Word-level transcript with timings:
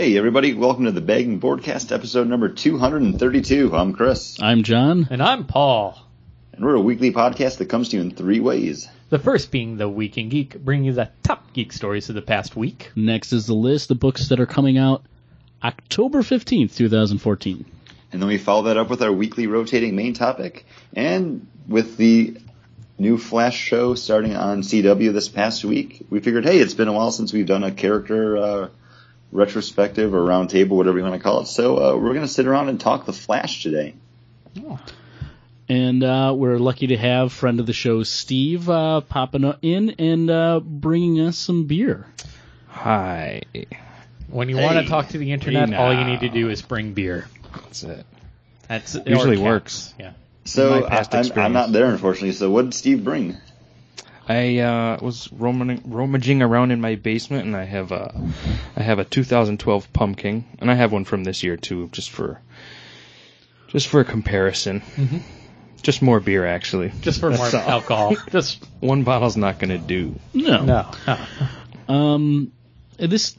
Hey 0.00 0.16
everybody, 0.16 0.54
welcome 0.54 0.86
to 0.86 0.92
the 0.92 1.02
Begging 1.02 1.40
Boardcast 1.42 1.92
episode 1.92 2.26
number 2.26 2.48
232. 2.48 3.76
I'm 3.76 3.92
Chris, 3.92 4.40
I'm 4.40 4.62
John. 4.62 5.06
And 5.10 5.22
I'm 5.22 5.44
Paul. 5.44 6.00
and 6.54 6.64
we're 6.64 6.76
a 6.76 6.80
weekly 6.80 7.12
podcast 7.12 7.58
that 7.58 7.66
comes 7.66 7.90
to 7.90 7.98
you 7.98 8.02
in 8.04 8.10
three 8.10 8.40
ways. 8.40 8.88
The 9.10 9.18
first 9.18 9.50
being 9.50 9.76
the 9.76 9.90
Week 9.90 10.16
in 10.16 10.30
Geek, 10.30 10.58
bringing 10.58 10.86
you 10.86 10.92
the 10.94 11.10
top 11.22 11.52
geek 11.52 11.70
stories 11.74 12.08
of 12.08 12.14
the 12.14 12.22
past 12.22 12.56
week. 12.56 12.90
Next 12.96 13.34
is 13.34 13.46
the 13.46 13.52
list 13.52 13.90
of 13.90 14.00
books 14.00 14.30
that 14.30 14.40
are 14.40 14.46
coming 14.46 14.78
out 14.78 15.04
October 15.62 16.22
15th, 16.22 16.74
2014. 16.74 17.66
And 18.10 18.22
then 18.22 18.26
we 18.26 18.38
follow 18.38 18.62
that 18.62 18.78
up 18.78 18.88
with 18.88 19.02
our 19.02 19.12
weekly 19.12 19.48
rotating 19.48 19.96
main 19.96 20.14
topic, 20.14 20.64
and 20.94 21.46
with 21.68 21.98
the 21.98 22.38
new 22.98 23.18
Flash 23.18 23.58
show 23.58 23.94
starting 23.96 24.34
on 24.34 24.62
CW 24.62 25.12
this 25.12 25.28
past 25.28 25.62
week, 25.62 26.06
we 26.08 26.20
figured, 26.20 26.46
hey, 26.46 26.58
it's 26.58 26.72
been 26.72 26.88
a 26.88 26.92
while 26.94 27.12
since 27.12 27.34
we've 27.34 27.44
done 27.44 27.64
a 27.64 27.70
character 27.70 28.38
uh, 28.38 28.68
retrospective 29.32 30.14
or 30.14 30.20
roundtable, 30.20 30.70
whatever 30.70 30.98
you 30.98 31.04
want 31.04 31.14
to 31.14 31.20
call 31.20 31.40
it. 31.40 31.46
So 31.46 31.76
uh, 31.76 31.96
we're 31.96 32.14
going 32.14 32.22
to 32.22 32.28
sit 32.28 32.46
around 32.46 32.68
and 32.68 32.80
talk 32.80 33.06
the 33.06 33.12
Flash 33.12 33.62
today. 33.62 33.94
And 35.68 36.02
uh, 36.02 36.34
we're 36.36 36.58
lucky 36.58 36.88
to 36.88 36.96
have 36.96 37.32
friend 37.32 37.60
of 37.60 37.66
the 37.66 37.72
show 37.72 38.02
Steve 38.02 38.68
uh, 38.68 39.02
popping 39.02 39.44
in 39.62 39.90
and 39.90 40.28
uh, 40.28 40.60
bringing 40.60 41.20
us 41.20 41.38
some 41.38 41.66
beer. 41.66 42.06
Hi. 42.68 43.42
When 44.28 44.48
you 44.48 44.56
Hey. 44.56 44.64
want 44.64 44.78
to 44.78 44.88
talk 44.90 45.08
to 45.08 45.18
the 45.18 45.32
internet, 45.32 45.68
Hey 45.68 45.76
all 45.76 45.94
you 45.94 46.04
need 46.04 46.20
to 46.20 46.28
do 46.28 46.50
is 46.50 46.62
bring 46.62 46.92
beer. 46.92 47.28
That's 47.54 47.82
it. 47.84 48.06
That's 48.68 48.96
Usually 49.06 49.38
works. 49.38 49.94
Yeah. 49.98 50.12
So 50.44 50.86
past 50.86 51.14
I, 51.14 51.20
I'm, 51.20 51.32
I'm 51.38 51.52
not 51.52 51.70
there, 51.72 51.86
unfortunately. 51.86 52.32
So 52.32 52.50
what 52.50 52.62
did 52.62 52.74
Steve 52.74 53.04
bring? 53.04 53.36
I 54.30 54.58
uh, 54.58 54.98
was 55.02 55.28
roaming, 55.32 55.82
rummaging 55.84 56.40
around 56.40 56.70
in 56.70 56.80
my 56.80 56.94
basement, 56.94 57.46
and 57.46 57.56
I 57.56 57.64
have 57.64 57.90
a, 57.90 58.14
I 58.76 58.82
have 58.82 59.00
a 59.00 59.04
2012 59.04 59.92
pumpkin, 59.92 60.44
and 60.60 60.70
I 60.70 60.74
have 60.74 60.92
one 60.92 61.04
from 61.04 61.24
this 61.24 61.42
year 61.42 61.56
too, 61.56 61.88
just 61.90 62.10
for, 62.10 62.40
just 63.66 63.88
for 63.88 63.98
a 63.98 64.04
comparison. 64.04 64.82
Just 65.82 66.00
more 66.00 66.20
beer, 66.20 66.46
actually. 66.46 66.92
Just 67.00 67.18
for 67.18 67.30
more 67.30 67.46
all. 67.46 67.54
alcohol. 67.56 68.14
Just 68.30 68.64
One 68.80 69.02
bottle's 69.02 69.36
not 69.36 69.58
gonna 69.58 69.78
do. 69.78 70.14
No. 70.32 70.64
no. 70.64 70.90
no. 71.06 71.18
Um, 71.88 72.52
this 72.98 73.36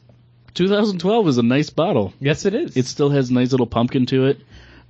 2012 0.52 1.28
is 1.28 1.38
a 1.38 1.42
nice 1.42 1.70
bottle. 1.70 2.12
Yes, 2.20 2.44
it 2.44 2.52
is. 2.52 2.76
It 2.76 2.84
still 2.84 3.08
has 3.08 3.30
a 3.30 3.32
nice 3.32 3.50
little 3.52 3.66
pumpkin 3.66 4.04
to 4.06 4.26
it. 4.26 4.40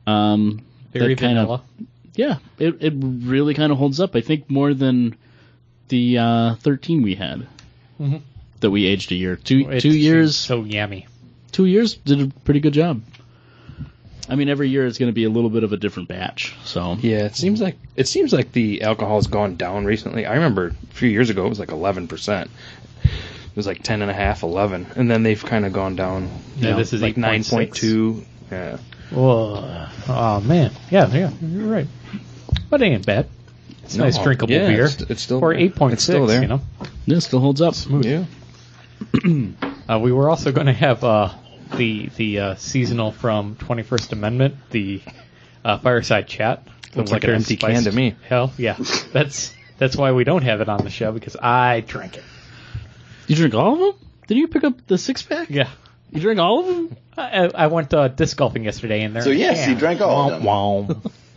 Um, 0.05 0.65
very 0.93 1.15
that 1.15 1.21
kind 1.21 1.39
of- 1.39 1.47
vanilla. 1.47 1.65
yeah, 2.17 2.39
it, 2.59 2.83
it 2.83 2.95
really 2.97 3.55
kind 3.55 3.71
of 3.71 3.79
holds 3.79 4.01
up. 4.01 4.17
I 4.17 4.21
think 4.21 4.51
more 4.51 4.75
than 4.75 5.15
the 5.93 6.17
uh, 6.19 6.55
13 6.57 7.03
we 7.03 7.15
had 7.15 7.47
Mhm. 8.01 8.23
that 8.61 8.71
we 8.71 8.87
aged 8.87 9.13
a 9.13 9.15
year. 9.15 9.37
Two 9.37 9.69
It's 9.71 9.83
two 9.83 9.91
years. 9.97 10.35
So 10.37 10.65
yummy. 10.65 11.07
two 11.53 11.67
years 11.67 11.95
did 11.95 12.21
a 12.23 12.27
pretty 12.45 12.61
good 12.61 12.73
job. 12.73 13.03
I 14.29 14.37
mean, 14.37 14.49
every 14.49 14.71
year 14.71 14.87
it's 14.87 14.99
going 14.99 15.11
to 15.11 15.15
be 15.15 15.25
a 15.25 15.29
little 15.29 15.51
bit 15.51 15.65
of 15.65 15.73
a 15.75 15.77
different 15.77 16.09
batch. 16.09 16.55
So 16.65 16.97
Yeah, 17.03 17.25
it 17.27 17.37
seems 17.37 17.61
like 17.61 17.77
it 17.95 18.09
seems 18.09 18.33
like 18.33 18.53
the 18.53 18.83
alcohol's 18.83 19.27
gone 19.27 19.57
down 19.57 19.85
recently. 19.85 20.25
I 20.25 20.35
remember 20.35 20.69
a 20.69 20.95
few 20.95 21.11
years 21.11 21.29
ago 21.29 21.45
it 21.45 21.49
was 21.51 21.59
like 21.61 21.71
11 21.73 22.09
percent. 22.09 22.51
It 23.05 23.57
was 23.57 23.67
like 23.67 23.83
10 23.83 24.01
and 24.01 24.11
a 24.11 24.15
half, 24.15 24.43
11, 24.43 24.87
and 24.97 25.11
then 25.11 25.23
they've 25.25 25.45
kind 25.45 25.67
of 25.67 25.75
gone 25.75 25.95
down. 25.95 26.31
Yeah, 26.57 26.71
know, 26.71 26.77
this 26.79 26.95
is 26.95 27.03
like 27.03 27.17
9.2. 27.17 28.25
Yeah. 28.51 28.79
Whoa. 29.11 29.89
Oh 30.09 30.41
man. 30.41 30.71
Yeah, 30.91 31.13
yeah. 31.13 31.31
You're 31.43 31.69
right. 31.71 31.87
But 32.71 32.81
it 32.81 32.87
ain't 32.87 33.05
bad. 33.05 33.29
It's 33.93 33.99
No, 33.99 34.05
nice 34.05 34.19
drinkable 34.19 34.53
yeah, 34.55 34.69
beer. 34.69 34.85
it's- 34.87 35.03
it's 35.11 35.21
still 35.23 35.39
for 35.39 35.53
there. 35.53 35.63
eight 35.63 35.75
It's 35.79 36.03
still 36.03 36.27
there. 36.27 36.41
You 36.41 36.49
know. 36.49 36.61
yeah, 37.05 37.19
still 37.19 37.41
holds 37.41 37.61
up. 37.61 37.75
Smooth. 37.75 38.07
Yeah. 38.07 38.25
Uh, 39.89 39.99
we 39.99 40.13
were 40.13 40.31
also 40.31 40.53
going 40.53 40.69
to 40.69 40.73
have 40.73 41.03
uh, 41.03 41.31
the 41.77 42.09
the 42.17 42.39
uh, 42.39 42.55
seasonal 42.55 43.11
from 43.11 43.57
Twenty 43.57 43.83
First 43.83 44.13
Amendment, 44.13 44.55
the 44.71 45.03
uh, 45.65 45.77
fireside 45.79 46.29
chat. 46.29 46.67
Looks 46.95 47.11
like 47.11 47.25
an 47.25 47.31
empty 47.31 47.57
spiced- 47.57 47.83
can 47.85 47.91
to 47.91 47.93
me. 47.93 48.15
Hell, 48.29 48.53
yeah. 48.57 48.77
That's 49.13 49.53
that's 49.79 49.97
why 49.97 50.13
we 50.13 50.23
don't 50.25 50.43
have 50.45 50.61
it 50.61 50.69
on 50.69 50.85
the 50.85 50.89
show 50.91 51.11
because 51.13 51.35
I 51.37 51.81
drink 51.81 52.17
it. 52.17 52.23
You 53.27 53.35
drink 53.35 53.55
all 53.55 53.73
of 53.75 53.79
them? 53.81 54.09
Didn't 54.29 54.41
you 54.41 54.49
pick 54.49 54.63
up 54.65 54.87
the 54.87 54.97
six 54.97 55.21
pack? 55.23 55.51
Yeah. 55.51 55.69
You 56.13 56.21
drink 56.21 56.39
all 56.39 56.61
of 56.61 56.67
them? 56.67 56.97
I, 57.19 57.51
I 57.53 57.67
went 57.67 57.93
uh, 57.93 58.07
disc 58.09 58.37
golfing 58.37 58.65
yesterday, 58.65 59.03
and 59.03 59.17
there. 59.17 59.23
So 59.23 59.31
yes, 59.31 59.67
he 59.67 59.75
drank 59.75 60.01
all 60.01 60.31
of 60.31 60.39
them. 60.39 60.45
Wow. 60.45 60.89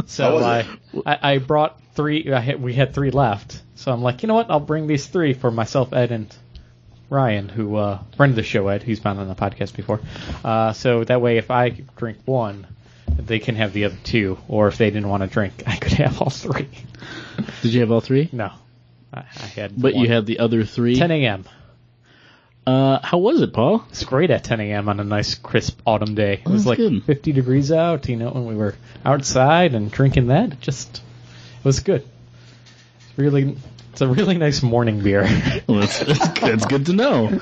So 0.07 0.37
I, 0.37 0.67
I 1.05 1.33
I 1.33 1.37
brought 1.39 1.79
three. 1.95 2.31
I 2.31 2.39
had, 2.39 2.61
we 2.61 2.73
had 2.73 2.93
three 2.93 3.11
left. 3.11 3.61
So 3.75 3.91
I'm 3.91 4.01
like, 4.01 4.23
you 4.23 4.27
know 4.27 4.35
what? 4.35 4.49
I'll 4.49 4.59
bring 4.59 4.87
these 4.87 5.05
three 5.07 5.33
for 5.33 5.51
myself, 5.51 5.93
Ed, 5.93 6.11
and 6.11 6.35
Ryan, 7.09 7.49
who 7.49 7.75
uh, 7.75 7.99
friend 8.15 8.31
of 8.31 8.35
the 8.35 8.43
show, 8.43 8.67
Ed. 8.67 8.83
He's 8.83 8.99
been 8.99 9.17
on 9.17 9.27
the 9.27 9.35
podcast 9.35 9.75
before. 9.75 10.01
Uh, 10.43 10.73
so 10.73 11.03
that 11.03 11.21
way, 11.21 11.37
if 11.37 11.51
I 11.51 11.69
drink 11.69 12.19
one, 12.25 12.67
they 13.17 13.39
can 13.39 13.55
have 13.55 13.73
the 13.73 13.85
other 13.85 13.97
two. 14.03 14.37
Or 14.47 14.67
if 14.67 14.77
they 14.77 14.89
didn't 14.89 15.09
want 15.09 15.23
to 15.23 15.27
drink, 15.27 15.63
I 15.67 15.77
could 15.77 15.93
have 15.93 16.21
all 16.21 16.29
three. 16.29 16.69
Did 17.61 17.73
you 17.73 17.81
have 17.81 17.91
all 17.91 18.01
three? 18.01 18.29
No, 18.31 18.51
I, 19.13 19.19
I 19.19 19.45
had. 19.45 19.79
But 19.79 19.93
one. 19.93 20.03
you 20.03 20.09
had 20.09 20.25
the 20.25 20.39
other 20.39 20.63
three. 20.63 20.95
10 20.95 21.11
a.m. 21.11 21.45
Uh, 22.65 22.99
how 23.03 23.19
was 23.19 23.41
it, 23.41 23.53
Paul? 23.53 23.85
It's 23.89 24.03
great 24.05 24.31
at 24.31 24.43
10 24.43 24.59
a.m. 24.59 24.89
on 24.89 24.99
a 24.99 25.03
nice 25.03 25.35
crisp 25.35 25.79
autumn 25.85 26.15
day. 26.15 26.41
It 26.43 26.47
was 26.47 26.65
that's 26.65 26.65
like 26.65 26.77
good. 26.77 27.03
50 27.03 27.31
degrees 27.31 27.71
out, 27.71 28.09
you 28.09 28.15
know, 28.15 28.31
when 28.31 28.45
we 28.47 28.55
were 28.55 28.75
outside 29.03 29.75
and 29.75 29.91
drinking 29.91 30.27
that. 30.27 30.53
It 30.53 30.61
just 30.61 30.97
it 31.59 31.65
was 31.65 31.79
good. 31.81 32.01
It's 32.01 33.17
really, 33.17 33.55
it's 33.91 34.01
a 34.01 34.07
really 34.07 34.37
nice 34.37 34.63
morning 34.63 35.01
beer. 35.01 35.25
Well, 35.67 35.79
that's, 35.81 35.99
that's, 35.99 36.39
that's 36.39 36.65
good 36.65 36.87
to 36.87 36.93
know. 36.93 37.39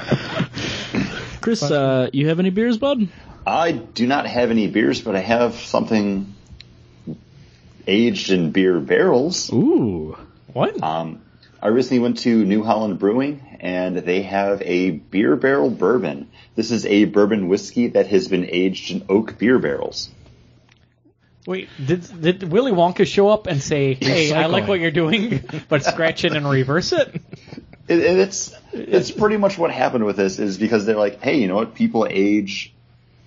Chris, 1.42 1.64
uh, 1.64 2.10
you 2.14 2.28
have 2.30 2.40
any 2.40 2.50
beers, 2.50 2.78
bud? 2.78 3.08
I 3.46 3.72
do 3.72 4.08
not 4.08 4.26
have 4.28 4.52
any 4.52 4.68
beers, 4.68 5.02
but 5.02 5.16
I 5.16 5.20
have 5.20 5.56
something 5.56 6.34
aged 7.88 8.32
in 8.32 8.52
beer 8.52 8.80
barrels. 8.80 9.52
Ooh. 9.52 10.18
what? 10.54 10.82
Um, 10.82 11.22
I 11.64 11.70
recently 11.70 12.00
went 12.00 12.18
to 12.20 12.44
New 12.44 12.62
Holland 12.62 13.00
Brewing, 13.00 13.40
and 13.62 13.96
they 13.96 14.24
have 14.24 14.62
a 14.64 14.90
beer 14.92 15.38
barrel 15.38 15.70
bourbon. 15.70 16.30
This 16.56 16.72
is 16.72 16.86
a 16.86 17.06
bourbon 17.06 17.48
whiskey 17.48 17.88
that 17.88 18.08
has 18.08 18.28
been 18.28 18.46
aged 18.50 18.92
in 18.92 19.06
oak 19.08 19.38
beer 19.38 19.58
barrels. 19.60 20.10
Wait, 21.48 21.70
did 21.84 22.22
did 22.22 22.44
Willy 22.44 22.74
Wonka 22.74 23.08
show 23.08 23.30
up 23.30 23.48
and 23.48 23.64
say, 23.64 23.94
"Hey, 23.94 24.34
I 24.34 24.48
like 24.48 24.68
what 24.68 24.82
you're 24.82 24.92
doing, 24.92 25.42
but 25.70 25.86
scratch 25.86 26.26
it 26.26 26.34
and 26.36 26.50
reverse 26.50 26.92
it"? 26.92 27.22
It, 27.88 28.06
and 28.08 28.20
it's 28.20 28.54
it's 28.74 29.12
pretty 29.12 29.38
much 29.38 29.58
what 29.58 29.72
happened 29.72 30.04
with 30.04 30.18
this 30.18 30.40
is 30.40 30.58
because 30.58 30.86
they're 30.86 30.98
like, 30.98 31.22
hey, 31.22 31.40
you 31.40 31.48
know 31.48 31.56
what? 31.56 31.76
People 31.76 32.06
age 32.10 32.73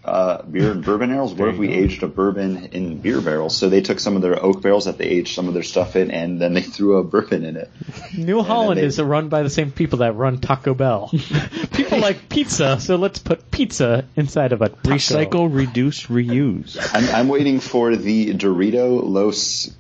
uh, 0.07 0.43
beer 0.43 0.73
in 0.73 0.81
bourbon 0.83 1.11
barrels. 1.11 1.35
What 1.35 1.49
if 1.49 1.57
we 1.59 1.69
aged 1.69 2.03
a 2.03 2.07
bourbon 2.09 2.67
in 2.67 2.99
beer 2.99 3.21
barrels? 3.21 3.57
So 3.57 3.69
they 3.69 3.81
took 3.81 3.99
some 4.01 4.17
of 4.17 4.23
their 4.23 4.43
oak 4.43 4.63
barrels 4.63 4.85
that 4.87 4.99
they 4.99 5.05
aged 5.07 5.35
some 5.35 5.49
of 5.49 5.55
their 5.55 5.63
stuff 5.63 5.97
in, 5.97 6.11
and 6.11 6.41
then 6.41 6.55
they 6.55 6.63
threw 6.77 6.99
a 6.99 7.05
bourbon 7.05 7.45
in 7.45 7.57
it. 7.57 7.71
New 8.17 8.43
Holland 8.43 8.79
they- 8.81 8.85
is 8.85 9.01
run 9.01 9.29
by 9.29 9.43
the 9.43 9.51
same 9.51 9.73
people 9.73 9.99
that 9.99 10.15
run 10.15 10.39
Taco 10.39 10.75
Bell. 10.75 11.11
people 11.73 11.99
like 11.99 12.29
pizza, 12.29 12.79
so 12.81 12.97
let's 12.97 13.19
put 13.19 13.51
pizza 13.51 14.05
inside 14.17 14.53
of 14.53 14.63
a 14.63 14.69
taco. 14.69 14.91
Recycle, 14.95 15.55
reduce, 15.55 16.07
reuse. 16.07 16.79
I'm, 16.95 17.15
I'm 17.15 17.29
waiting 17.29 17.61
for 17.61 17.97
the 17.97 18.33
Dorito 18.35 19.03
Los 19.03 19.71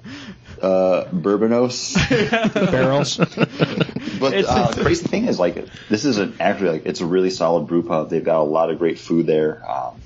uh, 0.60 1.04
Bourbonos. 1.12 1.94
Barrels. 2.72 3.16
But 3.19 4.32
It's- 4.32 4.47
uh, 4.48 4.72
crazy 4.75 5.06
thing 5.06 5.26
is, 5.28 5.38
like, 5.38 5.66
this 5.88 6.04
is 6.04 6.19
an 6.19 6.37
actually 6.41 6.70
like 6.70 6.87
it's 6.87 7.00
a 7.00 7.06
really 7.06 7.31
solid 7.31 7.66
brew 7.66 7.82
pub. 7.82 8.08
They've 8.10 8.25
got 8.25 8.41
a 8.41 8.44
lot 8.44 8.70
of 8.70 8.78
great 8.78 8.98
food 8.98 9.26
there, 9.26 9.62
um, 9.70 10.00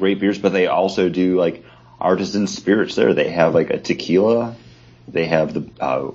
great 0.00 0.18
beers, 0.18 0.38
but 0.38 0.52
they 0.52 0.66
also 0.66 1.08
do 1.08 1.38
like 1.38 1.64
artisan 2.00 2.48
spirits 2.48 2.96
there. 2.96 3.14
They 3.14 3.30
have 3.30 3.54
like 3.54 3.70
a 3.70 3.78
tequila, 3.78 4.56
they 5.06 5.26
have 5.26 5.54
the 5.54 5.68
uh, 5.78 6.10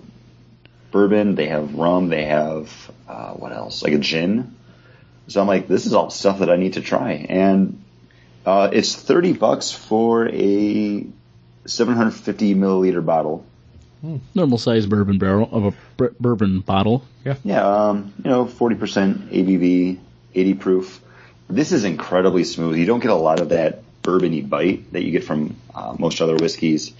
bourbon, 0.91 1.35
they 1.35 1.47
have 1.47 1.75
rum, 1.75 2.09
they 2.09 2.25
have 2.25 2.91
uh, 3.07 3.31
what 3.33 3.53
else? 3.53 3.83
Like 3.83 3.93
a 3.93 3.99
gin. 3.99 4.55
So 5.27 5.41
I'm 5.41 5.47
like, 5.47 5.67
this 5.67 5.85
is 5.85 5.93
all 5.93 6.09
stuff 6.09 6.39
that 6.39 6.49
I 6.49 6.57
need 6.57 6.73
to 6.73 6.81
try, 6.81 7.13
and 7.13 7.81
uh, 8.45 8.69
it's 8.73 8.93
thirty 8.95 9.33
bucks 9.33 9.71
for 9.71 10.27
a 10.27 11.07
750 11.65 12.55
milliliter 12.55 13.03
bottle. 13.03 13.45
Normal 14.35 14.57
size 14.57 14.85
bourbon 14.85 15.17
barrel 15.17 15.49
of 15.51 15.65
a 15.65 15.73
bur- 15.97 16.15
bourbon 16.19 16.59
bottle. 16.59 17.03
Yeah, 17.43 17.87
um, 17.87 18.13
you 18.23 18.29
know, 18.29 18.45
40% 18.45 19.29
ABV, 19.29 19.97
80 20.35 20.53
proof. 20.55 21.01
This 21.49 21.71
is 21.71 21.83
incredibly 21.83 22.43
smooth. 22.43 22.77
You 22.77 22.85
don't 22.85 22.99
get 22.99 23.11
a 23.11 23.15
lot 23.15 23.39
of 23.39 23.49
that 23.49 23.81
bourbony 24.01 24.47
bite 24.47 24.91
that 24.93 25.03
you 25.03 25.11
get 25.11 25.23
from 25.23 25.55
uh, 25.73 25.95
most 25.97 26.21
other 26.21 26.35
whiskeys. 26.35 26.93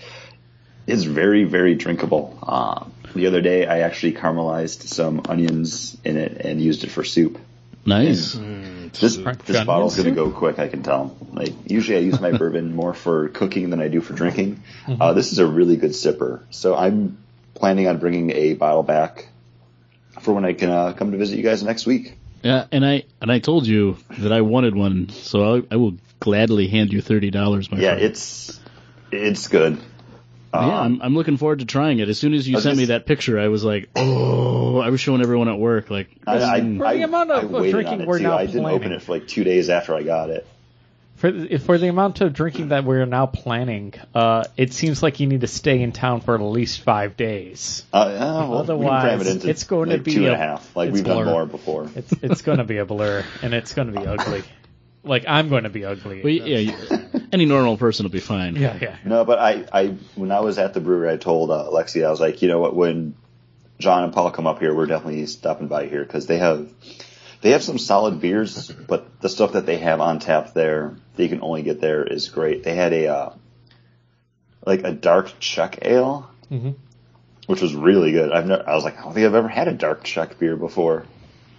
It's 0.88 1.04
very, 1.04 1.46
very 1.46 1.76
drinkable. 1.76 2.38
Um, 2.44 2.92
the 3.16 3.28
other 3.28 3.42
day, 3.42 3.66
I 3.66 3.80
actually 3.80 4.14
caramelized 4.14 4.84
some 4.84 5.22
onions 5.28 5.98
in 6.04 6.18
it 6.18 6.42
and 6.42 6.62
used 6.62 6.84
it 6.84 6.92
for 6.92 7.04
soup. 7.04 7.40
Nice. 7.86 8.34
This 9.00 9.18
this 9.18 9.64
bottle's 9.64 9.96
going 9.96 10.10
to 10.10 10.16
go 10.16 10.32
quick. 10.32 10.58
I 10.58 10.68
can 10.68 10.82
tell. 10.84 11.16
Like 11.32 11.54
usually, 11.70 11.98
I 11.98 12.02
use 12.02 12.20
my 12.20 12.32
bourbon 12.38 12.76
more 12.76 12.94
for 12.94 13.30
cooking 13.30 13.70
than 13.70 13.80
I 13.80 13.88
do 13.90 14.02
for 14.02 14.14
drinking. 14.14 14.64
Uh, 15.00 15.14
this 15.14 15.32
is 15.32 15.40
a 15.40 15.46
really 15.46 15.78
good 15.78 15.92
sipper. 15.92 16.42
So 16.50 16.76
I'm 16.76 17.18
planning 17.54 17.88
on 17.88 18.00
bringing 18.00 18.32
a 18.32 18.54
bottle 18.54 18.84
back 18.84 19.28
for 20.22 20.34
when 20.34 20.46
I 20.46 20.54
can 20.54 20.70
uh, 20.70 20.94
come 20.94 21.12
to 21.12 21.18
visit 21.18 21.38
you 21.38 21.44
guys 21.44 21.64
next 21.64 21.86
week. 21.86 22.18
Yeah, 22.46 22.68
and 22.72 22.86
I 22.86 23.04
and 23.22 23.32
I 23.32 23.40
told 23.40 23.66
you 23.66 23.98
that 24.20 24.32
I 24.32 24.42
wanted 24.42 24.76
one, 24.76 25.10
so 25.10 25.56
I, 25.58 25.64
I 25.72 25.76
will 25.78 25.96
gladly 26.20 26.68
hand 26.68 26.94
you 26.94 27.02
thirty 27.02 27.32
dollars. 27.32 27.72
My 27.72 27.80
Yeah, 27.80 27.94
friend. 27.94 28.06
it's 28.06 28.60
it's 29.12 29.48
good. 29.48 29.80
yeah. 30.54 30.60
Um, 30.60 30.70
I'm, 30.70 31.02
I'm 31.02 31.16
looking 31.16 31.38
forward 31.38 31.60
to 31.60 31.66
trying 31.66 32.00
it. 32.00 32.08
As 32.08 32.20
soon 32.20 32.34
as 32.36 32.48
you 32.48 32.54
I 32.54 32.58
was 32.58 32.64
sent 32.64 32.78
me 32.78 32.86
that 32.86 33.08
picture, 33.08 33.40
I 33.40 33.48
was 33.48 33.64
like, 33.64 33.90
oh, 33.96 34.78
I 34.80 34.90
was 34.90 35.02
showing 35.02 35.22
everyone 35.22 35.48
at 35.50 35.58
work, 35.58 35.90
like, 35.90 36.10
I, 36.28 36.36
I, 36.36 36.62
For 36.62 36.66
the 36.78 36.86
I- 36.86 36.94
amount 36.94 37.32
of- 37.32 37.56
I 37.56 37.70
drinking 37.72 37.94
on 37.96 38.02
it 38.02 38.08
we're 38.08 38.18
too. 38.20 38.24
now 38.26 38.38
I 38.38 38.46
didn't 38.46 38.66
open 38.66 38.92
it 38.92 39.02
for 39.02 39.14
like 39.14 39.28
two 39.28 39.44
days 39.44 39.70
after 39.72 39.96
I 39.96 40.04
got 40.04 40.30
it. 40.30 40.46
For 41.26 41.32
the, 41.32 41.58
for 41.58 41.78
the 41.80 41.88
amount 41.88 42.22
of 42.22 42.34
drinking 42.34 42.68
that 42.68 42.84
we're 42.84 43.04
now 43.08 43.26
planning, 43.26 43.96
uh, 44.14 44.44
it 44.58 44.74
seems 44.74 45.02
like 45.02 45.20
you 45.20 45.26
need 45.26 45.42
to 45.42 45.48
stay 45.48 45.82
in 45.82 45.92
town 45.92 46.22
for 46.22 46.36
at 46.36 46.42
least 46.42 46.82
five 46.82 47.18
days. 47.18 47.84
Uh, 47.92 47.98
uh, 47.98 48.08
well, 48.48 48.58
Otherwise, 48.60 49.24
cram 49.24 49.36
it 49.38 49.44
it's 49.46 49.64
going 49.64 49.90
to 49.90 49.98
be 49.98 50.14
two 50.14 50.26
and 50.26 50.28
a- 50.28 50.34
a 50.36 50.38
half. 50.38 50.76
Like 50.76 50.92
we've 50.92 51.04
done 51.04 51.24
blur. 51.24 51.32
more 51.32 51.46
before. 51.48 51.90
It's 51.96 52.12
it's 52.22 52.42
going 52.44 52.60
to 52.60 52.64
be 52.64 52.78
a 52.78 52.86
blur, 52.86 53.26
and 53.42 53.56
it's 53.56 53.74
going 53.74 53.92
to 53.92 54.00
be 54.00 54.06
ugly. 54.06 54.44
Like 55.04 55.26
I'm 55.28 55.50
going 55.50 55.64
to 55.64 55.72
be 55.72 55.84
ugly. 55.84 56.22
well, 56.22 56.32
yeah, 56.32 56.58
you- 56.60 57.10
any 57.32 57.46
normal 57.46 57.78
person 57.78 58.04
will 58.04 58.12
be 58.12 58.20
fine. 58.20 58.56
yeah, 58.56 58.78
yeah. 58.80 58.98
No, 59.04 59.26
but 59.26 59.40
I, 59.40 59.66
I, 59.74 59.88
when 60.14 60.32
I 60.32 60.42
was 60.42 60.60
at 60.60 60.76
the 60.76 60.80
brewery, 60.80 61.12
I 61.12 61.18
told 61.18 61.50
uh, 61.50 61.70
Lexi, 61.72 62.06
I 62.06 62.12
was 62.12 62.20
like, 62.22 62.44
you 62.44 62.50
know 62.50 62.60
what, 62.60 62.76
when 62.76 63.16
John 63.80 64.04
and 64.04 64.14
Paul 64.14 64.30
come 64.30 64.46
up 64.46 64.60
here, 64.60 64.76
we're 64.76 64.86
definitely 64.86 65.26
stopping 65.26 65.70
by 65.70 65.88
here 65.88 66.04
because 66.04 66.28
they 66.28 66.38
have, 66.38 66.72
they 67.42 67.50
have 67.52 67.64
some 67.64 67.80
solid 67.80 68.22
beers, 68.22 68.72
but 68.72 69.22
the 69.22 69.30
stuff 69.30 69.54
that 69.54 69.66
they 69.66 69.78
have 69.78 70.02
on 70.02 70.20
tap 70.20 70.54
there, 70.54 70.96
that 71.16 71.24
you 71.24 71.30
can 71.30 71.42
only 71.42 71.62
get 71.64 71.80
there 71.82 72.04
is 72.04 72.30
great. 72.30 72.64
They 72.64 72.76
had 72.76 72.94
a, 72.94 73.08
uh, 73.08 73.34
like 74.66 74.84
a 74.84 74.92
dark 74.92 75.32
Czech 75.40 75.80
ale, 75.84 76.30
Mhm. 76.52 76.76
which 77.48 77.62
was 77.62 77.74
really 77.76 78.12
good. 78.12 78.32
I've 78.32 78.48
never, 78.48 78.68
I 78.68 78.76
was 78.76 78.84
like, 78.84 78.98
I 79.00 79.04
don't 79.04 79.14
think 79.14 79.26
I've 79.26 79.36
ever 79.36 79.48
had 79.48 79.68
a 79.68 79.74
dark 79.74 80.04
Czech 80.04 80.40
beer 80.40 80.56
before. 80.56 81.06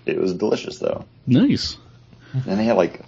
It 0.05 0.19
was 0.19 0.33
delicious 0.35 0.79
though. 0.79 1.05
Nice. 1.27 1.77
And 2.33 2.59
they 2.59 2.65
had 2.65 2.77
like 2.77 3.01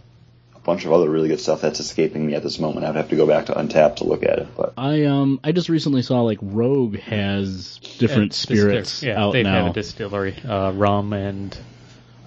a 0.57 0.61
bunch 0.61 0.85
of 0.85 0.93
other 0.93 1.09
really 1.09 1.29
good 1.29 1.41
stuff 1.41 1.61
that's 1.61 1.81
escaping 1.81 2.27
me 2.27 2.35
at 2.35 2.43
this 2.43 2.59
moment. 2.59 2.87
I'd 2.87 2.97
have 2.97 3.09
to 3.11 3.17
go 3.17 3.27
back 3.27 3.47
to 3.47 3.53
Untappd 3.53 3.97
to 3.97 4.05
look 4.05 4.23
at 4.23 4.39
it, 4.39 4.49
but. 4.57 4.73
I 4.77 5.05
um 5.05 5.39
I 5.45 5.53
just 5.53 5.69
recently 5.69 6.03
saw 6.03 6.23
like 6.23 6.39
Rogue 6.43 6.99
has 7.01 7.79
different 7.99 8.33
Yeah, 8.33 8.37
spirits 8.37 9.03
yeah, 9.03 9.21
out 9.23 9.33
they've 9.33 9.45
now. 9.45 9.65
had 9.65 9.71
a 9.71 9.75
distillery, 9.75 10.35
uh, 10.49 10.73
rum 10.73 11.13
and 11.13 11.57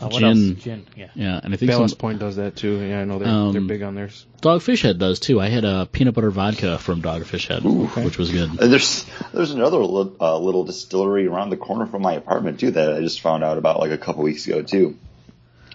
uh, 0.02 0.08
what 0.08 0.20
Gin. 0.20 0.50
else? 0.54 0.64
Gin. 0.64 0.86
Yeah. 0.96 1.08
yeah, 1.16 1.40
and 1.44 1.54
I 1.54 1.58
think 1.58 1.72
Ballast 1.72 1.94
some 1.94 2.00
Point 2.00 2.20
does 2.20 2.36
that 2.38 2.56
too. 2.56 2.80
Yeah, 2.80 3.02
I 3.02 3.06
know 3.06 3.20
they're 3.20 3.28
Um, 3.28 3.52
they're 3.54 3.62
big 3.62 3.82
on 3.84 3.96
theirs. 3.96 4.26
Dogfish 4.42 4.82
Head 4.82 4.98
does 5.00 5.20
too. 5.20 5.40
I 5.40 5.48
had 5.50 5.64
a 5.66 5.86
peanut 5.86 6.14
butter 6.16 6.32
vodka 6.32 6.78
from 6.78 7.02
Dogfish 7.02 7.48
Head, 7.48 7.64
which 8.04 8.18
was 8.18 8.32
good. 8.32 8.50
And 8.50 8.72
there's 8.72 9.06
there's 9.34 9.52
another 9.52 9.78
li- 9.80 10.12
uh, 10.20 10.38
little 10.38 10.64
distillery 10.64 11.28
around 11.28 11.50
the 11.52 11.58
corner 11.58 11.86
from 11.86 12.02
my 12.02 12.14
apartment 12.14 12.60
too 12.60 12.72
that 12.72 12.94
I 12.94 13.02
just 13.02 13.22
found 13.22 13.44
out 13.44 13.58
about 13.58 13.80
like 13.80 13.92
a 13.92 13.98
couple 13.98 14.24
weeks 14.24 14.48
ago 14.48 14.62
too. 14.62 14.98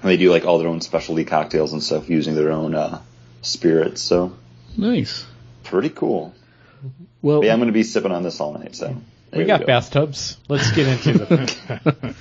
And 0.03 0.11
they 0.11 0.17
do 0.17 0.31
like 0.31 0.45
all 0.45 0.59
their 0.59 0.69
own 0.69 0.81
specialty 0.81 1.25
cocktails 1.25 1.73
and 1.73 1.83
stuff 1.83 2.09
using 2.11 2.35
their 2.35 2.51
own 2.53 2.75
uh, 2.75 3.01
spirits. 3.43 4.03
So 4.03 4.37
Nice. 4.77 5.25
pretty 5.65 5.89
cool. 5.89 6.35
Well, 7.23 7.41
But 7.41 7.47
yeah, 7.47 7.53
I'm 7.55 7.59
going 7.59 7.69
to 7.69 7.73
be 7.73 7.83
sipping 7.83 8.13
on 8.13 8.23
this 8.23 8.39
all 8.41 8.53
night. 8.53 8.75
So 8.77 8.87
there 8.89 8.97
We 9.39 9.45
got 9.45 9.61
go. 9.61 9.67
bathtubs. 9.67 10.37
Let's 10.49 10.71
get 10.73 10.87
into 10.89 11.13
the. 11.19 12.15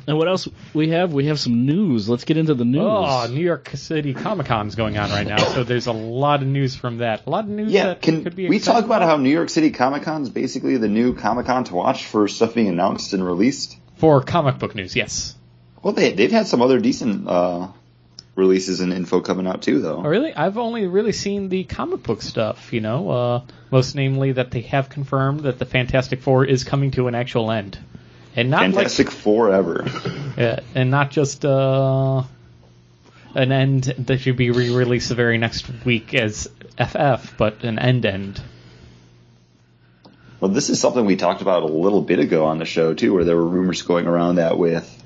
and 0.06 0.16
what 0.18 0.28
else 0.28 0.48
we 0.72 0.88
have? 0.90 1.12
We 1.12 1.26
have 1.26 1.38
some 1.38 1.66
news. 1.66 2.08
Let's 2.08 2.24
get 2.24 2.36
into 2.36 2.54
the 2.54 2.64
news. 2.64 2.82
oh, 2.84 3.26
New 3.30 3.42
York 3.44 3.70
City 3.74 4.14
Comic 4.14 4.46
Con 4.46 4.66
is 4.68 4.74
going 4.74 4.96
on 4.98 5.10
right 5.10 5.26
now, 5.26 5.38
so 5.38 5.64
there's 5.64 5.86
a 5.86 5.92
lot 5.92 6.42
of 6.42 6.48
news 6.48 6.74
from 6.76 6.98
that. 6.98 7.26
A 7.26 7.30
lot 7.30 7.44
of 7.44 7.50
news 7.50 7.72
Yeah, 7.72 7.86
that 7.88 8.02
can 8.02 8.24
could 8.24 8.36
be. 8.36 8.48
we 8.48 8.56
exciting. 8.56 8.82
talk 8.82 8.86
about 8.86 9.02
how 9.02 9.16
New 9.16 9.30
York 9.30 9.50
City 9.50 9.70
Comic 9.70 10.02
Con 10.02 10.22
is 10.22 10.30
basically 10.30 10.76
the 10.76 10.88
new 10.88 11.14
Comic 11.14 11.46
Con 11.46 11.64
to 11.64 11.74
watch 11.74 12.04
for 12.06 12.28
stuff 12.28 12.54
being 12.54 12.68
announced 12.68 13.12
and 13.12 13.24
released? 13.26 13.76
for 13.96 14.20
comic 14.22 14.58
book 14.58 14.74
news? 14.74 14.96
Yes. 14.96 15.34
Well, 15.82 15.92
they 15.94 16.12
they've 16.12 16.30
had 16.32 16.46
some 16.46 16.60
other 16.62 16.80
decent 16.80 17.28
uh, 17.28 17.68
releases 18.34 18.80
and 18.80 18.92
info 18.92 19.20
coming 19.20 19.46
out 19.46 19.62
too, 19.62 19.80
though. 19.80 19.98
Oh, 19.98 20.08
really? 20.08 20.34
I've 20.34 20.58
only 20.58 20.86
really 20.86 21.12
seen 21.12 21.48
the 21.48 21.64
comic 21.64 22.02
book 22.02 22.22
stuff, 22.22 22.72
you 22.72 22.80
know, 22.80 23.10
uh, 23.10 23.42
most 23.70 23.94
namely 23.94 24.32
that 24.32 24.50
they 24.50 24.62
have 24.62 24.88
confirmed 24.88 25.40
that 25.40 25.58
the 25.58 25.66
Fantastic 25.66 26.22
Four 26.22 26.44
is 26.44 26.64
coming 26.64 26.90
to 26.92 27.08
an 27.08 27.14
actual 27.14 27.50
end. 27.50 27.78
And 28.36 28.50
not 28.50 28.62
Fantastic 28.62 29.10
Forever. 29.10 29.84
like, 29.84 30.38
uh, 30.38 30.56
and 30.74 30.90
not 30.90 31.10
just, 31.10 31.44
uh, 31.44 32.24
an 33.34 33.52
end 33.52 33.84
that 33.98 34.18
should 34.18 34.36
be 34.36 34.50
re-released 34.50 35.08
the 35.08 35.14
very 35.14 35.38
next 35.38 35.66
week 35.84 36.14
as 36.14 36.48
FF, 36.78 37.36
but 37.36 37.64
an 37.64 37.78
end 37.78 38.06
end. 38.06 38.40
Well, 40.40 40.50
this 40.50 40.70
is 40.70 40.80
something 40.80 41.04
we 41.04 41.16
talked 41.16 41.42
about 41.42 41.62
a 41.62 41.66
little 41.66 42.02
bit 42.02 42.18
ago 42.18 42.44
on 42.46 42.58
the 42.58 42.64
show 42.64 42.94
too, 42.94 43.14
where 43.14 43.24
there 43.24 43.36
were 43.36 43.46
rumors 43.46 43.82
going 43.82 44.06
around 44.06 44.36
that 44.36 44.58
with 44.58 45.03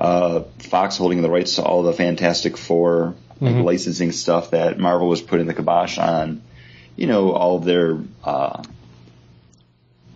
uh, 0.00 0.42
Fox 0.58 0.96
holding 0.96 1.22
the 1.22 1.30
rights 1.30 1.56
to 1.56 1.62
all 1.62 1.82
the 1.82 1.92
Fantastic 1.92 2.56
Four 2.56 3.14
like 3.40 3.54
Mhm. 3.54 3.64
licensing 3.64 4.12
stuff 4.12 4.50
that 4.50 4.78
Marvel 4.78 5.08
was 5.08 5.22
putting 5.22 5.46
the 5.46 5.54
kibosh 5.54 5.96
on, 5.98 6.42
you 6.96 7.06
know, 7.06 7.32
all 7.32 7.56
of 7.56 7.64
their 7.64 7.98
uh, 8.22 8.62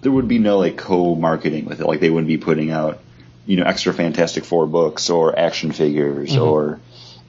there 0.03 0.13
would 0.13 0.29
be 0.29 0.39
no 0.39 0.59
like 0.59 0.77
co-marketing 0.77 1.65
with 1.65 1.81
it. 1.81 1.87
Like 1.87 2.01
they 2.01 2.11
wouldn't 2.11 2.29
be 2.29 2.37
putting 2.37 2.71
out, 2.71 3.01
you 3.47 3.57
know, 3.57 3.65
extra 3.65 3.95
Fantastic 3.95 4.45
Four 4.45 4.67
books 4.67 5.09
or 5.09 5.39
action 5.39 5.73
figures 5.73 6.37
or 6.37 6.81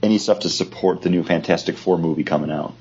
any 0.04 0.18
stuff 0.18 0.40
to 0.42 0.50
support 0.50 1.02
the 1.02 1.10
new 1.10 1.24
Fantastic 1.24 1.78
Four 1.78 1.98
movie 1.98 2.26
coming 2.26 2.52
out. 2.52 2.74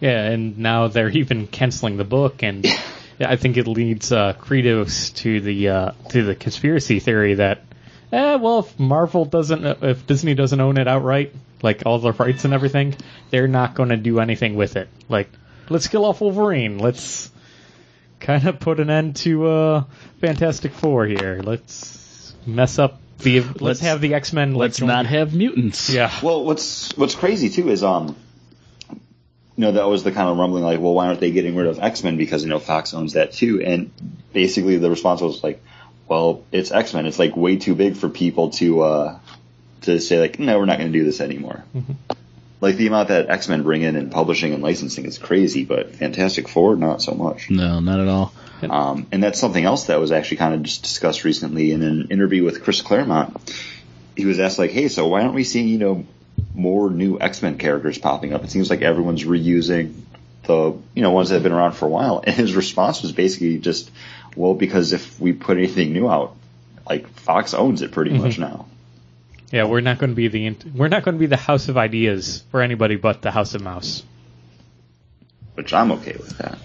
Yeah, 0.00 0.24
and 0.24 0.58
now 0.58 0.88
they're 0.88 1.10
even 1.10 1.46
canceling 1.46 1.96
the 1.98 2.04
book, 2.04 2.42
and 2.42 2.66
I 3.20 3.36
think 3.36 3.56
it 3.58 3.66
leads 3.66 4.12
uh, 4.12 4.32
credence 4.34 5.10
to 5.10 5.40
the 5.40 5.68
uh, 5.68 5.90
to 6.10 6.22
the 6.22 6.34
conspiracy 6.34 7.00
theory 7.00 7.34
that, 7.34 7.62
eh, 8.12 8.36
well, 8.36 8.60
if 8.60 8.78
Marvel 8.78 9.24
doesn't, 9.24 9.64
if 9.82 10.06
Disney 10.06 10.34
doesn't 10.34 10.60
own 10.60 10.78
it 10.78 10.88
outright, 10.88 11.34
like 11.62 11.82
all 11.86 11.98
the 11.98 12.12
rights 12.12 12.44
and 12.44 12.54
everything, 12.54 12.94
they're 13.30 13.48
not 13.48 13.74
going 13.74 13.88
to 13.90 13.96
do 13.96 14.20
anything 14.20 14.56
with 14.56 14.76
it. 14.76 14.88
Like, 15.08 15.28
let's 15.68 15.88
kill 15.88 16.04
off 16.04 16.20
Wolverine. 16.20 16.78
Let's 16.78 17.30
kind 18.20 18.46
of 18.46 18.60
put 18.60 18.80
an 18.80 18.90
end 18.90 19.16
to 19.16 19.46
uh, 19.46 19.84
Fantastic 20.20 20.72
Four 20.72 21.06
here. 21.06 21.40
Let's 21.42 22.34
mess 22.46 22.78
up 22.78 23.00
the. 23.18 23.40
Let's, 23.40 23.60
Let's- 23.60 23.80
have 23.80 24.00
the 24.00 24.14
X 24.14 24.32
Men. 24.32 24.54
Let's 24.54 24.80
not 24.80 25.06
have 25.06 25.34
mutants. 25.34 25.90
Yeah. 25.90 26.12
Well, 26.22 26.44
what's 26.44 26.96
what's 26.96 27.14
crazy 27.14 27.48
too 27.48 27.68
is 27.70 27.82
um, 27.82 28.16
you 28.90 29.62
know, 29.62 29.72
that 29.72 29.88
was 29.88 30.04
the 30.04 30.12
kind 30.12 30.28
of 30.28 30.36
rumbling 30.36 30.62
like, 30.64 30.80
well, 30.80 30.92
why 30.92 31.06
aren't 31.06 31.20
they 31.20 31.30
getting 31.30 31.56
rid 31.56 31.66
of 31.66 31.78
X 31.78 32.04
Men 32.04 32.16
because 32.18 32.42
you 32.42 32.50
know 32.50 32.58
Fox 32.58 32.92
owns 32.92 33.14
that 33.14 33.32
too, 33.32 33.62
and 33.62 33.90
basically 34.32 34.76
the 34.76 34.90
response 34.90 35.22
was 35.22 35.42
like, 35.42 35.64
well, 36.08 36.44
it's 36.52 36.70
X 36.70 36.94
Men. 36.94 37.06
It's 37.06 37.18
like 37.18 37.36
way 37.36 37.56
too 37.56 37.74
big 37.74 37.96
for 37.96 38.08
people 38.08 38.50
to 38.50 38.80
uh 38.82 39.18
to 39.82 40.00
say 40.00 40.20
like, 40.20 40.38
no, 40.38 40.58
we're 40.58 40.66
not 40.66 40.78
going 40.78 40.92
to 40.92 40.98
do 40.98 41.04
this 41.04 41.20
anymore. 41.20 41.64
Like 42.60 42.76
the 42.76 42.86
amount 42.86 43.08
that 43.08 43.28
X 43.28 43.48
Men 43.48 43.62
bring 43.62 43.82
in 43.82 43.96
in 43.96 44.10
publishing 44.10 44.54
and 44.54 44.62
licensing 44.62 45.04
is 45.04 45.18
crazy, 45.18 45.64
but 45.64 45.94
Fantastic 45.96 46.48
Four 46.48 46.76
not 46.76 47.02
so 47.02 47.12
much. 47.12 47.50
No, 47.50 47.80
not 47.80 48.00
at 48.00 48.08
all. 48.08 48.32
Um, 48.62 49.06
and 49.12 49.22
that's 49.22 49.38
something 49.38 49.64
else 49.64 49.86
that 49.86 50.00
was 50.00 50.12
actually 50.12 50.38
kind 50.38 50.54
of 50.54 50.62
just 50.62 50.82
discussed 50.82 51.24
recently 51.24 51.72
in 51.72 51.82
an 51.82 52.08
interview 52.08 52.42
with 52.42 52.62
Chris 52.64 52.80
Claremont. 52.80 53.36
He 54.16 54.24
was 54.24 54.40
asked 54.40 54.58
like, 54.58 54.70
"Hey, 54.70 54.88
so 54.88 55.06
why 55.06 55.22
aren't 55.22 55.34
we 55.34 55.44
seeing 55.44 55.68
you 55.68 55.78
know 55.78 56.06
more 56.54 56.88
new 56.88 57.20
X 57.20 57.42
Men 57.42 57.58
characters 57.58 57.98
popping 57.98 58.32
up? 58.32 58.42
It 58.44 58.50
seems 58.50 58.70
like 58.70 58.80
everyone's 58.80 59.24
reusing 59.24 59.92
the 60.44 60.78
you 60.94 61.02
know 61.02 61.10
ones 61.10 61.28
that 61.28 61.34
have 61.34 61.42
been 61.42 61.52
around 61.52 61.72
for 61.72 61.84
a 61.84 61.90
while." 61.90 62.24
And 62.26 62.34
his 62.34 62.56
response 62.56 63.02
was 63.02 63.12
basically 63.12 63.58
just, 63.58 63.90
"Well, 64.36 64.54
because 64.54 64.92
if 64.92 65.18
we 65.18 65.32
put 65.32 65.56
anything 65.56 65.92
new 65.92 66.08
out, 66.08 66.36
like 66.88 67.08
Fox 67.08 67.54
owns 67.54 67.82
it 67.82 67.92
pretty 67.92 68.16
much 68.16 68.38
now." 68.38 68.66
Yeah, 69.52 69.64
we're 69.64 69.80
not 69.80 69.98
going 69.98 70.10
to 70.10 70.16
be 70.16 70.28
the 70.28 70.46
int- 70.46 70.74
we're 70.74 70.88
not 70.88 71.04
going 71.04 71.14
to 71.14 71.18
be 71.18 71.26
the 71.26 71.36
house 71.36 71.68
of 71.68 71.76
ideas 71.76 72.42
for 72.50 72.62
anybody 72.62 72.96
but 72.96 73.22
the 73.22 73.30
House 73.30 73.54
of 73.54 73.62
Mouse. 73.62 74.02
Which 75.54 75.72
I'm 75.72 75.92
okay 75.92 76.12
with 76.12 76.36
that. 76.38 76.58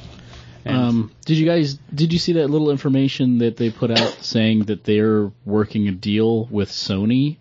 Um, 0.65 1.11
did 1.25 1.37
you 1.37 1.45
guys 1.45 1.79
did 1.93 2.13
you 2.13 2.19
see 2.19 2.33
that 2.33 2.49
little 2.49 2.69
information 2.69 3.39
that 3.39 3.57
they 3.57 3.69
put 3.69 3.91
out 3.91 4.17
saying 4.21 4.65
that 4.65 4.83
they're 4.83 5.31
working 5.45 5.87
a 5.87 5.91
deal 5.91 6.45
with 6.45 6.69
Sony 6.69 7.37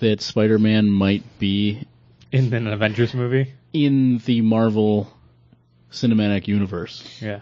that 0.00 0.20
Spider-Man 0.20 0.90
might 0.90 1.22
be 1.38 1.86
in 2.30 2.52
an 2.52 2.66
Avengers 2.66 3.14
movie, 3.14 3.52
in 3.72 4.18
the 4.18 4.40
Marvel 4.40 5.12
Cinematic 5.90 6.48
Universe? 6.48 7.18
yeah. 7.20 7.40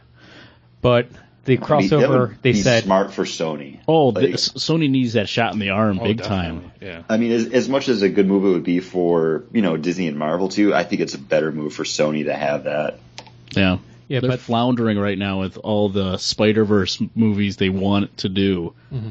But 0.83 1.09
the 1.45 1.57
I 1.59 1.61
mean, 1.61 1.89
crossover, 1.89 2.35
they 2.43 2.53
be 2.53 2.61
said, 2.63 2.85
smart 2.85 3.13
for 3.13 3.25
Sony. 3.25 3.81
Oh, 3.89 4.09
Like- 4.09 4.31
the, 4.31 4.37
Sony 4.37 4.91
needs 4.91 5.15
that 5.15 5.29
shot 5.29 5.53
in 5.53 5.59
the 5.59 5.71
arm 5.71 5.99
Oh, 6.01 6.05
big 6.05 6.19
definitely. 6.19 6.61
time. 6.61 6.73
Yeah. 6.81 7.03
I 7.09 7.17
mean, 7.17 7.33
as, 7.33 7.47
as 7.47 7.69
much 7.69 7.89
as 7.89 8.03
a 8.03 8.09
good 8.09 8.27
move 8.27 8.45
it 8.45 8.49
would 8.49 8.65
be 8.65 8.81
for 8.81 9.45
you 9.53 9.63
know 9.63 9.77
Disney 9.77 10.09
and 10.09 10.19
Marvel 10.19 10.49
too, 10.49 10.75
I 10.75 10.85
think 10.85 11.01
it's 11.03 11.15
a 11.15 11.19
better 11.19 11.51
move 11.53 11.73
for 11.75 11.85
Sony 11.85 12.25
to 12.25 12.35
have 12.35 12.65
that. 12.65 12.99
Yeah. 13.57 13.79
yeah, 14.09 14.21
They're 14.21 14.31
but 14.31 14.41
floundering 14.41 14.99
right 14.99 15.19
now 15.19 15.41
with 15.41 15.57
all 15.59 15.89
the 15.89 16.19
Spider 16.19 16.65
Verse 16.65 17.03
movies 17.15 17.57
they 17.57 17.69
want 17.71 18.17
to 18.19 18.29
do. 18.29 18.75
Mm-hmm. 18.93 19.11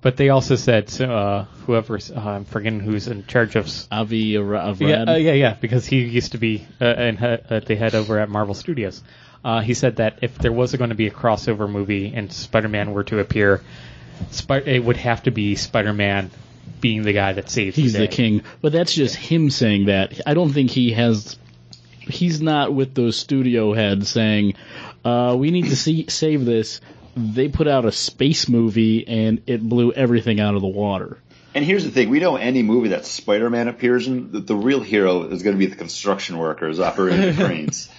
But 0.00 0.16
they 0.16 0.28
also 0.28 0.56
said 0.56 1.00
uh, 1.00 1.44
whoever's 1.66 2.10
uh, 2.10 2.18
I'm 2.18 2.44
forgetting 2.44 2.80
who's 2.80 3.08
in 3.08 3.26
charge 3.26 3.56
of. 3.56 3.68
Avi 3.90 4.36
Ara- 4.36 4.68
Arad. 4.68 4.80
Yeah, 4.80 5.02
uh, 5.02 5.16
yeah, 5.16 5.32
yeah, 5.32 5.54
because 5.54 5.86
he 5.86 6.04
used 6.04 6.32
to 6.32 6.38
be 6.38 6.66
uh, 6.80 6.84
and 6.84 7.22
uh, 7.22 7.38
at 7.50 7.66
the 7.66 7.74
head 7.74 7.94
over 7.94 8.18
at 8.18 8.28
Marvel 8.28 8.54
Studios. 8.54 9.02
Uh, 9.44 9.60
he 9.60 9.74
said 9.74 9.96
that 9.96 10.18
if 10.22 10.36
there 10.38 10.52
was 10.52 10.74
going 10.74 10.90
to 10.90 10.96
be 10.96 11.06
a 11.06 11.10
crossover 11.10 11.70
movie 11.70 12.12
and 12.14 12.32
Spider-Man 12.32 12.92
were 12.92 13.04
to 13.04 13.20
appear, 13.20 13.62
Spi- 14.30 14.62
it 14.66 14.84
would 14.84 14.96
have 14.96 15.22
to 15.24 15.30
be 15.30 15.54
Spider-Man 15.54 16.30
being 16.80 17.02
the 17.02 17.12
guy 17.12 17.32
that 17.32 17.48
saves 17.48 17.76
he's 17.76 17.92
the, 17.92 18.00
the 18.00 18.08
king. 18.08 18.42
But 18.60 18.72
that's 18.72 18.92
just 18.92 19.16
him 19.16 19.50
saying 19.50 19.86
that. 19.86 20.20
I 20.26 20.34
don't 20.34 20.52
think 20.52 20.70
he 20.70 20.92
has. 20.92 21.36
He's 22.00 22.40
not 22.40 22.72
with 22.72 22.94
those 22.94 23.16
studio 23.16 23.74
heads 23.74 24.08
saying, 24.08 24.54
uh, 25.04 25.36
"We 25.38 25.50
need 25.50 25.66
to 25.66 25.76
see 25.76 26.06
save 26.08 26.44
this." 26.44 26.80
They 27.18 27.48
put 27.48 27.66
out 27.66 27.84
a 27.84 27.92
space 27.92 28.48
movie 28.48 29.06
and 29.06 29.42
it 29.46 29.60
blew 29.62 29.92
everything 29.92 30.40
out 30.40 30.54
of 30.54 30.60
the 30.60 30.68
water. 30.68 31.18
And 31.54 31.64
here's 31.64 31.84
the 31.84 31.90
thing: 31.90 32.10
we 32.10 32.20
know 32.20 32.36
any 32.36 32.62
movie 32.62 32.90
that 32.90 33.04
Spider-Man 33.04 33.68
appears 33.68 34.06
in, 34.06 34.30
the, 34.30 34.40
the 34.40 34.54
real 34.54 34.80
hero 34.80 35.24
is 35.24 35.42
going 35.42 35.56
to 35.56 35.58
be 35.58 35.66
the 35.66 35.76
construction 35.76 36.38
workers 36.38 36.78
operating 36.78 37.34
the 37.34 37.44
cranes. 37.44 37.88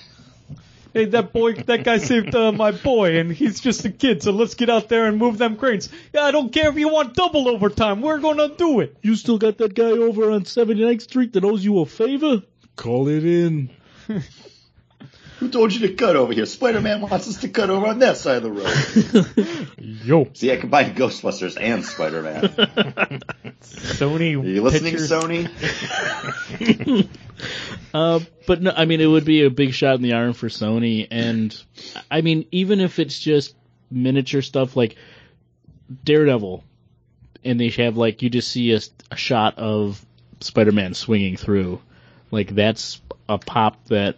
Hey, 0.92 1.06
that 1.06 1.34
boy, 1.34 1.54
that 1.54 1.84
guy 1.84 2.00
saved 2.00 2.34
uh, 2.34 2.52
my 2.52 2.72
boy, 2.72 3.20
and 3.20 3.32
he's 3.32 3.60
just 3.60 3.86
a 3.86 3.92
kid. 3.92 4.24
So 4.24 4.32
let's 4.32 4.56
get 4.56 4.72
out 4.72 4.90
there 4.90 5.06
and 5.06 5.20
move 5.20 5.38
them 5.38 5.56
cranes. 5.56 5.88
Yeah, 6.12 6.24
I 6.24 6.32
don't 6.32 6.52
care 6.52 6.68
if 6.70 6.80
you 6.80 6.90
want 6.90 7.14
double 7.14 7.48
overtime. 7.48 8.02
We're 8.02 8.18
gonna 8.18 8.50
do 8.50 8.80
it. 8.80 8.98
You 9.04 9.16
still 9.16 9.38
got 9.38 9.60
that 9.60 9.76
guy 9.76 9.92
over 9.92 10.32
on 10.32 10.46
79th 10.46 11.04
Street 11.04 11.34
that 11.34 11.44
owes 11.44 11.64
you 11.64 11.80
a 11.80 11.86
favor? 11.86 12.42
Call 12.76 13.08
it 13.08 13.24
in. 13.24 13.70
Who 15.40 15.50
told 15.50 15.74
you 15.74 15.88
to 15.88 15.94
cut 15.94 16.18
over 16.18 16.34
here? 16.34 16.46
Spider-Man 16.46 17.02
wants 17.02 17.30
us 17.30 17.38
to 17.42 17.50
cut 17.50 17.70
over 17.70 17.88
on 17.88 18.00
that 18.00 18.18
side 18.18 18.44
of 18.44 18.44
the 18.44 18.52
road. 18.52 19.68
Yo, 19.78 20.28
See, 20.34 20.52
I 20.52 20.58
combined 20.58 20.98
Ghostbusters 20.98 21.58
and 21.60 21.86
Spider-Man. 21.86 22.42
Sony. 23.62 24.42
Are 24.42 24.46
you 24.46 24.62
listening, 24.62 24.98
pictures. 24.98 25.12
Sony? 25.12 25.50
Uh, 27.94 28.20
but 28.46 28.62
no, 28.62 28.72
I 28.76 28.86
mean, 28.86 29.02
it 29.02 29.08
would 29.08 29.26
be 29.26 29.44
a 29.46 29.50
big 29.50 29.74
shot 29.74 29.96
in 29.96 30.02
the 30.02 30.14
arm 30.14 30.34
for 30.34 30.48
Sony, 30.48 31.08
and 31.10 31.60
I 32.12 32.22
mean, 32.22 32.46
even 32.52 32.80
if 32.82 33.00
it's 33.00 33.18
just 33.18 33.56
miniature 33.90 34.42
stuff 34.42 34.76
like 34.76 34.96
Daredevil, 36.04 36.64
and 37.44 37.60
they 37.60 37.70
have 37.70 37.98
like 37.98 38.22
you 38.22 38.30
just 38.30 38.52
see 38.52 38.74
a, 38.74 38.80
a 39.10 39.16
shot 39.16 39.58
of 39.58 40.06
Spider-Man 40.42 40.94
swinging 40.94 41.38
through, 41.38 41.82
like 42.30 42.54
that's 42.54 43.02
a 43.28 43.38
pop 43.38 43.84
that 43.86 44.18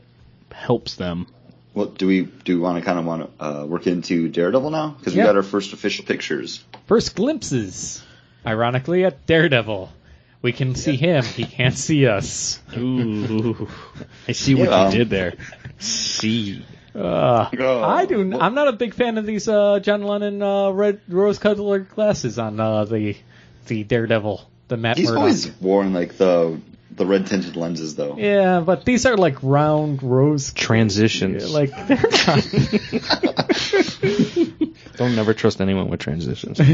helps 0.54 0.96
them. 0.96 1.28
Well, 1.74 1.86
do 1.88 2.06
we 2.08 2.24
do 2.24 2.56
we 2.58 2.62
want 2.62 2.78
to 2.80 2.86
kind 2.86 3.00
of 3.00 3.06
want 3.06 3.38
to 3.40 3.44
uh, 3.46 3.66
work 3.66 3.88
into 3.88 4.28
Daredevil 4.28 4.72
now? 4.72 4.90
Because 4.98 5.14
we 5.14 5.20
Yeah. 5.20 5.28
got 5.28 5.36
our 5.38 5.44
first 5.44 5.72
official 5.74 6.04
pictures. 6.06 6.64
First 6.88 7.16
glimpses, 7.16 8.04
ironically, 8.46 9.06
at 9.06 9.26
Daredevil. 9.26 9.90
We 10.42 10.52
can 10.54 10.76
see 10.76 10.96
him. 10.98 11.24
He 11.24 11.44
can't 11.46 11.76
see 11.78 12.08
us. 12.08 12.60
Ooh, 12.76 13.68
I 14.28 14.32
see 14.34 14.56
what 14.56 14.70
Yeah. 14.70 14.86
you 14.92 14.98
did 14.98 15.10
there. 15.10 15.34
See. 15.80 16.66
Uh, 16.94 17.48
Oh. 17.58 17.84
I 17.84 18.06
do. 18.06 18.38
I'm 18.38 18.54
not 18.54 18.68
a 18.68 18.74
big 18.74 18.94
fan 18.94 19.18
of 19.18 19.26
these 19.26 19.48
uh, 19.48 19.80
John 19.80 20.04
Lennon 20.04 20.42
uh, 20.42 20.72
red 20.72 21.00
rose-colored 21.08 21.90
glasses 21.90 22.38
on 22.38 22.60
uh, 22.60 22.84
the 22.86 23.16
the 23.68 23.84
Daredevil, 23.86 24.42
the 24.68 24.76
Matt 24.76 24.98
He's 24.98 25.08
Murdock. 25.08 25.20
always 25.20 25.62
worn 25.62 25.94
like 25.94 26.18
the 26.18 26.60
the 27.02 27.08
red 27.08 27.26
tinted 27.26 27.56
lenses 27.56 27.96
though. 27.96 28.16
Yeah, 28.16 28.60
but 28.60 28.86
these 28.86 29.08
are 29.08 29.18
like 29.18 29.42
round 29.42 30.04
rose. 30.04 30.54
Transitions. 30.54 31.52
Like 31.52 31.72
they're 31.88 31.98
not. 32.28 32.48
Don't 34.98 35.16
never 35.16 35.34
trust 35.34 35.62
anyone 35.62 35.90
with 35.90 36.00
transitions. 36.00 36.62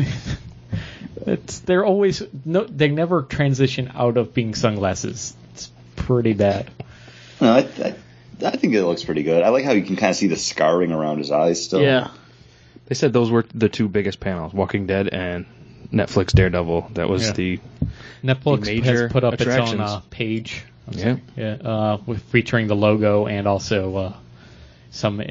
It's 1.26 1.60
they're 1.60 1.84
always 1.84 2.22
no. 2.46 2.64
They 2.64 2.88
never 2.88 3.24
transition 3.24 3.92
out 3.94 4.16
of 4.16 4.34
being 4.34 4.56
sunglasses. 4.56 5.36
It's 5.52 5.70
pretty 5.98 6.32
bad. 6.34 6.70
No, 7.42 7.52
I, 7.52 7.60
I, 7.84 7.96
I 8.46 8.52
think 8.52 8.74
it 8.76 8.86
looks 8.86 9.04
pretty 9.04 9.24
good. 9.24 9.44
I 9.44 9.50
like 9.50 9.66
how 9.66 9.74
you 9.74 9.82
can 9.82 9.98
kind 9.98 10.12
of 10.12 10.16
see 10.16 10.28
the 10.28 10.38
scarring 10.38 10.94
around 10.94 11.18
his 11.18 11.32
eyes 11.32 11.62
still. 11.62 11.82
yeah. 11.82 12.12
they 12.86 12.96
said 12.96 13.12
those 13.12 13.30
were 13.30 13.46
the 13.54 13.68
two 13.68 13.90
biggest 13.90 14.22
panels: 14.22 14.54
Walking 14.54 14.88
Dead 14.88 15.10
and 15.10 15.46
Netflix 15.92 16.34
Daredevil. 16.34 16.92
That 16.94 17.10
was 17.10 17.26
Yeah. 17.28 17.32
the 17.34 17.60
Netflix 18.24 18.66
major 18.66 19.04
has 19.04 19.12
put 19.12 19.24
up 19.24 19.36
its 19.36 19.46
own 19.46 19.80
uh, 19.80 20.02
page. 20.10 20.64
yeah. 20.92 21.18
Yeah, 21.36 21.54
uh, 21.54 21.98
with 22.06 22.22
featuring 22.24 22.68
the 22.68 22.76
logo 22.76 23.28
and 23.28 23.48
also 23.48 23.96
uh, 23.96 24.14
some 24.92 25.20
uh, 25.20 25.24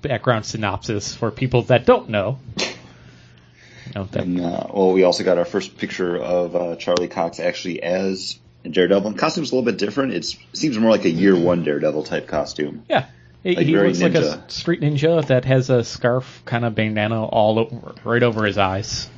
background 0.00 0.44
synopsis 0.46 1.14
for 1.14 1.30
people 1.30 1.62
that 1.64 1.86
don't 1.86 2.08
know. 2.08 2.38
You 2.58 3.92
know, 3.96 4.04
that, 4.04 4.22
And 4.22 4.40
uh, 4.40 4.66
well, 4.72 4.92
we 4.92 5.02
also 5.02 5.24
got 5.24 5.38
our 5.38 5.44
first 5.44 5.76
picture 5.76 6.16
of 6.16 6.54
uh, 6.56 6.76
Charlie 6.76 7.08
Cox 7.08 7.40
actually 7.40 7.82
as 7.82 8.38
Daredevil. 8.68 9.08
And 9.10 9.18
costume's 9.18 9.50
a 9.52 9.54
little 9.56 9.70
bit 9.70 9.78
different. 9.78 10.12
It's, 10.14 10.34
it 10.34 10.56
seems 10.56 10.78
more 10.78 10.90
like 10.90 11.04
a 11.04 11.10
year 11.10 11.36
one 11.36 11.64
Daredevil 11.64 12.04
type 12.04 12.26
costume. 12.28 12.84
yeah, 12.88 13.06
he, 13.42 13.56
Like 13.56 13.66
he 13.66 13.74
very 13.74 13.88
looks 13.88 14.00
like 14.00 14.14
a 14.14 14.48
street 14.50 14.80
ninja 14.80 15.26
that 15.26 15.44
has 15.46 15.68
a 15.68 15.82
scarf 15.84 16.42
kind 16.44 16.64
of 16.64 16.74
bandana 16.74 17.24
all 17.24 17.58
over, 17.58 17.94
right 18.04 18.22
over 18.22 18.44
his 18.44 18.56
eyes, 18.56 19.08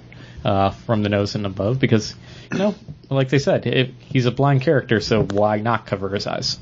uh, 0.45 0.71
from 0.71 1.03
the 1.03 1.09
nose 1.09 1.35
and 1.35 1.47
above. 1.47 1.81
Because 1.81 2.15
you 2.53 2.59
know, 2.59 2.75
like 3.11 3.29
they 3.29 3.39
said, 3.39 3.67
if 3.67 3.91
he's 4.01 4.27
a 4.27 4.31
blind 4.31 4.63
character, 4.63 5.01
so 5.01 5.23
why 5.23 5.59
not 5.59 5.87
cover 5.87 6.11
his 6.11 6.27
eyes? 6.27 6.59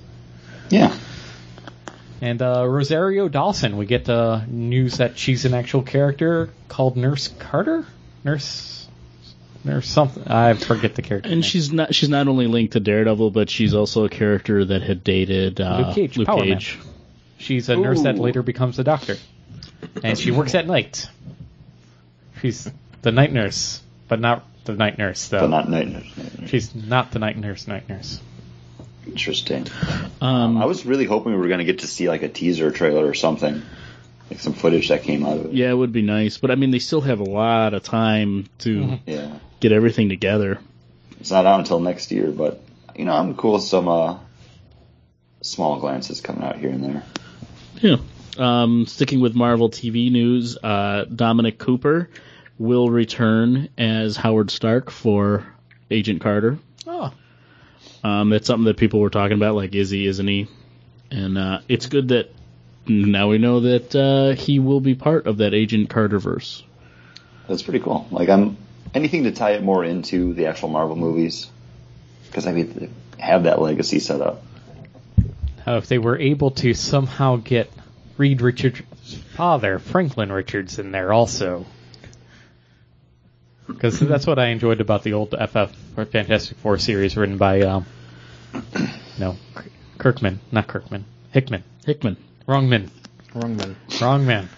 Yeah. 0.71 0.97
And 2.21 2.41
uh, 2.41 2.67
Rosario 2.69 3.29
Dawson, 3.29 3.77
we 3.77 3.85
get 3.85 4.09
uh, 4.09 4.43
news 4.47 4.99
that 4.99 5.19
she's 5.19 5.45
an 5.45 5.55
actual 5.55 5.83
character 5.83 6.51
called 6.69 6.97
Nurse 6.97 7.27
Carter, 7.27 7.85
Nurse, 8.23 8.89
Nurse 9.65 9.89
something. 9.89 10.27
I 10.29 10.55
forget 10.55 10.95
the 10.95 11.03
character. 11.03 11.29
And 11.29 11.41
name. 11.41 11.43
she's 11.43 11.73
not 11.73 11.95
she's 11.95 12.09
not 12.09 12.29
only 12.29 12.47
linked 12.47 12.75
to 12.75 12.81
Daredevil, 12.81 13.31
but 13.31 13.51
she's 13.51 13.75
also 13.75 14.05
a 14.05 14.09
character 14.09 14.65
that 14.65 14.83
had 14.83 15.05
dated 15.05 15.61
uh, 15.61 15.85
Luke 15.87 15.95
Cage, 15.95 16.17
Luke 16.17 16.27
Power 16.27 16.45
Man. 16.45 16.61
She's 17.39 17.69
a 17.69 17.77
nurse 17.77 18.03
that 18.03 18.19
later 18.19 18.43
becomes 18.43 18.79
a 18.79 18.85
doctor, 18.85 19.17
and 20.05 20.17
she 20.17 20.31
works 20.31 20.55
at 20.55 20.67
night. 20.67 21.09
She's 22.41 22.71
the 23.03 23.13
night 23.13 23.33
nurse, 23.33 23.81
but 24.09 24.21
not 24.21 24.45
the 24.65 24.75
night 24.75 24.99
nurse 24.99 25.29
though. 25.29 25.41
But 25.41 25.51
not 25.51 25.69
Night 25.69 25.89
Nurse. 25.89 26.17
Night 26.17 26.41
Nurse. 26.41 26.51
She's 26.51 26.75
not 26.75 27.11
the 27.11 27.19
night 27.19 27.37
nurse. 27.37 27.67
Night 27.67 27.89
nurse. 27.89 28.21
Interesting. 29.07 29.67
Um, 30.21 30.57
I 30.57 30.65
was 30.67 30.87
really 30.87 31.05
hoping 31.05 31.33
we 31.33 31.39
were 31.39 31.49
going 31.49 31.59
to 31.59 31.65
get 31.65 31.81
to 31.81 31.89
see 31.89 32.09
like 32.09 32.23
a 32.23 32.29
teaser 32.29 32.71
trailer 32.71 33.05
or 33.05 33.15
something. 33.15 33.61
Like 34.31 34.39
some 34.41 34.53
footage 34.53 34.89
that 34.89 35.03
came 35.03 35.27
out 35.27 35.37
of 35.39 35.47
it. 35.47 35.53
yeah, 35.53 35.71
it 35.71 35.75
would 35.75 35.93
be 35.93 36.03
nice, 36.03 36.39
but 36.39 36.51
I 36.51 36.55
mean, 36.55 36.71
they 36.71 36.79
still 36.79 37.01
have 37.03 37.21
a 37.21 37.25
lot 37.25 37.75
of 37.75 37.83
time 37.83 38.47
to 38.61 38.99
Yeah. 39.05 39.37
get 39.61 39.73
everything 39.73 40.09
together. 40.09 40.59
It's 41.21 41.31
not 41.31 41.45
out 41.45 41.59
until 41.61 41.81
next 41.81 42.13
year, 42.13 42.31
but 42.31 42.63
you 42.97 43.05
know, 43.05 43.13
I'm 43.13 43.35
cool 43.35 43.55
with 43.55 43.63
some 43.65 43.89
uh, 43.89 44.19
small 45.43 45.81
glances 45.81 46.21
coming 46.21 46.45
out 46.45 46.57
here 46.57 46.71
and 46.71 46.83
there. 46.85 47.03
Yeah. 47.81 47.97
Um, 48.39 48.87
sticking 48.87 49.21
with 49.21 49.35
Marvel 49.35 49.69
TV 49.69 50.11
news, 50.11 50.57
uh, 50.57 51.05
Dominic 51.05 51.59
Cooper 51.59 52.09
will 52.59 52.91
return 52.91 53.69
as 53.79 54.17
Howard 54.17 54.51
Stark 54.51 54.91
for 54.91 55.47
Agent 55.91 56.21
Carter. 56.21 56.59
Oh, 56.87 57.13
Um, 58.05 58.31
that's 58.31 58.47
something 58.47 58.65
that 58.65 58.77
people 58.77 59.01
were 59.01 59.11
talking 59.11 59.37
about, 59.37 59.55
like, 59.55 59.75
is 59.75 59.91
he, 59.91 60.07
isn't 60.07 60.27
he? 60.27 60.49
And 61.11 61.39
uh, 61.39 61.61
it's 61.69 61.87
good 61.87 62.09
that 62.09 62.31
now 62.87 63.29
we 63.29 63.39
know 63.39 63.61
that 63.61 63.95
uh, 63.95 64.35
he 64.35 64.59
will 64.59 64.81
be 64.81 64.95
part 64.95 65.27
of 65.27 65.39
that 65.39 65.55
Agent 65.55 65.89
Carter 65.91 66.19
verse. 66.19 66.63
That's 67.49 67.63
pretty 67.63 67.81
cool. 67.81 68.07
Like 68.11 68.29
I'm 68.29 68.57
anything 68.95 69.25
to 69.25 69.33
tie 69.33 69.53
it 69.53 69.63
more 69.63 69.85
into 69.85 70.33
the 70.35 70.47
actual 70.47 70.69
Marvel 70.69 70.97
movies 70.97 71.51
because 72.27 72.47
I 72.47 72.53
mean 72.53 72.73
they 72.73 73.23
have 73.23 73.45
that 73.45 73.61
legacy 73.61 73.99
set 73.99 74.21
up. 74.21 74.43
Now, 75.67 75.77
if 75.77 75.87
they 75.87 75.99
were 75.99 76.19
able 76.19 76.51
to 76.53 76.75
somehow 76.75 77.37
get 77.37 77.71
Reed 78.17 78.41
Richards' 78.41 78.83
father, 79.35 79.79
Franklin 79.79 80.33
Richards, 80.33 80.79
in 80.79 80.91
there 80.93 81.13
also. 81.13 81.67
Because 83.73 83.99
that's 84.01 84.27
what 84.27 84.39
I 84.39 84.47
enjoyed 84.49 84.81
about 84.81 85.03
the 85.03 85.13
old 85.15 85.31
FF 85.31 85.73
or 85.97 86.05
Fantastic 86.05 86.59
Four 86.59 86.79
series 86.79 87.17
written 87.17 87.39
by, 87.39 87.63
um, 87.63 87.87
no, 89.19 89.37
Kirkman, 89.99 90.41
not 90.51 90.67
Kirkman, 90.69 91.05
Hickman, 91.31 91.65
Hickman. 91.87 92.17
wrong 92.47 92.69
man, 92.69 92.91
Wrong 93.35 93.57
man. 93.57 93.77
wrong 94.01 94.27
man, 94.27 94.49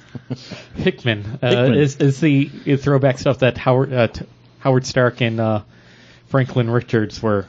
Hickman, 0.76 1.38
uh, 1.42 1.48
Hickman. 1.48 1.74
is 1.74 1.96
is 1.96 2.20
the 2.20 2.46
throwback 2.76 3.18
stuff 3.18 3.38
that 3.40 3.56
Howard 3.58 3.92
uh, 3.92 4.06
t- 4.08 4.26
Howard 4.58 4.86
Stark 4.86 5.20
and 5.20 5.38
uh, 5.40 5.62
Franklin 6.28 6.68
Richards 6.70 7.22
were 7.22 7.46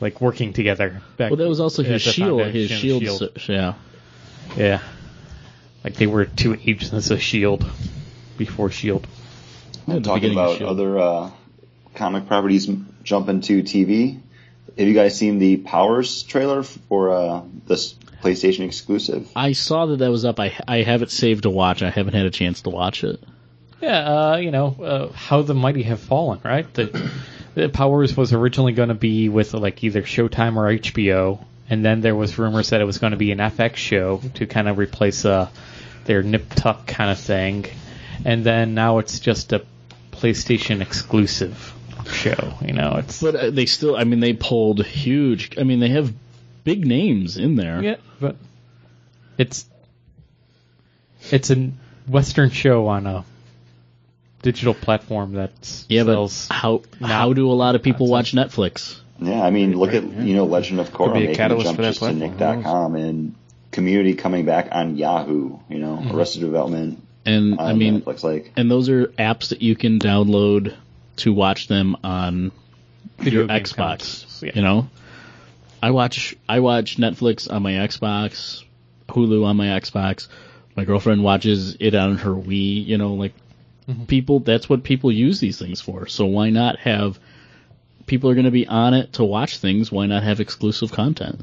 like 0.00 0.20
working 0.20 0.52
together. 0.52 1.00
Back 1.16 1.30
Well, 1.30 1.36
that 1.38 1.48
was 1.48 1.60
also 1.60 1.82
his 1.82 2.02
shield. 2.02 2.42
His 2.46 2.70
shield. 2.70 3.02
S.H.I.E.L.D.. 3.02 3.52
Yeah. 3.52 3.74
Yeah. 4.56 4.80
Like 5.84 5.94
they 5.94 6.06
were 6.06 6.24
two 6.26 6.54
agents 6.64 6.92
of 6.92 7.18
S.H.I.E.L.D. 7.18 7.66
before 8.36 8.68
S.H.I.E.L.D. 8.68 9.08
Yeah, 9.86 9.94
the 9.94 10.00
Talking 10.00 10.30
beginning 10.30 10.38
of 10.38 10.44
about 10.44 10.50
S.H.I.E.L.D.. 10.54 10.82
other 10.82 10.98
uh, 10.98 11.30
comic 11.94 12.26
properties 12.26 12.68
m- 12.68 12.94
jumping 13.02 13.40
to 13.42 13.62
TV. 13.62 14.20
Have 14.78 14.88
you 14.88 14.94
guys 14.94 15.16
seen 15.16 15.38
the 15.38 15.58
Powers 15.58 16.22
trailer 16.22 16.62
for 16.62 17.10
uh, 17.10 17.42
this 17.66 17.94
PlayStation 18.22 18.64
exclusive? 18.64 19.30
I 19.36 19.52
saw 19.52 19.86
that 19.86 19.98
that 19.98 20.10
was 20.10 20.24
up. 20.24 20.40
I 20.40 20.56
I 20.66 20.82
have 20.82 21.02
it 21.02 21.10
saved 21.10 21.42
to 21.42 21.50
watch. 21.50 21.82
I 21.82 21.90
haven't 21.90 22.14
had 22.14 22.26
a 22.26 22.30
chance 22.30 22.62
to 22.62 22.70
watch 22.70 23.04
it. 23.04 23.22
Yeah, 23.82 23.98
uh, 23.98 24.36
you 24.36 24.52
know, 24.52 24.76
uh, 24.80 25.12
how 25.12 25.42
the 25.42 25.54
mighty 25.54 25.82
have 25.82 26.00
fallen, 26.00 26.40
right? 26.44 26.72
The, 26.72 27.10
the 27.54 27.68
Powers 27.68 28.16
was 28.16 28.32
originally 28.32 28.72
going 28.72 28.90
to 28.90 28.94
be 28.94 29.28
with 29.28 29.54
like 29.54 29.82
either 29.82 30.02
Showtime 30.02 30.56
or 30.56 30.72
HBO, 30.72 31.44
and 31.68 31.84
then 31.84 32.00
there 32.00 32.14
was 32.14 32.38
rumors 32.38 32.70
that 32.70 32.80
it 32.80 32.84
was 32.84 32.98
going 32.98 33.10
to 33.10 33.16
be 33.16 33.32
an 33.32 33.38
FX 33.38 33.76
show 33.76 34.20
to 34.34 34.46
kind 34.46 34.68
of 34.68 34.78
replace 34.78 35.24
uh, 35.24 35.50
their 36.04 36.22
Nip 36.22 36.54
Tuck 36.54 36.86
kind 36.86 37.10
of 37.10 37.18
thing, 37.18 37.66
and 38.24 38.44
then 38.44 38.74
now 38.74 38.98
it's 38.98 39.18
just 39.18 39.52
a 39.52 39.64
PlayStation 40.12 40.80
exclusive. 40.80 41.72
show. 42.10 42.54
You 42.64 42.72
know, 42.74 42.96
it's 42.98 43.20
But 43.22 43.34
uh, 43.36 43.50
they 43.50 43.66
still, 43.66 43.96
I 43.96 44.04
mean, 44.04 44.20
they 44.20 44.32
pulled 44.32 44.84
huge. 44.84 45.56
I 45.58 45.62
mean, 45.64 45.80
they 45.80 45.88
have 45.90 46.12
big 46.64 46.86
names 46.86 47.36
in 47.36 47.56
there. 47.56 47.82
yeah, 47.82 47.96
but 48.20 48.36
it's 49.38 49.66
it's 51.30 51.50
a 51.50 51.70
Western 52.08 52.50
show 52.50 52.86
on 52.88 53.06
a 53.06 53.24
digital 54.42 54.74
platform 54.74 55.32
that's 55.34 55.86
Yeah, 55.88 56.04
sells. 56.04 56.48
but 56.48 56.54
how 56.54 56.82
how 57.00 57.32
do 57.32 57.50
a 57.50 57.54
lot 57.54 57.74
of 57.76 57.82
people 57.82 58.08
watch 58.08 58.32
Netflix? 58.32 58.98
Yeah, 59.20 59.40
I 59.42 59.50
mean, 59.50 59.76
look 59.78 59.94
at 59.94 60.02
you 60.04 60.34
know 60.34 60.44
Legend 60.46 60.80
of 60.80 60.90
Korra 60.90 61.14
making 61.14 61.30
a 61.30 61.34
jump 61.34 61.62
just 61.62 61.76
to 61.76 61.80
platform, 61.82 62.14
who 62.14 62.18
knows? 62.20 62.30
Nick.com 62.38 62.96
and 62.96 63.34
Community 63.70 64.14
coming 64.14 64.44
back 64.44 64.68
on 64.72 64.96
Yahoo. 64.96 65.58
You 65.70 65.78
know, 65.78 65.96
Mm-hmm. 65.96 66.16
Arrested 66.16 66.40
Development 66.40 67.01
And 67.24 67.60
I 67.60 67.72
mean, 67.74 68.02
Netflix. 68.02 68.22
Like, 68.24 68.52
and 68.56 68.70
those 68.70 68.88
are 68.88 69.06
apps 69.06 69.48
that 69.50 69.62
you 69.62 69.76
can 69.76 69.98
download 69.98 70.74
to 71.16 71.32
watch 71.32 71.68
them 71.68 71.96
on 72.02 72.52
Video 73.18 73.40
your 73.40 73.48
Xbox. 73.48 74.42
yeah. 74.42 74.52
You 74.54 74.62
know, 74.62 74.88
I 75.82 75.90
watch 75.92 76.34
I 76.48 76.60
watch 76.60 76.96
Netflix 76.96 77.50
on 77.50 77.62
my 77.62 77.72
Xbox, 77.72 78.64
Hulu 79.08 79.44
on 79.44 79.56
my 79.56 79.66
Xbox. 79.66 80.28
My 80.74 80.84
girlfriend 80.84 81.22
watches 81.22 81.76
it 81.80 81.94
on 81.94 82.16
her 82.16 82.30
Wii. 82.30 82.86
You 82.86 82.98
know, 82.98 83.14
like 83.14 83.34
Mm-hmm. 83.88 84.04
people. 84.04 84.38
That's 84.38 84.68
what 84.68 84.84
people 84.84 85.10
use 85.10 85.40
these 85.40 85.58
things 85.58 85.80
for. 85.80 86.06
So 86.06 86.26
why 86.26 86.50
not 86.50 86.78
have 86.78 87.18
people 88.06 88.30
are 88.30 88.34
going 88.34 88.44
to 88.44 88.52
be 88.52 88.64
on 88.64 88.94
it 88.94 89.14
to 89.14 89.24
watch 89.24 89.58
things? 89.58 89.90
Why 89.90 90.06
not 90.06 90.22
have 90.22 90.38
exclusive 90.38 90.92
content? 90.92 91.40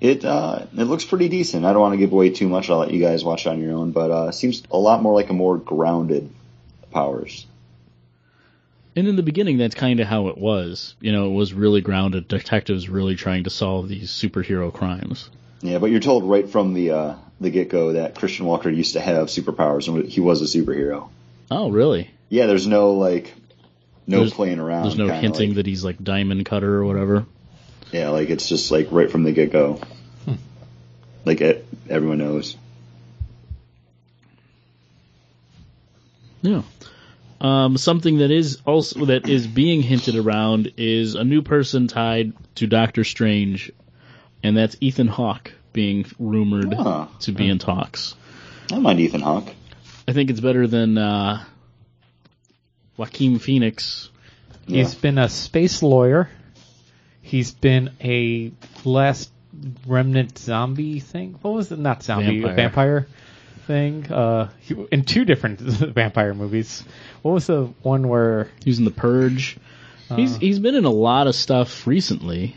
It 0.00 0.24
uh, 0.24 0.66
it 0.76 0.84
looks 0.84 1.04
pretty 1.04 1.28
decent. 1.28 1.64
I 1.64 1.72
don't 1.72 1.82
want 1.82 1.94
to 1.94 1.98
give 1.98 2.12
away 2.12 2.30
too 2.30 2.48
much. 2.48 2.70
I'll 2.70 2.78
let 2.78 2.90
you 2.90 3.00
guys 3.00 3.24
watch 3.24 3.46
it 3.46 3.50
on 3.50 3.60
your 3.60 3.72
own. 3.72 3.92
But 3.92 4.10
uh, 4.10 4.26
it 4.28 4.34
seems 4.34 4.62
a 4.70 4.78
lot 4.78 5.02
more 5.02 5.14
like 5.14 5.30
a 5.30 5.34
more 5.34 5.56
grounded 5.56 6.30
Powers. 6.90 7.46
And 8.96 9.08
in 9.08 9.16
the 9.16 9.22
beginning, 9.24 9.58
that's 9.58 9.74
kind 9.74 9.98
of 9.98 10.06
how 10.06 10.28
it 10.28 10.38
was. 10.38 10.94
You 11.00 11.10
know, 11.10 11.26
it 11.26 11.34
was 11.34 11.52
really 11.52 11.80
grounded. 11.80 12.28
Detectives 12.28 12.88
really 12.88 13.16
trying 13.16 13.44
to 13.44 13.50
solve 13.50 13.88
these 13.88 14.10
superhero 14.10 14.72
crimes. 14.72 15.28
Yeah, 15.62 15.78
but 15.78 15.90
you're 15.90 16.00
told 16.00 16.22
right 16.24 16.48
from 16.48 16.74
the 16.74 16.90
uh, 16.92 17.14
the 17.40 17.50
get 17.50 17.68
go 17.68 17.94
that 17.94 18.14
Christian 18.14 18.46
Walker 18.46 18.70
used 18.70 18.92
to 18.92 19.00
have 19.00 19.28
superpowers 19.28 19.88
and 19.88 20.06
he 20.06 20.20
was 20.20 20.42
a 20.42 20.58
superhero. 20.58 21.08
Oh, 21.50 21.70
really? 21.70 22.10
Yeah, 22.28 22.46
there's 22.46 22.66
no 22.66 22.92
like 22.92 23.34
no 24.06 24.18
There's- 24.18 24.32
playing 24.32 24.58
around. 24.58 24.84
There's 24.84 24.96
no 24.98 25.08
hinting 25.08 25.50
like- 25.50 25.56
that 25.56 25.66
he's 25.66 25.84
like 25.84 26.02
Diamond 26.02 26.44
Cutter 26.44 26.76
or 26.76 26.84
whatever. 26.84 27.26
Yeah, 27.94 28.08
like 28.08 28.28
it's 28.28 28.48
just 28.48 28.72
like 28.72 28.88
right 28.90 29.08
from 29.08 29.22
the 29.22 29.30
get 29.30 29.52
go. 29.52 29.78
Like 31.24 31.40
it, 31.40 31.64
everyone 31.88 32.18
knows. 32.18 32.56
Yeah. 36.42 36.62
Um, 37.40 37.78
something 37.78 38.18
that 38.18 38.32
is 38.32 38.60
also 38.66 39.04
that 39.06 39.28
is 39.28 39.46
being 39.46 39.80
hinted 39.80 40.16
around 40.16 40.72
is 40.76 41.14
a 41.14 41.22
new 41.22 41.40
person 41.42 41.86
tied 41.86 42.32
to 42.56 42.66
Doctor 42.66 43.04
Strange, 43.04 43.70
and 44.42 44.56
that's 44.56 44.76
Ethan 44.80 45.06
Hawke 45.08 45.52
being 45.72 46.04
rumored 46.18 46.74
Huh. 46.74 47.06
to 47.20 47.32
be 47.32 47.48
in 47.48 47.60
talks. 47.60 48.16
I 48.64 48.74
don't 48.74 48.82
mind 48.82 48.98
Ethan 48.98 49.20
Hawke. 49.20 49.50
I 50.08 50.12
think 50.12 50.30
it's 50.30 50.40
better 50.40 50.66
than 50.66 50.98
uh, 50.98 51.44
Joaquin 52.96 53.38
Phoenix. 53.38 54.10
He's 54.66 54.96
been 54.96 55.18
a 55.18 55.28
space 55.28 55.80
lawyer. 55.80 56.28
He's 57.34 57.50
been 57.50 57.90
a 58.00 58.52
last 58.84 59.28
remnant 59.88 60.38
zombie 60.38 61.00
thing. 61.00 61.36
What 61.42 61.52
was 61.52 61.72
it? 61.72 61.80
Not 61.80 62.04
zombie, 62.04 62.42
Vampire. 62.42 62.54
vampire, 62.54 63.06
thing. 63.66 64.12
Uh, 64.12 64.50
he, 64.60 64.76
in 64.92 65.04
two 65.04 65.24
different 65.24 65.58
vampire 65.60 66.32
movies. 66.32 66.84
What 67.22 67.32
was 67.32 67.48
the 67.48 67.64
one 67.82 68.06
where? 68.06 68.50
He 68.62 68.70
was 68.70 68.78
in 68.78 68.84
The 68.84 68.92
Purge. 68.92 69.56
he's 70.14 70.36
he's 70.36 70.60
been 70.60 70.76
in 70.76 70.84
a 70.84 70.92
lot 70.92 71.26
of 71.26 71.34
stuff 71.34 71.88
recently. 71.88 72.54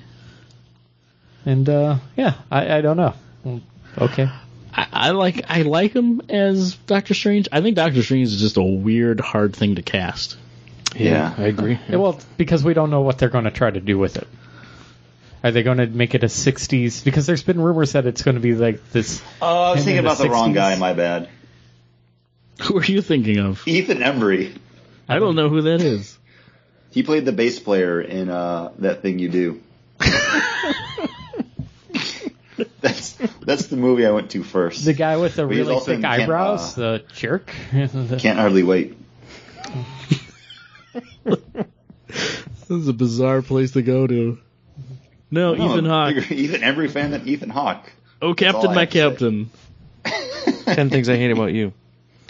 And 1.43 1.67
uh, 1.67 1.97
yeah, 2.15 2.35
I, 2.51 2.77
I 2.77 2.81
don't 2.81 2.97
know. 2.97 3.15
Okay. 3.97 4.29
I, 4.71 4.87
I 4.91 5.09
like 5.09 5.43
I 5.49 5.63
like 5.63 5.93
him 5.93 6.21
as 6.29 6.75
Doctor 6.85 7.15
Strange. 7.15 7.47
I 7.51 7.61
think 7.61 7.77
Doctor 7.77 8.03
Strange 8.03 8.27
is 8.27 8.39
just 8.39 8.57
a 8.57 8.63
weird, 8.63 9.21
hard 9.21 9.55
thing 9.55 9.73
to 9.77 9.81
cast. 9.81 10.37
Yeah. 10.95 11.33
I 11.35 11.45
agree. 11.45 11.79
Yeah, 11.89 11.95
well, 11.95 12.19
because 12.37 12.63
we 12.63 12.75
don't 12.75 12.91
know 12.91 13.01
what 13.01 13.17
they're 13.17 13.29
going 13.29 13.45
to 13.45 13.51
try 13.51 13.71
to 13.71 13.79
do 13.79 13.97
with 13.97 14.17
it. 14.17 14.27
Are 15.47 15.51
they 15.51 15.63
going 15.63 15.77
to 15.77 15.87
make 15.87 16.13
it 16.13 16.23
a 16.23 16.27
'60s? 16.27 17.05
Because 17.05 17.25
there's 17.25 17.41
been 17.41 17.61
rumors 17.61 17.93
that 17.93 18.05
it's 18.05 18.21
going 18.21 18.35
to 18.35 18.41
be 18.41 18.53
like 18.53 18.91
this. 18.91 19.23
Oh, 19.41 19.63
I 19.63 19.71
was 19.75 19.85
thinking 19.85 19.99
in 19.99 20.03
the 20.03 20.11
about 20.11 20.21
the 20.21 20.29
wrong 20.29 20.51
60s. 20.51 20.55
guy. 20.55 20.75
My 20.75 20.91
bad. 20.91 21.29
Who 22.63 22.77
are 22.77 22.83
you 22.83 23.01
thinking 23.01 23.39
of? 23.39 23.65
Ethan 23.65 23.99
Embry. 23.99 24.57
I 25.07 25.19
don't 25.19 25.37
know 25.37 25.47
who 25.47 25.61
that 25.61 25.81
is. 25.81 26.17
He 26.91 27.01
played 27.01 27.23
the 27.23 27.31
bass 27.31 27.61
player 27.61 28.01
in 28.01 28.27
uh, 28.29 28.73
that 28.79 29.01
thing 29.01 29.19
you 29.19 29.29
do. 29.29 29.61
that's 32.81 33.13
that's 33.45 33.67
the 33.67 33.77
movie 33.77 34.05
I 34.05 34.11
went 34.11 34.31
to 34.31 34.43
first. 34.43 34.83
The 34.83 34.91
guy 34.91 35.15
with 35.15 35.35
the 35.35 35.43
But 35.43 35.47
really 35.47 35.79
thick 35.79 36.03
eyebrows, 36.03 36.77
uh, 36.77 36.81
the 36.81 37.03
jerk. 37.13 37.53
Can't 37.71 38.37
hardly 38.37 38.63
wait. 38.63 38.97
This 42.67 42.81
is 42.81 42.87
a 42.89 42.93
bizarre 42.93 43.41
place 43.41 43.71
to 43.71 43.81
go 43.81 44.07
to. 44.07 44.39
No, 45.29 45.53
I'm 45.53 45.61
Ethan 45.61 45.85
Hawke. 45.85 46.15
bigger 46.15 46.33
Ethan 46.33 46.61
Embry 46.61 46.89
fan 46.89 47.11
than 47.11 47.27
Ethan 47.27 47.49
Hawke. 47.49 47.91
Oh, 48.21 48.33
Captain, 48.33 48.73
my 48.73 48.81
have 48.81 48.89
to 48.89 48.93
say. 48.93 49.09
Captain. 49.09 49.51
Ten 50.75 50.89
things 50.89 51.09
I 51.09 51.17
hate 51.17 51.31
about 51.31 51.53
you. 51.53 51.73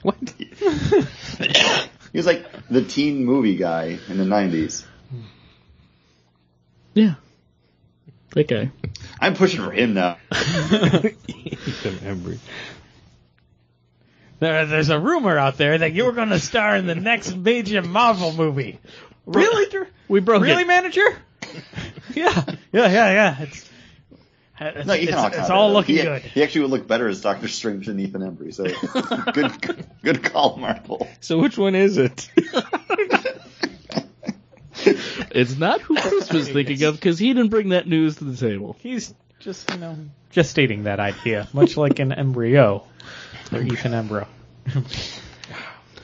What? 0.03 0.15
He 2.13 2.19
was 2.19 2.25
like 2.25 2.47
the 2.69 2.83
teen 2.83 3.25
movie 3.25 3.57
guy 3.57 3.99
in 4.07 4.17
the 4.17 4.23
'90s. 4.23 4.85
Yeah. 6.93 7.15
That 8.33 8.47
guy. 8.47 8.71
I'm 9.19 9.35
pushing 9.35 9.63
for 9.63 9.71
him 9.71 9.93
now. 9.93 10.17
Ethan 10.31 11.97
Embry. 11.99 12.39
There, 14.39 14.65
there's 14.65 14.89
a 14.89 14.99
rumor 14.99 15.37
out 15.37 15.57
there 15.57 15.77
that 15.77 15.93
you 15.93 16.05
were 16.05 16.11
going 16.11 16.29
to 16.29 16.39
star 16.39 16.75
in 16.75 16.87
the 16.87 16.95
next 16.95 17.35
major 17.35 17.81
Marvel 17.81 18.33
movie. 18.33 18.79
Really? 19.25 19.69
Drew? 19.69 19.87
We 20.07 20.19
broke 20.19 20.43
really, 20.43 20.63
it. 20.63 20.67
manager? 20.67 21.17
yeah, 22.15 22.43
yeah, 22.71 22.87
yeah, 22.87 23.11
yeah. 23.11 23.41
It's, 23.41 23.69
it's, 24.59 24.87
No, 24.87 24.93
Ethan 24.93 25.07
it's, 25.07 25.17
Hawke's 25.17 25.37
it's 25.37 25.49
all 25.49 25.71
looking 25.71 25.97
he, 25.97 26.01
good. 26.01 26.21
He 26.23 26.43
actually 26.43 26.61
would 26.61 26.71
look 26.71 26.87
better 26.87 27.07
as 27.07 27.21
Doctor 27.21 27.47
Strange 27.47 27.87
than 27.87 27.99
Ethan 27.99 28.21
Embry. 28.21 28.53
So 28.53 28.63
good, 29.31 29.61
good, 29.61 29.85
good 30.03 30.23
call, 30.23 30.57
Marvel. 30.57 31.07
So 31.21 31.39
which 31.39 31.57
one 31.57 31.75
is 31.75 31.97
it? 31.97 32.29
It's 35.31 35.57
not 35.57 35.81
who 35.81 35.95
Chris 35.95 36.31
was 36.31 36.49
thinking 36.49 36.81
of 36.83 36.95
because 36.95 37.19
he 37.19 37.33
didn't 37.33 37.49
bring 37.49 37.69
that 37.69 37.87
news 37.87 38.17
to 38.17 38.23
the 38.23 38.37
table. 38.37 38.75
He's 38.79 39.13
just, 39.39 39.69
you 39.71 39.77
know, 39.77 39.97
just 40.31 40.49
stating 40.49 40.83
that 40.83 40.99
idea, 40.99 41.47
much 41.51 41.77
like 41.77 41.99
an 41.99 42.11
embryo 42.11 42.83
or 43.51 43.61
Ethan 43.61 43.93
Embryo. 43.93 44.27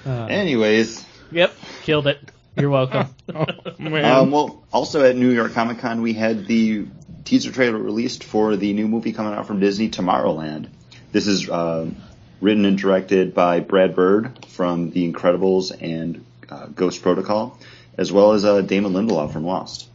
Anyways, 0.06 1.06
Yep, 1.32 1.56
killed 1.84 2.08
it. 2.08 2.20
You're 2.56 2.70
welcome. 2.70 3.08
um, 3.34 4.32
well, 4.32 4.64
also 4.72 5.04
at 5.04 5.16
New 5.16 5.32
York 5.32 5.54
Comic 5.54 5.80
Con, 5.80 6.02
we 6.02 6.14
had 6.14 6.46
the 6.46 6.86
teaser 7.26 7.52
trailer 7.52 7.78
released 7.78 8.24
for 8.24 8.56
the 8.56 8.74
new 8.74 8.88
movie 8.88 9.14
coming 9.14 9.34
out 9.34 9.48
from 9.48 9.60
Disney, 9.60 9.90
Tomorrowland. 9.90 10.68
This 11.12 11.28
is 11.28 11.50
um, 11.50 11.96
written 12.42 12.66
and 12.66 12.78
directed 12.78 13.34
by 13.34 13.60
Brad 13.60 13.96
Bird 13.96 14.46
from 14.48 14.92
The 14.92 15.12
Incredibles 15.12 15.72
and 15.82 16.24
uh, 16.50 16.68
Ghost 16.68 17.02
Protocol, 17.02 17.58
as 17.98 18.12
well 18.12 18.34
as 18.34 18.46
uh, 18.46 18.62
Damon 18.62 18.94
Lindelof 18.94 19.34
from 19.34 19.46
Lost. 19.46 19.88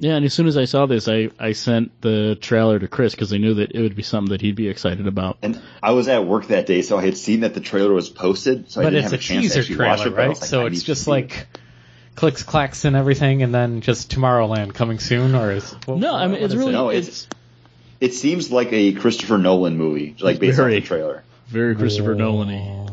Yeah, 0.00 0.16
and 0.16 0.24
as 0.24 0.34
soon 0.34 0.46
as 0.48 0.56
I 0.56 0.64
saw 0.64 0.86
this, 0.86 1.08
I, 1.08 1.30
I 1.38 1.52
sent 1.52 2.00
the 2.00 2.36
trailer 2.40 2.78
to 2.78 2.88
Chris 2.88 3.14
because 3.14 3.32
I 3.32 3.38
knew 3.38 3.54
that 3.54 3.72
it 3.72 3.80
would 3.80 3.94
be 3.94 4.02
something 4.02 4.32
that 4.32 4.40
he'd 4.40 4.56
be 4.56 4.68
excited 4.68 5.06
about. 5.06 5.38
And 5.42 5.60
I 5.82 5.92
was 5.92 6.08
at 6.08 6.26
work 6.26 6.48
that 6.48 6.66
day, 6.66 6.82
so 6.82 6.98
I 6.98 7.04
had 7.04 7.16
seen 7.16 7.40
that 7.40 7.54
the 7.54 7.60
trailer 7.60 7.92
was 7.92 8.10
posted, 8.10 8.70
so 8.70 8.80
I 8.80 8.84
but 8.84 8.90
didn't 8.90 9.04
it's 9.04 9.12
have 9.12 9.20
a 9.20 9.22
a, 9.22 9.26
chance 9.26 9.42
teaser 9.42 9.54
to 9.54 9.60
actually 9.60 9.86
watch 9.86 10.00
trailer, 10.02 10.16
it. 10.16 10.18
right? 10.18 10.28
like, 10.28 10.36
so 10.44 10.62
I 10.62 10.66
it's 10.66 10.82
just 10.82 11.06
like 11.06 11.32
it. 11.32 11.46
clicks, 12.16 12.42
clacks, 12.42 12.84
and 12.84 12.96
everything, 12.96 13.42
and 13.42 13.54
then 13.54 13.80
just 13.82 14.10
Tomorrowland 14.10 14.74
coming 14.74 14.98
soon, 14.98 15.34
or 15.34 15.52
is 15.52 15.72
what- 15.86 15.98
No, 15.98 16.14
I 16.14 16.26
mean 16.26 16.42
it's 16.42 16.54
really 16.54 16.70
it? 16.70 16.72
No, 16.72 16.88
it's, 16.90 17.08
it's- 17.08 17.26
It 18.00 18.14
seems 18.14 18.50
like 18.50 18.72
a 18.72 18.92
Christopher 18.94 19.38
Nolan 19.38 19.76
movie, 19.78 20.16
like 20.20 20.40
based 20.40 20.56
Very. 20.56 20.74
on 20.74 20.80
the 20.80 20.86
trailer. 20.86 21.22
very 21.46 21.76
Christopher 21.76 22.12
oh. 22.12 22.18
Nolan-y. 22.18 22.83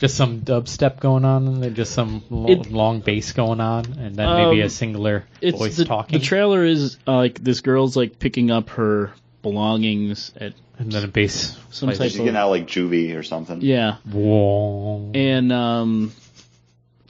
Just 0.00 0.16
some 0.16 0.40
dubstep 0.40 0.98
going 0.98 1.24
on, 1.24 1.46
and 1.46 1.62
then 1.62 1.74
just 1.76 1.92
some 1.92 2.24
lo- 2.30 2.48
It- 2.48 2.72
long 2.72 3.00
bass 3.00 3.30
going 3.32 3.60
on, 3.60 3.84
and 3.98 4.16
then 4.16 4.28
maybe 4.34 4.60
Um, 4.62 4.66
a 4.66 4.68
singular 4.70 5.24
It's 5.40 5.56
voice 5.58 5.76
the, 5.76 5.84
talking, 5.84 6.18
the 6.18 6.24
trailer 6.24 6.64
is 6.64 6.96
uh, 7.06 7.14
like 7.16 7.38
this 7.44 7.60
girl's 7.60 7.96
like 7.96 8.18
picking 8.18 8.50
up 8.50 8.70
her 8.70 9.12
belongings 9.42 10.32
at 10.36 10.54
and 10.78 10.90
then 10.90 11.04
a 11.04 11.08
bass. 11.08 11.56
some 11.70 11.88
plays. 11.90 11.98
type 11.98 12.10
She's 12.10 12.18
of 12.20 12.24
getting 12.24 12.36
out 12.38 12.48
like 12.50 12.66
juvie 12.66 13.14
or 13.16 13.22
something. 13.22 13.60
yeah, 13.60 13.96
Wong. 14.10 15.14
and 15.14 15.52
um, 15.52 16.12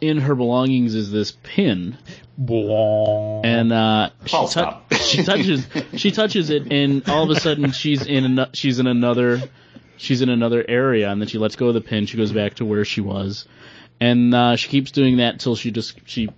in 0.01 0.19
her 0.19 0.35
belongings 0.35 0.95
is 0.97 1.11
this 1.13 1.33
pin, 1.45 1.97
Wong. 2.37 3.45
and 3.45 3.73
uh, 3.73 4.11
she, 4.27 4.37
tou- 4.37 4.47
stop. 4.49 4.93
she 4.95 5.23
touches 5.23 5.67
she 5.97 6.11
touches 6.11 6.51
it, 6.51 6.73
and 6.73 7.09
all 7.09 7.23
of 7.25 7.31
a 7.31 7.39
sudden 7.41 7.71
she's 7.73 8.05
in 8.07 8.25
ano- 8.25 8.51
she's 8.53 8.79
in 8.81 8.87
another 8.87 9.41
she's 10.01 10.23
in 10.23 10.29
another 10.29 10.65
area, 10.69 11.11
and 11.11 11.21
then 11.21 11.29
she 11.29 11.39
lets 11.39 11.57
go 11.57 11.69
of 11.69 11.75
the 11.75 11.81
pin. 11.81 12.07
She 12.07 12.17
goes 12.17 12.33
back 12.33 12.55
to 12.55 12.65
where 12.65 12.85
she 12.85 13.01
was, 13.01 13.47
and 14.01 14.35
uh, 14.35 14.57
she 14.57 14.69
keeps 14.69 14.91
doing 14.91 15.19
that 15.19 15.35
until 15.35 15.55
she 15.57 15.71
just 15.71 15.99
she 16.07 16.29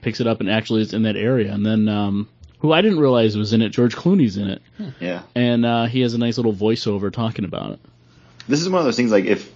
picks 0.00 0.20
it 0.20 0.26
up 0.26 0.40
and 0.40 0.50
actually 0.50 0.82
is 0.82 0.92
in 0.92 1.02
that 1.04 1.16
area. 1.16 1.52
And 1.52 1.64
then 1.64 1.88
um, 1.88 2.28
who 2.58 2.72
I 2.72 2.82
didn't 2.82 2.98
realize 3.00 3.36
was 3.36 3.52
in 3.52 3.62
it, 3.62 3.68
George 3.70 3.94
Clooney's 3.96 4.36
in 4.36 4.48
it, 4.48 4.62
Yeah. 5.00 5.22
and 5.34 5.64
uh, 5.64 5.86
he 5.86 6.00
has 6.00 6.14
a 6.14 6.18
nice 6.18 6.36
little 6.36 6.52
voiceover 6.52 7.12
talking 7.12 7.44
about 7.44 7.72
it. 7.72 7.80
This 8.48 8.60
is 8.60 8.68
one 8.68 8.80
of 8.80 8.84
those 8.84 8.96
things 8.96 9.12
like 9.12 9.24
if 9.26 9.50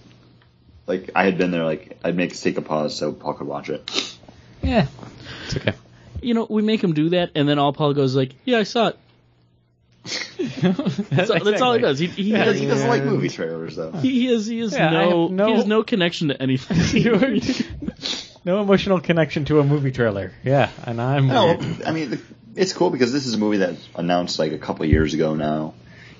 like 0.87 1.09
I 1.13 1.25
had 1.25 1.37
been 1.37 1.51
there, 1.51 1.65
like 1.65 1.97
I'd 2.03 2.15
make 2.15 2.33
take 2.39 2.57
a 2.57 2.61
pause 2.61 2.95
so 2.95 3.11
Paul 3.11 3.33
could 3.33 3.47
watch 3.47 3.69
it. 3.69 4.15
Yeah, 4.63 4.87
it's 5.45 5.57
okay. 5.57 5.73
You 6.21 6.33
know, 6.33 6.47
we 6.49 6.61
make 6.63 6.83
him 6.83 6.93
do 6.93 7.09
that, 7.09 7.31
and 7.35 7.47
then 7.47 7.59
all 7.59 7.73
Paul 7.73 7.93
goes 7.93 8.15
like, 8.15 8.33
"Yeah, 8.45 8.57
I 8.59 8.63
saw 8.63 8.87
it." 8.87 8.97
That's, 11.09 11.29
all- 11.29 11.39
that's 11.43 11.61
all 11.61 11.73
he 11.73 11.79
does. 11.81 11.99
He 11.99 12.07
he, 12.07 12.31
Because 12.31 12.47
has, 12.47 12.59
he 12.59 12.65
doesn't 12.67 12.87
like 12.89 13.03
movie 13.03 13.29
trailers 13.29 13.75
though. 13.75 13.91
he, 13.91 14.09
he 14.21 14.25
has 14.27 14.45
he 14.47 14.59
has 14.59 14.73
Yeah, 14.73 14.87
I 14.87 14.91
no, 14.91 15.21
have 15.23 15.31
no- 15.31 15.47
he 15.47 15.53
has 15.53 15.65
no 15.65 15.83
connection 15.83 16.27
to 16.29 16.41
anything. 16.41 17.65
no 18.45 18.61
emotional 18.61 18.99
connection 18.99 19.45
to 19.45 19.59
a 19.59 19.63
movie 19.63 19.91
trailer. 19.91 20.31
Yeah, 20.43 20.69
and 20.83 21.01
I'm 21.01 21.27
No, 21.27 21.57
weird. 21.57 21.83
I 21.83 21.91
mean 21.91 22.09
the, 22.11 22.21
it's 22.55 22.73
cool 22.73 22.89
because 22.89 23.11
this 23.13 23.25
is 23.27 23.33
a 23.33 23.37
movie 23.37 23.57
that 23.57 23.75
announced 23.95 24.39
like 24.39 24.51
a 24.51 24.57
couple 24.57 24.85
years 24.85 25.13
ago 25.13 25.35
now, 25.35 25.73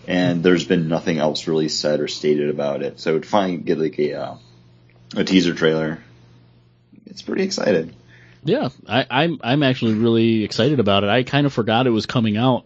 and 0.08 0.44
there's 0.44 0.66
been 0.66 0.88
nothing 0.88 1.18
else 1.18 1.48
really 1.48 1.70
said 1.70 2.00
or 2.00 2.08
stated 2.08 2.50
about 2.50 2.82
it. 2.84 3.00
So 3.00 3.18
to 3.20 3.28
finally 3.28 3.58
get 3.58 3.80
like 3.80 3.98
a 4.00 4.14
uh, 4.14 4.36
a 5.16 5.24
teaser 5.24 5.54
trailer, 5.54 6.00
it's 7.06 7.22
pretty 7.22 7.44
excited. 7.44 7.96
Yeah, 8.44 8.70
I, 8.88 9.06
I'm 9.10 9.40
I'm 9.44 9.64
actually 9.64 9.96
really 9.96 10.44
excited 10.44 10.80
about 10.80 11.04
it. 11.04 11.10
I 11.10 11.24
kind 11.24 11.46
of 11.48 11.54
forgot 11.54 11.88
it 11.88 11.90
was 11.90 12.06
coming 12.06 12.38
out, 12.38 12.66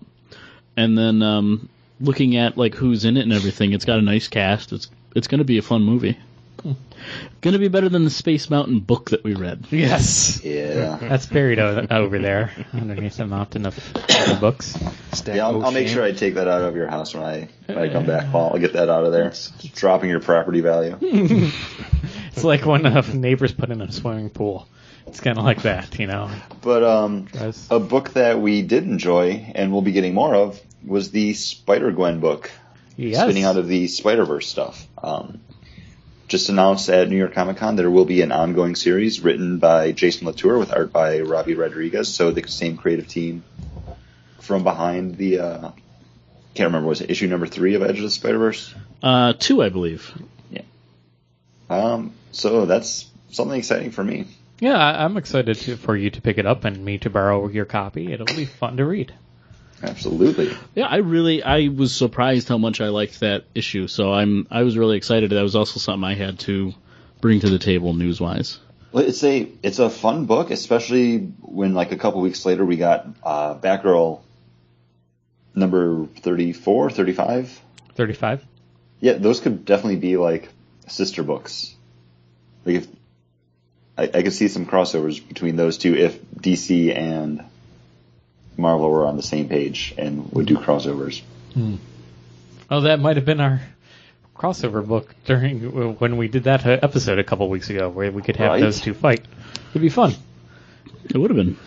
and 0.78 0.98
then 0.98 1.22
um, 1.22 1.70
looking 2.00 2.36
at 2.38 2.58
like 2.58 2.76
who's 2.76 3.06
in 3.06 3.18
it 3.18 3.22
and 3.22 3.34
everything, 3.34 3.74
it's 3.74 3.86
got 3.86 4.00
a 4.00 4.02
nice 4.02 4.28
cast. 4.28 4.72
It's 4.74 4.90
it's 5.16 5.28
going 5.28 5.40
to 5.40 5.46
be 5.46 5.58
a 5.58 5.62
fun 5.62 5.84
movie. 5.84 6.18
Going 7.42 7.54
to 7.54 7.58
be 7.60 7.70
better 7.70 7.90
than 7.90 8.04
the 8.04 8.12
Space 8.12 8.48
Mountain 8.52 8.82
book 8.82 9.10
that 9.10 9.24
we 9.24 9.34
read. 9.34 9.66
yes, 9.72 10.42
Yeah. 10.44 10.98
that's 11.02 11.26
buried 11.26 11.58
o- 11.58 11.88
over 11.90 12.20
there 12.20 12.52
underneath 12.72 13.18
the 13.18 13.26
mountain 13.26 13.66
of 13.66 13.80
other 13.96 14.40
books. 14.40 14.78
Stack 15.14 15.38
Yeah, 15.38 15.48
I'll, 15.48 15.66
I'll 15.66 15.72
make 15.72 15.88
sure 15.88 16.04
I 16.04 16.12
take 16.12 16.36
that 16.36 16.48
out 16.48 16.62
of 16.62 16.76
your 16.76 16.88
house 16.88 17.16
when 17.16 17.24
I 17.24 17.50
when 17.66 17.78
I 17.80 17.90
come 17.92 18.06
back, 18.06 18.32
Paul. 18.32 18.52
I'll 18.54 18.60
get 18.60 18.74
that 18.74 18.90
out 18.90 19.06
of 19.06 19.12
there. 19.12 19.30
It's 19.30 19.50
dropping 19.74 20.12
your 20.12 20.20
property 20.20 20.62
value. 20.62 20.98
It's 22.34 22.46
like 22.46 22.66
when 22.66 22.86
a 22.86 23.02
neighbors 23.14 23.52
put 23.52 23.72
in 23.72 23.82
a 23.82 23.92
swimming 23.92 24.30
pool. 24.30 24.66
It's 25.12 25.20
kind 25.20 25.38
of 25.38 25.44
like 25.44 25.64
that, 25.64 26.00
you 26.00 26.08
know. 26.08 26.32
But 26.62 26.84
um, 26.86 27.26
Guys. 27.26 27.68
a 27.70 27.80
book 27.82 28.14
that 28.14 28.40
we 28.40 28.62
did 28.62 28.86
enjoy 28.86 29.52
and 29.54 29.74
we'll 29.74 29.82
be 29.82 29.92
getting 29.92 30.14
more 30.14 30.34
of 30.34 30.58
was 30.86 31.12
the 31.12 31.34
Spider 31.34 31.92
Gwen 31.92 32.22
book, 32.22 32.50
Yes. 32.96 33.20
spinning 33.22 33.44
out 33.44 33.58
of 33.58 33.68
the 33.68 33.90
Spider 33.90 34.24
Verse 34.24 34.48
stuff. 34.48 34.88
Um, 35.04 35.42
just 36.30 36.48
announced 36.48 36.88
at 36.88 37.10
New 37.10 37.18
York 37.18 37.34
Comic 37.34 37.58
Con 37.58 37.76
there 37.76 37.92
will 37.92 38.06
be 38.06 38.22
an 38.22 38.32
ongoing 38.32 38.74
series 38.76 39.20
written 39.20 39.60
by 39.60 39.92
Jason 39.92 40.28
Latour 40.28 40.58
with 40.58 40.72
art 40.72 40.94
by 40.94 41.20
Robbi 41.20 41.58
Rodriguez. 41.58 42.08
So 42.08 42.32
the 42.32 42.48
same 42.48 42.78
creative 42.78 43.10
team 43.10 43.44
from 44.40 44.64
behind 44.64 45.18
the. 45.18 45.40
Uh, 45.40 45.72
can't 46.54 46.68
remember 46.68 46.88
was 46.88 47.02
it 47.02 47.10
issue 47.10 47.28
number 47.28 47.48
three 47.48 47.76
of 47.76 47.82
Edge 47.84 47.98
of 47.98 48.04
the 48.04 48.10
Spider 48.10 48.38
Verse. 48.38 48.74
Uh, 49.04 49.34
two, 49.38 49.62
I 49.62 49.68
believe. 49.68 50.10
Um, 51.70 52.14
so 52.34 52.66
that's 52.66 53.10
something 53.30 53.58
exciting 53.58 53.92
for 53.92 54.04
me. 54.04 54.28
Yeah, 54.62 54.78
I- 54.78 55.04
I'm 55.04 55.18
excited 55.18 55.58
to, 55.58 55.76
for 55.76 55.98
you 55.98 56.12
to 56.12 56.22
pick 56.22 56.38
it 56.38 56.46
up 56.46 56.64
and 56.66 56.86
me 56.86 57.00
to 57.00 57.10
borrow 57.10 57.48
your 57.50 57.66
copy. 57.66 58.14
It'll 58.14 58.26
be 58.28 58.46
fun 58.46 58.78
to 58.78 58.86
read. 58.86 59.12
Absolutely. 59.84 60.56
Yeah, 60.76 60.86
I 60.86 60.98
really 60.98 61.42
I 61.42 61.70
was 61.70 61.96
surprised 61.96 62.48
how 62.48 62.60
much 62.60 62.80
I 62.80 62.90
liked 62.90 63.22
that 63.22 63.46
issue. 63.56 63.88
So 63.88 64.14
I'm 64.14 64.46
I 64.52 64.62
was 64.62 64.78
really 64.78 64.96
excited. 64.98 65.32
That 65.32 65.42
was 65.42 65.56
also 65.56 65.80
something 65.80 66.04
I 66.08 66.14
had 66.14 66.38
to 66.42 66.74
bring 67.20 67.40
to 67.40 67.50
the 67.50 67.58
table 67.58 67.96
news 67.96 68.22
wise. 68.22 68.60
Well, 68.92 69.04
it's 69.04 69.24
a 69.24 69.50
it's 69.64 69.80
a 69.80 69.90
fun 69.90 70.26
book, 70.28 70.52
especially 70.52 71.18
when 71.42 71.74
like 71.74 71.92
a 71.92 71.98
couple 71.98 72.22
weeks 72.22 72.46
later 72.46 72.64
we 72.64 72.78
got 72.78 73.08
uh, 73.24 73.56
Batgirl 73.56 74.22
number 75.56 76.06
34, 76.06 76.92
35. 76.92 77.62
35. 77.96 78.46
Yeah, 79.00 79.14
those 79.14 79.40
could 79.40 79.66
definitely 79.66 79.96
be 79.98 80.18
like 80.18 80.50
sister 80.88 81.24
books. 81.24 81.74
Like 82.66 82.76
if 82.76 82.88
I, 83.98 84.04
I 84.04 84.22
could 84.24 84.34
see 84.34 84.48
some 84.48 84.66
crossovers 84.66 85.26
between 85.28 85.56
those 85.56 85.78
two 85.78 85.96
if 85.96 86.22
DC 86.34 86.96
and 86.96 87.44
Marvel 88.58 88.90
were 88.90 89.06
on 89.06 89.18
the 89.18 89.24
same 89.24 89.50
page 89.50 89.94
and 89.98 90.32
would 90.32 90.46
do 90.46 90.56
crossovers. 90.58 91.22
Oh, 92.70 92.82
that 92.82 93.00
might 93.00 93.18
have 93.18 93.26
been 93.26 93.40
our 93.42 93.62
crossover 94.36 94.86
book 94.86 95.14
during 95.26 95.96
when 95.98 96.18
we 96.18 96.28
did 96.28 96.46
that 96.46 96.66
uh, 96.66 96.80
episode 96.82 97.20
a 97.20 97.24
couple 97.24 97.50
weeks 97.50 97.70
ago, 97.70 97.90
where 97.90 98.12
we 98.12 98.22
could 98.22 98.38
have 98.38 98.52
Right. 98.52 98.62
those 98.62 98.80
two 98.82 98.94
fight. 98.94 99.22
It'd 99.72 99.82
be 99.82 99.90
fun. 99.90 100.14
It 101.10 101.18
would 101.18 101.30
have 101.30 101.38
been. 101.38 101.58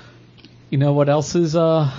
You 0.70 0.78
know 0.78 0.92
what 0.92 1.08
else 1.08 1.34
is 1.34 1.54
uh, 1.54 1.90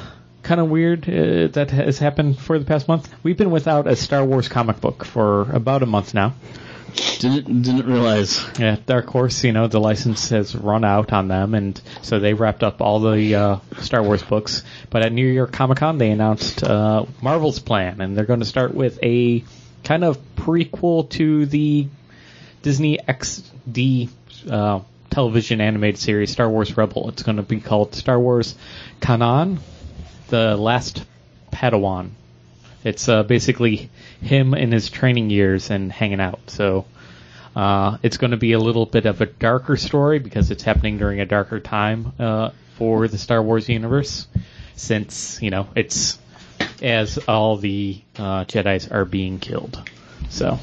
kind 0.44 0.60
of 0.60 0.70
weird 0.70 1.08
uh, 1.08 1.48
that 1.54 1.70
has 1.72 2.00
happened 2.00 2.38
for 2.40 2.58
the 2.60 2.66
past 2.66 2.88
month? 2.88 3.14
We've 3.24 3.38
been 3.38 3.52
without 3.52 3.88
a 3.88 3.96
Star 3.96 4.26
Wars 4.26 4.48
comic 4.48 4.82
book 4.82 5.06
for 5.06 5.44
about 5.52 5.84
a 5.84 5.86
month 5.86 6.14
now. 6.14 6.34
Didn't 7.20 7.62
didn't 7.62 7.86
realize. 7.86 8.44
Yeah, 8.60 8.78
Dark 8.86 9.08
Horse, 9.08 9.44
you 9.44 9.52
know, 9.52 9.68
the 9.68 9.80
license 9.80 10.30
has 10.30 10.56
run 10.56 10.84
out 10.84 11.12
on 11.12 11.28
them, 11.28 11.54
and 11.54 11.80
so 12.02 12.20
they 12.20 12.34
wrapped 12.34 12.64
up 12.64 12.82
all 12.82 13.00
the 13.00 13.36
uh, 13.36 13.58
Star 13.80 14.04
Wars 14.04 14.24
books. 14.24 14.64
But 14.90 15.04
at 15.04 15.12
New 15.12 15.28
York 15.28 15.52
Comic 15.52 15.80
Con, 15.80 15.98
they 15.98 16.12
announced 16.12 16.64
uh, 16.64 17.06
Marvel's 17.22 17.60
plan, 17.60 18.02
and 18.02 18.16
they're 18.16 18.26
going 18.26 18.40
to 18.42 18.46
start 18.46 18.74
with 18.74 19.00
a 19.04 19.44
kind 19.84 20.04
of 20.04 20.18
prequel 20.36 21.10
to 21.12 21.46
the 21.46 21.88
Disney 22.62 22.98
XD 22.98 24.10
uh, 24.50 24.80
television 25.10 25.62
animated 25.62 26.00
series, 26.00 26.32
Star 26.32 26.50
Wars 26.50 26.76
Rebel. 26.76 27.10
It's 27.10 27.24
going 27.24 27.38
to 27.38 27.44
be 27.44 27.60
called 27.60 27.96
Star 27.96 28.20
Wars 28.20 28.56
Kanan, 29.00 29.60
the 30.28 30.58
Last 30.58 31.06
Padawan. 31.52 32.12
It's 32.86 33.10
uh, 33.10 33.24
basically 33.24 33.90
him 34.22 34.54
in 34.54 34.72
his 34.72 34.90
training 34.90 35.32
years 35.32 35.72
and 35.72 35.92
hanging 35.92 36.22
out. 36.22 36.40
So 36.48 36.86
uh, 37.56 37.98
it's 38.04 38.18
going 38.18 38.32
to 38.32 38.38
be 38.38 38.54
a 38.54 38.60
little 38.60 38.86
bit 38.86 39.06
of 39.06 39.20
a 39.22 39.26
darker 39.26 39.76
story 39.76 40.20
because 40.20 40.52
it's 40.52 40.64
happening 40.64 40.98
during 40.98 41.20
a 41.20 41.26
darker 41.26 41.60
time 41.60 42.14
uh, 42.20 42.52
for 42.78 43.08
the 43.08 43.18
Star 43.18 43.42
Wars 43.42 43.68
universe, 43.68 44.28
since 44.76 45.42
you 45.42 45.50
know 45.50 45.68
it's 45.76 46.20
as 46.82 47.18
all 47.28 47.58
the 47.58 48.02
uh, 48.18 48.46
Jedi's 48.46 48.88
are 48.92 49.06
being 49.06 49.40
killed. 49.40 49.82
So 50.30 50.60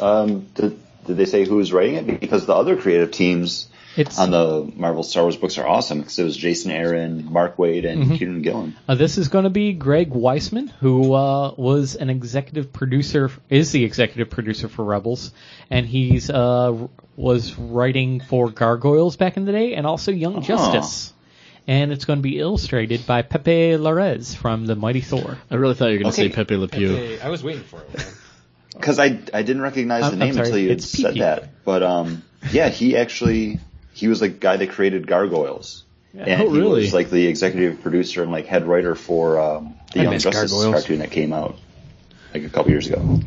Um, 0.00 0.46
did, 0.54 0.78
did 1.06 1.16
they 1.16 1.24
say 1.24 1.44
who's 1.44 1.72
writing 1.72 1.94
it? 1.94 2.20
Because 2.20 2.46
the 2.46 2.54
other 2.54 2.76
creative 2.76 3.10
teams 3.10 3.68
it's 3.96 4.18
on 4.18 4.30
the 4.30 4.70
Marvel 4.76 5.02
Star 5.02 5.22
Wars 5.24 5.36
books 5.36 5.58
are 5.58 5.66
awesome 5.66 6.00
because 6.00 6.18
it 6.18 6.24
was 6.24 6.36
Jason 6.36 6.70
Aaron, 6.70 7.32
Mark 7.32 7.56
Waid, 7.56 7.86
and 7.90 8.04
Kieron 8.12 8.42
Gillen. 8.42 8.76
Uh, 8.88 8.94
this 8.94 9.18
is 9.18 9.28
going 9.28 9.44
to 9.44 9.50
be 9.50 9.72
Greg 9.72 10.10
Weisman, 10.10 10.70
who 10.80 11.12
uh, 11.14 11.52
was 11.56 11.94
an 11.96 12.10
executive 12.10 12.72
producer, 12.72 13.30
is 13.48 13.72
the 13.72 13.84
executive 13.84 14.30
producer 14.30 14.68
for 14.68 14.84
Rebels, 14.84 15.32
and 15.70 15.86
he's 15.86 16.28
uh, 16.30 16.86
was 17.16 17.56
writing 17.58 18.20
for 18.20 18.50
Gargoyles 18.50 19.16
back 19.16 19.36
in 19.36 19.44
the 19.44 19.52
day, 19.52 19.74
and 19.74 19.86
also 19.86 20.12
Young 20.12 20.42
Justice. 20.42 21.12
And 21.68 21.90
it's 21.90 22.04
going 22.04 22.20
to 22.20 22.22
be 22.22 22.38
illustrated 22.38 23.06
by 23.08 23.22
Pepe 23.22 23.72
Larraz 23.76 24.36
from 24.36 24.66
the 24.66 24.76
Mighty 24.76 25.00
Thor. 25.00 25.36
I 25.50 25.56
really 25.56 25.74
thought 25.74 25.86
you 25.86 25.94
were 25.98 26.02
going 26.04 26.12
to 26.14 26.20
Okay. 26.22 26.28
say 26.30 26.34
Pepe 26.34 26.56
Le 26.56 26.68
Pew. 26.68 26.94
Hey, 26.94 27.18
I 27.20 27.28
was 27.28 27.42
waiting 27.42 27.64
for 27.64 27.80
it. 27.80 28.06
Because 28.72 28.98
I, 29.00 29.18
I 29.34 29.42
didn't 29.42 29.62
recognize 29.62 30.04
I'm- 30.04 30.16
the 30.16 30.24
I'm 30.26 30.30
name 30.34 30.38
until 30.44 30.58
you 30.58 30.70
it's 30.70 30.88
said 30.88 31.14
PP. 31.14 31.18
that. 31.18 31.64
But 31.64 31.82
um, 31.82 32.22
yeah, 32.52 32.68
he 32.68 32.96
actually 32.96 33.58
he 33.96 34.08
was 34.08 34.20
the 34.20 34.28
guy 34.28 34.56
that 34.58 34.70
created 34.70 35.06
Gargoyles, 35.06 35.84
and 36.14 36.42
Oh, 36.42 36.50
he 36.52 36.58
really? 36.58 36.82
was 36.82 36.92
like 36.94 37.08
the 37.10 37.26
executive 37.26 37.80
producer 37.82 38.22
and 38.22 38.30
like 38.30 38.46
head 38.46 38.66
writer 38.66 38.94
for 38.94 39.40
um, 39.40 39.74
the 39.94 40.00
I 40.00 40.02
Young 40.04 40.12
miss 40.12 40.22
Justice 40.24 40.52
Gargoyles. 40.52 40.74
cartoon 40.74 40.98
that 40.98 41.10
came 41.10 41.32
out 41.32 41.56
like 42.34 42.44
a 42.44 42.48
couple 42.50 42.70
years 42.72 42.86
ago. 42.86 43.20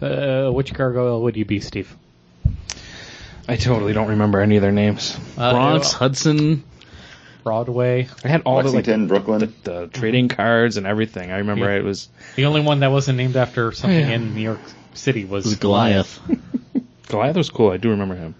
Uh, 0.00 0.50
which 0.50 0.72
gargoyle 0.74 1.22
would 1.22 1.36
you 1.36 1.44
be, 1.44 1.60
Steve? 1.60 1.94
I 3.48 3.56
totally 3.56 3.92
don't 3.92 4.08
remember 4.10 4.40
any 4.40 4.56
of 4.56 4.62
their 4.62 4.72
names. 4.72 5.16
Uh, 5.36 5.52
Bronx, 5.52 5.92
Hudson. 5.92 6.64
Broadway. 7.42 8.06
I 8.24 8.28
had 8.28 8.42
all 8.42 8.58
the 8.62 8.68
like 8.68 8.74
Lexington, 8.86 9.08
Brooklyn. 9.08 9.40
the, 9.40 9.70
the 9.70 9.86
trading 9.88 10.28
cards 10.28 10.76
and 10.76 10.86
everything. 10.86 11.32
I 11.32 11.38
remember 11.38 11.68
Yeah. 11.68 11.78
it 11.78 11.84
was 11.84 12.08
The 12.36 12.44
only 12.46 12.60
one 12.60 12.80
that 12.80 12.92
wasn't 12.92 13.18
named 13.18 13.34
after 13.36 13.72
something 13.72 13.98
Yeah. 13.98 14.10
in 14.14 14.34
New 14.36 14.42
York 14.42 14.60
City 14.94 15.24
was, 15.24 15.44
was 15.44 15.56
Goliath. 15.56 16.20
Goliath 17.08 17.36
was 17.36 17.50
cool. 17.50 17.70
I 17.72 17.78
do 17.78 17.90
remember 17.90 18.14
him. 18.14 18.36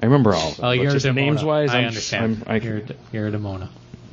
I 0.00 0.06
remember 0.06 0.34
all 0.34 0.50
of 0.50 0.56
them. 0.56 0.64
Oh, 0.66 0.70
you're 0.70 0.92
just 0.92 1.04
Demona. 1.06 1.14
names 1.14 1.44
wise, 1.44 1.70
I 1.70 1.80
I'm, 1.80 1.88
understand. 1.88 2.44
I'm, 2.46 2.52
I, 2.52 2.56
you're, 2.56 2.78
a- 2.78 2.84
you're 3.12 3.28
a 3.28 3.30
Demona. 3.30 3.68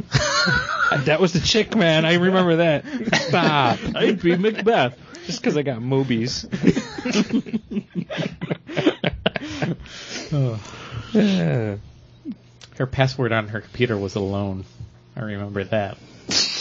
that 1.05 1.19
was 1.19 1.33
the 1.33 1.39
chick, 1.39 1.75
man. 1.75 2.05
I 2.05 2.15
remember 2.15 2.57
that. 2.57 2.85
Stop. 3.15 3.79
I'd 3.95 4.21
be 4.21 4.35
Macbeth. 4.35 4.97
Just 5.25 5.41
because 5.41 5.57
I 5.57 5.61
got 5.63 5.81
movies. 5.81 6.45
Yeah. 11.13 11.77
Her 12.77 12.85
password 12.85 13.31
on 13.31 13.47
her 13.47 13.61
computer 13.61 13.97
was 13.97 14.13
alone. 14.15 14.63
I 15.15 15.21
remember 15.21 15.63
that. 15.63 15.97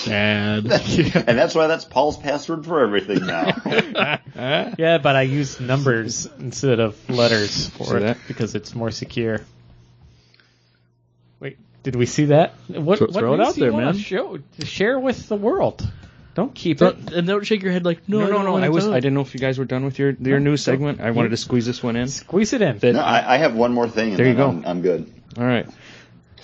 Sad. 0.07 0.67
and 1.29 1.39
that's 1.39 1.55
why 1.55 1.67
that's 1.67 1.85
Paul's 1.85 2.17
password 2.17 2.65
for 2.67 2.81
everything 2.81 3.27
now. 3.27 3.53
Yeah, 4.79 4.99
but 4.99 5.17
I 5.17 5.23
use 5.23 5.61
numbers 5.61 6.29
instead 6.39 6.79
of 6.79 7.09
letters 7.09 7.71
for 7.71 7.85
See 7.85 7.97
it 7.97 8.01
that? 8.01 8.19
because 8.29 8.55
it's 8.55 8.75
more 8.75 8.91
secure. 8.91 9.41
Wait, 11.41 11.57
did 11.83 11.97
we 11.97 12.05
see 12.07 12.27
that? 12.27 12.55
What, 12.69 12.99
Throw- 12.99 13.07
what 13.09 13.15
throw 13.15 13.35
it 13.35 13.39
news 13.39 13.49
out 13.49 13.55
there, 13.57 13.73
wanna 13.73 13.87
man. 13.87 13.99
Show, 13.99 14.39
share 14.65 14.99
with 15.01 15.29
the 15.29 15.37
world. 15.37 15.87
Don't 16.35 16.55
keep 16.55 16.83
it. 16.83 16.85
Don't, 16.85 17.13
and 17.15 17.27
don't 17.27 17.47
shake 17.47 17.63
your 17.63 17.73
head 17.73 17.87
like 17.87 18.07
no, 18.11 18.19
No, 18.19 18.25
I 18.27 18.29
no, 18.29 18.35
don't 18.43 18.61
no. 18.61 18.67
I 18.67 18.69
was. 18.69 18.85
tell 18.85 18.93
I 18.93 19.01
didn't 19.01 19.15
know 19.15 19.23
if 19.23 19.33
you 19.33 19.41
guys 19.41 19.59
were 19.59 19.65
done 19.65 19.87
with 19.87 19.99
your 19.99 20.11
your 20.21 20.39
new 20.39 20.59
segment. 20.59 21.01
I 21.01 21.13
wanted 21.13 21.31
to 21.31 21.39
squeeze 21.39 21.65
this 21.65 21.83
one 21.83 21.97
in. 21.97 22.09
Squeeze 22.09 22.53
it 22.53 22.61
in. 22.61 22.79
That- 22.79 22.93
no, 22.93 23.01
I, 23.01 23.35
I 23.35 23.37
have 23.39 23.55
one 23.55 23.73
more 23.73 23.89
thing. 23.89 24.11
And 24.11 24.19
There 24.19 24.27
you 24.29 24.35
go. 24.35 24.49
I'm, 24.51 24.67
I'm 24.67 24.83
good. 24.83 25.11
All 25.39 25.45
right. 25.45 25.67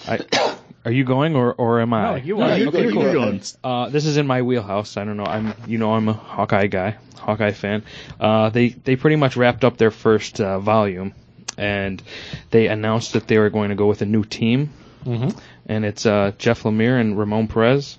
I, 0.09 0.18
are 0.85 0.90
you 0.92 1.05
going 1.05 1.37
or 1.37 1.53
or 1.55 1.81
am 1.81 1.92
I? 1.95 2.03
No, 2.03 2.14
you 2.16 2.37
No, 2.37 2.42
are. 2.45 2.59
you, 2.59 2.68
Okay, 2.68 2.83
you're, 2.83 2.92
go 2.92 3.12
going. 3.12 3.42
Uh, 3.62 3.88
this 3.88 4.05
is 4.07 4.16
in 4.16 4.27
my 4.27 4.42
wheelhouse. 4.42 4.97
I 4.97 5.05
don't 5.05 5.16
know. 5.16 5.25
I'm, 5.27 5.55
you 5.66 5.79
know, 5.79 5.95
I'm 5.95 6.09
a 6.09 6.12
Hawkeye 6.12 6.66
guy, 6.66 6.97
Hawkeye 7.18 7.53
fan. 7.53 7.85
Uh, 8.21 8.51
they 8.51 8.68
they 8.71 8.97
pretty 8.97 9.16
much 9.16 9.37
wrapped 9.37 9.64
up 9.64 9.77
their 9.77 9.90
first 9.90 10.40
uh, 10.40 10.59
volume, 10.59 11.14
and 11.57 12.03
they 12.51 12.66
announced 12.68 13.12
that 13.12 13.27
they 13.29 13.38
were 13.38 13.51
going 13.51 13.68
to 13.71 13.77
go 13.77 13.87
with 13.87 14.03
a 14.03 14.07
new 14.07 14.25
team, 14.25 14.71
Mhm. 15.05 15.38
and 15.66 15.85
it's 15.85 16.05
uh, 16.07 16.33
Jeff 16.38 16.62
Lemire 16.64 17.01
and 17.01 17.18
Ramon 17.18 17.49
Perez, 17.49 17.99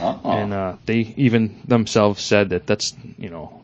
Oh. 0.00 0.20
and 0.24 0.52
uh, 0.54 0.76
they 0.86 1.12
even 1.16 1.60
themselves 1.66 2.22
said 2.22 2.50
that 2.50 2.66
that's 2.66 2.94
you 3.18 3.28
know 3.30 3.62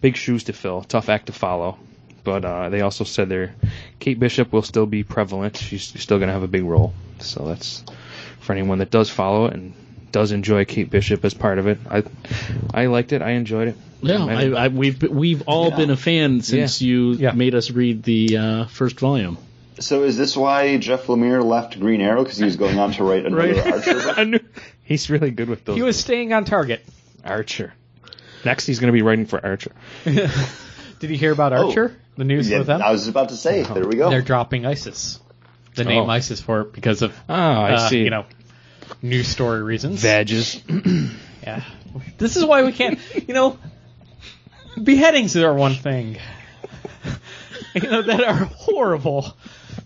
big 0.00 0.16
shoes 0.16 0.44
to 0.44 0.52
fill, 0.52 0.82
tough 0.82 1.08
act 1.08 1.26
to 1.26 1.32
follow. 1.32 1.78
But 2.24 2.44
uh, 2.44 2.68
they 2.70 2.80
also 2.80 3.04
said 3.04 3.28
their 3.28 3.54
Kate 4.00 4.18
Bishop 4.18 4.52
will 4.52 4.62
still 4.62 4.86
be 4.86 5.04
prevalent. 5.04 5.56
She's 5.58 5.82
still 6.00 6.18
going 6.18 6.28
to 6.28 6.32
have 6.32 6.42
a 6.42 6.48
big 6.48 6.64
role. 6.64 6.94
So 7.20 7.46
that's 7.46 7.84
for 8.40 8.52
anyone 8.52 8.78
that 8.78 8.90
does 8.90 9.10
follow 9.10 9.46
it 9.46 9.54
and 9.54 9.74
does 10.10 10.32
enjoy 10.32 10.64
Kate 10.64 10.90
Bishop 10.90 11.24
as 11.24 11.34
part 11.34 11.58
of 11.58 11.66
it. 11.66 11.78
I 11.90 12.02
I 12.72 12.86
liked 12.86 13.12
it. 13.12 13.20
I 13.22 13.30
enjoyed 13.32 13.68
it. 13.68 13.76
Yeah, 14.00 14.24
I, 14.24 14.64
I, 14.64 14.68
we've 14.68 15.02
we've 15.02 15.42
all 15.46 15.70
Yeah. 15.70 15.76
been 15.76 15.90
a 15.90 15.96
fan 15.96 16.40
since 16.42 16.82
you 16.82 17.12
Yeah. 17.12 17.32
made 17.32 17.54
us 17.54 17.70
read 17.70 18.02
the 18.02 18.36
uh, 18.36 18.64
first 18.66 18.98
volume. 19.00 19.38
So 19.80 20.04
is 20.04 20.16
this 20.16 20.36
why 20.36 20.76
Jeff 20.76 21.06
Lemire 21.06 21.42
left 21.44 21.80
Green 21.80 22.00
Arrow? 22.00 22.22
Because 22.22 22.38
he 22.38 22.44
was 22.44 22.56
going 22.56 22.78
on 22.78 22.92
to 22.92 23.04
write 23.04 23.26
another 23.26 23.52
Right. 23.54 23.66
Archer 23.72 23.94
book? 23.94 24.28
Knew 24.28 24.40
he's 24.84 25.10
really 25.10 25.30
good 25.30 25.48
with 25.48 25.64
those. 25.64 25.76
He 25.76 25.82
was 25.82 25.98
staying 25.98 26.32
on 26.32 26.44
target. 26.44 26.84
Archer. 27.24 27.72
Next, 28.44 28.66
he's 28.66 28.78
going 28.78 28.88
to 28.88 28.92
be 28.92 29.02
writing 29.02 29.26
for 29.26 29.44
Archer. 29.44 29.72
Did 30.04 31.10
you 31.10 31.16
hear 31.16 31.32
about 31.32 31.52
Oh. 31.52 31.72
Archer? 32.14 32.18
The 32.18 32.24
news 32.24 32.48
Yeah, 32.50 32.58
with 32.58 32.66
them? 32.68 32.82
I 32.82 32.90
was 32.92 33.08
about 33.08 33.28
to 33.30 33.36
say. 33.36 33.62
There 33.62 33.86
we 33.86 33.96
go. 33.96 34.10
They're 34.10 34.22
dropping 34.22 34.66
ISIS. 34.66 35.20
The 35.74 35.84
name 35.84 36.04
Oh. 36.04 36.10
ISIS 36.10 36.40
for 36.40 36.60
it 36.62 36.72
because 36.72 37.02
of 37.02 37.12
Ah, 37.28 37.62
I 37.64 37.72
uh, 37.72 37.88
see. 37.88 38.02
you 38.04 38.10
know 38.10 38.24
news 39.02 39.26
story 39.28 39.62
reasons. 39.62 40.02
Badges. 40.02 40.60
Yeah. 41.44 41.62
This 42.16 42.36
is 42.38 42.44
why 42.46 42.62
we 42.64 42.72
can't, 42.72 42.98
you 43.28 43.34
know, 43.34 43.58
beheadings 44.82 45.36
are 45.36 45.52
one 45.52 45.74
thing. 45.74 46.16
you 47.74 47.82
know, 47.82 48.00
that 48.00 48.24
are 48.24 48.44
horrible. 48.46 49.36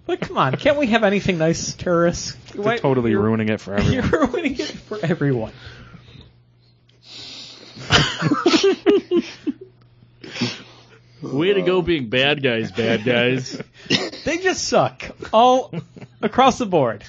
But 0.07 0.21
come 0.21 0.39
on, 0.39 0.55
can't 0.55 0.79
we 0.79 0.87
have 0.87 1.03
anything 1.03 1.39
nice, 1.39 1.75
terrorists? 1.75 2.37
Why- 2.55 2.75
They're 2.75 2.79
totally 2.79 3.11
you're- 3.11 3.25
ruining 3.25 3.49
it 3.49 3.61
for 3.61 3.77
You're 3.81 4.05
everyone. 4.05 4.31
ruining 4.31 4.55
it 4.61 4.67
for 4.69 4.99
everyone. 5.03 5.53
Way 11.23 11.55
to 11.55 11.63
go, 11.63 11.79
uh-huh. 11.79 11.87
being 11.87 12.09
bad 12.09 12.43
guys, 12.43 12.71
bad 12.73 13.05
guys. 13.05 13.61
They 14.25 14.37
just 14.39 14.65
suck 14.69 15.05
all 15.33 15.73
across 16.21 16.59
the 16.59 16.67
board. 16.67 17.03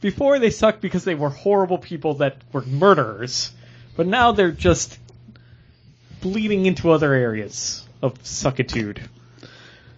Before 0.00 0.38
they 0.38 0.48
sucked 0.48 0.80
because 0.80 1.04
they 1.04 1.14
were 1.14 1.28
horrible 1.28 1.76
people 1.76 2.14
that 2.14 2.38
were 2.52 2.62
murderers, 2.62 3.52
but 3.96 4.06
now 4.06 4.32
they're 4.32 4.50
just 4.50 4.98
bleeding 6.22 6.64
into 6.64 6.90
other 6.90 7.12
areas 7.12 7.86
of 8.00 8.14
suckitude. 8.22 8.98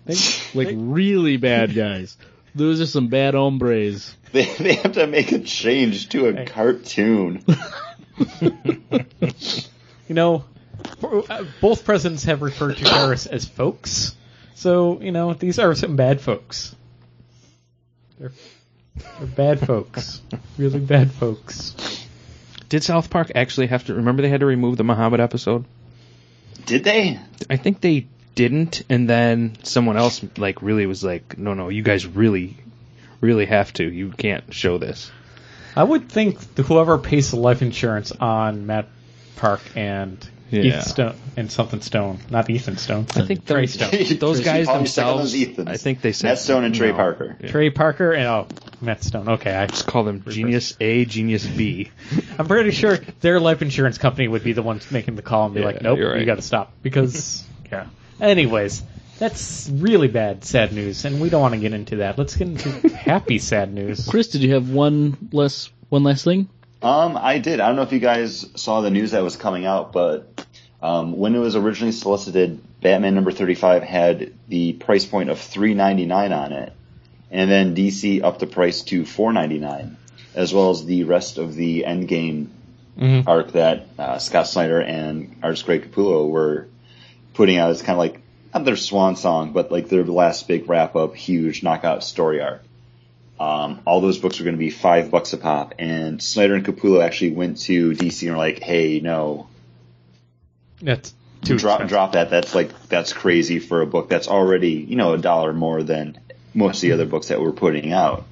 They, 0.06 0.14
like 0.54 0.68
really 0.72 1.36
bad 1.36 1.72
guys. 1.74 2.16
Those 2.56 2.80
are 2.80 2.86
some 2.86 3.08
bad 3.08 3.34
hombres. 3.34 4.12
They, 4.32 4.44
they 4.58 4.74
have 4.74 4.92
to 4.92 5.06
make 5.06 5.30
a 5.32 5.38
change 5.38 6.08
to 6.10 6.26
a 6.26 6.32
Hey. 6.34 6.44
cartoon. 6.46 7.42
you 8.40 10.14
know, 10.14 10.38
for- 10.40 10.44
Uh, 11.02 11.44
both 11.60 11.84
presidents 11.84 12.24
have 12.24 12.42
referred 12.42 12.76
to 12.76 12.84
terrorists 12.84 13.26
as 13.26 13.44
folks. 13.44 14.14
So, 14.54 15.00
you 15.00 15.12
know, 15.12 15.34
these 15.34 15.58
are 15.58 15.74
some 15.74 15.96
bad 15.96 16.20
folks. 16.20 16.74
They're, 18.18 18.32
they're 19.18 19.26
bad 19.26 19.60
folks. 19.60 20.20
Really 20.58 20.80
bad 20.80 21.12
folks. 21.12 22.06
Did 22.70 22.82
South 22.82 23.10
Park 23.10 23.30
actually 23.34 23.66
have 23.66 23.84
to 23.84 23.94
remember 23.94 24.22
they 24.22 24.30
had 24.30 24.40
to 24.40 24.46
remove 24.46 24.78
the 24.78 24.84
Muhammad 24.84 25.20
episode? 25.20 25.66
Did 26.64 26.82
they? 26.82 27.20
I 27.50 27.58
think 27.58 27.82
they 27.82 28.06
didn't, 28.34 28.82
and 28.88 29.08
then 29.08 29.58
someone 29.64 29.98
else 29.98 30.24
like 30.38 30.62
really 30.62 30.86
was 30.86 31.04
like, 31.04 31.36
"No, 31.36 31.52
no, 31.52 31.68
you 31.68 31.82
guys 31.82 32.06
really, 32.06 32.56
really 33.20 33.44
have 33.44 33.72
to. 33.74 33.84
You 33.84 34.10
can't 34.10 34.54
show 34.54 34.78
this." 34.78 35.10
I 35.76 35.84
would 35.84 36.08
think 36.08 36.40
whoever 36.56 36.96
pays 36.96 37.30
the 37.30 37.36
life 37.36 37.60
insurance 37.60 38.12
on 38.12 38.66
Matt 38.66 38.88
Park 39.36 39.60
and 39.76 40.26
Yeah. 40.50 40.62
Ethan 40.62 40.82
Stone 40.82 41.16
and 41.36 41.50
something 41.50 41.80
Stone, 41.80 42.18
not 42.30 42.48
Ethan 42.48 42.76
Stone. 42.76 43.06
I 43.16 43.22
think 43.26 43.46
Trey 43.46 43.66
Stone, 43.66 44.18
those 44.18 44.40
guys 44.40 44.66
themselves. 44.78 45.34
Ethans. 45.34 45.68
I 45.68 45.76
think 45.76 46.00
they 46.00 46.12
said 46.12 46.28
Matt 46.28 46.38
Stone 46.38 46.64
and 46.64 46.74
Trey 46.74 46.90
no. 46.90 46.96
Parker. 46.96 47.36
Yeah. 47.40 47.50
Trey 47.50 47.70
Parker, 47.70 48.12
and 48.12 48.26
oh, 48.26 48.46
Matt 48.80 49.02
Stone. 49.02 49.28
Okay, 49.28 49.54
I, 49.54 49.66
Just 49.66 49.86
call 49.86 50.04
them 50.04 50.22
Genius 50.28 50.76
A, 50.80 51.04
Genius 51.04 51.44
B. 51.46 51.90
I'm 52.38 52.46
pretty 52.46 52.70
sure 52.70 52.96
their 53.20 53.40
life 53.40 53.62
insurance 53.62 53.98
company 53.98 54.28
would 54.28 54.44
be 54.44 54.52
the 54.52 54.62
ones 54.62 54.90
making 54.92 55.16
the 55.16 55.22
call 55.22 55.46
and 55.46 55.54
be 55.54 55.60
Yeah, 55.60 55.66
like, 55.66 55.82
"Nope, 55.82 55.98
you're 55.98 56.10
right. 56.12 56.20
you 56.20 56.26
got 56.26 56.36
to 56.36 56.42
stop." 56.42 56.72
Because 56.82 57.44
yeah. 57.72 57.86
Anyways, 58.20 58.82
that's 59.18 59.68
really 59.72 60.08
bad, 60.08 60.44
sad 60.44 60.72
news, 60.72 61.04
and 61.04 61.20
we 61.20 61.28
don't 61.28 61.40
want 61.42 61.54
to 61.54 61.60
get 61.60 61.72
into 61.72 61.96
that. 61.96 62.18
Let's 62.18 62.36
get 62.36 62.48
into 62.48 62.88
happy, 62.94 63.38
sad 63.38 63.72
news. 63.74 64.06
Chris, 64.08 64.28
did 64.28 64.42
you 64.42 64.54
have 64.54 64.70
one 64.70 65.16
less 65.32 65.70
one 65.88 66.04
last 66.04 66.22
thing? 66.24 66.48
Um, 66.82 67.16
I 67.16 67.38
did. 67.38 67.58
I 67.60 67.68
don't 67.68 67.76
know 67.76 67.82
if 67.82 67.92
you 67.92 67.98
guys 67.98 68.46
saw 68.54 68.82
the 68.82 68.90
news 68.90 69.12
that 69.12 69.22
was 69.22 69.36
coming 69.36 69.64
out, 69.64 69.92
but 69.92 70.35
um, 70.86 71.16
when 71.16 71.34
it 71.34 71.38
was 71.38 71.56
originally 71.56 71.90
solicited, 71.92 72.60
Batman 72.80 73.14
number 73.16 73.32
35 73.32 73.82
had 73.82 74.32
the 74.46 74.74
price 74.74 75.04
point 75.04 75.30
of 75.30 75.38
3.99 75.38 76.36
on 76.36 76.52
it, 76.52 76.72
and 77.30 77.50
then 77.50 77.74
DC 77.74 78.22
upped 78.22 78.38
the 78.38 78.46
price 78.46 78.82
to 78.82 79.02
4.99, 79.02 79.96
as 80.34 80.54
well 80.54 80.70
as 80.70 80.84
the 80.84 81.02
rest 81.04 81.38
of 81.38 81.54
the 81.54 81.84
Endgame 81.86 82.46
Mhm. 82.98 83.24
arc 83.26 83.52
that 83.52 83.88
uh, 83.98 84.18
Scott 84.18 84.46
Snyder 84.46 84.80
and 84.80 85.36
artist 85.42 85.66
Greg 85.66 85.90
Capullo 85.90 86.28
were 86.30 86.66
putting 87.34 87.58
out 87.58 87.70
as 87.70 87.82
kind 87.82 87.92
of 87.92 87.98
like 87.98 88.20
not 88.54 88.64
their 88.64 88.76
swan 88.76 89.16
song, 89.16 89.52
but 89.52 89.70
like 89.72 89.88
their 89.88 90.04
last 90.04 90.48
big 90.48 90.66
wrap 90.70 90.96
up, 90.96 91.14
huge 91.14 91.62
knockout 91.62 92.04
story 92.04 92.40
arc. 92.40 92.62
Um, 93.38 93.80
all 93.84 94.00
those 94.00 94.16
books 94.18 94.38
were 94.38 94.44
going 94.44 94.54
to 94.54 94.58
be 94.58 94.70
five 94.70 95.10
bucks 95.10 95.32
a 95.34 95.36
pop, 95.36 95.74
and 95.78 96.22
Snyder 96.22 96.54
and 96.54 96.64
Capullo 96.64 97.02
actually 97.04 97.32
went 97.32 97.58
to 97.62 97.92
DC 97.92 98.22
and 98.22 98.30
were 98.30 98.38
like, 98.38 98.62
"Hey, 98.62 99.00
no, 99.00 99.46
That's 100.82 101.14
too 101.42 101.58
drop 101.58 101.80
expensive. 101.80 101.88
drop 101.88 102.12
that. 102.12 102.30
That's 102.30 102.54
like 102.54 102.88
that's 102.88 103.12
crazy 103.12 103.58
for 103.58 103.82
a 103.82 103.86
book 103.86 104.08
that's 104.08 104.28
already 104.28 104.72
you 104.72 104.96
know 104.96 105.14
a 105.14 105.18
dollar 105.18 105.52
more 105.52 105.82
than 105.82 106.18
most 106.54 106.78
of 106.78 106.82
the 106.82 106.92
other 106.92 107.06
books 107.06 107.28
that 107.28 107.40
we're 107.40 107.52
putting 107.52 107.92
out." 107.92 108.26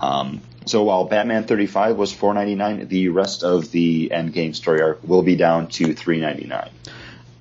Um, 0.00 0.40
so 0.66 0.84
while 0.84 1.04
Batman 1.04 1.44
35 1.44 1.96
was 1.96 2.14
4.99, 2.14 2.88
the 2.88 3.08
rest 3.08 3.42
of 3.42 3.70
the 3.70 4.10
Endgame 4.12 4.54
story 4.54 4.80
arc 4.80 5.00
will 5.02 5.22
be 5.22 5.36
down 5.36 5.68
to 5.68 5.94
3.99. 5.94 6.70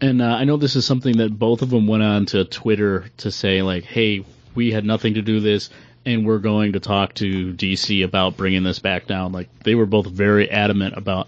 And 0.01 0.21
uh, 0.21 0.25
I 0.25 0.45
know 0.45 0.57
this 0.57 0.75
is 0.75 0.85
something 0.85 1.17
that 1.17 1.37
both 1.37 1.61
of 1.61 1.69
them 1.69 1.87
went 1.87 2.03
on 2.03 2.25
to 2.27 2.45
Twitter 2.45 3.05
to 3.17 3.31
say, 3.31 3.61
like, 3.61 3.83
hey, 3.83 4.25
we 4.55 4.71
had 4.71 4.85
nothing 4.85 5.15
to 5.15 5.21
do 5.21 5.41
this, 5.41 5.69
and 6.05 6.25
we're 6.25 6.39
going 6.39 6.73
to 6.73 6.79
talk 6.79 7.13
to 7.15 7.53
DC 7.53 8.03
about 8.03 8.37
bringing 8.37 8.63
this 8.63 8.79
back 8.79 9.07
down. 9.07 9.33
Like, 9.33 9.49
they 9.63 9.75
were 9.75 9.85
both 9.85 10.07
very 10.07 10.49
adamant 10.49 10.95
about 10.97 11.27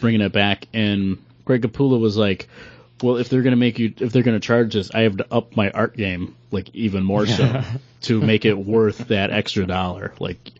bringing 0.00 0.22
it 0.22 0.32
back. 0.32 0.66
And 0.72 1.18
Greg 1.46 1.62
Capullo 1.62 1.98
was 1.98 2.18
like, 2.18 2.48
well, 3.02 3.16
if 3.16 3.30
they're 3.30 3.42
going 3.42 3.52
to 3.52 3.56
make 3.56 3.78
you, 3.78 3.94
if 3.98 4.12
they're 4.12 4.22
going 4.22 4.38
to 4.38 4.46
charge 4.46 4.74
this, 4.74 4.90
I 4.94 5.02
have 5.02 5.16
to 5.18 5.26
up 5.32 5.56
my 5.56 5.70
art 5.70 5.96
game, 5.96 6.36
like, 6.50 6.74
even 6.74 7.04
more 7.04 7.26
so 7.26 7.62
to 8.02 8.20
make 8.20 8.44
it 8.44 8.58
worth 8.58 9.08
that 9.08 9.30
extra 9.30 9.66
dollar. 9.66 10.12
Like, 10.18 10.52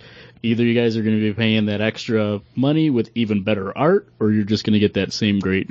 either 0.42 0.62
you 0.64 0.74
guys 0.74 0.96
are 0.96 1.02
going 1.02 1.16
to 1.16 1.20
be 1.20 1.34
paying 1.34 1.66
that 1.66 1.80
extra 1.80 2.40
money 2.54 2.88
with 2.88 3.10
even 3.14 3.42
better 3.42 3.76
art, 3.76 4.08
or 4.20 4.30
you're 4.30 4.44
just 4.44 4.64
going 4.64 4.74
to 4.74 4.78
get 4.78 4.94
that 4.94 5.12
same 5.12 5.40
great 5.40 5.70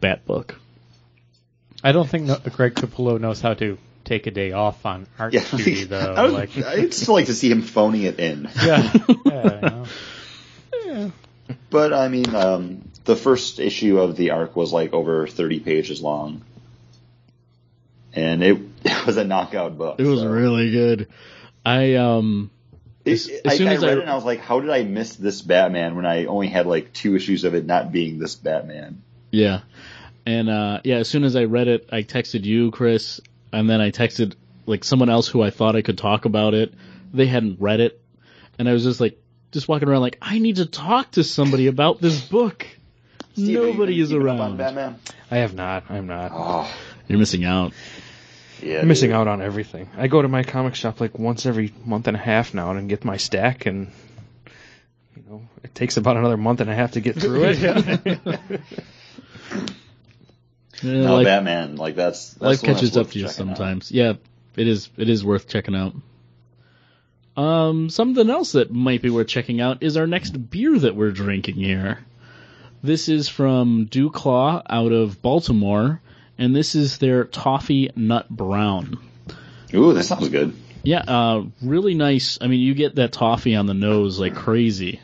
Bat 0.00 0.26
book. 0.26 0.60
I 1.82 1.92
don't 1.92 2.08
think 2.08 2.26
no, 2.26 2.36
Greg 2.36 2.74
Capullo 2.74 3.18
knows 3.18 3.40
how 3.40 3.54
to 3.54 3.78
take 4.04 4.26
a 4.26 4.30
day 4.30 4.52
off 4.52 4.84
on 4.84 5.06
art 5.18 5.32
Yeah, 5.32 5.44
duty, 5.50 5.84
though. 5.84 6.14
I 6.14 6.22
would, 6.24 6.32
like, 6.32 6.56
I'd 6.58 6.92
still 6.92 7.14
like 7.14 7.26
to 7.26 7.34
see 7.34 7.50
him 7.50 7.62
phoning 7.62 8.02
it 8.02 8.20
in. 8.20 8.48
yeah, 8.62 8.92
yeah, 9.26 9.84
you 10.74 10.86
know. 10.92 11.12
But 11.70 11.92
I 11.92 12.08
mean, 12.08 12.34
um, 12.34 12.88
the 13.04 13.16
first 13.16 13.58
issue 13.60 13.98
of 14.00 14.16
the 14.16 14.30
arc 14.30 14.56
was 14.56 14.72
like 14.72 14.92
over 14.92 15.26
30 15.26 15.60
pages 15.60 16.00
long, 16.00 16.42
and 18.12 18.42
it, 18.42 18.58
it 18.84 19.06
was 19.06 19.16
a 19.16 19.24
knockout 19.24 19.76
book. 19.76 20.00
It 20.00 20.06
was 20.06 20.20
so. 20.20 20.28
really 20.28 20.70
good. 20.70 21.08
I 21.64 21.94
um 21.94 22.50
As- 23.06 23.28
It- 23.28 23.42
as 23.46 23.52
I, 23.52 23.56
soon 23.56 23.68
I 23.68 23.74
as 23.74 23.82
read 23.82 23.88
I- 23.90 23.92
it 23.92 24.00
and 24.00 24.10
I 24.10 24.14
was 24.14 24.24
like, 24.24 24.40
how 24.40 24.60
did 24.60 24.70
I 24.70 24.82
miss 24.84 25.16
this 25.16 25.42
Batman 25.42 25.96
when 25.96 26.06
I 26.06 26.26
only 26.26 26.48
had 26.48 26.66
like 26.66 26.92
two 26.92 27.16
issues 27.16 27.44
of 27.44 27.54
it 27.54 27.64
not 27.66 27.92
being 27.92 28.18
this 28.18 28.34
Batman? 28.34 29.02
Yeah. 29.30 29.60
And 30.26 30.48
uh 30.48 30.80
yeah, 30.84 30.96
as 30.96 31.08
soon 31.08 31.24
as 31.24 31.36
I 31.36 31.44
read 31.44 31.68
it, 31.68 31.88
I 31.92 32.02
texted 32.02 32.44
you, 32.44 32.70
Chris, 32.70 33.20
and 33.52 33.68
then 33.68 33.80
I 33.80 33.90
texted 33.90 34.34
like 34.66 34.84
someone 34.84 35.10
else 35.10 35.28
who 35.28 35.42
I 35.42 35.50
thought 35.50 35.76
I 35.76 35.82
could 35.82 35.98
talk 35.98 36.24
about 36.24 36.54
it. 36.54 36.72
They 37.12 37.26
hadn't 37.26 37.60
read 37.60 37.80
it. 37.80 38.00
And 38.58 38.68
I 38.68 38.72
was 38.72 38.84
just 38.84 39.00
like 39.00 39.20
just 39.52 39.68
walking 39.68 39.88
around 39.88 40.00
like 40.00 40.16
I 40.22 40.38
need 40.38 40.56
to 40.56 40.66
talk 40.66 41.12
to 41.12 41.24
somebody 41.24 41.66
about 41.66 42.00
this 42.00 42.20
book. 42.22 42.66
Steve, 43.34 43.54
Nobody 43.58 44.00
is 44.00 44.08
keeping 44.08 44.22
up 44.22 44.26
around. 44.26 44.40
on 44.40 44.56
Batman. 44.56 44.96
I 45.30 45.36
have 45.38 45.54
not. 45.54 45.90
I'm 45.90 46.06
not. 46.06 46.30
Oh, 46.34 46.72
You're 47.08 47.18
missing 47.18 47.44
out. 47.44 47.72
yeah, 48.62 48.80
I'm 48.80 48.88
missing 48.88 49.10
dude. 49.10 49.16
out 49.16 49.28
on 49.28 49.42
everything. 49.42 49.88
I 49.96 50.06
go 50.06 50.22
to 50.22 50.28
my 50.28 50.42
comic 50.44 50.74
shop 50.74 51.00
like 51.00 51.18
once 51.18 51.44
every 51.46 51.72
month 51.84 52.06
and 52.08 52.16
a 52.16 52.20
half 52.20 52.54
now 52.54 52.70
and 52.70 52.88
get 52.88 53.04
my 53.04 53.16
stack, 53.16 53.66
and 53.66 53.90
you 55.16 55.22
know 55.28 55.42
it 55.62 55.74
takes 55.74 55.96
about 55.96 56.16
another 56.16 56.36
month 56.36 56.60
and 56.60 56.70
a 56.70 56.74
half 56.74 56.92
to 56.92 57.00
get 57.00 57.16
through 57.16 57.44
it. 57.44 57.58
Yeah, 60.82 60.92
No, 61.02 61.14
life, 61.16 61.24
Batman, 61.24 61.76
like 61.76 61.94
that's, 61.94 62.30
that's 62.34 62.40
life 62.42 62.62
catches 62.62 62.92
that's 62.92 63.06
up 63.08 63.12
to 63.12 63.18
you 63.18 63.26
checking 63.28 63.50
out. 63.50 63.56
sometimes. 63.56 63.92
Yeah, 63.92 64.14
it 64.56 64.66
is 64.68 64.90
it 64.96 65.08
is 65.08 65.24
worth 65.24 65.48
checking 65.48 65.74
out. 65.74 65.94
Um 67.36 67.90
something 67.90 68.28
else 68.28 68.52
that 68.52 68.70
might 68.72 69.00
be 69.02 69.10
worth 69.10 69.28
checking 69.28 69.60
out 69.60 69.82
is 69.82 69.96
our 69.96 70.06
next 70.06 70.30
beer 70.50 70.78
that 70.78 70.94
we're 70.96 71.10
drinking 71.12 71.54
here. 71.56 71.98
This 72.84 73.08
is 73.08 73.30
from 73.30 73.86
DuClaw 73.86 74.60
out 74.68 74.92
of 74.92 75.22
Baltimore, 75.22 76.02
and 76.36 76.54
this 76.54 76.74
is 76.74 76.98
their 76.98 77.24
Toffee 77.24 77.88
Nut 77.96 78.28
Brown. 78.28 78.98
Ooh, 79.72 79.94
that 79.94 80.04
sounds 80.04 80.28
good. 80.28 80.54
Yeah, 80.82 80.98
uh, 80.98 81.44
really 81.62 81.94
nice. 81.94 82.36
I 82.42 82.46
mean, 82.46 82.60
you 82.60 82.74
get 82.74 82.96
that 82.96 83.10
toffee 83.10 83.56
on 83.56 83.64
the 83.64 83.72
nose 83.72 84.20
like 84.20 84.34
crazy. 84.34 85.00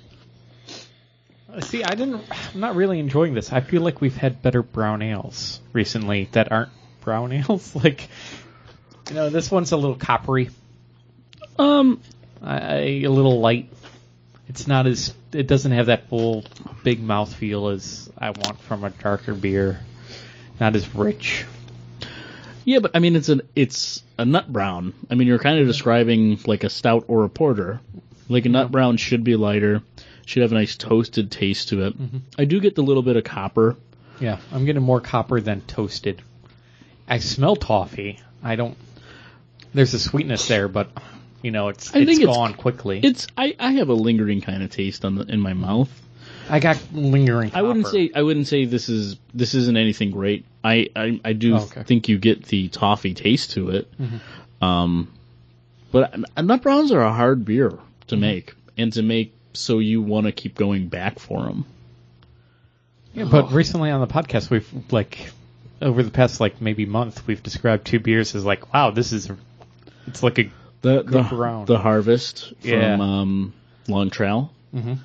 See, 1.61 1.83
I 1.83 1.95
didn't. 1.95 2.23
I'm 2.55 2.61
not 2.61 2.77
really 2.77 2.99
enjoying 2.99 3.33
this. 3.33 3.51
I 3.51 3.63
feel 3.63 3.81
like 3.81 4.03
we've 4.03 4.15
had 4.15 4.43
better 4.43 4.63
brown 4.63 5.01
ales 5.01 5.63
recently 5.73 6.29
that 6.33 6.53
aren't 6.53 6.71
brown 7.01 7.33
ales. 7.39 7.75
like, 7.75 8.11
you 9.09 9.15
know, 9.15 9.31
this 9.31 9.51
one's 9.51 9.73
a 9.73 9.79
little 9.79 9.97
coppery, 9.97 10.51
Um, 11.59 12.03
I, 12.43 13.03
a 13.05 13.09
little 13.09 13.41
light. 13.41 13.73
It's 14.51 14.67
not 14.67 14.89
as. 14.89 15.15
It 15.31 15.47
doesn't 15.47 15.71
have 15.71 15.87
that 15.87 16.09
full 16.09 16.45
big 16.83 17.01
mouth 17.01 17.33
feel 17.33 17.69
as 17.69 18.11
I 18.19 18.31
want 18.31 18.61
from 18.63 18.83
a 18.83 18.91
darker 18.91 19.33
beer. 19.33 19.79
Not 20.59 20.75
as 20.75 20.93
rich. 20.93 21.45
yeah, 22.65 22.81
but 22.81 22.91
I 22.95 22.99
mean, 22.99 23.15
it's 23.15 23.29
an 23.29 23.43
it's 23.55 24.03
a 24.19 24.25
nut 24.25 24.53
brown. 24.53 24.93
I 25.09 25.15
mean, 25.15 25.29
you're 25.29 25.39
kind 25.39 25.61
of 25.61 25.69
describing 25.69 26.41
like 26.47 26.65
a 26.65 26.69
stout 26.69 27.05
or 27.07 27.23
a 27.23 27.29
porter. 27.29 27.81
Like 28.29 28.45
a 28.45 28.49
nut 28.49 28.73
brown 28.73 28.97
should 28.97 29.23
be 29.23 29.37
lighter, 29.37 29.83
should 30.27 30.43
have 30.43 30.51
a 30.51 30.57
nice 30.57 30.77
toasted 30.77 31.31
taste 31.31 31.69
to 31.69 31.87
it. 31.87 31.97
Mm-hmm. 31.97 32.19
I 32.37 32.45
do 32.45 32.59
get 32.59 32.75
the 32.75 32.83
little 32.83 33.05
bit 33.05 33.15
of 33.15 33.23
copper. 33.23 33.77
Yeah, 34.19 34.41
I'm 34.51 34.65
getting 34.65 34.83
more 34.83 35.01
copper 35.01 35.41
than 35.41 35.61
toasted. 35.61 36.23
I 37.07 37.19
smell 37.19 37.55
toffee. 37.55 38.19
I 38.43 38.57
don't. 38.57 38.77
There's 39.73 39.95
a 39.95 40.01
sweetness 40.01 40.49
there, 40.49 40.67
but 40.67 40.91
you 41.43 41.51
know, 41.51 41.69
it's 41.69 41.95
I 41.95 42.01
it's 42.01 42.11
think 42.11 42.23
it's- 42.23 42.37
gone 42.37 42.55
quickly. 42.55 43.01
It's 43.03 43.27
I, 43.37 43.55
I 43.59 43.73
have 43.73 43.89
a 43.89 43.95
lingering 43.95 44.41
kind 44.41 44.63
of 44.63 44.71
taste 44.71 45.05
on 45.05 45.15
the 45.17 45.23
in 45.25 45.41
my 45.41 45.53
mouth. 45.55 45.91
I 46.49 46.59
got 46.59 46.79
lingering. 46.93 47.53
I 47.55 47.63
wouldn't 47.63 47.87
say 47.87 48.11
I 48.15 48.23
wouldn't 48.23 48.47
say 48.49 48.65
this 48.65 48.89
is 48.89 49.17
this 49.33 49.55
isn't 49.55 49.77
anything 49.77 50.11
great. 50.11 50.45
I 50.65 50.89
I, 50.97 51.21
I 51.25 51.33
do 51.33 51.55
Oh, 51.57 51.61
okay. 51.61 51.85
think 51.85 52.09
you 52.09 52.19
get 52.19 52.45
the 52.47 52.69
toffee 52.69 53.15
taste 53.15 53.53
to 53.53 53.71
it. 53.71 53.89
Um, 54.61 55.13
but 55.93 56.13
uh, 56.37 56.43
nut 56.43 56.63
browns 56.63 56.91
are 56.93 57.03
a 57.03 57.13
hard 57.13 57.45
beer 57.45 57.79
to 58.09 58.17
make 58.17 58.55
and 58.77 58.93
to 58.95 59.03
make 59.03 59.33
so 59.53 59.79
you 59.79 60.03
want 60.03 60.27
to 60.27 60.33
keep 60.33 60.57
going 60.57 60.89
back 60.89 61.19
for 61.21 61.45
them. 61.45 61.65
Yeah, 63.15 63.25
but 63.25 63.53
recently 63.53 63.91
on 63.91 64.01
the 64.01 64.07
podcast, 64.07 64.51
we've 64.51 64.69
like 64.91 65.31
over 65.83 66.03
the 66.03 66.11
past 66.11 66.41
like 66.41 66.61
maybe 66.61 66.85
month, 66.87 67.27
we've 67.27 67.43
described 67.43 67.87
two 67.87 67.99
beers 68.01 68.35
as 68.35 68.45
like, 68.45 68.73
wow, 68.75 68.91
this 68.91 69.13
is 69.13 69.31
it's 70.07 70.23
like 70.23 70.39
a 70.39 70.51
The 70.83 71.03
Good 71.03 71.13
the, 71.13 71.23
brown. 71.37 71.65
the 71.67 71.79
harvest 71.79 72.53
Yeah. 72.63 72.97
from 72.97 73.01
um, 73.01 73.53
Long 73.89 74.11
Trail 74.11 74.51
Mhm. 74.75 74.99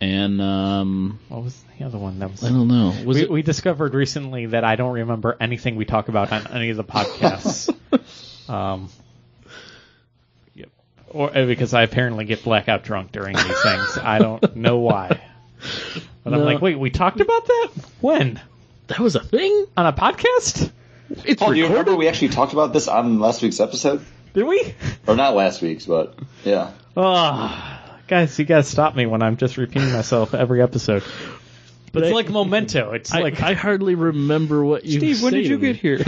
and 0.00 0.40
um, 0.40 1.18
what 1.28 1.44
was 1.44 1.62
the 1.78 1.84
other 1.84 1.98
one 1.98 2.18
that 2.18 2.30
was. 2.30 2.42
I 2.42 2.48
don't 2.48 2.68
know 2.68 2.94
was 3.04 3.16
we, 3.16 3.22
it 3.22 3.30
we 3.30 3.42
discovered 3.42 3.94
recently 3.94 4.46
that 4.46 4.64
I 4.64 4.76
don't 4.76 4.92
remember 4.94 5.36
anything 5.40 5.76
we 5.76 5.84
talk 5.84 6.08
about 6.08 6.32
on 6.32 6.46
any 6.48 6.70
of 6.70 6.76
the 6.76 6.84
podcasts. 6.84 7.68
um, 8.50 8.88
yep. 10.54 10.68
Or 11.08 11.36
uh, 11.36 11.46
because 11.46 11.74
I 11.74 11.82
apparently 11.82 12.24
get 12.24 12.42
blackout 12.42 12.82
drunk 12.84 13.12
during 13.12 13.36
these 13.36 13.62
things. 13.62 13.98
I 13.98 14.18
don't 14.18 14.56
know 14.56 14.78
why. 14.78 15.20
But 16.24 16.32
I'm 16.34 16.40
like, 16.44 16.60
wait, 16.60 16.78
we 16.78 16.90
talked 16.90 17.20
about 17.20 17.46
that? 17.46 17.70
When? 18.00 18.40
that 18.88 18.98
was 19.00 19.14
a 19.16 19.20
thing? 19.22 19.66
On 19.76 19.86
a 19.86 19.92
podcast? 19.92 20.70
It's 21.24 21.40
Paul, 21.40 21.50
do 21.52 21.56
you 21.58 21.64
recorded. 21.64 21.68
remember 21.86 21.96
we 21.96 22.08
actually 22.08 22.28
talked 22.30 22.52
about 22.52 22.72
this 22.72 22.88
on 22.88 23.18
last 23.20 23.42
week's 23.42 23.60
episode? 23.60 24.04
Did 24.34 24.44
we? 24.44 24.74
Or 25.06 25.16
not 25.16 25.34
last 25.34 25.62
week's, 25.62 25.86
but 25.86 26.18
yeah. 26.44 26.72
Oh, 26.96 27.80
guys, 28.08 28.38
you 28.38 28.44
gotta 28.44 28.64
stop 28.64 28.94
me 28.94 29.06
when 29.06 29.22
I'm 29.22 29.36
just 29.36 29.56
repeating 29.56 29.92
myself 29.92 30.34
every 30.34 30.60
episode. 30.60 31.02
But 31.92 32.02
it's 32.02 32.10
I- 32.10 32.14
like 32.14 32.28
memento. 32.28 32.92
It's 32.92 33.12
I, 33.12 33.20
like 33.20 33.40
I 33.40 33.54
hardly 33.54 33.94
remember 33.94 34.64
what 34.64 34.84
you. 34.84 34.98
Steve, 34.98 35.22
when 35.22 35.32
did 35.32 35.46
you 35.46 35.58
get 35.58 35.76
here? 35.76 35.98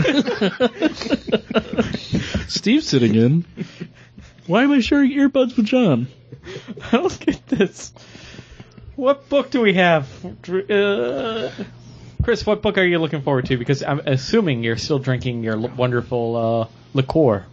Steve's 2.47 2.87
sitting 2.87 3.15
in. 3.15 3.45
Why 4.45 4.63
am 4.63 4.71
I 4.71 4.81
sharing 4.81 5.11
earbuds 5.11 5.55
with 5.55 5.65
John? 5.65 6.07
I 6.91 6.97
don't 6.97 7.19
get 7.19 7.45
this. 7.47 7.93
What 8.95 9.29
book 9.29 9.51
do 9.51 9.61
we 9.61 9.73
have? 9.75 10.07
Uh, 10.69 11.51
Chris, 12.23 12.45
what 12.45 12.61
book 12.61 12.77
are 12.77 12.85
you 12.85 12.99
looking 12.99 13.21
forward 13.21 13.45
to? 13.47 13.57
Because 13.57 13.83
I'm 13.83 13.99
assuming 13.99 14.63
you're 14.63 14.77
still 14.77 14.99
drinking 14.99 15.43
your 15.43 15.55
l- 15.55 15.71
wonderful 15.77 16.35
uh, 16.35 16.67
liqueur. 16.93 17.45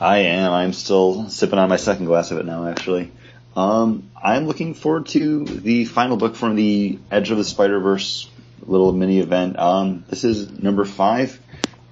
I 0.00 0.18
am. 0.18 0.52
I'm 0.52 0.72
still 0.72 1.28
sipping 1.28 1.58
on 1.58 1.68
my 1.68 1.76
second 1.76 2.06
glass 2.06 2.30
of 2.30 2.38
it 2.38 2.46
now, 2.46 2.66
actually. 2.66 3.12
Um, 3.54 4.10
I'm 4.22 4.46
looking 4.46 4.74
forward 4.74 5.06
to 5.08 5.44
the 5.44 5.84
final 5.84 6.16
book 6.16 6.36
from 6.36 6.56
the 6.56 6.98
Edge 7.10 7.30
of 7.30 7.36
the 7.36 7.44
Spider 7.44 7.80
Verse 7.80 8.28
little 8.62 8.92
mini 8.92 9.18
event. 9.18 9.58
Um, 9.58 10.04
this 10.08 10.24
is 10.24 10.50
number 10.62 10.84
five. 10.84 11.38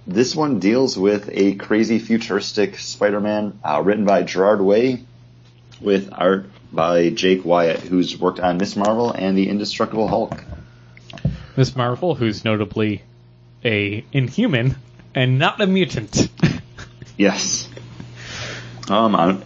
This 0.07 0.35
one 0.35 0.59
deals 0.59 0.97
with 0.97 1.29
a 1.31 1.57
crazy 1.57 1.99
futuristic 1.99 2.79
Spider-Man, 2.79 3.61
uh, 3.63 3.83
written 3.85 4.07
by 4.07 4.23
Gerard 4.23 4.63
Way, 4.63 5.03
with 5.81 6.09
art 6.13 6.47
by 6.73 7.11
Jake 7.11 7.45
Wyatt, 7.45 7.81
who's 7.81 8.19
worked 8.19 8.41
on 8.41 8.57
Miss 8.57 8.75
Marvel 8.75 9.11
and 9.11 9.37
the 9.37 9.51
Indestructible 9.51 10.09
Hulk. 10.09 10.43
Miss 11.57 11.77
Marvel, 11.77 12.15
who's 12.15 12.43
notably 12.43 13.03
a 13.63 14.03
inhuman 14.13 14.77
and 15.15 15.39
not 15.39 15.61
a 15.61 15.67
mutant. 15.67 16.29
Yes. 17.19 17.69
Um, 18.91 19.15
I 19.15 19.27
don't, 19.27 19.45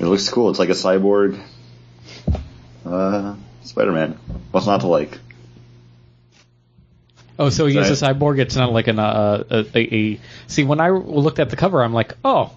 it 0.00 0.06
looks 0.06 0.28
cool. 0.28 0.50
It's 0.50 0.58
like 0.58 0.68
a 0.68 0.72
cyborg, 0.72 1.40
uh, 2.84 3.34
Spider-Man. 3.62 4.18
What's 4.50 4.66
not 4.66 4.82
to 4.82 4.88
like? 4.88 5.18
Oh, 7.38 7.48
so 7.48 7.66
he's 7.66 7.76
a 7.76 7.92
cyborg. 7.92 8.38
It's 8.38 8.56
not 8.56 8.72
like 8.72 8.88
an 8.88 8.98
uh, 8.98 9.44
a, 9.50 9.66
a, 9.74 9.94
a. 9.94 10.20
See, 10.46 10.64
when 10.64 10.80
I 10.80 10.90
looked 10.90 11.38
at 11.38 11.50
the 11.50 11.56
cover, 11.56 11.82
I'm 11.82 11.92
like, 11.94 12.14
oh, 12.24 12.54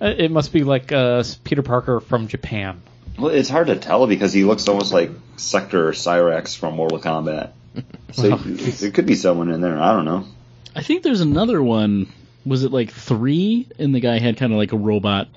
it 0.00 0.30
must 0.30 0.52
be 0.52 0.64
like 0.64 0.92
uh, 0.92 1.22
Peter 1.44 1.62
Parker 1.62 2.00
from 2.00 2.26
Japan. 2.28 2.82
Well, 3.18 3.30
it's 3.30 3.48
hard 3.48 3.66
to 3.68 3.76
tell 3.76 4.06
because 4.06 4.32
he 4.32 4.44
looks 4.44 4.66
almost 4.68 4.92
like 4.92 5.10
Sector 5.36 5.88
or 5.88 5.92
Cyrax 5.92 6.56
from 6.56 6.74
Mortal 6.74 6.98
Kombat. 6.98 7.52
So 8.12 8.30
Well, 8.30 8.38
there 8.38 8.90
could 8.90 9.06
be 9.06 9.14
someone 9.14 9.52
in 9.52 9.60
there. 9.60 9.78
I 9.80 9.92
don't 9.92 10.04
know. 10.04 10.24
I 10.74 10.82
think 10.82 11.04
there's 11.04 11.20
another 11.20 11.62
one. 11.62 12.08
Was 12.44 12.64
it 12.64 12.72
like 12.72 12.90
three? 12.90 13.68
And 13.78 13.94
the 13.94 14.00
guy 14.00 14.18
had 14.18 14.36
kind 14.36 14.52
of 14.52 14.58
like 14.58 14.72
a 14.72 14.76
robot, 14.76 15.28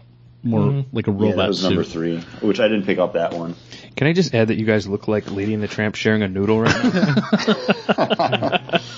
more 0.43 0.85
like 0.91 1.07
a 1.07 1.11
robot. 1.11 1.25
Yeah, 1.25 1.31
robot 1.31 1.37
that 1.37 1.47
was 1.47 1.59
suit. 1.61 1.69
number 1.69 1.83
three, 1.83 2.19
which 2.41 2.59
I 2.59 2.67
didn't 2.67 2.85
pick 2.85 2.97
up 2.99 3.13
that 3.13 3.33
one. 3.33 3.55
Can 3.95 4.07
I 4.07 4.13
just 4.13 4.33
add 4.35 4.49
that 4.49 4.55
you 4.55 4.65
guys 4.65 4.87
look 4.87 5.07
like 5.07 5.31
Lady 5.31 5.53
and 5.53 5.61
the 5.63 5.67
Tramp 5.67 5.95
sharing 5.95 6.21
a 6.23 6.27
noodle 6.27 6.61
right 6.61 6.83
now? 6.83 8.79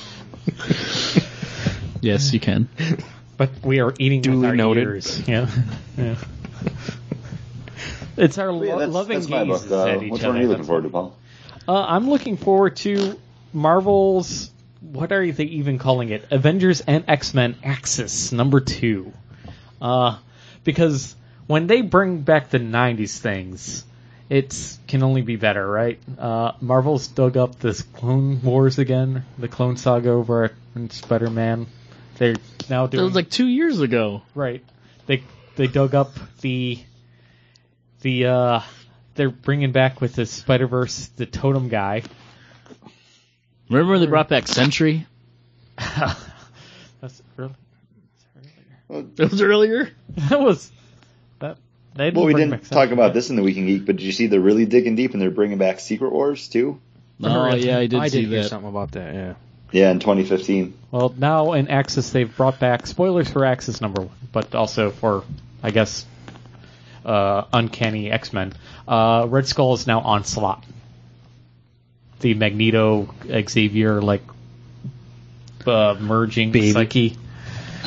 Yes, 2.01 2.33
you 2.33 2.39
can. 2.39 2.69
But 3.35 3.49
we 3.63 3.79
are 3.79 3.93
eating 3.97 4.21
Duly 4.21 4.37
with 4.37 4.45
our 4.45 4.55
noted. 4.55 4.83
ears. 4.83 5.27
Yeah. 5.27 5.49
yeah. 5.97 6.15
It's 8.15 8.37
our 8.37 8.51
But 8.53 8.65
yeah, 8.67 8.75
that's, 8.75 8.91
loving 8.91 9.19
that's 9.19 9.29
my 9.29 9.43
book. 9.43 9.63
Uh, 9.69 9.85
at 9.87 10.03
each 10.03 10.11
which 10.11 10.21
other. 10.21 10.29
one 10.29 10.37
are 10.37 10.41
you 10.43 10.47
looking 10.47 10.65
forward 10.65 10.83
to, 10.83 10.89
Paul? 10.89 11.17
Uh, 11.67 11.83
I'm 11.83 12.07
looking 12.09 12.37
forward 12.37 12.75
to 12.77 13.19
Marvel's. 13.53 14.51
What 14.81 15.11
are 15.11 15.29
they 15.31 15.45
even 15.45 15.79
calling 15.79 16.09
it? 16.09 16.25
Avengers 16.31 16.81
and 16.81 17.05
X 17.07 17.33
Men 17.33 17.55
Axis 17.63 18.31
number 18.31 18.59
two. 18.59 19.11
Uh, 19.81 20.17
because 20.63 21.15
when 21.47 21.67
they 21.67 21.81
bring 21.81 22.21
back 22.21 22.49
the 22.49 22.59
'90s 22.59 23.17
things, 23.17 23.83
it 24.29 24.77
can 24.87 25.03
only 25.03 25.21
be 25.21 25.35
better, 25.35 25.65
right? 25.69 25.99
Uh, 26.17 26.53
Marvel's 26.61 27.07
dug 27.07 27.37
up 27.37 27.59
this 27.59 27.81
Clone 27.81 28.41
Wars 28.41 28.79
again, 28.79 29.23
the 29.37 29.47
Clone 29.47 29.77
Saga 29.77 30.09
over 30.09 30.51
in 30.75 30.89
Spider-Man. 30.89 31.67
They're 32.17 32.35
now 32.69 32.87
doing 32.87 33.03
was 33.03 33.15
like 33.15 33.29
two 33.29 33.47
years 33.47 33.81
ago. 33.81 34.23
Right. 34.33 34.63
They 35.05 35.23
they 35.55 35.67
dug 35.67 35.93
up 35.93 36.11
the 36.41 36.79
the 38.01 38.25
uh, 38.25 38.59
they're 39.15 39.29
bringing 39.29 39.71
back 39.71 40.01
with 40.01 40.15
the 40.15 40.25
Spider 40.25 40.67
Verse 40.67 41.07
the 41.17 41.25
Totem 41.25 41.69
guy. 41.69 42.03
Remember 43.69 43.93
when 43.93 44.01
they 44.01 44.07
brought 44.07 44.29
back 44.29 44.47
Sentry? 44.47 45.05
That's 45.77 47.21
really 47.35 47.53
That 48.89 49.31
was 49.31 49.41
earlier. 49.41 49.91
that 50.15 50.39
was. 50.39 50.71
They 51.95 52.11
Well, 52.11 52.25
we 52.25 52.33
didn't 52.33 52.69
talk 52.69 52.91
about 52.91 53.13
this 53.13 53.29
in 53.29 53.37
the 53.37 53.43
Weekend 53.43 53.67
Geek, 53.67 53.85
but 53.85 53.95
did 53.95 54.03
you 54.03 54.11
see 54.11 54.27
they're 54.27 54.39
really 54.39 54.65
digging 54.65 54.95
deep 54.95 55.13
and 55.13 55.21
they're 55.21 55.31
bringing 55.31 55.57
back 55.57 55.79
Secret 55.79 56.11
Wars 56.11 56.49
too? 56.49 56.79
Oh 57.23 57.45
really? 57.45 57.65
yeah, 57.65 57.77
I 57.77 57.87
did 57.87 57.99
I 57.99 58.09
see 58.09 58.21
did 58.21 58.29
hear 58.29 58.43
something 58.43 58.69
about 58.69 58.91
that. 58.91 59.13
Yeah. 59.13 59.33
Yeah, 59.71 59.91
in 59.91 59.99
2015. 59.99 60.73
Well, 60.91 61.13
now 61.17 61.53
in 61.53 61.69
Axis 61.69 62.09
they've 62.11 62.33
brought 62.35 62.59
back 62.59 62.85
spoilers 62.85 63.29
for 63.29 63.45
Axis 63.45 63.79
number 63.81 64.01
one, 64.03 64.15
but 64.33 64.53
also 64.53 64.91
for 64.91 65.23
I 65.63 65.71
guess 65.71 66.05
uh, 67.05 67.43
Uncanny 67.53 68.11
X 68.11 68.33
Men. 68.33 68.53
Uh, 68.87 69.27
Red 69.29 69.47
Skull 69.47 69.73
is 69.73 69.87
now 69.87 70.01
Onslaught. 70.01 70.65
The 72.19 72.33
Magneto 72.33 73.13
Xavier 73.47 74.01
like 74.01 74.21
uh, 75.65 75.95
merging 75.99 76.51
Baby. 76.51 76.71
psyche. 76.73 77.17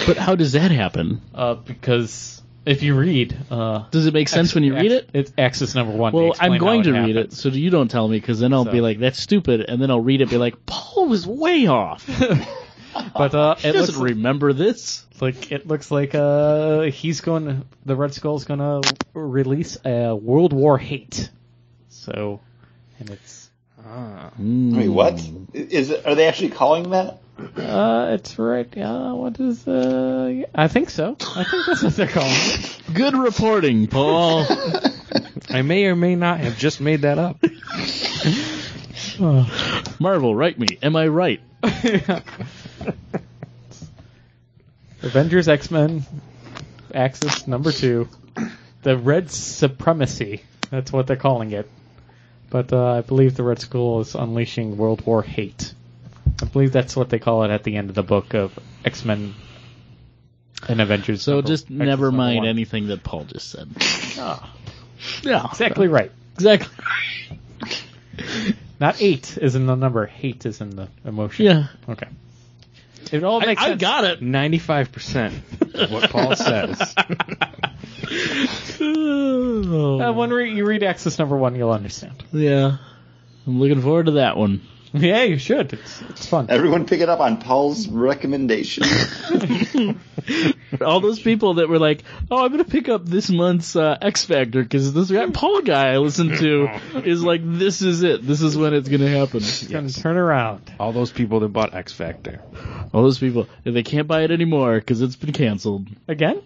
But 0.07 0.17
how 0.17 0.35
does 0.35 0.53
that 0.53 0.71
happen? 0.71 1.21
Uh, 1.35 1.55
because 1.55 2.38
if 2.69 2.83
you 2.83 2.95
read, 2.95 3.37
uh, 3.51 3.85
Does 3.91 4.07
it 4.07 4.14
make 4.14 4.29
sense 4.29 4.55
when 4.55 4.62
you 4.64 4.75
read 4.75 4.93
it? 4.93 5.11
It's 5.12 5.33
Axis 5.39 5.75
number 5.75 5.97
one. 5.97 6.12
Well, 6.12 6.35
I'm 6.39 6.59
going 6.59 6.85
to 6.85 6.93
read 6.93 7.16
it, 7.16 7.33
so 7.33 7.49
you 7.49 7.71
don't 7.71 7.89
tell 7.91 8.07
me, 8.07 8.21
because 8.21 8.39
then 8.41 8.53
I'll 8.53 8.64
So- 8.64 8.73
be 8.73 8.81
like, 8.81 8.99
"That's 8.99 9.19
stupid," 9.21 9.62
and 9.62 9.81
then 9.81 9.91
I'll 9.91 10.01
read 10.01 10.21
it, 10.21 10.25
and 10.25 10.31
be 10.31 10.37
like, 10.37 10.66
"Paul 10.66 11.09
was 11.09 11.27
way 11.27 11.66
off. 11.66 12.09
But 13.14 13.35
uh, 13.35 13.55
it 13.62 13.73
doesn't 13.73 14.03
remember 14.03 14.53
this." 14.53 15.05
like 15.21 15.51
it 15.53 15.66
looks 15.66 15.91
like 15.91 16.14
uh, 16.14 16.83
he's 16.83 17.21
going. 17.21 17.45
to 17.47 17.62
The 17.85 17.97
Red 17.97 18.14
Skull's 18.14 18.45
going 18.45 18.61
to 18.61 18.95
release 19.14 19.77
a 19.85 20.14
World 20.14 20.53
War 20.53 20.79
Hate. 20.79 21.31
So, 21.89 22.41
and 22.99 23.11
it's 23.11 23.48
Ah. 23.91 24.30
Wait, 24.39 24.89
what? 24.89 25.14
Is 25.55 25.91
it, 25.91 26.07
are 26.07 26.14
they 26.14 26.28
actually 26.28 26.51
calling 26.51 26.91
that? 26.91 27.20
uh, 27.57 28.09
it's 28.12 28.39
right. 28.39 28.76
Uh, 28.76 29.14
what 29.14 29.41
is 29.41 29.66
uh? 29.66 30.43
I 30.55 30.68
think 30.68 30.91
so. 30.91 31.16
I 31.36 31.45
think 31.45 31.66
that's 31.66 31.82
what 31.82 31.97
they're 31.97 32.07
calling 32.09 32.30
it. 32.30 32.78
Good 32.95 33.14
reporting, 33.14 33.86
Paul. 33.86 34.45
I 35.49 35.62
may 35.62 35.86
or 35.86 35.97
may 35.97 36.16
not 36.16 36.41
have 36.41 36.59
just 36.59 36.80
made 36.80 37.03
that 37.03 37.18
up. 37.18 37.43
Marvel, 40.01 40.34
write 40.34 40.59
me. 40.59 40.66
Am 40.82 40.97
I 40.97 41.07
right? 41.09 41.41
Avengers 45.03 45.49
X 45.49 45.70
Men 45.70 46.05
Axis 46.93 47.47
number 47.47 47.72
two, 47.72 48.09
the 48.82 48.97
Red 48.99 49.30
Supremacy. 49.30 50.43
That's 50.70 50.93
what 50.93 51.07
they're 51.07 51.16
calling 51.16 51.53
it. 51.53 51.70
But 52.51 52.73
uh, 52.73 52.93
I 52.95 53.01
believe 53.03 53.37
the 53.37 53.43
Red 53.43 53.61
Skull 53.61 54.01
is 54.01 54.15
unleashing 54.15 54.77
World 54.77 55.05
War 55.07 55.23
Hate. 55.23 55.75
I 56.41 56.47
believe 56.47 56.73
that's 56.73 56.97
what 56.97 57.11
they 57.11 57.19
call 57.19 57.43
it 57.45 57.51
at 57.51 57.63
the 57.65 57.77
end 57.77 57.89
of 57.91 57.95
the 57.95 58.03
book 58.03 58.35
of 58.35 58.59
X 58.85 59.05
Men 59.05 59.35
and 60.69 60.81
Avengers. 60.81 61.23
So 61.23 61.35
number- 61.37 61.49
just 61.49 61.65
Axis 61.65 61.77
never 61.79 62.11
mind 62.13 62.39
one. 62.41 62.49
anything 62.49 62.87
that 62.89 63.03
Paul 63.05 63.25
just 63.25 63.51
said. 63.51 63.69
Ah, 64.19 64.55
Yeah, 65.23 65.47
exactly 65.51 65.89
right. 65.89 66.11
exactly. 66.35 66.69
Not 68.81 69.01
eight 69.03 69.37
is 69.39 69.55
in 69.55 69.67
the 69.67 69.75
number. 69.75 70.07
Hate 70.07 70.47
is 70.47 70.61
in 70.61 70.71
the 70.71 70.89
emotion. 71.05 71.47
Yeah, 71.47 71.67
Okay. 71.89 72.09
It 73.11 73.25
all 73.25 73.43
I, 73.43 73.47
makes 73.47 73.63
I 73.63 73.69
sense. 73.71 73.81
got 73.81 74.05
it. 74.05 74.23
Ninety-five 74.23 74.93
percent 74.93 75.35
of 75.75 75.91
what 75.91 76.11
Paul 76.11 76.37
says. 76.37 76.95
Uh, 78.81 80.13
when 80.13 80.31
re- 80.31 80.53
you 80.55 80.65
read 80.65 80.83
Axis 80.83 81.19
number 81.19 81.37
one, 81.37 81.55
you'll 81.57 81.73
understand. 81.73 82.23
yeah, 82.33 82.77
I'm 83.47 83.61
looking 83.61 83.83
forward 83.83 84.07
to 84.07 84.13
that 84.13 84.37
one. 84.37 84.63
Yeah, 84.93 85.25
you 85.25 85.37
should. 85.39 85.73
It's 85.75 86.03
it's 86.09 86.27
fun. 86.27 86.47
Everyone 86.49 86.87
pick 86.87 87.01
it 87.01 87.09
up 87.09 87.21
on 87.21 87.39
Paul's 87.39 87.89
recommendation. 87.89 88.85
All 90.81 91.01
those 91.01 91.21
people 91.21 91.55
that 91.55 91.69
were 91.69 91.79
like, 91.79 92.05
"Oh, 92.31 92.45
I'm 92.45 92.51
gonna 92.51 92.65
pick 92.65 92.89
up 92.89 93.05
this 93.05 93.29
month's 93.29 93.77
uh, 93.77 93.99
X 94.01 94.25
Factor 94.25 94.63
because 94.63 94.95
this 94.95 95.11
guy, 95.11 95.29
Paul 95.31 95.61
guy 95.63 95.89
I 95.89 95.99
listened 95.99 96.39
to 96.39 96.69
is 97.05 97.23
like, 97.23 97.43
this 97.45 97.83
is 97.83 98.03
it. 98.03 98.27
This 98.27 98.41
is 98.41 98.57
when 98.57 98.73
it's 98.75 98.89
gonna 98.89 99.09
happen." 99.09 99.39
It's 99.39 99.67
gonna 99.67 99.91
turn 99.91 100.17
around. 100.17 100.73
All 100.81 100.93
those 100.93 101.13
people 101.13 101.41
that 101.41 101.49
bought 101.49 101.75
X 101.75 101.93
Factor. 101.93 102.41
All 102.95 103.03
those 103.03 103.19
people, 103.19 103.47
they 103.65 103.83
can't 103.83 104.09
buy 104.09 104.23
it 104.23 104.31
anymore 104.31 104.77
because 104.79 105.03
it's 105.03 105.17
been 105.17 105.33
canceled. 105.33 105.87
Again? 106.07 106.41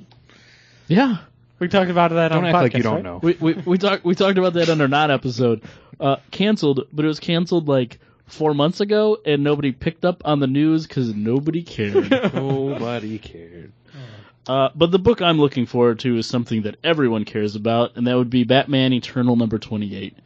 Yeah, 0.89 1.19
We 1.63 1.69
talked 1.69 1.93
about 1.93 2.11
that 2.11 2.31
Don't 2.31 2.39
on 2.39 2.47
act 2.47 2.57
podcast, 2.57 2.63
like 2.63 2.75
you 2.75 2.83
don't 2.83 2.95
right? 2.97 3.05
know. 3.05 3.21
we 3.23 3.35
we 3.35 3.53
we 3.55 3.79
talked 3.79 4.05
we 4.05 4.17
talked 4.17 4.37
about 4.37 4.55
that 4.55 4.69
on 4.69 4.81
our 4.81 4.89
not 4.89 5.13
episode. 5.13 5.63
Uh, 6.01 6.17
canceled, 6.33 6.89
but 6.93 7.05
it 7.05 7.09
was 7.09 7.21
canceled 7.21 7.69
like 7.69 8.01
four 8.27 8.53
months 8.53 8.81
ago, 8.81 9.19
and 9.25 9.45
nobody 9.45 9.71
picked 9.71 10.05
up 10.05 10.23
on 10.25 10.41
the 10.41 10.49
news 10.49 10.89
because 10.89 11.15
nobody 11.15 11.63
cared. 11.63 12.11
Nobody 12.35 13.17
cared. 13.21 13.71
Uh, 14.45 14.71
but 14.75 14.91
the 14.91 14.99
book 14.99 15.23
I'm 15.23 15.39
looking 15.39 15.67
forward 15.67 16.01
to 16.01 16.17
is 16.19 16.27
something 16.27 16.63
that 16.63 16.79
everyone 16.83 17.25
cares 17.25 17.55
about, 17.55 17.97
and 17.97 18.09
that 18.09 18.17
would 18.17 18.29
be 18.31 18.43
Batman 18.43 18.93
Eternal 18.93 19.37
number 19.37 19.61
28. 19.61 20.17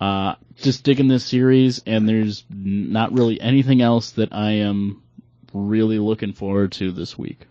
Uh, 0.00 0.34
just 0.56 0.82
digging 0.82 1.06
this 1.06 1.24
series, 1.24 1.80
and 1.86 2.08
there's 2.08 2.42
n- 2.50 2.90
not 2.90 3.12
really 3.12 3.40
anything 3.40 3.80
else 3.80 4.10
that 4.12 4.32
I 4.32 4.54
am 4.54 5.04
really 5.52 6.00
looking 6.00 6.32
forward 6.32 6.72
to 6.72 6.90
this 6.90 7.16
week. 7.16 7.46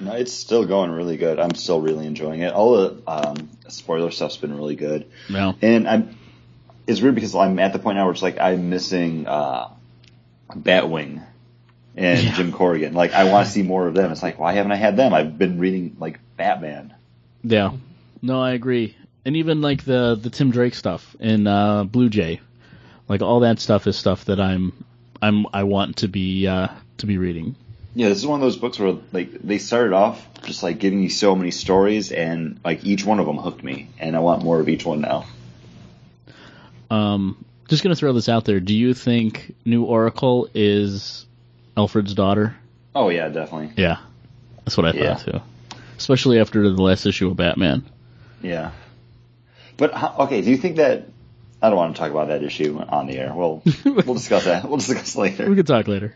No, 0.00 0.12
it's 0.12 0.32
still 0.32 0.64
going 0.66 0.90
really 0.90 1.16
good. 1.16 1.38
I'm 1.38 1.54
still 1.54 1.80
really 1.80 2.06
enjoying 2.06 2.40
it. 2.40 2.52
All 2.52 2.72
the 2.76 3.02
um, 3.06 3.50
spoiler 3.68 4.10
stuff's 4.10 4.36
been 4.36 4.56
really 4.56 4.76
good. 4.76 5.10
No. 5.28 5.54
And 5.62 5.88
I'm, 5.88 6.18
it's 6.86 7.00
weird 7.00 7.14
because 7.14 7.34
I'm 7.34 7.58
at 7.58 7.72
the 7.72 7.78
point 7.78 7.96
now 7.96 8.04
where 8.04 8.12
it's 8.12 8.22
like 8.22 8.38
I'm 8.38 8.70
missing 8.70 9.26
uh, 9.26 9.68
Batwing 10.50 11.24
and 11.96 12.22
Yeah. 12.22 12.32
Jim 12.34 12.52
Corrigan. 12.52 12.94
Like 12.94 13.12
I 13.12 13.24
want 13.30 13.46
to 13.46 13.52
see 13.52 13.62
more 13.62 13.86
of 13.86 13.94
them. 13.94 14.10
It's 14.12 14.22
like 14.22 14.38
why 14.38 14.52
haven't 14.52 14.72
I 14.72 14.76
had 14.76 14.96
them? 14.96 15.14
I've 15.14 15.38
been 15.38 15.58
reading 15.58 15.96
like 15.98 16.20
Batman. 16.36 16.94
Yeah. 17.42 17.72
No, 18.20 18.40
I 18.40 18.52
agree. 18.52 18.96
And 19.24 19.36
even 19.36 19.60
like 19.60 19.84
the 19.84 20.18
the 20.20 20.30
Tim 20.30 20.50
Drake 20.50 20.74
stuff 20.74 21.14
in 21.20 21.46
uh, 21.46 21.84
Blue 21.84 22.08
Jay, 22.08 22.40
like 23.08 23.22
all 23.22 23.40
that 23.40 23.60
stuff 23.60 23.86
is 23.86 23.96
stuff 23.96 24.24
that 24.26 24.40
I'm 24.40 24.84
I'm 25.20 25.46
I 25.52 25.62
want 25.64 25.98
to 25.98 26.08
be 26.08 26.46
uh, 26.46 26.68
to 26.98 27.06
be 27.06 27.18
reading. 27.18 27.54
Yeah, 27.94 28.08
this 28.08 28.18
is 28.18 28.26
one 28.26 28.40
of 28.40 28.42
those 28.42 28.56
books 28.56 28.78
where 28.78 28.96
like 29.12 29.32
they 29.42 29.58
started 29.58 29.92
off 29.92 30.26
just 30.44 30.62
like 30.62 30.78
giving 30.78 31.02
you 31.02 31.08
so 31.10 31.36
many 31.36 31.50
stories, 31.50 32.10
and 32.10 32.58
like 32.64 32.84
each 32.84 33.04
one 33.04 33.20
of 33.20 33.26
them 33.26 33.36
hooked 33.36 33.62
me, 33.62 33.88
and 33.98 34.16
I 34.16 34.20
want 34.20 34.42
more 34.42 34.58
of 34.60 34.68
each 34.68 34.84
one 34.84 35.00
now. 35.02 35.26
Um, 36.90 37.44
just 37.68 37.82
gonna 37.82 37.94
throw 37.94 38.12
this 38.12 38.28
out 38.28 38.44
there. 38.44 38.60
Do 38.60 38.74
you 38.74 38.94
think 38.94 39.54
New 39.64 39.84
Oracle 39.84 40.48
is 40.54 41.26
Alfred's 41.76 42.14
daughter? 42.14 42.56
Oh 42.94 43.08
yeah, 43.08 43.28
definitely. 43.28 43.72
Yeah, 43.76 43.98
that's 44.64 44.76
what 44.76 44.86
I 44.86 44.92
Yeah. 44.92 45.14
thought 45.14 45.24
too. 45.24 45.40
Especially 45.96 46.40
after 46.40 46.68
the 46.70 46.82
last 46.82 47.06
issue 47.06 47.28
of 47.28 47.36
Batman. 47.36 47.84
Yeah. 48.42 48.72
But 49.76 49.94
okay, 50.20 50.42
do 50.42 50.50
you 50.50 50.56
think 50.56 50.76
that? 50.76 51.08
I 51.62 51.68
don't 51.68 51.76
want 51.78 51.94
to 51.94 52.00
talk 52.00 52.10
about 52.10 52.28
that 52.28 52.42
issue 52.42 52.78
on 52.88 53.06
the 53.06 53.16
air. 53.18 53.32
Well, 53.34 53.62
we'll 53.84 54.14
discuss 54.14 54.44
that. 54.46 54.68
We'll 54.68 54.78
discuss 54.78 55.14
later. 55.14 55.48
We 55.48 55.54
could 55.56 55.66
talk 55.66 55.86
later. 55.88 56.14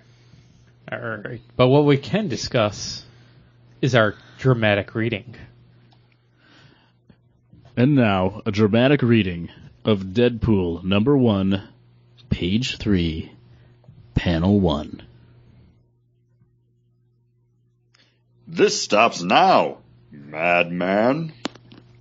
All 0.91 0.99
right. 0.99 1.41
But 1.57 1.68
what 1.68 1.84
we 1.84 1.97
can 1.97 2.28
discuss 2.28 3.05
is 3.82 3.95
our 3.95 4.14
dramatic 4.39 4.95
reading. 4.95 5.34
And 7.76 7.95
now 7.95 8.43
a 8.47 8.53
dramatic 8.53 9.03
reading 9.03 9.51
of 9.84 10.01
Deadpool 10.01 10.84
number 10.84 11.16
one, 11.16 11.68
page 12.30 12.78
three, 12.78 13.32
panel 14.14 14.61
one. 14.61 15.03
This 18.47 18.80
stops 18.80 19.22
now, 19.22 19.78
madman. 20.12 21.32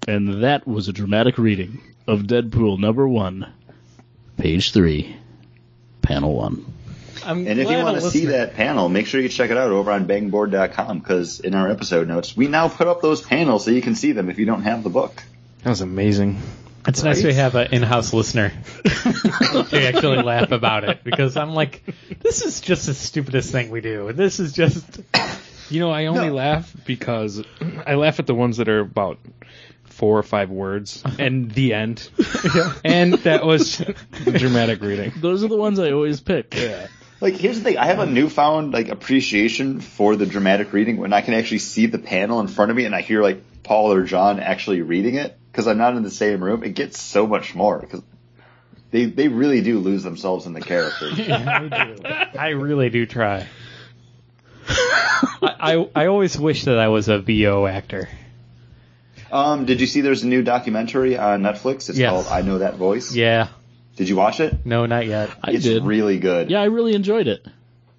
And 0.08 0.44
that 0.44 0.68
was 0.68 0.88
a 0.88 0.94
dramatic 0.94 1.40
reading 1.40 1.82
of 2.08 2.22
Deadpool 2.22 2.80
number 2.80 3.08
one, 3.08 3.52
page 4.38 4.72
three, 4.72 5.16
panel 6.04 6.36
one. 6.36 6.75
I'm 7.24 7.48
And 7.48 7.60
if 7.60 7.70
you 7.70 7.78
want 7.78 7.98
a 7.98 8.02
to 8.02 8.10
see 8.12 8.26
that 8.28 8.56
panel, 8.56 8.90
make 8.90 9.08
sure 9.08 9.22
you 9.22 9.30
check 9.30 9.52
it 9.52 9.58
out 9.58 9.72
over 9.72 9.92
on 9.92 10.08
bangboard.com 10.08 11.00
because 11.00 11.40
in 11.40 11.54
our 11.56 11.70
episode 11.70 12.08
notes, 12.08 12.36
we 12.36 12.48
now 12.48 12.68
put 12.68 12.88
up 12.88 13.02
those 13.02 13.22
panels 13.22 13.64
so 13.66 13.72
you 13.72 13.82
can 13.82 13.96
see 13.96 14.12
them 14.12 14.30
if 14.30 14.40
you 14.40 14.46
don't 14.46 14.64
have 14.64 14.84
the 14.84 14.90
book. 14.90 15.24
That 15.64 15.70
was 15.70 15.82
amazing. 15.82 16.40
It's 16.88 17.02
nice 17.04 17.24
Right? 17.24 17.32
to 17.32 17.36
have 17.36 17.56
an 17.56 17.70
in-house 17.74 18.14
listener 18.14 18.52
to 18.84 19.82
actually 19.88 20.22
laugh 20.22 20.52
about 20.52 20.84
it 20.84 21.04
because 21.04 21.36
I'm 21.36 21.52
like, 21.56 21.84
this 22.20 22.44
is 22.44 22.62
just 22.62 22.86
the 22.86 22.94
stupidest 22.94 23.52
thing 23.52 23.72
we 23.72 23.82
do. 23.82 24.12
This 24.14 24.40
is 24.40 24.54
just 24.54 25.02
You 25.70 25.80
know, 25.80 25.90
I 25.90 26.06
only 26.06 26.28
No. 26.28 26.36
laugh 26.36 26.72
because 26.86 27.44
I 27.88 27.96
laugh 27.96 28.20
at 28.20 28.28
the 28.28 28.36
ones 28.36 28.58
that 28.58 28.70
are 28.70 28.82
about 28.82 29.18
four 29.86 30.20
or 30.20 30.22
five 30.24 30.52
words 30.52 31.02
and 31.18 31.50
the 31.50 31.74
end. 31.74 32.08
yeah. 32.56 32.74
And 32.84 33.14
that 33.16 33.44
was 33.44 33.78
the 33.80 34.32
dramatic 34.38 34.82
reading. 34.84 35.14
Those 35.18 35.44
are 35.44 35.48
the 35.48 35.58
ones 35.58 35.80
I 35.80 35.90
always 35.92 36.22
pick. 36.22 36.54
Yeah. 36.54 36.86
Like, 37.26 37.38
here's 37.38 37.58
the 37.58 37.64
thing. 37.64 37.78
I 37.80 37.86
have 37.86 37.98
a 37.98 38.06
newfound, 38.06 38.72
like, 38.72 38.90
appreciation 38.90 39.80
for 39.82 40.16
the 40.16 40.28
dramatic 40.28 40.72
reading 40.74 40.98
when 40.98 41.12
I 41.12 41.22
can 41.22 41.34
actually 41.34 41.58
see 41.58 41.88
the 41.88 41.98
panel 41.98 42.40
in 42.40 42.48
front 42.48 42.70
of 42.70 42.78
me 42.78 42.86
and 42.86 42.94
I 42.94 43.02
hear, 43.02 43.24
like, 43.24 43.42
Paul 43.64 43.92
or 43.94 44.04
John 44.04 44.40
actually 44.40 44.82
reading 44.84 45.16
it. 45.16 45.36
because 45.52 45.66
I'm 45.68 45.80
not 45.80 45.96
in 45.98 46.04
the 46.04 46.12
same 46.12 46.44
room, 46.44 46.64
it 46.64 46.76
gets 46.76 47.02
so 47.02 47.26
much 47.26 47.56
more 47.56 47.80
because 47.80 48.04
they 48.92 49.06
they 49.06 49.28
really 49.28 49.62
do 49.62 49.80
lose 49.80 50.04
themselves 50.04 50.46
in 50.46 50.54
the 50.54 50.62
character. 50.62 51.10
I 52.38 52.50
really 52.50 52.90
do 52.92 53.08
try. 53.08 53.48
I, 54.70 55.56
I 55.60 55.90
I 55.96 56.06
always 56.08 56.38
wish 56.38 56.66
that 56.66 56.78
I 56.78 56.90
was 56.90 57.08
a 57.08 57.18
VO 57.20 57.66
actor. 57.66 58.08
um, 59.32 59.66
did 59.66 59.82
you 59.82 59.88
see 59.88 60.02
there's 60.02 60.22
a 60.24 60.28
new 60.28 60.44
documentary 60.44 61.18
on 61.18 61.42
Netflix? 61.42 61.90
It's 61.90 61.98
Yes. 61.98 62.12
called 62.12 62.28
I 62.28 62.42
Know 62.44 62.60
That 62.60 62.76
Voice. 62.76 63.16
Yeah. 63.16 63.48
Did 63.96 64.10
you 64.10 64.16
watch 64.16 64.40
it? 64.40 64.66
No, 64.66 64.86
not 64.86 65.06
yet. 65.08 65.30
I 65.42 65.52
it's 65.52 65.64
did. 65.64 65.84
really 65.84 66.20
good. 66.20 66.50
yeah, 66.52 66.62
I 66.62 66.66
really 66.66 66.96
enjoyed 66.96 67.28
it. 67.28 67.46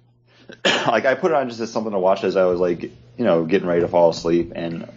like 0.65 1.05
I 1.05 1.15
put 1.15 1.31
it 1.31 1.35
on 1.35 1.49
just 1.49 1.59
as 1.59 1.71
something 1.71 1.91
to 1.91 1.99
watch 1.99 2.23
as 2.23 2.37
I 2.37 2.45
was 2.45 2.59
like, 2.59 2.83
you 2.83 3.25
know, 3.25 3.45
getting 3.45 3.67
ready 3.67 3.81
to 3.81 3.87
fall 3.87 4.09
asleep, 4.09 4.51
and 4.55 4.87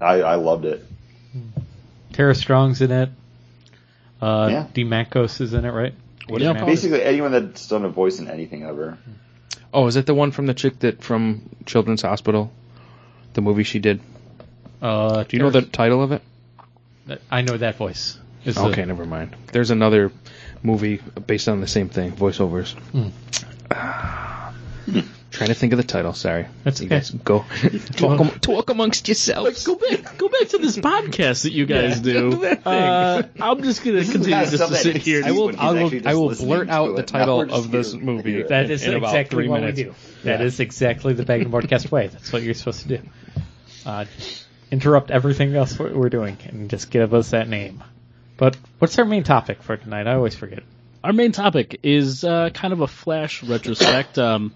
I 0.00 0.20
I 0.22 0.34
loved 0.36 0.64
it. 0.64 0.84
Tara 2.12 2.34
Strong's 2.34 2.80
in 2.80 2.90
it. 2.90 3.10
Uh, 4.20 4.48
Yeah. 4.50 4.66
DiMaggio 4.74 5.24
is 5.40 5.54
in 5.54 5.64
it, 5.64 5.70
right? 5.70 5.94
What 6.28 6.40
is 6.42 6.46
Yeah. 6.46 6.64
Basically, 6.64 7.02
anyone 7.02 7.32
that's 7.32 7.68
done 7.68 7.84
a 7.84 7.88
voice 7.88 8.18
in 8.18 8.28
anything 8.28 8.64
ever. 8.64 8.98
Oh, 9.72 9.86
is 9.86 9.96
it 9.96 10.06
the 10.06 10.14
one 10.14 10.32
from 10.32 10.46
the 10.46 10.54
chick 10.54 10.80
that 10.80 11.02
from 11.02 11.48
Children's 11.66 12.02
Hospital? 12.02 12.50
The 13.34 13.40
movie 13.40 13.62
she 13.62 13.78
did. 13.78 14.00
Uh, 14.82 15.24
Do 15.24 15.36
you 15.36 15.42
know 15.42 15.50
the 15.50 15.62
title 15.62 16.02
of 16.02 16.12
it? 16.12 16.22
I 17.30 17.42
know 17.42 17.56
that 17.56 17.76
voice. 17.76 18.18
Is 18.44 18.54
the- 18.56 18.62
Okay, 18.66 18.84
never 18.84 19.04
mind. 19.04 19.36
There's 19.52 19.70
another 19.70 20.12
movie 20.62 21.00
based 21.26 21.48
on 21.48 21.60
the 21.60 21.66
same 21.66 21.88
thing, 21.88 22.12
voiceovers. 22.12 22.74
Trying 25.30 25.46
to 25.50 25.54
think 25.54 25.72
of 25.72 25.76
the 25.76 25.84
title. 25.84 26.12
Sorry. 26.12 26.46
That's 26.64 26.80
you 26.80 26.86
okay. 26.86 26.96
guys 26.96 27.10
go 27.12 27.44
talk, 27.96 28.20
am- 28.20 28.40
talk 28.40 28.68
amongst 28.70 29.06
yourselves. 29.06 29.64
Go 29.64 29.76
back, 29.76 30.18
go 30.18 30.28
back 30.28 30.48
to 30.48 30.58
this 30.58 30.76
podcast 30.76 31.44
that 31.44 31.52
you 31.52 31.66
guys 31.66 32.00
Yeah, 32.00 32.12
do. 32.12 32.56
Uh, 32.66 33.22
I'm 33.40 33.62
just 33.62 33.84
gonna 33.84 33.98
is 33.98 34.10
continue 34.10 34.36
just 34.46 34.56
to 34.58 34.74
sit 34.76 34.96
here. 34.96 35.22
I 35.24 35.30
will. 35.30 35.52
I 35.56 35.70
will. 35.72 36.08
I 36.08 36.14
will 36.14 36.34
blurt 36.34 36.68
out 36.68 36.96
the 36.96 37.04
title 37.04 37.42
of 37.52 37.70
this 37.70 37.94
movie. 37.94 38.42
That 38.42 38.70
is 38.72 38.82
in 38.84 38.94
about 38.94 39.10
exactly 39.10 39.36
three 39.44 39.48
what 39.48 39.60
minutes. 39.60 39.78
we 39.78 39.84
do. 39.84 39.94
That 40.24 40.40
is 40.40 40.58
exactly 40.58 41.12
the 41.14 41.24
Bag 41.24 41.42
and 41.42 41.50
Broadcast 41.52 41.92
way. 41.92 42.08
That's 42.08 42.32
what 42.32 42.42
you're 42.42 42.54
supposed 42.54 42.82
to 42.82 42.88
do. 42.98 42.98
Uh, 43.86 44.06
interrupt 44.72 45.12
everything 45.12 45.54
else 45.54 45.78
we're 45.78 45.94
we're 45.94 46.08
doing 46.10 46.38
and 46.48 46.68
just 46.68 46.90
give 46.90 47.14
us 47.14 47.30
that 47.30 47.48
name. 47.48 47.84
But 48.40 48.56
what's 48.78 48.98
our 48.98 49.04
main 49.04 49.22
topic 49.22 49.62
for 49.62 49.76
tonight? 49.76 50.06
I 50.06 50.14
always 50.14 50.34
forget. 50.34 50.62
Our 51.04 51.12
main 51.12 51.32
topic 51.32 51.80
is 51.82 52.24
uh, 52.24 52.48
kind 52.48 52.72
of 52.72 52.80
a 52.80 52.86
flash 52.86 53.42
retrospect. 53.42 54.18
Um, 54.18 54.54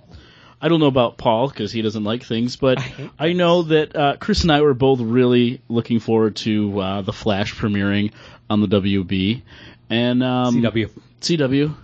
I 0.59 0.68
don't 0.68 0.80
know 0.80 0.87
about 0.87 1.18
Paul 1.18 1.49
because 1.49 1.70
he 1.70 1.82
doesn't 1.82 2.03
like 2.03 2.22
things, 2.22 2.57
but 2.57 2.82
I 3.18 3.35
know 3.35 3.64
that 3.64 3.95
uh, 3.95 4.16
Chris 4.18 4.41
and 4.41 4.51
I 4.51 4.62
were 4.62 4.72
both 4.72 5.01
really 5.01 5.61
looking 5.68 6.01
forward 6.01 6.37
to 6.37 6.80
uh, 6.80 7.03
the 7.03 7.12
Flash 7.12 7.55
premiering 7.55 8.12
on 8.49 8.62
the 8.62 8.68
WB 8.68 9.43
and 9.91 10.22
um, 10.22 10.62
CW. 10.62 10.89
CW. 11.20 11.74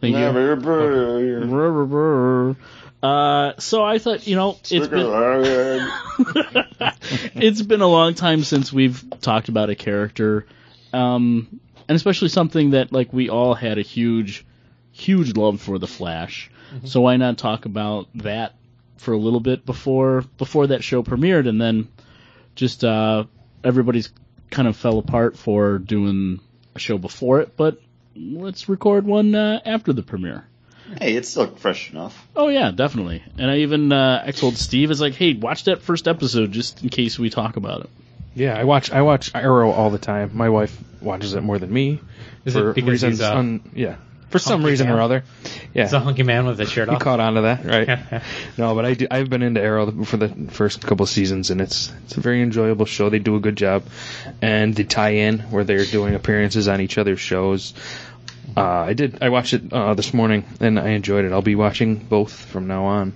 Thank 0.00 0.16
you. 0.16 0.22
Uh, 3.02 3.52
so 3.58 3.84
I 3.84 3.98
thought, 3.98 4.26
you 4.26 4.36
know, 4.36 4.56
it's 4.70 4.88
been 4.88 5.06
it's 7.34 7.60
been 7.60 7.82
a 7.82 7.86
long 7.86 8.14
time 8.14 8.42
since 8.42 8.72
we've 8.72 9.04
talked 9.20 9.50
about 9.50 9.68
a 9.68 9.74
character, 9.74 10.46
um, 10.94 11.60
and 11.88 11.96
especially 11.96 12.28
something 12.28 12.70
that 12.70 12.92
like 12.92 13.12
we 13.12 13.28
all 13.28 13.54
had 13.54 13.78
a 13.78 13.82
huge, 13.82 14.46
huge 14.92 15.36
love 15.36 15.60
for 15.60 15.78
the 15.78 15.86
Flash. 15.86 16.50
So 16.84 17.02
why 17.02 17.16
not 17.16 17.38
talk 17.38 17.66
about 17.66 18.08
that 18.16 18.54
for 18.96 19.12
a 19.12 19.18
little 19.18 19.40
bit 19.40 19.64
before 19.64 20.24
before 20.38 20.68
that 20.68 20.82
show 20.82 21.02
premiered, 21.02 21.48
and 21.48 21.60
then 21.60 21.88
just 22.56 22.84
uh, 22.84 23.24
everybody's 23.62 24.10
kind 24.50 24.66
of 24.66 24.76
fell 24.76 24.98
apart 24.98 25.36
for 25.36 25.78
doing 25.78 26.40
a 26.74 26.78
show 26.78 26.98
before 26.98 27.40
it, 27.40 27.56
but 27.56 27.80
let's 28.16 28.68
record 28.68 29.04
one 29.04 29.34
uh, 29.34 29.60
after 29.64 29.92
the 29.92 30.02
premiere. 30.02 30.46
Hey, 31.00 31.14
it's 31.14 31.28
still 31.28 31.46
fresh 31.46 31.90
enough. 31.90 32.26
Oh 32.36 32.48
yeah, 32.48 32.70
definitely. 32.70 33.22
And 33.38 33.50
I 33.50 33.58
even 33.58 33.92
uh, 33.92 34.22
I 34.26 34.30
told 34.32 34.56
Steve 34.56 34.90
is 34.90 35.00
like, 35.00 35.14
hey, 35.14 35.34
watch 35.34 35.64
that 35.64 35.82
first 35.82 36.06
episode 36.06 36.52
just 36.52 36.82
in 36.82 36.88
case 36.88 37.18
we 37.18 37.30
talk 37.30 37.56
about 37.56 37.82
it. 37.82 37.90
Yeah, 38.34 38.58
I 38.58 38.64
watch. 38.64 38.90
I 38.90 39.02
watch 39.02 39.30
Arrow 39.34 39.70
all 39.70 39.90
the 39.90 39.98
time. 39.98 40.30
My 40.34 40.48
wife 40.48 40.76
watches 41.00 41.34
it 41.34 41.42
more 41.42 41.58
than 41.58 41.72
me. 41.72 42.00
Is 42.44 42.54
for 42.54 42.70
it 42.70 42.74
because 42.74 42.90
reasons? 42.90 43.18
he's 43.18 43.20
a 43.28 43.36
un- 43.36 43.70
yeah, 43.74 43.96
for 44.30 44.38
some 44.38 44.64
reason 44.64 44.88
man? 44.88 44.96
or 44.96 45.00
other. 45.00 45.24
Yeah, 45.72 45.84
It's 45.84 45.92
a 45.92 46.00
hunky 46.00 46.24
man 46.24 46.46
with 46.46 46.60
a 46.60 46.66
shirt 46.66 46.88
you 46.88 46.94
off. 46.94 47.00
caught 47.00 47.20
on 47.20 47.34
to 47.34 47.40
that, 47.42 47.64
right? 47.64 48.22
no, 48.58 48.74
but 48.74 48.84
I 48.84 48.94
do, 48.94 49.06
I've 49.10 49.30
been 49.30 49.42
into 49.42 49.60
Arrow 49.60 50.04
for 50.04 50.16
the 50.16 50.28
first 50.50 50.82
couple 50.82 51.06
seasons, 51.06 51.50
and 51.50 51.60
it's 51.60 51.92
it's 52.04 52.16
a 52.16 52.20
very 52.20 52.42
enjoyable 52.42 52.86
show. 52.86 53.08
They 53.08 53.18
do 53.20 53.36
a 53.36 53.40
good 53.40 53.56
job, 53.56 53.84
and 54.42 54.74
the 54.74 54.84
tie-in 54.84 55.38
where 55.50 55.64
they're 55.64 55.84
doing 55.84 56.14
appearances 56.14 56.68
on 56.68 56.80
each 56.80 56.98
other's 56.98 57.20
shows. 57.20 57.72
Uh, 58.56 58.60
I 58.60 58.92
did. 58.94 59.22
I 59.22 59.30
watched 59.30 59.54
it 59.54 59.72
uh, 59.72 59.94
this 59.94 60.12
morning, 60.12 60.44
and 60.60 60.78
I 60.78 60.88
enjoyed 60.90 61.24
it. 61.24 61.32
I'll 61.32 61.40
be 61.42 61.54
watching 61.56 61.96
both 61.96 62.32
from 62.32 62.66
now 62.66 62.84
on. 62.86 63.14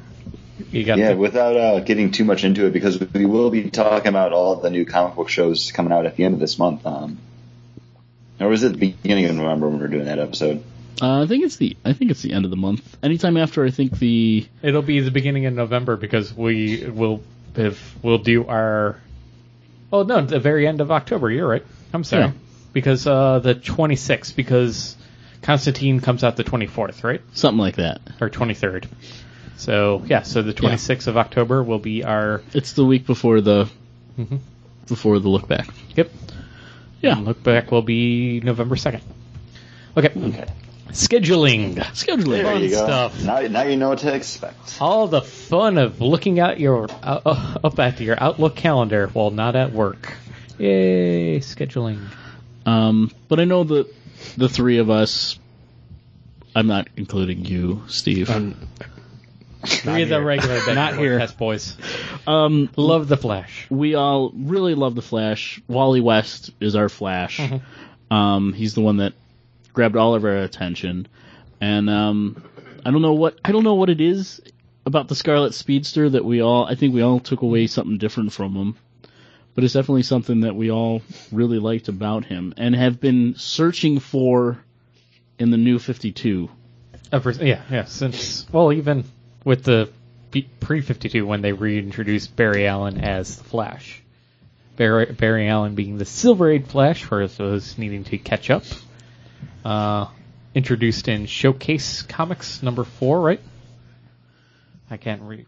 You 0.70 0.84
got 0.84 0.98
Yeah, 0.98 1.10
the- 1.12 1.16
without 1.16 1.56
uh, 1.56 1.80
getting 1.80 2.10
too 2.10 2.24
much 2.24 2.44
into 2.44 2.66
it, 2.66 2.72
because 2.72 2.98
we 3.00 3.26
will 3.26 3.50
be 3.50 3.70
talking 3.70 4.08
about 4.08 4.32
all 4.32 4.56
the 4.56 4.70
new 4.70 4.84
comic 4.84 5.16
book 5.16 5.28
shows 5.28 5.72
coming 5.72 5.92
out 5.92 6.06
at 6.06 6.16
the 6.16 6.24
end 6.24 6.34
of 6.34 6.40
this 6.40 6.58
month. 6.58 6.86
Um, 6.86 7.18
or 8.40 8.48
was 8.48 8.62
it 8.62 8.72
the 8.72 8.78
beginning 8.92 9.26
of 9.26 9.36
November 9.36 9.68
when 9.68 9.76
we 9.78 9.82
were 9.82 9.88
doing 9.88 10.04
that 10.06 10.18
episode? 10.18 10.62
Uh, 11.00 11.22
I 11.22 11.26
think 11.26 11.44
it's 11.44 11.56
the 11.56 11.76
I 11.84 11.92
think 11.92 12.10
it's 12.10 12.22
the 12.22 12.32
end 12.32 12.44
of 12.44 12.50
the 12.50 12.56
month. 12.56 12.96
Anytime 13.02 13.36
after 13.36 13.64
I 13.64 13.70
think 13.70 13.98
the 13.98 14.46
It'll 14.62 14.82
be 14.82 15.00
the 15.00 15.10
beginning 15.12 15.46
of 15.46 15.54
November 15.54 15.96
because 15.96 16.34
we 16.34 16.84
will 16.88 17.22
if 17.54 17.96
we'll 18.02 18.18
do 18.18 18.46
our. 18.46 19.00
Oh 19.92 20.02
no, 20.02 20.20
the 20.20 20.40
very 20.40 20.66
end 20.66 20.80
of 20.80 20.90
October. 20.90 21.30
You're 21.30 21.48
right. 21.48 21.64
I'm 21.92 22.04
sorry. 22.04 22.24
Yeah. 22.24 22.32
Because 22.72 23.06
uh, 23.06 23.38
the 23.38 23.54
26th, 23.54 24.36
because 24.36 24.96
Constantine 25.42 26.00
comes 26.00 26.22
out 26.22 26.36
the 26.36 26.44
24th, 26.44 27.02
right, 27.02 27.22
something 27.32 27.58
like 27.58 27.76
that. 27.76 28.00
or 28.20 28.28
23rd. 28.28 28.86
So 29.58 30.02
yeah, 30.06 30.22
so 30.22 30.40
the 30.42 30.54
26th 30.54 31.06
of 31.08 31.16
October 31.16 31.62
will 31.62 31.78
be 31.80 32.04
our. 32.04 32.42
It's 32.54 32.72
the 32.72 32.84
week 32.84 33.06
before 33.06 33.40
the 33.40 33.68
Mhm. 34.18 34.38
before 34.86 35.18
the 35.18 35.28
look 35.28 35.46
back. 35.46 35.68
Yep. 35.96 36.10
Yeah. 37.02 37.16
And 37.18 37.26
look 37.26 37.42
back 37.42 37.70
will 37.70 37.82
be 37.82 38.40
November 38.40 38.76
2nd. 38.76 39.00
Okay. 39.96 40.08
Okay. 40.16 40.46
Scheduling. 40.90 41.74
Scheduling. 41.74 42.42
There 42.42 42.56
you 42.56 42.70
go. 42.70 42.84
stuff. 42.84 43.22
Now, 43.22 43.40
now 43.40 43.62
you 43.64 43.76
know 43.76 43.90
what 43.90 43.98
to 44.00 44.14
expect. 44.14 44.78
All 44.80 45.06
the 45.06 45.20
fun 45.22 45.76
of 45.76 46.00
looking 46.00 46.38
at 46.38 46.58
your 46.58 46.88
uh, 47.02 47.20
uh, 47.26 47.58
up 47.62 47.78
at 47.78 48.00
your 48.00 48.16
Outlook 48.18 48.56
calendar 48.56 49.08
while 49.08 49.30
not 49.30 49.54
at 49.54 49.72
work. 49.72 50.14
Yay, 50.58 51.38
scheduling. 51.40 52.00
Um, 52.64 53.10
but 53.28 53.38
I 53.38 53.44
know 53.44 53.64
that 53.64 53.94
the 54.36 54.48
three 54.48 54.78
of 54.78 54.88
us. 54.88 55.38
I'm 56.56 56.66
not 56.66 56.88
including 56.96 57.44
you, 57.44 57.82
Steve. 57.88 58.30
Um, 58.30 58.56
Three 59.64 60.02
of 60.02 60.08
the 60.08 60.22
regular 60.22 60.60
Not 60.74 60.96
here. 60.96 61.18
test 61.18 61.36
boys. 61.38 61.76
Um, 62.26 62.70
Love 62.76 63.08
the 63.08 63.16
Flash. 63.16 63.66
we 63.70 63.94
all 63.94 64.30
really 64.34 64.74
love 64.74 64.94
the 64.94 65.02
Flash. 65.02 65.60
Wally 65.68 66.00
West 66.00 66.50
is 66.60 66.76
our 66.76 66.88
Flash. 66.88 67.40
Um, 68.10 68.52
he's 68.52 68.74
the 68.74 68.80
one 68.80 68.98
that 68.98 69.12
grabbed 69.72 69.96
all 69.96 70.14
of 70.14 70.24
our 70.24 70.36
attention, 70.36 71.08
and 71.60 71.90
um, 71.90 72.42
I 72.84 72.90
don't 72.90 73.02
know 73.02 73.12
what 73.14 73.38
I 73.44 73.52
don't 73.52 73.64
know 73.64 73.74
what 73.74 73.90
it 73.90 74.00
is 74.00 74.40
about 74.86 75.08
the 75.08 75.14
Scarlet 75.14 75.52
Speedster 75.54 76.08
that 76.10 76.24
we 76.24 76.40
all 76.40 76.64
I 76.64 76.74
think 76.74 76.94
we 76.94 77.02
all 77.02 77.20
took 77.20 77.42
away 77.42 77.66
something 77.66 77.98
different 77.98 78.32
from 78.32 78.54
him, 78.54 78.76
but 79.54 79.64
it's 79.64 79.74
definitely 79.74 80.04
something 80.04 80.40
that 80.40 80.54
we 80.56 80.70
all 80.70 81.02
really 81.32 81.58
liked 81.58 81.88
about 81.88 82.24
him 82.24 82.54
and 82.56 82.74
have 82.74 83.00
been 83.00 83.34
searching 83.36 83.98
for 83.98 84.58
in 85.38 85.50
the 85.50 85.58
new 85.58 85.78
Fifty 85.78 86.12
Two. 86.12 86.48
Ever, 87.12 87.30
yeah, 87.32 87.62
yeah. 87.70 87.84
Since 87.84 88.46
well, 88.52 88.72
even 88.72 89.04
with 89.48 89.64
the 89.64 89.90
pre 90.60 90.82
fifty 90.82 91.08
two 91.08 91.26
when 91.26 91.40
they 91.40 91.54
reintroduced 91.54 92.36
Barry 92.36 92.66
Allen 92.66 93.00
as 93.00 93.38
the 93.38 93.44
Flash. 93.44 94.02
Barry, 94.76 95.06
Barry 95.06 95.48
Allen 95.48 95.74
being 95.74 95.96
the 95.96 96.04
Silver 96.04 96.50
Age 96.50 96.66
Flash 96.66 97.02
for 97.02 97.26
those 97.26 97.78
needing 97.78 98.04
to 98.04 98.18
catch 98.18 98.50
up. 98.50 98.62
Uh, 99.64 100.06
introduced 100.54 101.08
in 101.08 101.24
Showcase 101.24 102.02
Comics 102.02 102.62
number 102.62 102.84
four, 102.84 103.22
right? 103.22 103.40
I 104.90 104.98
can't 104.98 105.22
read. 105.22 105.46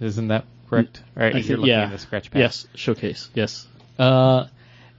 Isn't 0.00 0.28
that 0.28 0.46
correct? 0.70 1.02
Right, 1.14 1.34
I 1.34 1.38
you're 1.38 1.42
think- 1.42 1.58
looking 1.58 1.68
yeah. 1.68 1.84
at 1.84 1.90
the 1.90 1.98
scratch 1.98 2.30
pad. 2.30 2.40
Yes, 2.40 2.66
showcase. 2.74 3.28
Yes. 3.34 3.66
Uh, 3.98 4.46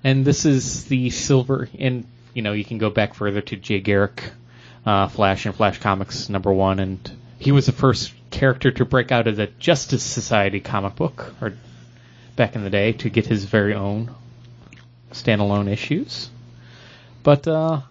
and 0.03 0.23
this 0.23 0.45
is 0.45 0.85
the 0.85 1.09
silver, 1.09 1.67
and 1.79 2.05
you 2.35 2.43
know 2.43 2.53
you 2.53 2.63
can 2.63 2.77
go 2.77 2.91
back 2.91 3.15
further 3.15 3.41
to 3.41 3.55
Jay 3.55 3.79
Garrick, 3.79 4.21
uh, 4.85 5.07
Flash 5.07 5.47
and 5.47 5.55
Flash 5.55 5.79
Comics 5.79 6.29
number 6.29 6.53
one, 6.53 6.77
and 6.77 7.11
he 7.39 7.51
was 7.51 7.65
the 7.65 7.71
first 7.71 8.13
character 8.31 8.71
to 8.71 8.85
break 8.85 9.11
out 9.11 9.27
of 9.27 9.35
the 9.35 9.47
Justice 9.59 10.03
Society 10.03 10.59
comic 10.59 10.95
book, 10.95 11.33
or 11.41 11.53
back 12.35 12.55
in 12.55 12.63
the 12.63 12.69
day, 12.69 12.93
to 12.93 13.09
get 13.09 13.25
his 13.25 13.45
very 13.45 13.73
own 13.73 14.11
standalone 15.11 15.69
issues. 15.69 16.29
But 17.23 17.47
uh, 17.47 17.81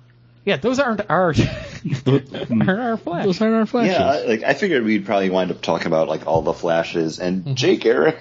yeah, 0.44 0.56
those 0.56 0.78
aren't 0.78 1.08
our 1.10 1.34
aren't 2.06 2.68
our 2.68 2.96
Flash. 2.96 3.24
Those 3.24 3.40
aren't 3.40 3.54
our 3.54 3.66
flashes. 3.66 3.92
Yeah, 3.98 4.06
I, 4.06 4.22
like 4.24 4.42
I 4.42 4.54
figured 4.54 4.84
we'd 4.84 5.06
probably 5.06 5.30
wind 5.30 5.50
up 5.50 5.60
talking 5.60 5.86
about 5.86 6.08
like 6.08 6.26
all 6.26 6.42
the 6.42 6.52
flashes, 6.54 7.18
and 7.18 7.44
Mm-hmm. 7.44 7.54
Jay 7.54 7.76
Garrick 7.76 8.18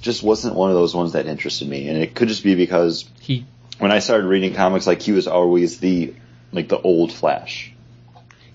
just 0.00 0.22
wasn't 0.22 0.54
one 0.54 0.70
of 0.70 0.76
those 0.76 0.94
ones 0.94 1.12
that 1.12 1.26
interested 1.26 1.68
me, 1.68 1.88
and 1.88 1.98
it 1.98 2.14
could 2.14 2.28
just 2.28 2.42
be 2.44 2.54
because 2.54 3.08
He 3.20 3.46
when 3.78 3.92
I 3.92 4.00
started 4.00 4.26
reading 4.26 4.54
comics, 4.54 4.86
like 4.86 5.02
he 5.02 5.12
was 5.12 5.26
always 5.28 5.78
the 5.78 6.14
like 6.52 6.68
the 6.68 6.80
old 6.80 7.12
Flash, 7.12 7.72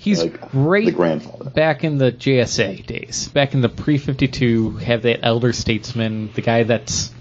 he's 0.03 0.21
like 0.21 0.51
great 0.51 0.85
the 0.85 0.91
grandfather. 0.91 1.49
back 1.49 1.83
in 1.83 1.97
the 1.97 2.11
JSA 2.11 2.85
days, 2.85 3.29
back 3.29 3.53
in 3.53 3.61
the 3.61 3.69
pre 3.69 3.97
52, 3.97 4.71
have 4.77 5.03
that 5.03 5.19
elder 5.23 5.53
statesman, 5.53 6.31
the 6.33 6.41
guy 6.41 6.63
that's 6.63 7.11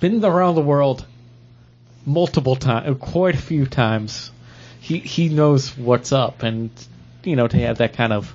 been 0.00 0.24
around 0.24 0.54
the 0.54 0.62
world 0.62 1.04
multiple 2.06 2.56
times, 2.56 2.88
uh, 2.88 2.94
quite 2.94 3.34
a 3.34 3.38
few 3.38 3.66
times. 3.66 4.32
He 4.80 4.98
he 4.98 5.28
knows 5.28 5.76
what's 5.76 6.12
up, 6.12 6.42
and 6.42 6.70
you 7.22 7.36
know 7.36 7.46
to 7.46 7.58
have 7.58 7.78
that 7.78 7.92
kind 7.92 8.12
of 8.12 8.34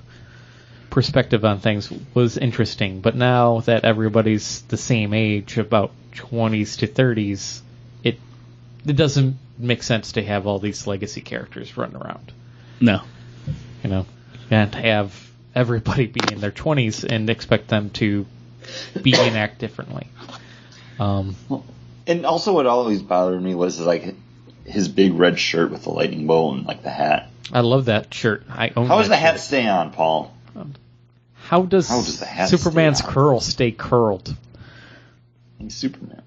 perspective 0.88 1.44
on 1.44 1.58
things 1.58 1.92
was 2.14 2.38
interesting. 2.38 3.00
But 3.00 3.16
now 3.16 3.60
that 3.60 3.84
everybody's 3.84 4.62
the 4.62 4.76
same 4.76 5.12
age, 5.12 5.58
about 5.58 5.90
20s 6.12 6.78
to 6.78 6.86
30s, 6.86 7.60
it 8.04 8.18
it 8.86 8.94
doesn't 8.94 9.36
make 9.58 9.82
sense 9.82 10.12
to 10.12 10.22
have 10.22 10.46
all 10.46 10.60
these 10.60 10.86
legacy 10.86 11.20
characters 11.20 11.76
running 11.76 11.96
around 11.96 12.32
No. 12.80 13.02
You 13.86 13.92
know, 13.92 14.06
and 14.50 14.74
have 14.74 15.30
everybody 15.54 16.06
be 16.06 16.20
in 16.32 16.40
their 16.40 16.50
20s 16.50 17.04
and 17.04 17.30
expect 17.30 17.68
them 17.68 17.90
to 17.90 18.26
be 19.00 19.14
and 19.14 19.36
act 19.36 19.60
differently. 19.60 20.08
Um, 20.98 21.36
And 22.06 22.26
also, 22.26 22.52
what 22.52 22.66
always 22.66 23.00
bothered 23.00 23.40
me 23.40 23.54
was 23.54 23.78
like 23.80 24.16
his 24.64 24.88
big 24.88 25.12
red 25.14 25.38
shirt 25.38 25.70
with 25.70 25.84
the 25.84 25.90
lightning 25.90 26.26
bolt 26.26 26.56
and 26.56 26.66
like 26.66 26.82
the 26.82 26.90
hat. 26.90 27.30
I 27.52 27.60
love 27.60 27.84
that 27.84 28.12
shirt. 28.12 28.44
I 28.50 28.72
own 28.76 28.86
How 28.88 28.98
does 28.98 29.06
that 29.08 29.14
the 29.14 29.16
hat 29.20 29.32
shirt. 29.34 29.40
stay 29.40 29.68
on, 29.68 29.92
Paul? 29.92 30.34
How 31.34 31.62
does, 31.62 31.88
how 31.88 31.96
does 32.02 32.18
the 32.18 32.26
hat 32.26 32.48
Superman's 32.48 32.98
stay 32.98 33.06
on? 33.06 33.12
curl 33.14 33.40
stay 33.40 33.70
curled? 33.70 34.34
He's 35.60 35.76
Superman. 35.76 36.22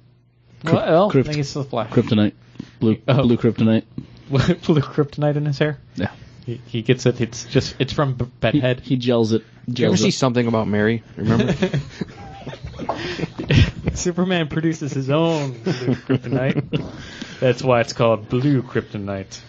well, 0.64 1.10
Crypt- 1.12 1.28
I 1.28 1.32
think 1.34 1.42
it's 1.42 1.54
the 1.54 1.66
flash. 1.66 1.90
Kryptonite. 1.92 2.34
Blue 2.80 2.98
Oh. 3.06 3.24
blue 3.24 3.36
kryptonite. 3.38 3.84
Blue 4.30 4.80
kryptonite 4.82 5.36
in 5.36 5.46
his 5.46 5.58
hair. 5.60 5.78
Yeah. 5.96 6.12
He, 6.50 6.60
he 6.66 6.82
gets 6.82 7.06
it. 7.06 7.22
It's 7.22 7.46
just 7.46 7.76
it's 7.78 7.94
from 7.94 8.16
B- 8.16 8.26
He, 8.26 8.32
Bedhead. 8.40 8.80
he 8.80 8.98
gels 8.98 9.34
it. 9.34 9.44
Did 9.68 9.78
you 9.80 9.86
ever 9.86 9.96
Gels 9.96 10.04
see 10.04 10.10
something 10.10 10.48
about 10.48 10.68
Mary? 10.68 11.04
Remember? 11.16 11.54
Superman 13.94 14.48
produces 14.48 14.92
his 14.92 15.12
own 15.12 15.52
blue 15.62 15.94
kryptonite. 15.94 16.84
That's 17.40 17.62
why 17.62 17.82
it's 17.82 17.94
called 17.94 18.30
blue 18.30 18.64
kryptonite. 18.64 19.40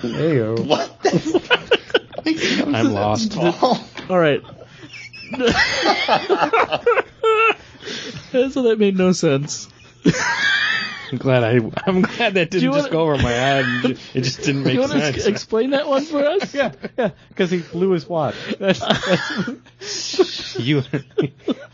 Heyo. 0.00 0.58
What? 0.72 0.98
I'm 2.74 2.92
lost. 2.92 3.36
All 3.36 4.18
right. 4.18 4.40
so 8.52 8.62
that 8.62 8.76
made 8.78 8.96
no 8.96 9.12
sense. 9.12 9.68
I'm 11.12 11.18
glad 11.18 11.44
I. 11.44 11.60
I'm 11.86 12.00
glad 12.02 12.34
that 12.34 12.50
didn't 12.50 12.72
just 12.72 12.76
wanna- 12.78 12.90
go 12.90 13.02
over 13.02 13.16
my 13.18 13.30
head. 13.30 13.64
and 13.66 13.82
ju- 13.82 14.02
It 14.14 14.22
just 14.22 14.42
didn't 14.42 14.62
make 14.64 14.74
you 14.74 14.80
want 14.80 14.92
to 14.92 15.00
sense. 15.00 15.16
ex- 15.18 15.26
explain 15.26 15.70
that 15.70 15.86
one 15.86 16.04
for 16.04 16.24
us? 16.24 16.52
Yeah, 16.62 16.72
yeah, 16.98 17.10
because 17.28 17.50
he 17.50 17.58
blew 17.58 17.90
his 17.90 18.08
wad. 18.08 18.34
That's, 18.58 18.80
that's 18.80 20.58
you, 20.58 20.82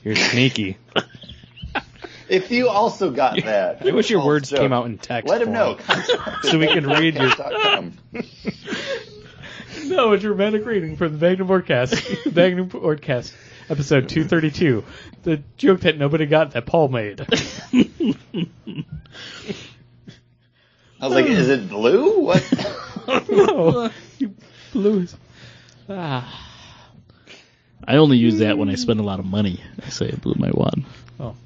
you're 0.04 0.16
sneaky. 0.16 0.76
If 2.28 2.50
you 2.50 2.68
also 2.68 3.10
got 3.10 3.42
that, 3.44 3.86
I 3.86 3.90
wish 3.92 4.10
your 4.10 4.24
words 4.24 4.50
joke, 4.50 4.60
came 4.60 4.72
out 4.72 4.86
in 4.86 4.98
text. 4.98 5.28
Let 5.30 5.40
him 5.42 5.52
know. 5.52 5.78
So 6.42 6.58
we 6.58 6.66
can 6.66 6.86
read 6.86 7.14
your- 7.14 7.32
no, 9.84 10.12
a 10.12 10.18
dramatic 10.18 10.66
reading 10.66 10.96
from 10.96 11.18
the 11.18 11.26
Magnum 11.26 11.48
Podcast, 11.48 12.34
Magnum 12.34 12.68
Podcast, 12.68 13.32
episode 13.70 14.08
232. 14.08 14.84
The 15.22 15.42
joke 15.56 15.80
that 15.80 15.96
nobody 15.98 16.26
got 16.26 16.50
that 16.52 16.66
Paul 16.66 16.88
made. 16.88 17.26
I 21.00 21.06
was 21.06 21.14
like, 21.14 21.26
is 21.26 21.48
it 21.48 21.68
blue? 21.68 22.20
What? 22.20 22.44
no, 23.30 23.90
you 24.18 24.34
blew 24.72 25.00
his. 25.00 25.16
Ah. 25.88 26.44
I 27.86 27.96
only 27.96 28.18
use 28.18 28.40
that 28.40 28.58
when 28.58 28.68
I 28.68 28.74
spend 28.74 29.00
a 29.00 29.02
lot 29.02 29.18
of 29.20 29.24
money. 29.26 29.62
I 29.84 29.88
say 29.88 30.10
I 30.12 30.16
blew 30.16 30.34
my 30.36 30.50
wad. 30.52 30.84
Oh, 31.18 31.36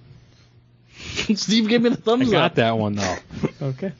Steve 1.35 1.69
gave 1.69 1.83
me 1.83 1.91
the 1.91 1.97
thumbs 1.97 2.23
I 2.23 2.25
thumbs 2.25 2.31
got 2.33 2.45
up. 2.45 2.55
that 2.57 2.79
one 2.79 2.97
though. 2.97 3.17
okay. 3.63 3.93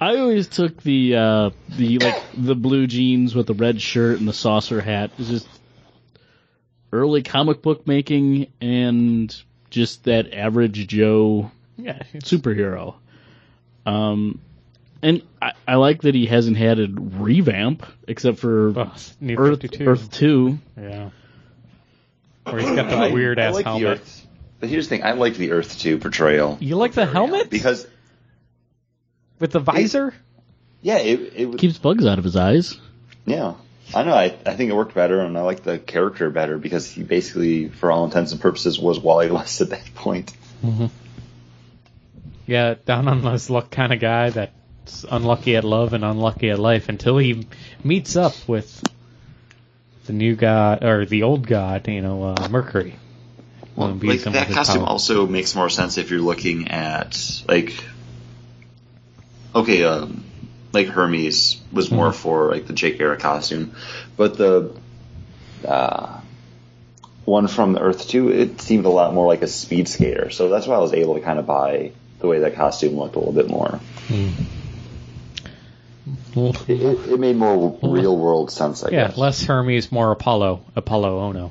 I 0.00 0.16
always 0.16 0.48
took 0.48 0.82
the 0.82 1.16
uh, 1.16 1.50
the 1.76 1.98
like 1.98 2.22
the 2.36 2.54
blue 2.54 2.86
jeans 2.86 3.34
with 3.34 3.46
the 3.46 3.54
red 3.54 3.80
shirt 3.80 4.18
and 4.18 4.28
the 4.28 4.32
saucer 4.32 4.80
hat. 4.80 5.10
It's 5.18 5.28
just 5.28 5.48
early 6.92 7.22
comic 7.22 7.62
book 7.62 7.86
making 7.86 8.52
and 8.60 9.34
just 9.70 10.04
that 10.04 10.32
average 10.34 10.86
Joe 10.86 11.50
Yeah, 11.76 12.02
superhero. 12.16 12.94
Um, 13.86 14.40
and 15.02 15.22
I, 15.40 15.52
I 15.66 15.74
like 15.76 16.02
that 16.02 16.14
he 16.14 16.26
hasn't 16.26 16.56
had 16.56 16.78
a 16.80 16.88
revamp 16.88 17.86
except 18.06 18.38
for 18.38 18.70
well, 18.72 18.94
New 19.20 19.36
Earth 19.36 19.60
52. 19.62 19.84
Earth 19.86 20.10
Two. 20.10 20.58
Yeah. 20.80 21.10
Or 22.46 22.58
he's 22.58 22.70
got 22.70 22.88
the 22.90 23.12
weird 23.14 23.38
ass 23.38 23.54
like 23.54 23.64
the 23.64 23.70
helmet. 23.70 23.98
Earth. 24.00 24.26
But 24.60 24.68
here's 24.70 24.88
the 24.88 24.96
thing: 24.96 25.04
I 25.04 25.12
like 25.12 25.34
the 25.36 25.52
Earth 25.52 25.78
Two 25.78 25.98
portrayal 25.98 26.56
You 26.60 26.76
like 26.76 26.92
the 26.92 27.06
helmet 27.06 27.48
because 27.50 27.86
with 29.38 29.52
the 29.52 29.60
visor? 29.60 30.14
yeah, 30.82 30.98
it 30.98 31.32
it 31.36 31.58
Keeps 31.58 31.78
bugs 31.78 32.04
out 32.06 32.18
of 32.18 32.24
his 32.24 32.36
eyes. 32.36 32.78
yeah. 33.24 33.54
I 33.94 34.04
know. 34.04 34.12
I, 34.12 34.34
I 34.44 34.54
think 34.54 34.70
it 34.70 34.74
worked 34.74 34.94
better, 34.94 35.20
and 35.20 35.36
I 35.36 35.42
like 35.42 35.62
the 35.62 35.78
character 35.78 36.30
better 36.30 36.58
because 36.58 36.90
he 36.90 37.02
basically, 37.02 37.68
for 37.68 37.90
all 37.90 38.04
intents 38.04 38.32
and 38.32 38.40
purposes, 38.40 38.78
was 38.78 38.98
Wally 39.00 39.30
West 39.30 39.60
at 39.60 39.70
that 39.70 39.94
point. 39.94 40.32
Yeah, 42.46 42.74
down 42.84 43.08
on 43.08 43.22
his 43.32 43.50
luck 43.50 43.70
kind 43.70 43.92
of 43.92 44.00
guy 44.00 44.30
that's 44.30 45.04
unlucky 45.10 45.56
at 45.56 45.64
love 45.64 45.92
and 45.92 46.04
unlucky 46.04 46.50
at 46.50 46.58
life 46.58 46.88
until 46.88 47.18
he 47.18 47.46
meets 47.84 48.16
up 48.16 48.34
with 48.46 48.82
the 50.06 50.12
new 50.14 50.34
god 50.34 50.82
or 50.82 51.04
the 51.04 51.22
old 51.22 51.46
god, 51.46 51.86
you 51.88 52.00
know, 52.00 52.24
uh, 52.24 52.48
Mercury. 52.48 52.96
Well, 53.76 53.94
like 53.94 54.22
that 54.22 54.48
with 54.48 54.56
costume 54.56 54.80
power. 54.80 54.88
also 54.88 55.26
makes 55.26 55.54
more 55.54 55.68
sense 55.68 55.98
if 55.98 56.10
you're 56.10 56.20
looking 56.20 56.68
at 56.68 57.42
like 57.46 57.84
okay, 59.54 59.84
um, 59.84 60.24
like 60.72 60.88
Hermes 60.88 61.60
was 61.72 61.90
more 61.90 62.12
for 62.12 62.50
like 62.50 62.66
the 62.66 62.72
Jake 62.72 63.00
Era 63.00 63.16
costume, 63.16 63.74
but 64.16 64.36
the 64.36 64.74
uh, 65.66 66.20
one 67.24 67.48
from 67.48 67.72
the 67.72 67.80
Earth 67.80 68.08
Two 68.08 68.30
it 68.30 68.60
seemed 68.60 68.84
a 68.84 68.90
lot 68.90 69.14
more 69.14 69.26
like 69.26 69.42
a 69.42 69.46
speed 69.48 69.88
skater, 69.88 70.30
so 70.30 70.48
that's 70.48 70.66
why 70.66 70.76
I 70.76 70.78
was 70.80 70.92
able 70.92 71.14
to 71.14 71.20
kind 71.20 71.38
of 71.38 71.46
buy 71.46 71.92
the 72.20 72.26
way 72.26 72.40
that 72.40 72.54
costume 72.54 72.96
looked 72.96 73.16
a 73.16 73.18
little 73.18 73.32
bit 73.34 73.48
more. 73.48 73.80
It, 76.36 76.70
it, 76.70 77.12
it 77.12 77.20
made 77.20 77.36
more 77.36 77.78
real 77.82 78.16
world 78.16 78.50
sense, 78.50 78.84
I 78.84 78.90
Yeah, 78.90 79.08
guess. 79.08 79.18
less 79.18 79.44
Hermes, 79.44 79.90
more 79.90 80.10
Apollo. 80.12 80.62
Apolo 80.76 81.32
Ohno. 81.32 81.50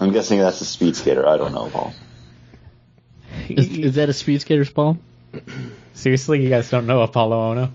I'm 0.00 0.12
guessing 0.12 0.38
that's 0.38 0.60
a 0.60 0.64
speed 0.64 0.96
skater. 0.96 1.26
I 1.26 1.36
don't 1.36 1.52
know, 1.52 1.68
Paul. 1.70 1.92
Is, 3.48 3.76
is 3.78 3.94
that 3.96 4.08
a 4.08 4.12
speed 4.12 4.40
skater's 4.40 4.70
ball? 4.70 4.98
Seriously, 5.94 6.42
you 6.42 6.48
guys 6.50 6.70
don't 6.70 6.86
know 6.86 7.06
Apolo 7.06 7.54
Ohno? 7.54 7.70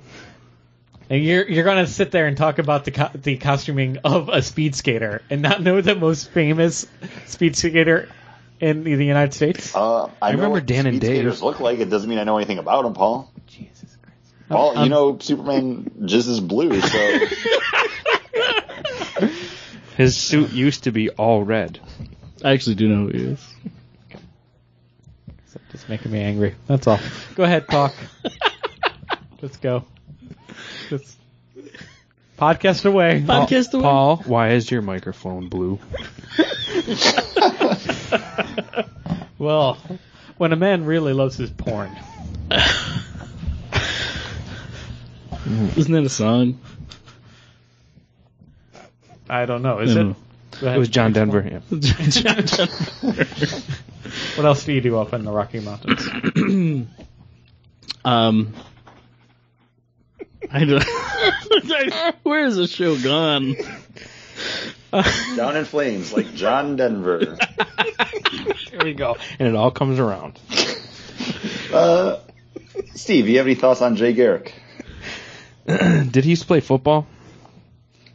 And 1.09 1.23
you're 1.23 1.47
you're 1.47 1.63
gonna 1.63 1.87
sit 1.87 2.11
there 2.11 2.27
and 2.27 2.35
talk 2.35 2.59
about 2.59 2.83
the 2.85 2.91
co- 2.91 3.09
the 3.13 3.37
costuming 3.37 3.97
of 4.03 4.27
a 4.29 4.41
speed 4.41 4.75
skater 4.75 5.21
and 5.29 5.41
not 5.41 5.61
know 5.61 5.79
the 5.79 5.95
most 5.95 6.29
famous 6.31 6.85
speed 7.25 7.55
skater 7.55 8.09
in 8.59 8.83
the 8.83 9.05
United 9.05 9.33
States? 9.33 9.73
Uh, 9.73 10.09
I, 10.21 10.31
know 10.31 10.35
remember 10.37 10.49
what 10.55 10.65
Dan 10.65 10.85
and 10.85 10.97
speed 10.97 11.07
Dave. 11.07 11.15
skaters 11.17 11.41
look 11.41 11.59
like. 11.61 11.79
It 11.79 11.89
doesn't 11.89 12.09
mean 12.09 12.19
I 12.19 12.25
know 12.25 12.35
anything 12.37 12.57
about 12.57 12.83
them, 12.83 12.93
Paul. 12.93 13.31
Jesus 13.47 13.95
Christ! 14.01 14.33
Paul, 14.49 14.73
you 14.73 14.79
Um, 14.81 14.89
know 14.89 15.17
Superman 15.19 15.89
just 16.05 16.27
is 16.27 16.41
blue, 16.41 16.79
so 16.81 17.19
His 19.95 20.15
suit 20.17 20.51
used 20.51 20.83
to 20.83 20.91
be 20.91 21.09
all 21.11 21.41
red. 21.43 21.79
I 22.43 22.51
actually 22.51 22.75
do 22.75 22.87
know 22.89 23.07
who 23.07 23.17
he 23.17 23.23
is. 23.31 23.47
Just 25.71 25.87
making 25.89 26.11
me 26.11 26.21
angry. 26.21 26.53
That's 26.67 26.85
all. 26.85 26.99
Go 27.37 27.43
ahead, 27.43 27.67
talk. 27.67 27.93
Let's 29.43 29.57
go. 29.57 29.85
Just 30.89 31.19
podcast 32.35 32.83
away. 32.87 33.21
Podcast 33.23 33.75
away. 33.75 33.83
Paul, 33.83 34.17
why 34.25 34.53
is 34.53 34.71
your 34.71 34.81
microphone 34.81 35.47
blue? 35.47 35.79
Well, 39.39 39.77
when 40.37 40.51
a 40.51 40.55
man 40.55 40.83
really 40.85 41.13
loves 41.13 41.37
his 41.37 41.51
porn, 41.51 41.91
Isn't 45.77 45.93
that 45.93 46.03
a 46.03 46.09
song? 46.09 46.59
I 49.29 49.45
don't 49.45 49.61
know. 49.61 49.77
Is 49.77 49.93
No. 49.95 50.09
it? 50.09 50.15
Go 50.59 50.65
ahead. 50.65 50.75
It 50.75 50.79
was 50.79 50.89
John 50.89 51.13
Denver. 51.13 51.47
Yeah. 51.47 51.59
What 54.37 54.45
else 54.47 54.65
do 54.65 54.73
you 54.73 54.81
do 54.81 54.97
up 54.97 55.13
in 55.13 55.23
the 55.23 55.31
Rocky 55.31 55.59
Mountains? 55.59 56.87
Um, 58.05 58.53
I 60.51 60.65
don't. 60.65 60.83
Where 62.23 62.45
is 62.45 62.55
the 62.55 62.67
show 62.67 62.97
gone? 62.97 63.55
Down 65.35 65.57
in 65.57 65.65
flames, 65.65 66.13
like 66.13 66.33
John 66.33 66.75
Denver. 66.75 67.37
There 68.71 68.79
we 68.83 68.93
go. 68.93 69.17
And 69.39 69.47
it 69.47 69.55
all 69.55 69.71
comes 69.71 69.99
around. 69.99 70.39
Uh, 71.73 72.19
Steve, 72.95 73.27
you 73.27 73.37
have 73.37 73.47
any 73.47 73.55
thoughts 73.55 73.81
on 73.81 73.95
Jay 73.95 74.13
Garrick? 74.13 74.53
Did 75.65 76.23
he 76.23 76.29
used 76.31 76.43
to 76.43 76.47
play 76.47 76.61
football? 76.61 77.07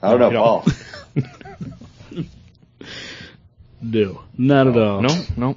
I 0.02 0.10
don't 0.10 0.20
know, 0.20 0.30
No, 0.30 0.42
Paul. 0.42 0.64
No, 3.84 4.22
not 4.38 4.68
at 4.68 4.76
all. 4.76 5.02
No, 5.02 5.24
no. 5.36 5.56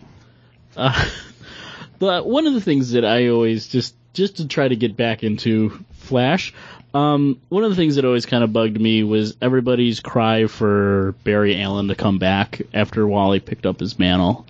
Uh, 0.75 1.05
but 1.99 2.25
one 2.25 2.47
of 2.47 2.53
the 2.55 2.61
things 2.61 2.91
that 2.91 3.05
I 3.05 3.27
always 3.27 3.67
just 3.67 3.95
just 4.15 4.37
to 4.37 4.47
try 4.47 4.67
to 4.67 4.75
get 4.75 4.97
back 4.97 5.23
into 5.23 5.77
Flash, 5.93 6.53
um, 6.93 7.41
one 7.49 7.63
of 7.63 7.69
the 7.69 7.75
things 7.75 7.95
that 7.95 8.05
always 8.05 8.25
kind 8.25 8.43
of 8.43 8.53
bugged 8.53 8.79
me 8.79 9.03
was 9.03 9.35
everybody's 9.41 9.99
cry 9.99 10.47
for 10.47 11.13
Barry 11.23 11.61
Allen 11.61 11.89
to 11.89 11.95
come 11.95 12.17
back 12.17 12.61
after 12.73 13.05
Wally 13.05 13.41
picked 13.41 13.65
up 13.65 13.79
his 13.79 13.99
mantle, 13.99 14.47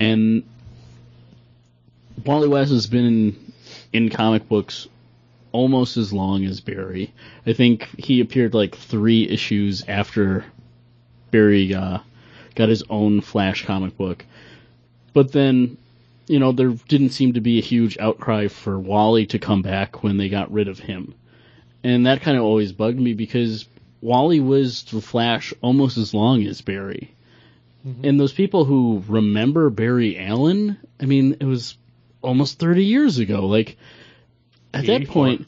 and 0.00 0.42
Wally 2.26 2.48
West 2.48 2.72
has 2.72 2.88
been 2.88 3.04
in, 3.06 3.52
in 3.92 4.08
comic 4.10 4.48
books 4.48 4.88
almost 5.52 5.96
as 5.96 6.12
long 6.12 6.44
as 6.44 6.60
Barry. 6.60 7.12
I 7.46 7.52
think 7.52 7.88
he 7.98 8.20
appeared 8.20 8.54
like 8.54 8.74
three 8.74 9.28
issues 9.28 9.84
after 9.86 10.44
Barry 11.30 11.72
uh, 11.74 11.98
got 12.56 12.68
his 12.68 12.82
own 12.90 13.20
Flash 13.20 13.64
comic 13.64 13.96
book. 13.96 14.24
But 15.12 15.32
then, 15.32 15.78
you 16.28 16.38
know, 16.38 16.52
there 16.52 16.70
didn't 16.70 17.10
seem 17.10 17.32
to 17.32 17.40
be 17.40 17.58
a 17.58 17.62
huge 17.62 17.98
outcry 17.98 18.48
for 18.48 18.78
Wally 18.78 19.26
to 19.26 19.38
come 19.38 19.62
back 19.62 20.02
when 20.02 20.16
they 20.16 20.28
got 20.28 20.52
rid 20.52 20.68
of 20.68 20.78
him. 20.78 21.14
And 21.82 22.06
that 22.06 22.22
kind 22.22 22.36
of 22.36 22.44
always 22.44 22.72
bugged 22.72 23.00
me 23.00 23.14
because 23.14 23.66
Wally 24.00 24.40
was 24.40 24.84
the 24.84 25.00
Flash 25.00 25.54
almost 25.62 25.96
as 25.96 26.12
long 26.12 26.44
as 26.46 26.60
Barry. 26.60 27.14
And 28.02 28.20
those 28.20 28.32
people 28.32 28.64
who 28.64 29.02
remember 29.08 29.70
Barry 29.70 30.18
Allen, 30.18 30.76
I 31.00 31.06
mean, 31.06 31.36
it 31.40 31.44
was 31.44 31.76
almost 32.20 32.58
30 32.58 32.84
years 32.84 33.18
ago. 33.18 33.46
Like, 33.46 33.78
at 34.74 34.86
that 34.86 35.08
point, 35.08 35.46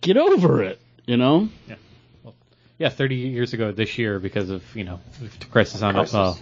get 0.00 0.16
over 0.16 0.62
it, 0.62 0.80
you 1.06 1.16
know? 1.16 1.48
Yeah, 1.68 1.76
yeah, 2.78 2.88
30 2.90 3.16
years 3.16 3.52
ago 3.52 3.72
this 3.72 3.98
year 3.98 4.20
because 4.20 4.50
of, 4.50 4.62
you 4.76 4.84
know, 4.84 5.00
the 5.20 5.46
Crisis 5.46 5.82
on 5.82 5.94
Crisis. 5.94 6.14
Uh, 6.14 6.34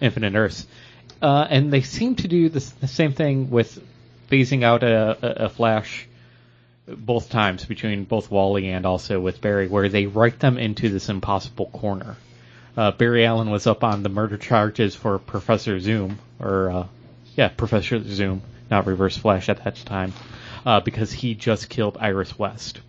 Infinite 0.00 0.34
Earths. 0.34 0.66
Uh, 1.22 1.46
and 1.48 1.72
they 1.72 1.82
seem 1.82 2.14
to 2.16 2.28
do 2.28 2.48
the, 2.48 2.60
same 2.60 3.12
thing 3.12 3.50
with 3.50 3.82
phasing 4.30 4.62
out 4.62 4.82
a, 4.82 5.42
a, 5.42 5.46
a 5.46 5.48
Flash 5.48 6.06
both 6.86 7.30
times 7.30 7.64
between 7.64 8.04
both 8.04 8.30
Wally 8.30 8.68
and 8.68 8.86
also 8.86 9.18
with 9.18 9.40
Barry, 9.40 9.66
where 9.68 9.88
they 9.88 10.06
write 10.06 10.38
them 10.38 10.58
into 10.58 10.88
this 10.88 11.08
impossible 11.08 11.66
corner. 11.66 12.16
Uh, 12.76 12.92
Barry 12.92 13.24
Allen 13.24 13.50
was 13.50 13.66
up 13.66 13.82
on 13.82 14.02
the 14.02 14.08
murder 14.08 14.36
charges 14.36 14.94
for 14.94 15.18
Professor 15.18 15.80
Zoom, 15.80 16.18
or 16.38 16.70
uh, 16.70 16.86
yeah, 17.34 17.48
Professor 17.48 18.02
Zoom, 18.02 18.42
not 18.70 18.86
Reverse 18.86 19.16
Flash 19.16 19.48
at 19.48 19.64
that 19.64 19.76
time, 19.76 20.12
uh, 20.64 20.80
because 20.80 21.10
he 21.10 21.34
just 21.34 21.68
killed 21.68 21.96
Iris 21.98 22.38
West, 22.38 22.80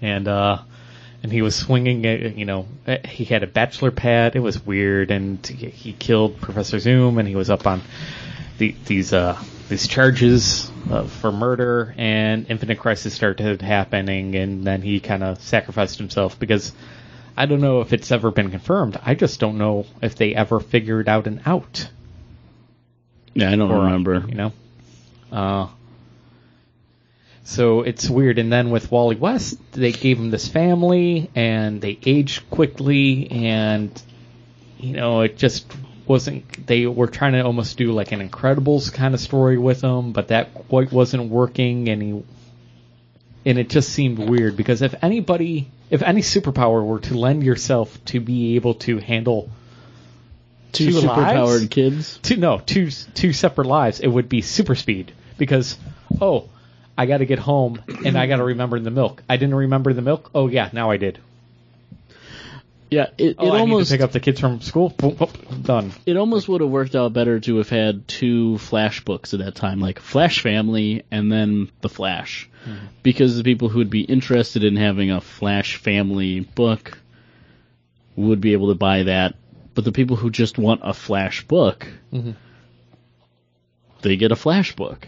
and 0.00 0.26
uh, 0.26 0.58
and 1.22 1.32
he 1.32 1.42
was 1.42 1.56
swinging. 1.56 2.04
it. 2.04 2.36
You 2.36 2.44
know, 2.44 2.66
uh, 2.86 2.98
he 3.06 3.24
had 3.24 3.42
a 3.42 3.46
bachelor 3.46 3.90
pad. 3.90 4.36
It 4.36 4.40
was 4.40 4.64
weird, 4.64 5.10
and 5.10 5.44
he 5.46 5.68
he 5.70 5.92
killed 5.92 6.40
Professor 6.40 6.78
Zoom, 6.78 7.18
and 7.18 7.28
he 7.28 7.36
was 7.36 7.50
up 7.50 7.66
on 7.66 7.82
the, 8.58 8.74
these 8.86 9.12
uh, 9.12 9.42
these 9.68 9.86
charges 9.88 10.70
uh, 10.90 11.04
for 11.04 11.32
murder. 11.32 11.94
And 11.96 12.46
Infinite 12.50 12.78
Crisis 12.78 13.14
started 13.14 13.62
happening, 13.62 14.34
and 14.34 14.64
then 14.64 14.82
he 14.82 15.00
kind 15.00 15.22
of 15.22 15.40
sacrificed 15.40 15.98
himself 15.98 16.38
because 16.38 16.72
I 17.36 17.46
don't 17.46 17.60
know 17.60 17.80
if 17.80 17.92
it's 17.92 18.10
ever 18.10 18.30
been 18.30 18.50
confirmed. 18.50 18.98
I 19.02 19.14
just 19.14 19.40
don't 19.40 19.58
know 19.58 19.86
if 20.02 20.16
they 20.16 20.34
ever 20.34 20.60
figured 20.60 21.08
out 21.08 21.26
an 21.26 21.42
out. 21.46 21.88
Yeah, 23.34 23.50
I 23.50 23.56
don't 23.56 23.70
or, 23.70 23.84
remember. 23.84 24.24
You 24.28 24.34
know. 24.34 24.52
Uh, 25.30 25.68
so 27.48 27.80
it's 27.80 28.10
weird. 28.10 28.38
And 28.38 28.52
then 28.52 28.68
with 28.68 28.92
Wally 28.92 29.16
West, 29.16 29.58
they 29.72 29.90
gave 29.90 30.18
him 30.18 30.30
this 30.30 30.48
family, 30.48 31.30
and 31.34 31.80
they 31.80 31.98
aged 32.04 32.50
quickly, 32.50 33.30
and 33.30 33.90
you 34.78 34.92
know, 34.92 35.22
it 35.22 35.38
just 35.38 35.66
wasn't. 36.06 36.66
They 36.66 36.86
were 36.86 37.06
trying 37.06 37.32
to 37.32 37.40
almost 37.40 37.78
do 37.78 37.92
like 37.92 38.12
an 38.12 38.20
Incredibles 38.20 38.92
kind 38.92 39.14
of 39.14 39.20
story 39.20 39.56
with 39.56 39.80
him, 39.80 40.12
but 40.12 40.28
that 40.28 40.52
quite 40.68 40.92
wasn't 40.92 41.30
working, 41.30 41.88
and 41.88 42.02
he. 42.02 42.22
And 43.46 43.58
it 43.58 43.70
just 43.70 43.88
seemed 43.88 44.18
weird 44.18 44.54
because 44.54 44.82
if 44.82 44.94
anybody, 45.02 45.70
if 45.88 46.02
any 46.02 46.20
superpower 46.20 46.84
were 46.84 47.00
to 47.00 47.14
lend 47.14 47.44
yourself 47.44 48.04
to 48.06 48.20
be 48.20 48.56
able 48.56 48.74
to 48.74 48.98
handle 48.98 49.48
Two 50.72 50.92
two 50.92 51.00
superpowered 51.00 51.70
kids. 51.70 52.18
two 52.22 52.36
no 52.36 52.58
two 52.58 52.90
two 52.90 53.32
separate 53.32 53.66
lives 53.66 54.00
it 54.00 54.08
would 54.08 54.28
be 54.28 54.42
super 54.42 54.74
speed 54.74 55.12
because 55.38 55.78
oh 56.20 56.50
i 56.98 57.06
got 57.06 57.18
to 57.18 57.26
get 57.26 57.38
home 57.38 57.82
and 58.04 58.18
i 58.18 58.26
got 58.26 58.36
to 58.36 58.44
remember 58.44 58.78
the 58.78 58.90
milk. 58.90 59.22
I 59.28 59.38
didn't 59.38 59.54
remember 59.54 59.94
the 59.94 60.02
milk? 60.02 60.30
Oh 60.34 60.48
yeah 60.48 60.68
now 60.72 60.90
i 60.90 60.98
did. 60.98 61.18
Yeah, 62.90 63.08
it, 63.18 63.36
oh 63.38 63.46
it 63.46 63.56
i 63.56 63.58
almost 63.60 63.90
need 63.90 63.96
to 63.96 63.98
pick 63.98 64.04
up 64.04 64.12
the 64.12 64.20
kids 64.20 64.40
from 64.40 64.60
school? 64.62 64.90
Done. 65.62 65.92
It 66.06 66.16
almost 66.16 66.48
would 66.48 66.62
have 66.62 66.70
worked 66.70 66.94
out 66.94 67.12
better 67.12 67.38
to 67.40 67.56
have 67.58 67.68
had 67.68 68.08
two 68.08 68.56
Flash 68.58 69.04
books 69.04 69.34
at 69.34 69.40
that 69.40 69.54
time, 69.54 69.78
like 69.78 69.98
Flash 69.98 70.40
Family 70.40 71.04
and 71.10 71.30
then 71.30 71.70
The 71.82 71.90
Flash, 71.90 72.48
mm-hmm. 72.64 72.86
because 73.02 73.36
the 73.36 73.44
people 73.44 73.68
who 73.68 73.78
would 73.78 73.90
be 73.90 74.00
interested 74.00 74.64
in 74.64 74.76
having 74.76 75.10
a 75.10 75.20
Flash 75.20 75.76
Family 75.76 76.40
book 76.40 76.98
would 78.16 78.40
be 78.40 78.54
able 78.54 78.68
to 78.68 78.74
buy 78.74 79.02
that, 79.02 79.34
but 79.74 79.84
the 79.84 79.92
people 79.92 80.16
who 80.16 80.30
just 80.30 80.56
want 80.56 80.80
a 80.82 80.94
Flash 80.94 81.46
book, 81.46 81.86
mm-hmm. 82.12 82.32
they 84.00 84.16
get 84.16 84.32
a 84.32 84.36
Flash 84.36 84.74
book. 84.74 85.06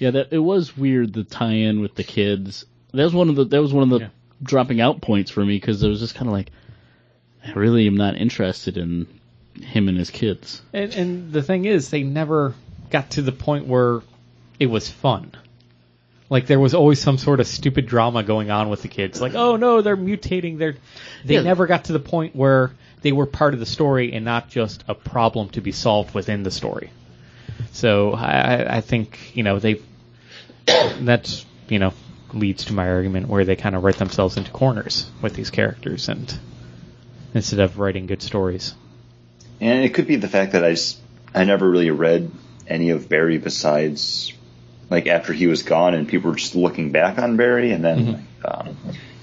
Yeah, 0.00 0.10
that 0.12 0.32
it 0.32 0.38
was 0.38 0.76
weird 0.76 1.12
the 1.12 1.24
tie-in 1.24 1.80
with 1.80 1.94
the 1.94 2.04
kids. 2.04 2.64
That 2.92 3.04
was 3.04 3.14
one 3.14 3.28
of 3.28 3.36
the 3.36 3.44
that 3.44 3.60
was 3.62 3.72
one 3.72 3.84
of 3.84 3.90
the 3.90 3.98
Yeah. 4.00 4.08
dropping 4.42 4.80
out 4.80 5.00
points 5.02 5.30
for 5.30 5.44
me 5.44 5.56
because 5.56 5.82
it 5.82 5.88
was 5.88 6.00
just 6.00 6.14
kind 6.14 6.26
of 6.26 6.32
like, 6.32 6.50
I 7.46 7.52
really 7.52 7.86
am 7.86 7.96
not 7.96 8.16
interested 8.16 8.76
in 8.78 9.06
him 9.60 9.88
and 9.88 9.98
his 9.98 10.10
kids. 10.10 10.62
and, 10.72 10.92
and 10.94 11.32
the 11.32 11.42
thing 11.42 11.66
is 11.66 11.90
they 11.90 12.02
never 12.02 12.54
got 12.90 13.10
to 13.12 13.22
the 13.22 13.32
point 13.32 13.66
where 13.66 14.00
it 14.58 14.66
was 14.66 14.88
fun 14.88 15.32
like 16.30 16.46
there 16.46 16.60
was 16.60 16.74
always 16.74 17.00
some 17.00 17.18
sort 17.18 17.40
of 17.40 17.46
stupid 17.46 17.86
drama 17.86 18.22
going 18.22 18.50
on 18.50 18.68
with 18.70 18.82
the 18.82 18.88
kids 18.88 19.20
like 19.20 19.34
oh 19.34 19.56
no 19.56 19.82
they're 19.82 19.96
mutating 19.96 20.56
they're 20.58 20.76
they 21.24 21.34
Yeah. 21.34 21.42
never 21.42 21.66
got 21.66 21.84
to 21.86 21.92
the 21.92 21.98
point 22.00 22.34
where 22.36 22.70
they 23.02 23.12
were 23.12 23.26
part 23.26 23.52
of 23.54 23.60
the 23.60 23.66
story 23.66 24.12
and 24.12 24.24
not 24.24 24.48
just 24.48 24.84
a 24.88 24.94
problem 24.94 25.48
to 25.50 25.60
be 25.60 25.72
solved 25.72 26.14
within 26.14 26.42
the 26.42 26.50
story 26.50 26.90
so 27.72 28.12
i 28.12 28.30
I- 28.30 28.76
i 28.76 28.80
think 28.80 29.18
you 29.34 29.42
know 29.42 29.58
they 29.58 29.80
that's 30.66 31.44
you 31.68 31.78
know 31.78 31.92
leads 32.32 32.66
to 32.66 32.72
my 32.72 32.88
argument 32.88 33.28
where 33.28 33.44
they 33.44 33.56
kind 33.56 33.74
of 33.74 33.82
write 33.82 33.96
themselves 33.96 34.36
into 34.36 34.50
corners 34.50 35.10
with 35.20 35.34
these 35.34 35.50
characters 35.50 36.08
and 36.08 36.38
instead 37.34 37.60
of 37.60 37.78
writing 37.78 38.06
good 38.06 38.22
stories. 38.22 38.74
And 39.60 39.84
it 39.84 39.94
could 39.94 40.06
be 40.06 40.16
the 40.16 40.28
fact 40.28 40.52
that 40.52 40.64
I 40.64 40.70
just 40.70 40.98
I 41.34 41.44
never 41.44 41.68
really 41.68 41.90
read 41.90 42.30
any 42.66 42.90
of 42.90 43.08
Barry 43.08 43.38
besides 43.38 44.32
like 44.88 45.06
after 45.06 45.32
he 45.32 45.46
was 45.46 45.62
gone 45.62 45.94
and 45.94 46.08
people 46.08 46.30
were 46.30 46.36
just 46.36 46.54
looking 46.54 46.92
back 46.92 47.18
on 47.18 47.36
Barry 47.36 47.72
and 47.72 47.84
then 47.84 48.12
like, 48.12 48.52
um, 48.52 48.76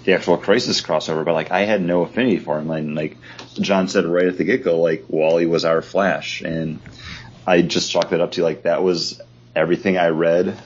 the 0.04 0.14
actual 0.14 0.38
Crisis 0.38 0.82
crossover. 0.82 1.26
But 1.26 1.34
like 1.34 1.52
I 1.52 1.62
had 1.62 1.82
no 1.82 2.04
affinity 2.04 2.40
for 2.40 2.58
him. 2.58 2.70
And 2.72 2.96
like 2.96 3.18
John 3.56 3.88
said 3.88 4.06
right 4.06 4.28
at 4.28 4.38
the 4.38 4.44
get 4.44 4.64
go, 4.64 4.80
like 4.80 5.06
Wally 5.10 5.46
was 5.46 5.66
our 5.66 5.82
Flash. 5.82 6.42
And 6.42 6.80
I 7.46 7.62
just 7.62 7.92
chalked 7.92 8.14
it 8.14 8.22
up 8.22 8.34
to 8.34 8.44
like 8.44 8.64
that 8.64 8.84
was 8.84 9.22
everything 9.56 9.98
I 9.98 10.10
read 10.10 10.58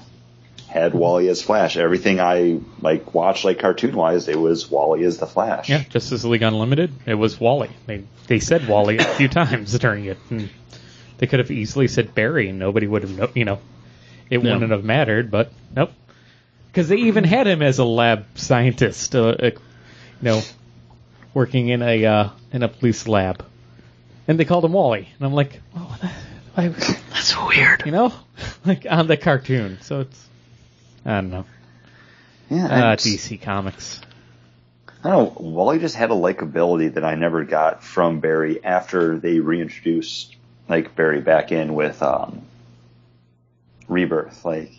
had 0.72 0.94
Wally 0.94 1.28
as 1.28 1.42
Flash. 1.42 1.76
Everything 1.78 2.20
I 2.22 2.60
like 2.82 3.14
watched 3.14 3.44
like 3.44 3.60
cartoon 3.60 3.96
wise, 3.96 4.28
it 4.30 4.40
was 4.40 4.72
Wally 4.72 5.04
as 5.04 5.18
the 5.18 5.28
Flash. 5.28 5.70
Yeah, 5.70 5.84
Justice 5.84 6.24
League 6.24 6.42
Unlimited. 6.42 6.94
It 7.06 7.16
was 7.16 7.40
Wally. 7.40 7.70
They 7.86 8.04
they 8.28 8.40
said 8.40 8.68
Wally 8.68 8.98
a 8.98 9.04
few 9.04 9.28
times 9.42 9.78
during 9.78 10.06
it. 10.06 10.18
And 10.30 10.50
they 11.18 11.28
could 11.28 11.40
have 11.40 11.52
easily 11.52 11.88
said 11.88 12.16
Barry, 12.16 12.48
and 12.50 12.58
nobody 12.58 12.88
would 12.88 13.04
have, 13.04 13.18
know, 13.18 13.30
you 13.36 13.46
know, 13.46 13.60
it 14.30 14.42
No. 14.42 14.54
wouldn't 14.54 14.72
have 14.72 14.84
mattered. 14.86 15.30
But 15.30 15.52
nope, 15.76 15.92
because 16.68 16.88
they 16.88 16.96
even 16.98 17.26
had 17.26 17.48
him 17.48 17.62
as 17.62 17.80
a 17.80 17.86
lab 17.86 18.26
scientist, 18.36 19.14
uh, 19.14 19.28
uh, 19.28 19.46
you 19.48 19.60
know, 20.22 20.42
working 21.34 21.68
in 21.68 21.82
a 21.82 22.06
uh, 22.06 22.30
in 22.54 22.64
a 22.64 22.70
police 22.70 23.08
lab, 23.10 23.46
and 24.28 24.40
they 24.40 24.46
called 24.46 24.64
him 24.66 24.72
Wally. 24.74 25.10
And 25.20 25.26
I'm 25.28 25.34
like, 25.34 25.60
oh, 25.76 25.98
that, 26.02 26.14
I, 26.56 26.68
That's 26.70 27.36
weird. 27.48 27.84
you 27.86 27.92
know, 27.92 28.14
like 28.66 28.86
on 28.90 29.08
the 29.08 29.18
cartoon. 29.18 29.78
So 29.82 30.00
it's 30.02 30.28
I 31.06 31.16
don't 31.16 31.32
know. 31.32 31.46
Yeah, 32.50 32.66
Uh, 32.66 32.96
just- 32.96 33.30
DC 33.30 33.42
Comics. 33.42 34.02
I 35.04 35.10
don't 35.10 35.36
know. 35.42 35.50
Wally 35.50 35.80
just 35.80 35.96
had 35.96 36.12
a 36.12 36.14
likability 36.14 36.94
that 36.94 37.04
I 37.04 37.16
never 37.16 37.44
got 37.44 37.84
from 37.84 38.20
Barry 38.20 38.64
after 38.64 39.18
they 39.18 39.40
reintroduced 39.40 40.36
like 40.70 40.96
Barry 40.96 41.22
back 41.22 41.52
in 41.52 41.74
with 41.74 42.04
um, 42.04 42.44
Rebirth. 43.88 44.46
Like 44.46 44.72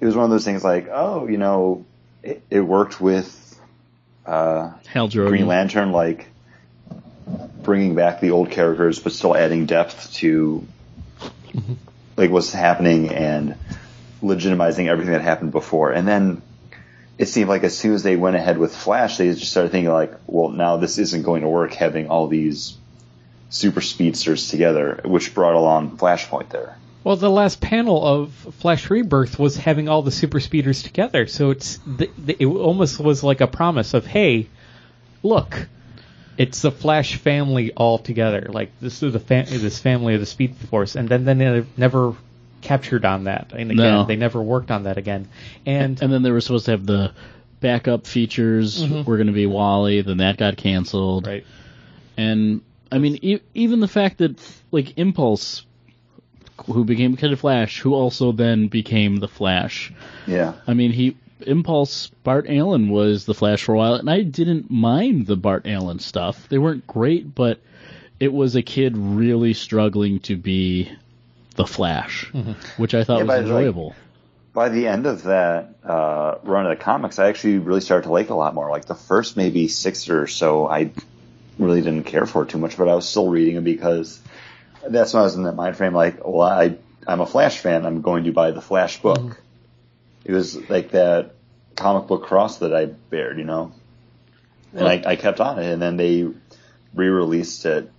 it 0.00 0.06
was 0.06 0.16
one 0.16 0.24
of 0.24 0.30
those 0.30 0.44
things 0.44 0.64
like, 0.64 0.88
oh, 0.90 1.28
you 1.28 1.38
know, 1.38 1.84
it, 2.24 2.42
it 2.50 2.60
worked 2.60 3.00
with 3.00 3.60
uh, 4.26 4.72
Hal 4.88 5.08
Green 5.08 5.46
Lantern. 5.46 5.92
Like 5.92 6.28
bringing 7.62 7.94
back 7.94 8.20
the 8.20 8.32
old 8.32 8.50
characters, 8.50 8.98
but 8.98 9.12
still 9.12 9.36
adding 9.36 9.66
depth 9.66 10.12
to 10.14 10.66
like 12.16 12.30
what's 12.30 12.52
happening 12.52 13.10
and 13.10 13.54
legitimizing 14.22 14.88
everything 14.88 15.12
that 15.12 15.22
happened 15.22 15.52
before. 15.52 15.92
And 15.92 16.06
then 16.06 16.42
it 17.18 17.26
seemed 17.26 17.48
like 17.48 17.64
as 17.64 17.76
soon 17.76 17.94
as 17.94 18.02
they 18.02 18.16
went 18.16 18.36
ahead 18.36 18.58
with 18.58 18.74
Flash, 18.74 19.18
they 19.18 19.28
just 19.32 19.50
started 19.50 19.72
thinking 19.72 19.92
like, 19.92 20.14
well, 20.26 20.48
now 20.48 20.78
this 20.78 20.98
isn't 20.98 21.22
going 21.22 21.42
to 21.42 21.48
work 21.48 21.74
having 21.74 22.08
all 22.08 22.26
these 22.28 22.76
super 23.50 23.80
speedsters 23.80 24.48
together, 24.48 25.00
which 25.04 25.34
brought 25.34 25.54
along 25.54 25.98
Flashpoint 25.98 26.48
there. 26.48 26.76
Well, 27.04 27.16
the 27.16 27.30
last 27.30 27.60
panel 27.60 28.06
of 28.06 28.32
Flash 28.32 28.88
Rebirth 28.88 29.38
was 29.38 29.56
having 29.56 29.88
all 29.88 30.02
the 30.02 30.12
super 30.12 30.38
speeders 30.38 30.84
together, 30.84 31.26
so 31.26 31.50
it's 31.50 31.78
the, 31.84 32.08
the, 32.16 32.36
it 32.38 32.46
almost 32.46 33.00
was 33.00 33.24
like 33.24 33.40
a 33.40 33.48
promise 33.48 33.92
of, 33.92 34.06
hey, 34.06 34.46
look, 35.22 35.66
it's 36.38 36.62
the 36.62 36.70
Flash 36.70 37.16
family 37.16 37.72
all 37.72 37.98
together. 37.98 38.46
Like 38.48 38.70
this 38.80 39.02
is 39.02 39.12
the 39.12 39.18
this 39.18 39.80
family 39.80 40.14
of 40.14 40.20
the 40.20 40.26
Speed 40.26 40.56
Force, 40.70 40.94
and 40.94 41.08
then 41.08 41.24
then 41.24 41.38
they 41.38 41.64
never 41.76 42.14
captured 42.62 43.04
on 43.04 43.24
that, 43.24 43.52
and 43.52 43.70
again 43.70 43.76
No. 43.76 44.04
they 44.04 44.16
never 44.16 44.40
worked 44.42 44.70
on 44.70 44.84
that 44.84 44.96
again. 44.96 45.28
And 45.66 46.00
And 46.02 46.12
then 46.12 46.22
they 46.22 46.30
were 46.30 46.40
supposed 46.40 46.64
to 46.66 46.70
have 46.72 46.86
the 46.86 47.12
backup 47.60 48.06
features 48.06 48.82
mm-hmm. 48.82 49.04
were 49.08 49.16
going 49.16 49.26
to 49.28 49.32
be 49.32 49.46
Wally, 49.46 50.00
then 50.02 50.16
that 50.18 50.36
got 50.36 50.56
canceled. 50.56 51.26
right, 51.26 51.44
And 52.16 52.62
I 52.90 52.98
mean, 52.98 53.18
e- 53.22 53.40
even 53.54 53.80
the 53.80 53.88
fact 53.88 54.18
that 54.18 54.38
like 54.70 54.96
Impulse, 54.98 55.64
who 56.66 56.84
became 56.84 57.16
Kid 57.16 57.32
of 57.32 57.40
Flash, 57.40 57.80
who 57.80 57.94
also 57.94 58.32
then 58.32 58.68
became 58.68 59.16
the 59.16 59.28
Flash. 59.28 59.92
Yeah. 60.26 60.54
I 60.66 60.74
mean, 60.74 60.92
he 60.92 61.16
Impulse 61.46 62.08
Bart 62.22 62.46
Allen 62.48 62.88
was 62.88 63.24
the 63.24 63.34
Flash 63.34 63.64
for 63.64 63.74
a 63.74 63.78
while, 63.78 63.94
and 63.94 64.08
I 64.08 64.22
didn't 64.22 64.70
mind 64.70 65.26
the 65.26 65.36
Bart 65.36 65.66
Allen 65.66 65.98
stuff. 65.98 66.48
They 66.48 66.58
weren't 66.58 66.86
great, 66.86 67.34
but 67.34 67.58
it 68.20 68.32
was 68.32 68.54
a 68.54 68.62
kid 68.62 68.96
really 68.96 69.52
struggling 69.52 70.20
to 70.20 70.36
be 70.36 70.90
the 71.54 71.66
Flash, 71.66 72.30
which 72.76 72.94
I 72.94 73.04
thought 73.04 73.18
Yeah, 73.18 73.24
was 73.24 73.28
but, 73.28 73.34
like, 73.36 73.42
enjoyable. 73.42 73.94
By 74.54 74.68
the 74.68 74.86
end 74.86 75.06
of 75.06 75.22
that 75.24 75.76
uh, 75.82 76.36
run 76.42 76.66
of 76.66 76.78
the 76.78 76.84
comics, 76.84 77.18
I 77.18 77.28
actually 77.28 77.58
really 77.58 77.80
started 77.80 78.04
to 78.04 78.12
like 78.12 78.28
a 78.30 78.34
lot 78.34 78.54
more. 78.54 78.70
Like 78.70 78.84
the 78.84 78.94
first 78.94 79.36
maybe 79.36 79.68
six 79.68 80.08
or 80.10 80.26
so, 80.26 80.66
I 80.66 80.90
really 81.58 81.80
didn't 81.80 82.04
care 82.04 82.26
for 82.26 82.44
too 82.44 82.58
much, 82.58 82.76
but 82.76 82.88
I 82.88 82.94
was 82.94 83.08
still 83.08 83.28
reading 83.28 83.56
it 83.56 83.64
because 83.64 84.20
that's 84.86 85.14
when 85.14 85.22
I 85.22 85.24
was 85.24 85.36
in 85.36 85.44
that 85.44 85.54
mind 85.54 85.76
frame. 85.76 85.94
Like, 85.94 86.26
well, 86.26 86.42
I 86.42 86.76
I'm 87.06 87.20
a 87.20 87.26
Flash 87.26 87.58
fan. 87.58 87.86
I'm 87.86 88.02
going 88.02 88.24
to 88.24 88.32
buy 88.32 88.50
the 88.50 88.60
Flash 88.60 89.00
book. 89.00 89.40
It 90.24 90.32
was 90.32 90.68
like 90.68 90.90
that 90.90 91.34
comic 91.74 92.06
book 92.06 92.24
cross 92.24 92.58
that 92.58 92.74
I 92.74 92.86
bared, 92.86 93.38
you 93.38 93.44
know. 93.44 93.72
And 94.74 94.86
I, 94.86 95.02
I 95.04 95.16
kept 95.16 95.40
on 95.40 95.58
it, 95.58 95.70
and 95.70 95.82
then 95.82 95.96
they 95.96 96.28
re-released 96.94 97.66
it 97.66 97.90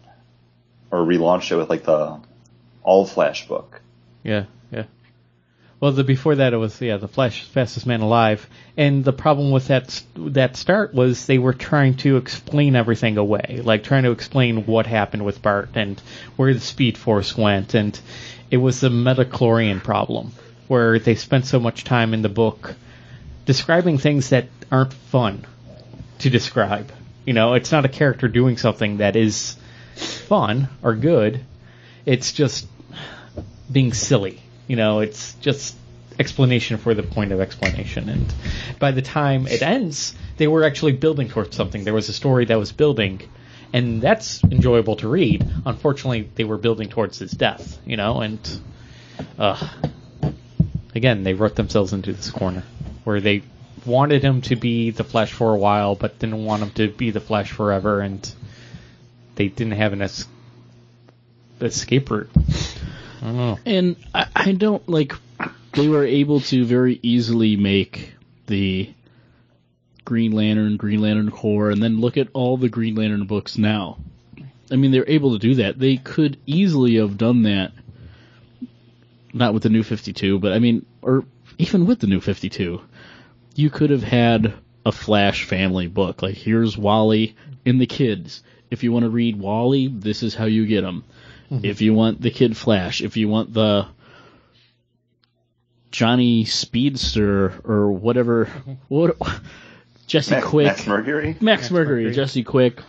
or 0.92 1.00
relaunched 1.00 1.52
it 1.52 1.56
with 1.56 1.70
like 1.70 1.84
the 1.84 2.20
all 2.84 3.06
Flash 3.06 3.48
book. 3.48 3.82
yeah, 4.24 4.46
yeah. 4.72 4.86
Well, 5.80 5.92
the 5.92 6.06
before 6.06 6.36
that 6.36 6.54
it 6.54 6.58
was 6.58 6.80
yeah 6.80 6.96
the 6.98 7.10
Flash 7.10 7.44
fastest 7.44 7.86
man 7.86 8.02
alive, 8.02 8.48
and 8.78 9.04
the 9.04 9.12
problem 9.12 9.52
with 9.52 9.68
that 9.68 10.02
that 10.16 10.56
start 10.56 10.94
was 10.94 11.26
they 11.26 11.40
were 11.40 11.54
trying 11.54 11.96
to 11.98 12.18
explain 12.18 12.76
everything 12.76 13.18
away, 13.18 13.60
like 13.64 13.84
trying 13.84 14.04
to 14.04 14.12
explain 14.12 14.66
what 14.66 14.86
happened 14.86 15.26
with 15.26 15.42
Bart 15.42 15.72
and 15.76 16.02
where 16.38 16.54
the 16.54 16.60
Speed 16.60 16.98
Force 16.98 17.36
went, 17.38 17.74
and 17.74 18.00
it 18.50 18.58
was 18.58 18.80
the 18.80 18.90
midichlorian 18.90 19.84
problem 19.84 20.32
where 20.68 21.00
they 21.00 21.16
spent 21.16 21.46
so 21.46 21.60
much 21.60 21.84
time 21.84 22.14
in 22.14 22.22
the 22.22 22.30
book 22.30 22.76
describing 23.46 23.98
things 23.98 24.30
that 24.30 24.48
aren't 24.72 24.94
fun 24.94 25.46
to 26.20 26.30
describe. 26.30 26.92
You 27.26 27.34
know, 27.34 27.54
it's 27.56 27.72
not 27.72 27.86
a 27.86 27.90
character 27.90 28.28
doing 28.28 28.58
something 28.58 28.98
that 28.98 29.16
is 29.16 29.58
fun 29.96 30.70
or 30.82 30.96
good. 30.96 31.42
It's 32.06 32.34
just 32.34 32.68
being 33.72 33.94
silly. 33.94 34.42
You 34.68 34.76
know, 34.76 35.00
it's 35.00 35.34
just 35.36 35.76
explanation 36.20 36.78
for 36.78 36.94
the 36.94 37.04
point 37.04 37.32
of 37.32 37.42
explanation. 37.42 38.10
And 38.10 38.34
by 38.80 38.92
the 38.92 39.02
time 39.02 39.48
it 39.48 39.62
ends, 39.62 40.16
they 40.38 40.48
were 40.48 40.64
actually 40.64 40.94
building 40.94 41.30
towards 41.30 41.56
something. 41.56 41.84
There 41.84 41.94
was 41.94 42.10
a 42.10 42.14
story 42.14 42.46
that 42.46 42.58
was 42.58 42.72
building, 42.72 43.22
and 43.72 44.02
that's 44.02 44.44
enjoyable 44.44 44.96
to 44.98 45.08
read. 45.08 45.46
Unfortunately, 45.66 46.30
they 46.36 46.44
were 46.44 46.58
building 46.58 46.90
towards 46.90 47.20
his 47.20 47.32
death. 47.32 47.80
You 47.86 47.98
know, 47.98 48.22
and 48.22 48.60
uh, 49.38 49.70
again, 50.96 51.24
they 51.24 51.34
wrote 51.34 51.56
themselves 51.56 51.94
into 51.94 52.14
this 52.14 52.30
corner 52.30 52.64
where 53.04 53.20
they 53.20 53.44
wanted 53.86 54.24
him 54.24 54.42
to 54.42 54.56
be 54.56 54.92
the 54.92 55.04
Flash 55.04 55.34
for 55.34 55.54
a 55.54 55.58
while, 55.58 55.96
but 55.96 56.20
didn't 56.20 56.46
want 56.46 56.64
him 56.64 56.72
to 56.72 56.88
be 56.90 57.12
the 57.12 57.20
Flash 57.20 57.52
forever, 57.52 58.00
and 58.00 58.34
they 59.36 59.48
didn't 59.48 59.74
have 59.74 59.94
an 59.94 60.02
es- 60.02 60.28
escape 61.64 62.12
route. 62.12 62.30
I 63.22 63.26
don't 63.26 63.38
know. 63.38 63.60
And 63.66 63.96
I, 64.14 64.28
I 64.36 64.52
don't 64.52 64.88
like 64.88 65.14
they 65.74 65.88
were 65.88 66.06
able 66.06 66.40
to 66.42 66.66
very 66.66 67.00
easily 67.02 67.56
make 67.56 68.14
the 68.48 68.94
Green 70.06 70.34
Lantern, 70.34 70.78
Green 70.78 71.02
Lantern 71.02 71.32
Corps, 71.32 71.70
and 71.70 71.82
then 71.82 72.02
look 72.02 72.18
at 72.18 72.28
all 72.34 72.58
the 72.58 72.70
Green 72.70 72.96
Lantern 72.96 73.26
books 73.26 73.58
now. 73.58 73.98
I 74.72 74.76
mean, 74.76 74.92
they're 74.92 75.10
able 75.10 75.34
to 75.34 75.40
do 75.40 75.56
that. 75.56 75.80
They 75.80 75.98
could 75.98 76.38
easily 76.46 76.96
have 76.96 77.18
done 77.18 77.44
that, 77.44 77.72
not 79.34 79.54
with 79.54 79.64
the 79.64 79.70
New 79.70 79.84
Fifty 79.84 80.14
Two, 80.14 80.40
but 80.40 80.52
I 80.54 80.60
mean, 80.60 80.86
or 81.02 81.26
even 81.58 81.86
with 81.86 82.00
the 82.00 82.08
New 82.08 82.20
Fifty 82.20 82.50
Two, 82.50 82.82
you 83.56 83.70
could 83.70 83.90
have 83.90 84.04
had 84.04 84.54
a 84.86 84.92
Flash 84.92 85.46
family 85.46 85.88
book. 85.88 86.22
Like, 86.22 86.36
here's 86.36 86.78
Wally 86.78 87.36
and 87.66 87.80
the 87.80 87.88
kids. 87.88 88.44
If 88.70 88.84
you 88.84 88.92
want 88.92 89.04
to 89.04 89.10
read 89.10 89.40
Wally, 89.40 89.88
this 89.88 90.24
is 90.24 90.36
how 90.36 90.46
you 90.46 90.66
get 90.66 90.82
them. 90.82 91.04
If 91.52 91.82
you 91.82 91.94
want 91.94 92.22
the 92.22 92.32
Kid 92.32 92.58
Flash, 92.58 93.02
if 93.02 93.16
you 93.18 93.28
want 93.30 93.54
the 93.54 93.88
Johnny 95.92 96.46
Speedster 96.46 97.62
or 97.64 97.92
whatever, 97.92 98.46
what 98.88 99.18
Jesse 100.08 100.32
Max, 100.36 100.48
Quick, 100.48 100.66
Max 100.68 100.88
Mercury. 100.88 101.38
Max 101.40 101.72
Mercury, 101.72 102.04
Mercury. 102.06 102.16
Jesse 102.16 102.44
Quick. 102.44 102.82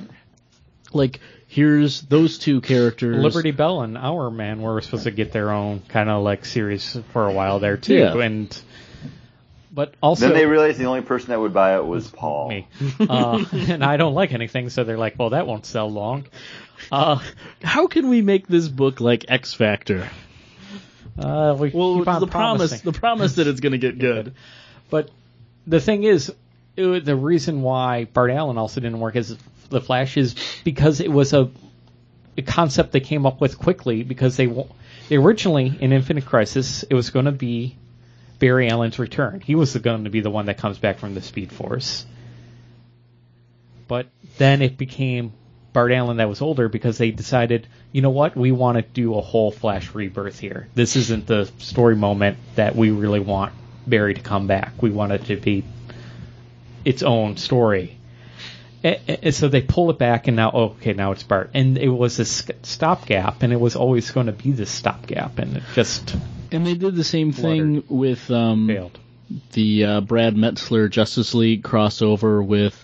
Like 0.93 1.21
here's 1.47 2.01
those 2.03 2.39
two 2.39 2.61
characters. 2.61 3.23
Liberty 3.23 3.51
Belle 3.51 3.83
and 3.83 3.97
Hourman 3.97 4.61
were 4.61 4.81
supposed 4.81 5.05
to 5.05 5.11
get 5.11 5.33
their 5.33 5.51
own 5.51 5.81
kind 5.89 6.09
of 6.09 6.23
like 6.23 6.45
series 6.45 6.99
for 7.13 7.29
a 7.29 7.33
while 7.33 7.59
there 7.59 7.77
too, 7.77 7.95
Yeah. 7.97 8.17
and 8.19 8.61
but 9.71 9.93
also 10.01 10.27
Then 10.29 10.37
they 10.37 10.47
realized 10.47 10.79
the 10.79 10.85
only 10.87 11.01
person 11.03 11.31
that 11.31 11.41
would 11.41 11.53
buy 11.53 11.77
it 11.77 11.85
was 11.85 12.09
Paul. 12.09 12.49
me, 12.49 12.69
uh, 13.01 13.45
and 13.53 13.85
I 13.85 13.97
don't 13.97 14.15
like 14.15 14.33
anything, 14.33 14.71
so 14.71 14.85
they're 14.85 14.97
like, 14.97 15.19
well, 15.19 15.31
that 15.31 15.47
won't 15.49 15.67
sell 15.67 15.91
long. 15.91 16.27
Uh, 16.91 17.21
How 17.63 17.87
can 17.87 18.09
we 18.09 18.23
make 18.23 18.47
this 18.47 18.69
book 18.69 19.01
like 19.01 19.27
X 19.29 19.55
Factor? 19.55 20.09
uh, 21.19 21.57
we 21.59 21.71
Well, 21.71 21.99
the 21.99 22.27
promise, 22.27 22.81
the 22.81 22.93
promise 22.93 23.35
that 23.37 23.47
it's 23.47 23.61
going 23.61 23.73
to 23.73 23.79
get 23.79 23.99
good. 23.99 24.35
But 24.91 25.11
the 25.67 25.81
thing 25.81 26.05
is, 26.05 26.33
it, 26.77 27.05
the 27.05 27.17
reason 27.17 27.63
why 27.63 28.05
Bart 28.05 28.31
Allen 28.31 28.59
also 28.59 28.81
didn't 28.81 29.01
work 29.01 29.17
as 29.17 29.37
the 29.71 29.81
Flash 29.81 30.17
is 30.17 30.35
because 30.65 31.01
it 31.01 31.11
was 31.11 31.33
a, 31.33 31.51
a 32.37 32.43
concept 32.43 32.93
they 32.93 33.01
came 33.01 33.27
up 33.27 33.41
with 33.41 33.59
quickly 33.59 34.03
because 34.03 34.37
they, 34.37 34.47
they 35.09 35.17
originally 35.17 35.77
in 35.81 35.93
Infinite 35.93 36.27
Crisis 36.27 36.83
it 36.83 36.95
was 36.95 37.11
going 37.11 37.27
to 37.27 37.33
be 37.33 37.77
Barry 38.39 38.69
Allen's 38.69 38.99
return. 38.99 39.41
He 39.41 39.55
was 39.55 39.77
going 39.77 40.05
to 40.05 40.11
be 40.11 40.21
the 40.21 40.31
one 40.31 40.47
that 40.47 40.59
comes 40.59 40.79
back 40.79 40.99
from 40.99 41.15
the 41.15 41.23
Speed 41.23 41.53
Force. 41.53 42.05
But 43.87 44.09
then 44.39 44.63
it 44.63 44.77
became 44.77 45.33
Bart 45.75 45.93
Allen 45.93 46.17
that 46.17 46.29
was 46.31 46.41
older 46.41 46.71
because 46.71 46.97
they 46.97 47.11
decided, 47.11 47.67
you 47.93 48.01
know 48.01 48.11
what, 48.11 48.35
we 48.37 48.53
want 48.53 48.77
to 48.79 48.83
do 48.83 49.17
a 49.17 49.21
whole 49.21 49.51
Flash 49.51 49.93
rebirth 49.95 50.39
here. 50.39 50.69
This 50.75 50.97
isn't 50.97 51.27
the 51.27 51.51
story 51.59 51.97
moment 51.97 52.39
that 52.55 52.75
we 52.77 52.91
really 52.91 53.21
want 53.21 53.53
Barry 53.87 54.15
to 54.15 54.21
come 54.23 54.47
back. 54.47 54.81
We 54.81 54.91
want 54.91 55.13
it 55.13 55.25
to 55.27 55.37
be 55.37 55.65
its 56.85 57.03
own 57.03 57.37
story. 57.37 57.99
A- 58.85 59.01
a- 59.09 59.25
And 59.27 59.35
so 59.35 59.49
they 59.49 59.63
pull 59.63 59.91
it 59.91 59.99
back, 59.99 60.29
and 60.29 60.37
now, 60.37 60.51
oh, 60.55 60.65
okay, 60.81 60.93
now 60.93 61.11
it's 61.13 61.23
Bart. 61.25 61.51
And 61.55 61.77
it 61.77 61.89
was 61.89 62.19
a 62.21 62.25
stopgap, 62.25 63.43
and 63.43 63.53
it 63.53 63.61
was 63.61 63.75
always 63.77 64.11
going 64.11 64.27
to 64.27 64.33
be 64.33 64.53
this 64.53 64.71
stopgap, 64.71 65.39
and 65.39 65.57
it 65.57 65.63
just 65.75 66.15
And 66.53 66.67
they 66.67 66.75
did 66.75 66.95
the 66.95 67.03
same 67.05 67.33
thing 67.33 67.83
with 67.89 68.31
um, 68.31 68.69
failed. 68.69 68.99
the 69.55 69.85
uh, 69.85 70.01
Brad 70.03 70.37
Meltzer 70.37 70.89
Justice 70.89 71.35
League 71.35 71.63
crossover 71.65 72.47
with 72.47 72.84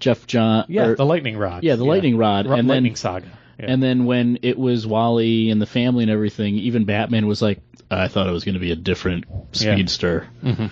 Jeff 0.00 0.26
John. 0.26 0.64
Yeah, 0.68 0.86
or- 0.88 0.96
the 0.96 1.06
lightning 1.06 1.36
rod. 1.36 1.62
yeah, 1.64 1.76
the 1.76 1.84
lightning 1.84 2.16
rod, 2.16 2.46
Ro- 2.46 2.56
and 2.56 2.68
lightning 2.68 2.92
then 2.92 2.96
saga. 2.96 3.26
Yeah. 3.58 3.66
and 3.68 3.82
then 3.82 4.04
when 4.04 4.38
it 4.42 4.56
was 4.58 4.86
Wally 4.86 5.50
and 5.50 5.60
the 5.60 5.66
family 5.66 6.04
and 6.04 6.10
everything, 6.12 6.54
even 6.56 6.84
Batman 6.84 7.26
was 7.26 7.42
like, 7.42 7.60
I 7.90 8.06
thought 8.08 8.28
it 8.28 8.32
was 8.32 8.44
going 8.44 8.54
to 8.54 8.60
be 8.60 8.70
a 8.70 8.76
different 8.76 9.24
Yeah. 9.54 9.74
speedster. 9.74 10.26
Mhm. 10.44 10.70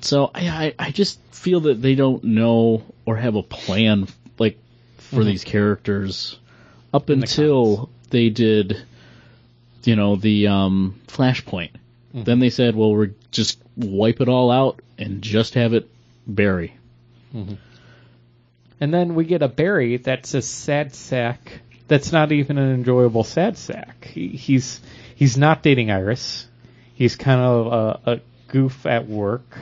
So 0.00 0.30
I, 0.34 0.74
I 0.78 0.90
just 0.90 1.18
feel 1.32 1.60
that 1.60 1.80
they 1.80 1.94
don't 1.94 2.22
know 2.24 2.82
or 3.06 3.16
have 3.16 3.34
a 3.36 3.42
plan 3.42 4.06
like 4.38 4.58
for 4.98 5.24
these 5.24 5.44
characters 5.44 6.38
up 6.92 7.06
Mm-hmm. 7.06 7.20
the 7.20 7.24
until 7.26 7.90
they 8.10 8.28
did, 8.30 8.82
you 9.84 9.96
know, 9.96 10.16
the 10.16 10.48
um, 10.48 11.00
Flashpoint. 11.06 11.70
Mm-hmm. 12.14 12.22
Then 12.24 12.38
they 12.38 12.50
said, 12.50 12.74
well, 12.76 12.92
we're 12.92 13.10
just 13.32 13.58
wipe 13.76 14.20
it 14.20 14.28
all 14.28 14.50
out 14.50 14.80
and 14.98 15.22
just 15.22 15.54
have 15.54 15.72
it 15.72 15.88
Barry. 16.26 16.74
And 18.80 18.94
then 18.94 19.14
we 19.14 19.24
get 19.24 19.42
a 19.42 19.48
Barry 19.48 19.96
that's 19.96 20.34
a 20.34 20.42
sad 20.42 20.94
sack. 20.94 21.60
That's 21.88 22.12
not 22.12 22.32
even 22.32 22.58
an 22.58 22.72
enjoyable 22.72 23.24
sad 23.24 23.56
sack. 23.56 24.04
He, 24.06 24.28
he's 24.28 24.80
he's 25.14 25.36
not 25.36 25.62
dating 25.62 25.90
Iris. 25.90 26.46
He's 26.94 27.16
kind 27.16 27.40
of 27.40 27.66
a, 27.66 28.12
a 28.12 28.20
goof 28.48 28.86
at 28.86 29.08
work, 29.08 29.56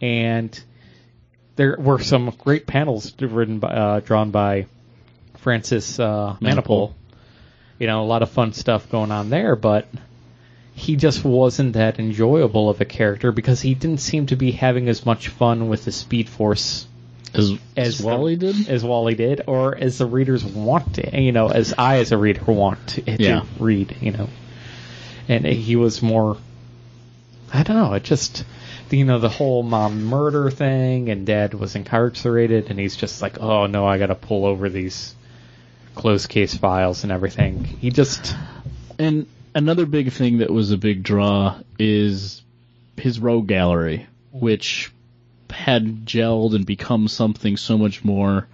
and 0.00 0.58
there 1.56 1.76
were 1.78 2.00
some 2.00 2.30
great 2.38 2.66
panels 2.66 3.12
written 3.20 3.58
by, 3.60 3.68
uh, 3.68 4.00
drawn 4.00 4.30
by 4.30 4.66
Francis 5.38 5.98
uh. 5.98 6.36
You 7.78 7.86
know, 7.86 8.02
a 8.02 8.06
lot 8.06 8.22
of 8.22 8.30
fun 8.30 8.54
stuff 8.54 8.90
going 8.90 9.12
on 9.12 9.30
there, 9.30 9.54
but 9.54 9.86
he 10.74 10.96
just 10.96 11.24
wasn't 11.24 11.74
that 11.74 12.00
enjoyable 12.00 12.68
of 12.68 12.80
a 12.80 12.84
character 12.84 13.30
because 13.30 13.60
he 13.60 13.74
didn't 13.74 14.00
seem 14.00 14.26
to 14.26 14.36
be 14.36 14.50
having 14.50 14.88
as 14.88 15.06
much 15.06 15.28
fun 15.28 15.68
with 15.68 15.84
the 15.84 15.92
Speed 15.92 16.28
Force 16.28 16.87
As, 17.34 17.50
as 17.50 17.58
as 17.76 17.98
the- 17.98 18.06
Wally 18.06 18.36
did? 18.36 18.68
as 18.68 18.84
Wally 18.84 19.14
did, 19.14 19.42
or 19.46 19.76
as 19.76 19.98
the 19.98 20.06
readers 20.06 20.44
want 20.44 20.94
to, 20.94 21.20
you 21.20 21.32
know, 21.32 21.48
as 21.48 21.74
I 21.76 21.98
as 21.98 22.12
a 22.12 22.18
reader 22.18 22.44
want 22.50 22.86
to, 22.88 23.02
to 23.02 23.22
Yeah. 23.22 23.44
read, 23.58 23.96
you 24.00 24.12
know. 24.12 24.28
And 25.28 25.44
he 25.44 25.76
was 25.76 26.00
more, 26.02 26.36
I 27.52 27.62
don't 27.62 27.76
know, 27.76 27.92
it 27.94 28.02
just, 28.04 28.44
you 28.90 29.04
know, 29.04 29.18
the 29.18 29.28
whole 29.28 29.62
mom 29.62 30.04
murder 30.04 30.50
thing, 30.50 31.10
and 31.10 31.26
dad 31.26 31.52
was 31.54 31.74
incarcerated, 31.76 32.70
and 32.70 32.78
he's 32.78 32.96
just 32.96 33.20
like, 33.20 33.38
oh 33.40 33.66
no, 33.66 33.86
I 33.86 33.98
gotta 33.98 34.14
pull 34.14 34.46
over 34.46 34.68
these 34.70 35.14
closed 35.94 36.28
case 36.28 36.54
files 36.56 37.02
and 37.02 37.12
everything. 37.12 37.64
He 37.64 37.90
just, 37.90 38.34
And 38.98 39.26
another 39.54 39.84
big 39.86 40.12
thing 40.12 40.38
that 40.38 40.50
was 40.50 40.70
a 40.70 40.78
big 40.78 41.02
draw 41.02 41.58
is 41.78 42.42
his 42.96 43.18
rogue 43.20 43.46
gallery, 43.48 44.06
which 44.32 44.90
had 45.50 46.04
gelled 46.06 46.54
and 46.54 46.64
become 46.66 47.08
something 47.08 47.56
so 47.56 47.78
much 47.78 48.04
more 48.04 48.46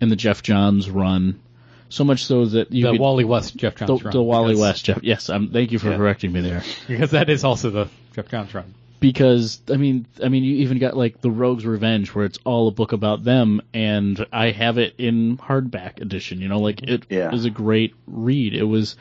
in 0.00 0.08
the 0.08 0.16
Geoff 0.16 0.42
Johns 0.42 0.88
run. 0.90 1.40
So 1.88 2.02
much 2.04 2.24
so 2.24 2.44
that 2.46 2.72
you 2.72 2.84
the 2.84 2.90
could, 2.92 3.00
Wally 3.00 3.24
West 3.24 3.56
Geoff 3.56 3.76
Johns 3.76 4.00
the, 4.00 4.04
run. 4.04 4.12
the 4.12 4.22
Wally 4.22 4.48
because- 4.54 4.60
West 4.60 4.84
Geoff. 4.84 4.98
Yes, 5.02 5.28
um, 5.30 5.50
thank 5.52 5.70
you 5.72 5.78
for 5.78 5.90
Yeah. 5.90 5.96
correcting 5.96 6.32
me 6.32 6.40
there. 6.40 6.62
Because 6.88 7.12
that 7.12 7.28
is 7.30 7.44
also 7.44 7.70
the 7.70 7.88
Geoff 8.14 8.28
Johns 8.28 8.52
run. 8.54 8.74
because 9.00 9.60
I 9.70 9.76
mean, 9.76 10.06
I 10.22 10.28
mean, 10.28 10.42
you 10.44 10.56
even 10.56 10.78
got 10.78 10.96
like 10.96 11.20
the 11.20 11.30
Rogue's 11.30 11.64
Revenge, 11.66 12.08
where 12.14 12.24
it's 12.24 12.38
all 12.44 12.68
a 12.68 12.72
book 12.72 12.92
about 12.92 13.22
them, 13.22 13.60
and 13.72 14.26
I 14.32 14.50
have 14.50 14.78
it 14.78 14.94
in 14.98 15.36
hardback 15.38 16.00
edition. 16.00 16.40
You 16.40 16.48
know, 16.48 16.58
like 16.58 16.82
it 16.82 17.04
Yeah. 17.10 17.30
was 17.30 17.44
a 17.44 17.50
great 17.50 17.94
read. 18.06 18.54
It 18.54 18.64
was 18.64 18.96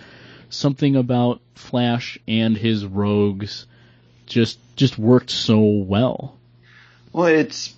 something 0.50 0.96
about 0.96 1.42
Flash 1.56 2.18
and 2.28 2.56
his 2.58 2.86
rogues 2.86 3.66
just 4.28 4.60
just 4.76 5.00
worked 5.00 5.30
so 5.32 5.60
well. 5.60 6.38
Well, 7.14 7.28
it's 7.28 7.74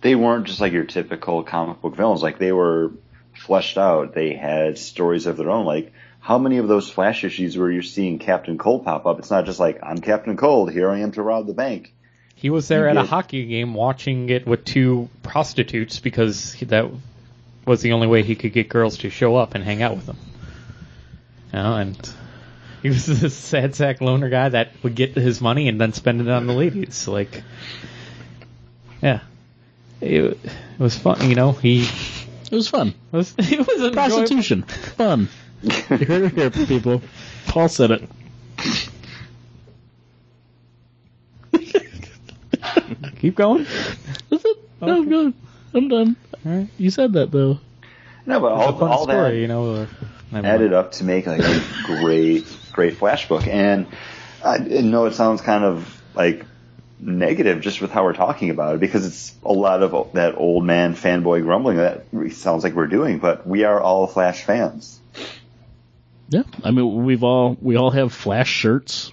they 0.00 0.14
weren't 0.14 0.46
just 0.46 0.60
like 0.60 0.72
your 0.72 0.84
typical 0.84 1.42
comic 1.42 1.82
book 1.82 1.96
villains. 1.96 2.22
Like 2.22 2.38
they 2.38 2.52
were 2.52 2.92
fleshed 3.34 3.76
out. 3.76 4.14
They 4.14 4.34
had 4.34 4.78
stories 4.78 5.26
of 5.26 5.36
their 5.36 5.50
own. 5.50 5.66
Like 5.66 5.92
how 6.20 6.38
many 6.38 6.58
of 6.58 6.68
those 6.68 6.90
Flash 6.90 7.24
issues 7.24 7.58
where 7.58 7.70
you're 7.70 7.82
seeing 7.82 8.18
Captain 8.18 8.58
Cold 8.58 8.84
pop 8.84 9.06
up? 9.06 9.18
It's 9.18 9.30
not 9.30 9.44
just 9.44 9.60
like 9.60 9.80
I'm 9.82 9.98
Captain 9.98 10.36
Cold. 10.36 10.72
Here 10.72 10.90
I 10.90 11.00
am 11.00 11.12
to 11.12 11.22
rob 11.22 11.46
the 11.46 11.54
bank. 11.54 11.92
He 12.34 12.50
was 12.50 12.68
there 12.68 12.84
You 12.84 12.90
at 12.90 12.96
a 12.96 13.04
hockey 13.04 13.46
game 13.46 13.74
watching 13.74 14.28
it 14.28 14.46
with 14.46 14.64
two 14.64 15.08
prostitutes 15.22 16.00
because 16.00 16.54
that 16.60 16.90
was 17.64 17.80
the 17.80 17.92
only 17.92 18.06
way 18.06 18.22
he 18.22 18.34
could 18.34 18.52
get 18.52 18.68
girls 18.68 18.98
to 18.98 19.10
show 19.10 19.36
up 19.36 19.54
and 19.54 19.64
hang 19.64 19.82
out 19.82 19.96
with 19.96 20.06
him. 20.06 20.18
You 21.52 21.58
know, 21.60 21.74
and 21.76 22.12
he 22.82 22.90
was 22.90 23.06
this 23.20 23.34
sad 23.34 23.74
sack 23.74 24.00
loner 24.00 24.28
guy 24.28 24.50
that 24.50 24.70
would 24.82 24.94
get 24.94 25.14
his 25.14 25.40
money 25.40 25.68
and 25.68 25.80
then 25.80 25.92
spend 25.92 26.20
it 26.20 26.28
on 26.28 26.46
the 26.46 26.52
ladies. 26.52 27.08
Like, 27.08 27.42
yeah, 29.02 29.20
it, 30.00 30.24
it 30.24 30.38
was 30.78 30.96
fun. 30.96 31.28
You 31.28 31.34
know, 31.34 31.52
he 31.52 31.88
It 32.50 32.52
was 32.52 32.68
fun. 32.68 32.94
was 33.12 33.34
it 33.38 33.58
was 33.58 33.68
enjoyable. 33.68 33.94
Prostitution, 33.94 34.62
fun. 34.62 35.28
you 35.62 35.70
heard 36.06 36.22
it 36.22 36.34
here, 36.34 36.50
people. 36.50 37.02
Paul 37.46 37.68
said 37.68 37.90
it. 37.92 38.08
Keep 43.18 43.36
going. 43.36 43.66
That's 44.30 44.44
it. 44.44 44.56
No, 44.80 44.96
I'm 44.96 45.08
good. 45.08 45.34
I'm 45.74 45.88
done. 45.88 46.16
All 46.44 46.52
right. 46.52 46.68
You 46.78 46.90
said 46.90 47.14
that 47.14 47.30
though. 47.30 47.58
No, 48.26 48.40
but 48.40 48.52
all, 48.52 48.84
all 48.84 49.04
story, 49.04 49.30
that 49.30 49.36
you 49.40 49.48
know. 49.48 49.74
uh, 49.74 49.86
never 50.32 50.46
added 50.46 50.72
up 50.72 50.92
to 50.92 51.04
make 51.04 51.26
like 51.26 51.40
a 51.42 51.62
great, 51.86 52.44
great 52.72 52.96
Flash 52.96 53.28
book. 53.28 53.46
And 53.46 53.86
I 54.44 54.58
know 54.58 55.06
it 55.06 55.14
sounds 55.14 55.40
kind 55.40 55.64
of 55.64 56.02
like 56.14 56.44
negative 56.98 57.60
just 57.60 57.80
with 57.82 57.90
how 57.90 58.04
we're 58.04 58.14
talking 58.14 58.50
about 58.50 58.74
it 58.76 58.80
because 58.80 59.04
it's 59.06 59.34
a 59.44 59.52
lot 59.52 59.82
of 59.82 60.12
that 60.14 60.36
old 60.36 60.64
man 60.64 60.94
fanboy 60.94 61.42
grumbling 61.42 61.76
that 61.76 62.04
sounds 62.32 62.64
like 62.64 62.74
we're 62.74 62.86
doing, 62.86 63.18
but 63.18 63.46
we 63.46 63.64
are 63.64 63.80
all 63.80 64.06
Flash 64.06 64.44
fans. 64.44 64.98
Yeah, 66.28 66.42
I 66.64 66.70
mean 66.70 67.04
we've 67.04 67.22
all 67.22 67.56
we 67.60 67.76
all 67.76 67.90
have 67.90 68.12
Flash 68.12 68.48
shirts. 68.50 69.12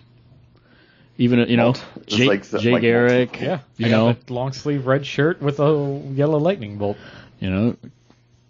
Even 1.19 1.39
you 1.47 1.57
know, 1.57 1.65
Mult- 1.73 1.85
just 2.07 2.17
Jake, 2.17 2.27
like 2.27 2.43
the- 2.45 2.59
Jake 2.59 2.73
like 2.73 2.81
Garrick. 2.81 3.39
Yeah, 3.39 3.59
you 3.77 3.85
I 3.87 3.89
know, 3.89 4.15
long 4.29 4.51
sleeve 4.53 4.87
red 4.87 5.05
shirt 5.05 5.41
with 5.41 5.59
a 5.59 6.01
yellow 6.13 6.39
lightning 6.39 6.77
bolt. 6.77 6.97
you 7.39 7.49
know, 7.51 7.75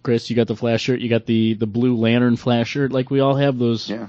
Chris, 0.01 0.29
you 0.29 0.35
got 0.35 0.47
the 0.47 0.55
Flash 0.55 0.81
shirt. 0.83 1.01
You 1.01 1.09
got 1.09 1.25
the 1.25 1.55
the 1.55 1.67
Blue 1.67 1.95
Lantern 1.97 2.37
Flash 2.37 2.69
shirt. 2.69 2.91
Like 2.93 3.09
we 3.11 3.19
all 3.19 3.35
have 3.35 3.59
those 3.59 3.89
Yeah. 3.89 4.07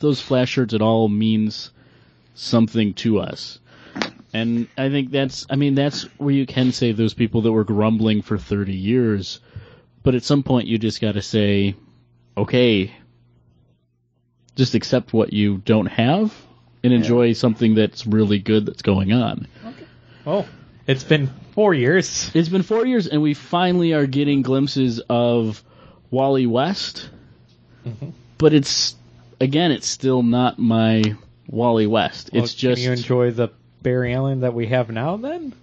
those 0.00 0.20
Flash 0.20 0.50
shirts. 0.50 0.74
It 0.74 0.82
all 0.82 1.08
means 1.08 1.70
something 2.34 2.92
to 2.94 3.20
us. 3.20 3.60
And 4.36 4.68
I 4.76 4.90
think 4.90 5.12
that's, 5.12 5.46
I 5.48 5.56
mean, 5.56 5.74
that's 5.74 6.02
where 6.18 6.34
you 6.34 6.44
can 6.44 6.70
say 6.70 6.92
those 6.92 7.14
people 7.14 7.40
that 7.42 7.52
were 7.52 7.64
grumbling 7.64 8.20
for 8.20 8.36
30 8.36 8.74
years, 8.74 9.40
but 10.02 10.14
at 10.14 10.24
some 10.24 10.42
point 10.42 10.68
you 10.68 10.76
just 10.76 11.00
gotta 11.00 11.22
say, 11.22 11.74
okay, 12.36 12.94
just 14.54 14.74
accept 14.74 15.14
what 15.14 15.32
you 15.32 15.56
don't 15.56 15.86
have 15.86 16.34
and 16.84 16.92
enjoy 16.92 17.32
something 17.32 17.76
that's 17.76 18.06
really 18.06 18.38
good 18.38 18.66
that's 18.66 18.82
going 18.82 19.14
on. 19.14 19.48
Oh, 20.26 20.46
it's 20.86 21.04
been 21.04 21.30
four 21.52 21.72
years. 21.72 22.30
It's 22.34 22.50
been 22.50 22.62
four 22.62 22.84
years 22.84 23.06
and 23.06 23.22
we 23.22 23.32
finally 23.32 23.94
are 23.94 24.06
getting 24.06 24.42
glimpses 24.42 25.00
of 25.08 25.64
Wally 26.10 26.46
West, 26.46 27.08
mm-hmm. 27.86 28.10
but 28.36 28.52
it's, 28.52 28.96
again, 29.40 29.72
it's 29.72 29.86
still 29.86 30.22
not 30.22 30.58
my 30.58 31.16
Wally 31.48 31.86
West. 31.86 32.28
Well, 32.34 32.44
It's 32.44 32.52
just, 32.52 32.82
Can 32.82 32.84
you 32.84 32.92
enjoy 32.92 33.30
the 33.30 33.48
Barry 33.86 34.14
Allen 34.14 34.40
that 34.40 34.52
we 34.52 34.66
have 34.66 34.90
now? 34.90 35.16
Then 35.16 35.54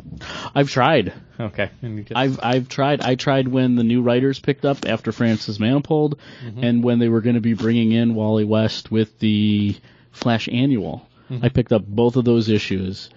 I've 0.56 0.70
tried. 0.70 1.12
okay. 1.38 1.70
And 1.82 1.98
you 1.98 2.04
just, 2.04 2.16
I've 2.16 2.40
I've 2.42 2.70
tried. 2.70 3.02
I 3.02 3.16
tried 3.16 3.50
when 3.50 3.76
the 3.76 3.84
new 3.84 4.02
writers 4.02 4.40
picked 4.40 4.64
up 4.64 4.86
after 4.86 5.12
Francis 5.12 5.58
Manapul, 5.58 6.18
mm-hmm. 6.42 6.64
and 6.64 6.82
when 6.86 7.00
they 7.00 7.10
were 7.10 7.20
going 7.20 7.36
to 7.36 7.42
be 7.42 7.54
bringing 7.54 7.92
in 7.92 8.16
Wally 8.16 8.46
West 8.46 8.90
with 8.90 9.20
the 9.20 9.76
Flash 10.14 10.48
Annual. 10.48 11.06
Mm-hmm. 11.30 11.44
I 11.44 11.50
picked 11.50 11.74
up 11.74 11.86
both 11.86 12.16
of 12.16 12.24
those 12.24 12.48
issues, 12.48 13.10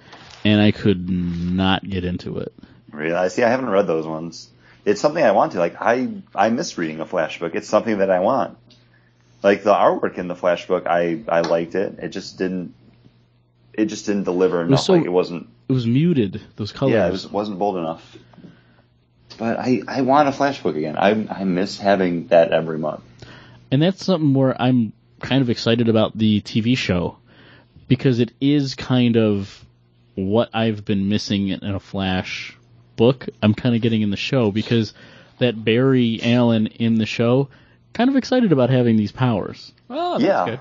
and 0.44 0.60
I 0.60 0.72
could 0.72 1.08
not 1.08 1.88
get 1.88 2.04
into 2.04 2.38
it. 2.38 2.52
Really? 2.90 3.14
I 3.14 3.28
see. 3.28 3.44
I 3.44 3.48
haven't 3.48 3.70
read 3.70 3.86
those 3.86 4.08
ones. 4.08 4.50
It's 4.84 5.00
something 5.00 5.22
I 5.22 5.30
want 5.30 5.52
to. 5.52 5.60
Like 5.60 5.80
I, 5.80 6.08
I 6.34 6.48
miss 6.48 6.76
reading 6.78 6.98
a 6.98 7.06
Flash 7.06 7.38
book. 7.38 7.54
It's 7.54 7.68
something 7.68 7.98
that 7.98 8.10
I 8.10 8.18
want. 8.18 8.58
Like 9.44 9.62
the 9.62 9.72
artwork 9.72 10.18
in 10.18 10.26
the 10.26 10.34
Flash 10.34 10.66
book, 10.66 10.88
I, 10.88 11.20
I 11.28 11.42
liked 11.42 11.76
it. 11.76 12.00
It 12.00 12.08
just 12.08 12.38
didn't. 12.38 12.74
It 13.76 13.86
just 13.86 14.06
didn't 14.06 14.24
deliver 14.24 14.62
enough. 14.62 14.80
so- 14.80 14.94
like 14.94 15.04
it 15.04 15.10
wasn't. 15.10 15.48
It 15.68 15.72
was 15.72 15.86
muted. 15.86 16.40
Those 16.56 16.70
colors. 16.72 16.92
Yeah, 16.94 17.08
it 17.08 17.10
was, 17.12 17.26
wasn't 17.26 17.58
bold 17.58 17.76
enough. 17.76 18.16
But 19.38 19.58
I, 19.58 19.82
I 19.86 20.02
want 20.02 20.28
a 20.28 20.32
Flash 20.32 20.62
book 20.62 20.76
again. 20.76 20.96
I, 20.96 21.10
I 21.28 21.44
miss 21.44 21.78
having 21.78 22.28
that 22.28 22.52
every 22.52 22.78
month. 22.78 23.02
and 23.70 23.82
that's 23.82 24.04
something 24.04 24.32
where 24.32 24.60
I'm 24.60 24.92
kind 25.20 25.42
of 25.42 25.50
excited 25.50 25.88
about 25.88 26.16
the 26.16 26.40
TV 26.40 26.76
show 26.76 27.18
because 27.88 28.20
it 28.20 28.32
is 28.40 28.74
kind 28.74 29.16
of 29.16 29.62
what 30.14 30.50
I've 30.54 30.84
been 30.84 31.08
missing 31.08 31.48
in 31.48 31.62
a 31.64 31.80
Flash 31.80 32.56
book. 32.96 33.26
I'm 33.42 33.52
kind 33.54 33.74
of 33.74 33.82
getting 33.82 34.02
in 34.02 34.10
the 34.10 34.16
show 34.16 34.50
because 34.50 34.94
that 35.38 35.62
Barry 35.62 36.20
Allen 36.22 36.68
in 36.68 36.94
the 36.94 37.06
show, 37.06 37.48
kind 37.92 38.08
of 38.08 38.16
excited 38.16 38.52
about 38.52 38.70
having 38.70 38.96
these 38.96 39.12
powers. 39.12 39.72
oh, 39.90 40.12
that's 40.18 40.22
Yeah. 40.24 40.46
good. 40.46 40.60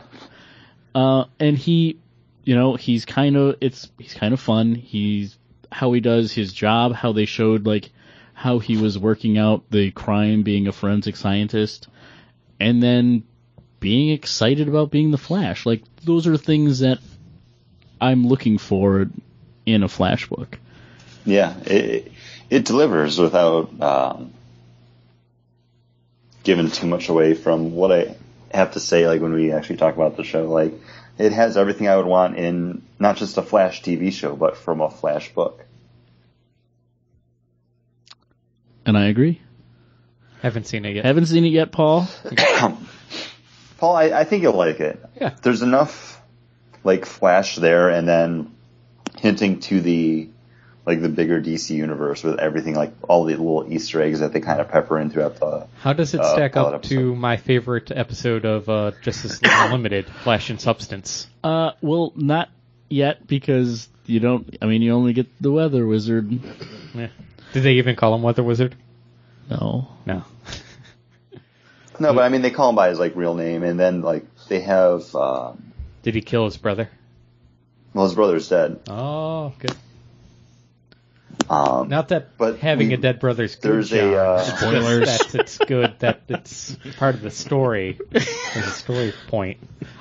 Uh, 0.93 1.25
and 1.39 1.57
he, 1.57 1.97
you 2.45 2.55
know, 2.55 2.75
he's 2.75 3.05
kind 3.05 3.35
of 3.35 3.57
it's 3.59 3.91
he's 3.97 4.13
kind 4.13 4.33
of 4.33 4.39
fun. 4.39 4.75
He's 4.75 5.37
how 5.71 5.91
he 5.91 5.99
does 5.99 6.31
his 6.31 6.53
job, 6.53 6.93
how 6.93 7.11
they 7.11 7.25
showed 7.25 7.65
like 7.65 7.89
how 8.33 8.59
he 8.59 8.77
was 8.77 8.97
working 8.97 9.37
out 9.37 9.63
the 9.71 9.91
crime, 9.91 10.43
being 10.43 10.67
a 10.67 10.71
forensic 10.71 11.15
scientist, 11.15 11.87
and 12.59 12.81
then 12.81 13.23
being 13.79 14.11
excited 14.11 14.67
about 14.67 14.91
being 14.91 15.11
the 15.11 15.17
Flash. 15.17 15.65
Like 15.65 15.81
those 16.03 16.27
are 16.27 16.37
things 16.37 16.79
that 16.79 16.99
I'm 17.99 18.27
looking 18.27 18.59
for 18.59 19.07
in 19.65 19.83
a 19.83 19.87
Flash 19.87 20.27
book. 20.27 20.59
Yeah, 21.25 21.57
it, 21.65 22.11
it 22.51 22.65
delivers 22.65 23.17
without 23.17 23.81
um, 23.81 24.33
giving 26.43 26.69
too 26.69 26.85
much 26.85 27.09
away 27.09 27.33
from 27.33 27.73
what 27.73 27.91
I 27.91 28.15
have 28.51 28.73
to 28.73 28.79
say. 28.79 29.07
Like 29.07 29.21
when 29.21 29.33
we 29.33 29.51
actually 29.51 29.77
talk 29.77 29.95
about 29.95 30.17
the 30.17 30.23
show, 30.23 30.43
like 30.43 30.73
it 31.17 31.31
has 31.31 31.57
everything 31.57 31.87
I 31.87 31.95
would 31.95 32.05
want 32.05 32.37
in 32.37 32.81
not 32.99 33.17
just 33.17 33.37
a 33.37 33.41
Flash 33.41 33.81
TV 33.81 34.11
show, 34.11 34.35
but 34.35 34.57
from 34.57 34.81
a 34.81 34.89
Flash 34.89 35.33
book. 35.33 35.65
And 38.85 38.97
I 38.97 39.05
agree. 39.05 39.41
Haven't 40.41 40.67
seen 40.67 40.85
it 40.85 40.95
yet. 40.95 41.05
Haven't 41.05 41.25
seen 41.25 41.43
it 41.45 41.49
yet, 41.49 41.71
Paul. 41.71 42.07
Paul, 43.77 43.95
I, 43.95 44.03
I 44.11 44.23
think 44.25 44.43
you'll 44.43 44.53
like 44.53 44.79
it. 44.79 45.03
Yeah. 45.19 45.35
There's 45.41 45.61
enough 45.61 46.21
like 46.83 47.05
flash 47.05 47.55
there, 47.55 47.89
and 47.89 48.07
then 48.07 48.55
hinting 49.17 49.59
to 49.61 49.81
the 49.81 50.29
like 50.85 51.01
the 51.01 51.09
bigger 51.09 51.41
DC 51.41 51.71
universe 51.71 52.23
with 52.23 52.39
everything 52.39 52.75
like 52.75 52.93
all 53.09 53.23
the 53.25 53.31
little 53.35 53.65
Easter 53.71 54.01
eggs 54.01 54.19
that 54.19 54.33
they 54.33 54.39
kind 54.39 54.61
of 54.61 54.69
pepper 54.69 54.99
in 54.99 55.09
throughout 55.09 55.37
the. 55.37 55.67
How 55.79 55.93
does 55.93 56.13
it 56.13 56.19
Uh, 56.21 56.33
stack 56.33 56.53
pilot 56.53 56.75
up 56.75 56.83
to 56.83 57.15
my 57.15 57.37
favorite 57.37 57.91
episode 57.91 58.45
of 58.45 58.69
uh, 58.69 58.91
Justice 59.01 59.41
League 59.41 59.51
Unlimited, 59.55 60.05
Flash 60.23 60.49
and 60.49 60.61
Substance? 60.61 61.27
Uh, 61.43 61.71
well, 61.81 62.13
not 62.15 62.49
yet 62.89 63.25
because 63.25 63.89
you 64.05 64.19
don't. 64.19 64.57
I 64.61 64.65
mean, 64.67 64.81
you 64.81 64.93
only 64.93 65.13
get 65.13 65.27
the 65.41 65.51
weather 65.51 65.85
wizard. 65.87 66.31
Yeah. 66.93 67.07
Did 67.53 67.63
they 67.63 67.73
even 67.73 67.95
call 67.95 68.13
him 68.13 68.21
Weather 68.21 68.43
Wizard? 68.43 68.75
No. 69.49 69.87
No. 70.05 70.23
No, 71.97 72.13
but 72.13 72.23
I 72.23 72.29
mean 72.29 72.41
they 72.41 72.51
call 72.51 72.69
him 72.71 72.75
by 72.75 72.89
his 72.89 72.99
like 72.99 73.15
real 73.15 73.35
name, 73.35 73.63
and 73.63 73.79
then 73.79 74.01
like 74.01 74.25
they 74.49 74.59
have. 74.59 75.15
Um, 75.15 75.71
Did 76.03 76.13
he 76.13 76.21
kill 76.21 76.43
his 76.43 76.57
brother? 76.57 76.89
well, 77.93 78.03
his 78.05 78.13
brother's 78.13 78.49
dead. 78.49 78.81
Oh, 78.89 79.53
good. 79.57 79.73
Um, 81.49 81.89
Not 81.89 82.07
that 82.09 82.37
But 82.37 82.57
having 82.59 82.87
we- 82.87 82.93
a 82.95 82.97
dead 82.97 83.19
brother's 83.19 83.55
good, 83.55 83.71
there's 83.71 83.91
a, 83.93 84.15
uh, 84.17 84.39
It's 84.47 84.59
Spoilers. 84.59 85.05
that 85.19 85.35
it's 85.35 85.57
good 85.59 85.93
that 85.99 86.21
it's 86.27 86.75
part 86.97 87.13
of 87.15 87.21
the 87.21 87.29
story. 87.31 87.99
There's 88.09 88.27
a 88.55 88.71
story 88.71 89.13
point. 89.27 89.59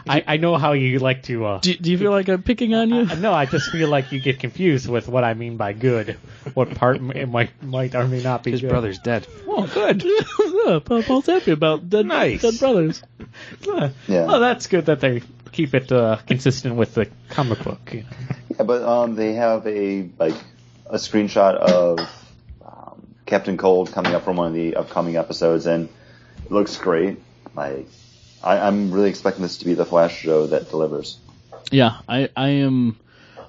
I, 0.08 0.24
I 0.26 0.36
know 0.38 0.56
how 0.56 0.72
you 0.72 0.98
like 1.00 1.24
to. 1.24 1.44
Uh, 1.44 1.58
Do, 1.60 1.74
do 1.74 1.90
you 1.90 1.98
feel 1.98 2.10
like 2.12 2.28
I'm 2.28 2.42
picking 2.42 2.74
on 2.74 2.88
you? 2.90 3.04
no, 3.16 3.32
I 3.32 3.44
just 3.46 3.70
feel 3.70 3.88
like 3.88 4.12
you 4.12 4.20
get 4.20 4.38
confused 4.40 4.88
with 4.88 5.06
what 5.08 5.22
I 5.24 5.34
mean 5.34 5.56
by 5.58 5.72
good. 5.74 6.16
What 6.54 6.74
part 6.74 6.96
it 6.96 7.28
might 7.28 7.62
might 7.62 7.94
or 7.94 8.06
may 8.08 8.22
not 8.22 8.42
be 8.42 8.50
His 8.52 8.60
good. 8.62 8.70
brother's 8.70 8.98
dead. 9.00 9.26
Oh, 9.46 9.66
good. 9.66 10.02
yeah, 10.66 10.78
Paul's 11.02 11.26
happy 11.26 11.50
about 11.52 11.88
dead, 11.90 12.06
Nice. 12.06 12.40
dead 12.42 12.58
brothers. 12.58 13.02
Uh, 13.68 13.90
Yeah. 14.08 14.26
Well, 14.26 14.40
that's 14.40 14.66
good 14.66 14.86
that 14.86 15.00
they 15.00 15.22
keep 15.52 15.74
it 15.74 15.90
uh, 15.92 16.16
consistent 16.26 16.76
with 16.76 16.94
the 16.94 17.08
comic 17.30 17.62
book. 17.62 17.90
You 17.92 18.00
know. 18.00 18.06
Yeah, 18.56 18.62
but 18.64 18.82
um, 18.82 19.14
they 19.14 19.34
have 19.34 19.66
a 19.66 20.08
like 20.18 20.34
a 20.86 20.96
screenshot 20.96 21.54
of 21.54 22.00
um, 22.64 23.06
Captain 23.26 23.56
Cold 23.56 23.92
coming 23.92 24.14
up 24.14 24.24
from 24.24 24.36
one 24.36 24.48
of 24.48 24.54
the 24.54 24.76
upcoming 24.76 25.16
episodes, 25.16 25.66
and 25.66 25.88
it 26.44 26.50
looks 26.50 26.76
great. 26.76 27.20
Like, 27.54 27.88
I, 28.42 28.58
I'm 28.58 28.90
really 28.90 29.10
expecting 29.10 29.42
this 29.42 29.58
to 29.58 29.64
be 29.64 29.74
the 29.74 29.86
Flash 29.86 30.18
show 30.20 30.46
that 30.48 30.70
delivers. 30.70 31.18
Yeah, 31.70 31.98
I, 32.08 32.28
I 32.36 32.48
am. 32.48 32.98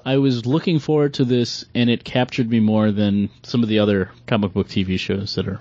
I 0.06 0.18
was 0.18 0.46
looking 0.46 0.80
forward 0.80 1.16
to 1.16 1.26
this, 1.26 1.66
and 1.74 1.90
it 1.90 2.04
captured 2.04 2.50
me 2.50 2.60
more 2.60 2.92
than 2.92 3.30
some 3.44 3.64
of 3.64 3.70
the 3.70 3.80
other 3.80 4.12
comic 4.28 4.54
book 4.54 4.68
TV 4.68 5.00
shows 5.00 5.36
that 5.36 5.48
are 5.48 5.60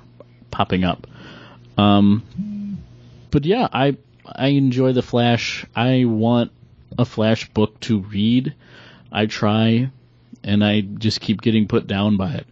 popping 0.51 0.85
up. 0.85 1.07
Um, 1.79 2.79
but 3.31 3.45
yeah, 3.45 3.69
I 3.73 3.97
I 4.27 4.49
enjoy 4.49 4.93
the 4.93 5.03
Flash. 5.03 5.67
I 5.75 6.05
want 6.05 6.53
a 6.99 7.05
Flash 7.05 7.49
book 7.51 7.81
to 7.81 8.01
read. 8.01 8.55
I 9.11 9.27
try, 9.27 9.91
and 10.45 10.65
I 10.65 10.83
just 10.83 11.21
keep 11.21 11.41
getting 11.43 11.67
put 11.67 11.87
down 11.87 12.17
by 12.17 12.35
it. 12.35 12.47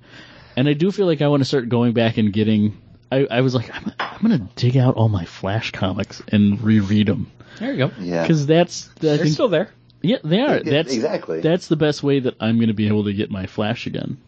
And 0.57 0.69
I 0.69 0.73
do 0.73 0.91
feel 0.91 1.07
like 1.07 1.23
I 1.23 1.29
want 1.29 1.41
to 1.43 1.45
start 1.47 1.69
going 1.69 1.93
back 1.93 2.19
and 2.19 2.33
getting. 2.33 2.77
I, 3.11 3.27
I 3.31 3.41
was 3.43 3.55
like, 3.55 3.71
I'm, 3.75 3.93
I'm 4.01 4.23
gonna 4.23 4.49
dig 4.57 4.77
out 4.77 4.97
all 4.97 5.09
my 5.09 5.25
Flash 5.25 5.71
comics 5.71 6.23
and 6.29 6.61
reread 6.63 7.07
them 7.09 7.31
There 7.59 7.73
you 7.73 7.79
go. 7.79 7.91
Yeah, 7.99 8.23
because 8.23 8.47
that's 8.47 8.89
I 8.89 8.93
They're 9.01 9.19
think 9.19 9.35
still 9.35 9.49
there. 9.49 9.69
yeah, 10.03 10.17
they 10.25 10.41
are. 10.41 10.57
Yeah, 10.59 10.71
That's 10.71 10.93
exactly. 10.93 11.41
That's 11.41 11.69
the 11.69 11.77
best 11.77 12.03
way 12.03 12.21
that 12.21 12.35
I'm 12.41 12.57
going 12.57 12.69
to 12.69 12.75
be 12.75 12.89
able 12.89 13.05
to 13.05 13.13
get 13.13 13.31
my 13.31 13.47
Flash 13.47 13.87
again. 13.87 14.19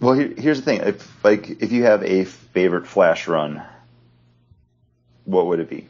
Well, 0.00 0.14
here, 0.14 0.32
here's 0.36 0.58
the 0.58 0.64
thing: 0.64 0.80
if 0.82 1.24
like 1.24 1.62
if 1.62 1.72
you 1.72 1.84
have 1.84 2.02
a 2.02 2.24
favorite 2.24 2.86
Flash 2.86 3.26
run, 3.26 3.62
what 5.24 5.46
would 5.46 5.60
it 5.60 5.70
be? 5.70 5.88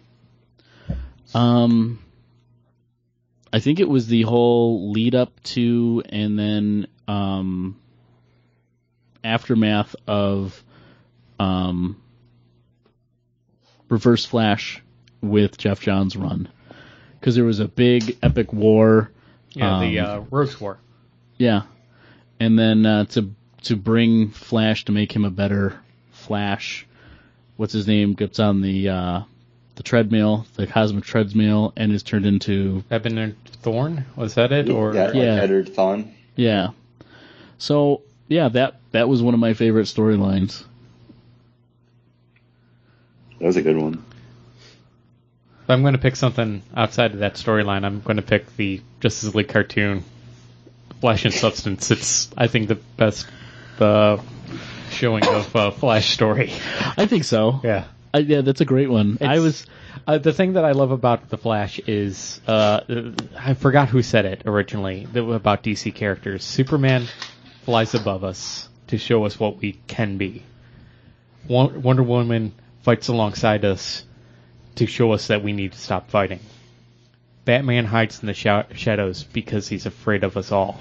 Um, 1.35 1.99
I 3.53 3.59
think 3.59 3.81
it 3.81 3.89
was 3.89 4.07
the 4.07 4.22
whole 4.22 4.93
lead 4.93 5.14
up 5.14 5.43
to 5.45 6.03
and 6.09 6.39
then 6.39 6.87
um, 7.09 7.77
aftermath 9.25 9.95
of 10.07 10.63
um, 11.39 12.01
Reverse 13.89 14.25
Flash 14.25 14.83
with 15.21 15.59
Geoff 15.59 15.81
Johns' 15.81 16.17
run 16.17 16.49
because 17.21 17.35
there 17.35 17.45
was 17.45 17.61
a 17.61 17.69
big 17.69 18.17
epic 18.23 18.53
war. 18.53 19.11
Yeah, 19.51 19.81
the 19.81 19.99
Um, 20.01 20.11
uh, 20.11 20.25
Rogues 20.31 20.61
War. 20.61 20.79
Yeah, 21.39 21.63
and 22.41 22.59
then 22.59 22.85
uh, 22.87 23.05
to 23.07 23.31
to 23.63 23.77
bring 23.77 24.31
Flash 24.31 24.85
to 24.87 24.93
make 24.93 25.13
him 25.15 25.25
a 25.25 25.31
better 25.31 25.79
Flash. 26.13 26.87
What's 27.57 27.73
his 27.73 27.87
name? 27.87 28.13
Gets 28.15 28.39
on 28.39 28.61
the 28.61 28.89
uh, 28.89 29.23
the 29.77 29.83
treadmill, 29.83 30.47
the 30.57 30.67
cosmic 30.67 31.05
treadmill, 31.05 31.73
and 31.77 31.93
is 31.93 32.03
turned 32.03 32.27
into 32.27 32.85
Eobard 32.91 33.35
Thawne 33.63 34.05
was 34.17 34.35
that 34.35 34.53
it 34.53 34.69
or 34.69 34.95
yeah, 34.95 35.05
like 35.07 35.15
Yeah. 35.15 35.47
Eobard 35.47 35.69
Thawne. 35.75 36.13
yeah. 36.35 36.69
So 37.59 38.03
yeah, 38.29 38.49
that 38.51 38.81
that 38.93 39.09
was 39.09 39.23
one 39.23 39.35
of 39.35 39.41
my 39.41 39.55
favorite 39.55 39.85
storylines. 39.87 40.65
That 43.39 43.47
was 43.47 43.57
a 43.57 43.63
good 43.63 43.77
one. 43.77 44.03
If 45.63 45.71
I'm 45.71 45.83
going 45.83 45.95
to 45.95 45.99
pick 45.99 46.17
something 46.17 46.63
outside 46.77 47.13
of 47.13 47.19
that 47.21 47.35
storyline, 47.35 47.85
I'm 47.85 48.01
going 48.01 48.17
to 48.17 48.23
pick 48.23 48.55
the 48.57 48.81
Justice 49.01 49.35
League 49.35 49.49
cartoon, 49.49 50.05
Flash 51.01 51.25
and 51.25 51.35
Substance. 51.35 51.91
It's, 51.91 52.31
I 52.39 52.47
think, 52.47 52.69
the 52.69 52.77
best 52.77 53.27
uh, 53.81 54.19
showing 54.91 55.27
of 55.27 55.55
uh, 55.57 55.71
Flash 55.73 56.11
story. 56.11 56.53
I 56.97 57.07
think 57.07 57.25
so. 57.25 57.61
Yeah. 57.65 57.87
I, 58.15 58.19
yeah, 58.19 58.41
that's 58.43 58.61
a 58.61 58.65
great 58.65 58.89
one. 58.89 59.19
I 59.21 59.41
was 59.41 59.67
Uh, 60.07 60.19
the 60.19 60.33
thing 60.33 60.53
that 60.53 60.65
I 60.65 60.71
love 60.73 60.93
about 60.93 61.31
the 61.31 61.37
Flash 61.37 61.81
is 61.81 62.41
uh, 62.47 62.81
I 63.37 63.55
forgot 63.55 63.89
who 63.89 64.03
said 64.03 64.25
it 64.25 64.43
originally 64.47 65.07
that- 65.13 65.25
about 65.25 65.65
DC 65.65 65.93
characters. 65.95 66.45
Superman 66.45 67.07
flies 67.67 67.95
above 67.95 68.23
us 68.23 68.69
to 68.87 68.97
show 68.97 69.25
us 69.25 69.41
what 69.41 69.59
we 69.59 69.73
can 69.89 70.19
be. 70.19 70.45
Wonder 71.49 72.05
Woman 72.05 72.53
fights 72.83 73.09
alongside 73.09 73.64
us 73.64 74.05
to 74.77 74.87
show 74.87 75.11
us 75.11 75.27
that 75.27 75.43
we 75.43 75.53
need 75.53 75.73
to 75.73 75.79
stop 75.79 76.09
fighting. 76.09 76.39
Batman 77.45 77.85
hides 77.85 78.21
in 78.21 78.29
the 78.29 78.35
sha- 78.35 78.67
shadows 78.77 79.25
because 79.25 79.67
he's 79.67 79.85
afraid 79.85 80.23
of 80.23 80.37
us 80.37 80.53
all. 80.53 80.81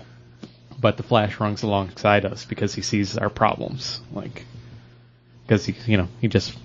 But 0.79 0.97
the 0.97 1.03
Flash 1.03 1.39
runs 1.39 1.63
alongside 1.63 2.23
us 2.23 2.45
because 2.45 2.75
he 2.75 2.83
sees 2.83 3.17
our 3.17 3.31
problems. 3.31 3.99
Like, 4.13 4.45
because 5.41 5.65
he, 5.65 5.75
you 5.87 5.97
know, 5.97 6.07
he 6.21 6.27
just 6.27 6.55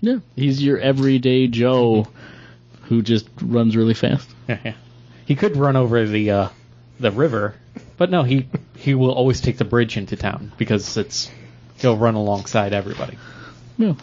yeah, 0.00 0.20
he's 0.34 0.62
your 0.62 0.78
everyday 0.78 1.46
Joe 1.46 2.08
who 2.84 3.02
just 3.02 3.28
runs 3.42 3.76
really 3.76 3.94
fast. 3.94 4.30
Yeah, 4.48 4.72
he 5.26 5.34
could 5.34 5.58
run 5.58 5.76
over 5.76 6.06
the 6.06 6.30
uh, 6.30 6.48
the 6.98 7.10
river, 7.10 7.54
but 7.98 8.08
no, 8.08 8.22
he 8.22 8.48
he 8.82 8.94
will 8.94 9.12
always 9.12 9.40
take 9.40 9.58
the 9.58 9.64
bridge 9.64 9.96
into 9.96 10.16
town 10.16 10.52
because 10.58 10.96
it's 10.96 11.30
he'll 11.78 11.96
run 11.96 12.14
alongside 12.14 12.72
everybody. 12.72 13.16
Yeah, 13.78 13.94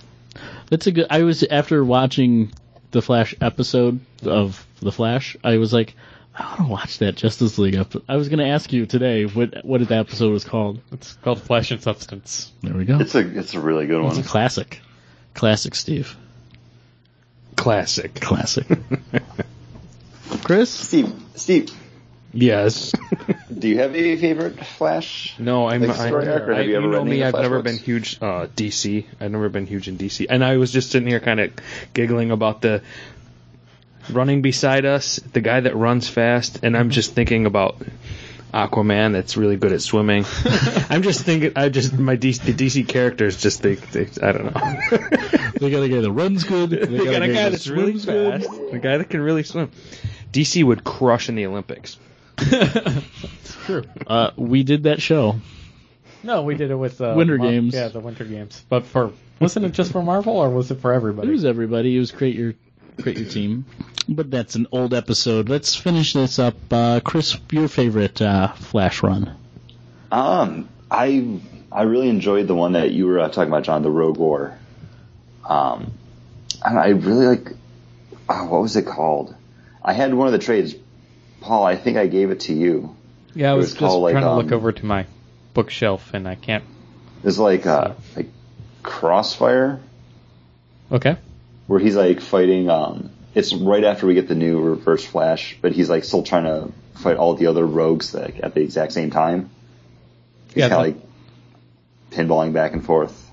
that's 0.70 0.88
a 0.88 0.92
good. 0.92 1.08
I 1.10 1.24
was 1.24 1.44
after 1.44 1.84
watching 1.84 2.52
the 2.92 3.02
Flash 3.02 3.36
episode 3.42 4.00
of 4.24 4.66
the 4.80 4.92
Flash. 4.92 5.36
I 5.44 5.58
was 5.58 5.74
like, 5.74 5.96
I 6.34 6.46
want 6.46 6.58
to 6.62 6.64
watch 6.68 6.98
that 7.00 7.16
Justice 7.18 7.58
League 7.58 7.76
episode. 7.76 8.04
I 8.08 8.16
was 8.16 8.30
going 8.30 8.40
to 8.40 8.48
ask 8.48 8.72
you 8.72 8.86
today 8.86 9.26
what 9.26 9.66
what 9.66 9.86
the 9.86 9.96
episode 9.96 10.32
was 10.32 10.46
called. 10.46 10.80
It's 10.94 11.14
called 11.16 11.42
Flash 11.42 11.72
and 11.72 11.82
Substance. 11.84 12.52
There 12.64 12.74
we 12.74 12.86
go. 12.86 13.00
It's 13.00 13.16
a 13.16 13.20
it's 13.20 13.54
a 13.54 13.60
really 13.60 13.86
good 13.86 14.04
It's 14.06 14.16
a 14.18 14.22
one. 14.22 14.28
classic, 14.28 14.80
classic 15.34 15.76
Steve, 15.76 16.16
Classic. 17.58 18.16
classic. 18.16 18.66
Chris, 20.44 20.70
Steve, 20.70 21.12
Steve, 21.36 21.70
Yes. 22.32 22.92
do 23.58 23.68
you 23.68 23.80
have 23.80 23.96
a 23.96 24.16
favorite 24.18 24.64
Flash? 24.66 25.34
No, 25.40 25.68
I'm. 25.68 25.82
Like 25.82 25.98
I, 25.98 26.08
story 26.08 26.28
arc, 26.30 26.50
I- 26.56 26.62
you 26.62 26.76
ever 26.78 26.88
know 26.88 26.94
read 27.00 27.02
any 27.02 27.10
me. 27.10 27.22
of 27.22 27.24
the 27.24 27.26
I've 27.28 27.32
Flash 27.32 27.42
never 27.44 27.62
books? 27.62 27.72
been 27.78 27.84
huge 27.84 28.18
uh, 28.22 28.48
DC. 28.56 29.06
I've 29.20 29.32
never 29.32 29.50
been 29.50 29.66
huge 29.66 29.88
in 29.88 29.98
DC, 29.98 30.28
and 30.30 30.44
I 30.44 30.58
was 30.58 30.72
just 30.72 30.92
sitting 30.92 31.08
here 31.08 31.20
kind 31.20 31.40
of 31.40 31.52
giggling 31.94 32.30
about 32.32 32.62
the 32.62 32.84
running 34.12 34.42
beside 34.42 34.86
us, 34.86 35.18
the 35.34 35.42
guy 35.42 35.60
that 35.62 35.76
runs 35.76 36.08
fast, 36.08 36.60
and 36.64 36.78
I'm 36.78 36.90
just 36.92 37.14
thinking 37.14 37.46
about 37.46 37.78
Aquaman 38.54 39.14
that's 39.14 39.38
really 39.38 39.58
good 39.58 39.72
at 39.72 39.82
swimming. 39.82 40.26
I'm 40.90 41.02
just 41.04 41.22
thinking. 41.24 41.54
I 41.56 41.70
just 41.70 41.94
my 41.98 42.16
DC, 42.18 42.44
the 42.44 42.54
DC 42.54 42.88
characters 42.88 43.42
just 43.42 43.62
think. 43.62 43.92
They, 43.92 44.08
I 44.22 44.32
don't 44.32 44.46
know. 44.46 44.52
they 45.60 45.70
got 45.72 45.84
a 45.84 45.90
guy 45.90 46.02
that 46.02 46.12
runs 46.12 46.44
good. 46.44 46.70
They, 46.72 46.86
they 46.86 47.06
got 47.06 47.22
a 47.24 47.28
guy 47.28 47.34
guy 47.34 47.44
that 47.44 47.52
that's 47.52 47.68
really 47.68 47.98
swims 48.00 48.06
good. 48.06 48.44
fast. 48.46 48.60
A 48.74 48.80
guy 48.80 48.98
that 48.98 49.10
can 49.10 49.22
really 49.22 49.44
swim. 49.44 49.72
DC 50.32 50.64
would 50.64 50.84
crush 50.84 51.28
in 51.30 51.36
the 51.36 51.46
Olympics. 51.48 51.98
True. 53.66 53.84
Uh, 54.08 54.32
we 54.36 54.64
did 54.64 54.84
that 54.84 55.02
show. 55.02 55.36
No, 56.24 56.44
we 56.44 56.56
did 56.56 56.72
it 56.72 56.76
with 56.76 57.00
uh, 57.02 57.14
Winter 57.16 57.38
Mar- 57.38 57.48
Games. 57.48 57.74
Yeah, 57.74 57.88
the 57.88 58.00
Winter 58.00 58.26
Games. 58.26 58.64
But 58.68 58.86
for 58.86 59.12
wasn't 59.40 59.66
it 59.66 59.72
just 59.72 59.92
for 59.92 60.02
Marvel 60.02 60.38
or 60.38 60.50
was 60.50 60.70
it 60.72 60.82
for 60.82 60.94
everybody? 60.94 61.30
It 61.30 61.32
was 61.32 61.46
everybody. 61.46 61.96
It 61.96 62.00
was 62.00 62.12
create 62.12 62.36
your 62.36 62.54
create 63.02 63.18
your 63.18 63.30
team. 63.30 63.66
But 64.08 64.32
that's 64.32 64.56
an 64.56 64.68
old 64.72 64.94
episode. 64.94 65.50
Let's 65.50 65.76
finish 65.76 66.14
this 66.14 66.40
up. 66.40 66.56
Uh, 66.72 67.00
Chris, 67.00 67.38
your 67.52 67.68
favorite 67.68 68.22
uh, 68.22 68.54
Flash 68.54 69.04
run? 69.04 69.36
Um, 70.12 70.68
I 70.90 71.40
I 71.72 71.84
really 71.84 72.10
enjoyed 72.10 72.48
the 72.48 72.56
one 72.56 72.74
that 72.74 72.92
you 72.92 73.06
were 73.06 73.20
uh, 73.20 73.30
talking 73.30 73.50
about, 73.50 73.64
John, 73.64 73.84
the 73.84 73.92
Rogue 73.92 74.18
War. 74.18 74.58
Um, 75.48 75.92
I, 76.64 76.74
know, 76.74 76.80
I 76.80 76.88
really 76.90 77.28
like. 77.28 77.52
Oh, 78.28 78.46
what 78.46 78.62
was 78.62 78.76
it 78.76 78.86
called? 78.86 79.36
I 79.84 79.94
had 79.94 80.14
one 80.14 80.28
of 80.28 80.34
the 80.34 80.40
trades. 80.40 80.76
Paul, 81.42 81.64
I 81.64 81.76
think 81.76 81.98
I 81.98 82.08
gave 82.08 82.32
it 82.32 82.42
to 82.42 82.54
you. 82.54 82.96
Yeah, 83.34 83.52
I 83.52 83.54
It 83.54 83.58
was 83.58 83.66
was 83.66 83.70
just 83.74 83.80
called, 83.80 84.04
like, 84.04 84.14
trying 84.14 84.24
to 84.24 84.36
look 84.36 84.48
um, 84.48 84.54
over 84.54 84.72
to 84.72 84.86
my 84.86 85.06
bookshelf 85.54 86.14
and 86.14 86.28
I 86.28 86.36
can't. 86.36 86.64
It's 87.24 87.38
like 87.38 87.66
uh, 87.66 87.94
like 88.16 88.28
Crossfire, 88.84 89.80
Okay. 90.92 91.18
where 91.68 91.80
he's 91.80 91.96
like 91.96 92.22
fighting. 92.22 92.70
Um, 92.70 93.10
it's 93.36 93.54
right 93.54 93.84
after 93.84 94.08
we 94.08 94.14
get 94.16 94.28
the 94.28 94.36
new 94.36 94.60
Reverse 94.60 95.06
Flash, 95.06 95.58
but 95.62 95.72
he's 95.74 95.90
like 95.90 96.04
still 96.04 96.24
trying 96.24 96.46
to 96.46 96.72
fight 97.00 97.18
all 97.18 97.36
the 97.36 97.48
other 97.48 97.66
rogues 97.66 98.14
like, 98.14 98.40
at 98.42 98.54
the 98.54 98.62
exact 98.62 98.92
same 98.94 99.12
time. 99.12 99.50
He's 100.48 100.58
Yeah, 100.58 100.70
kind 100.70 100.96
of 100.96 100.96
like 100.96 101.08
pinballing 102.12 102.54
back 102.54 102.74
and 102.74 102.84
forth. 102.84 103.30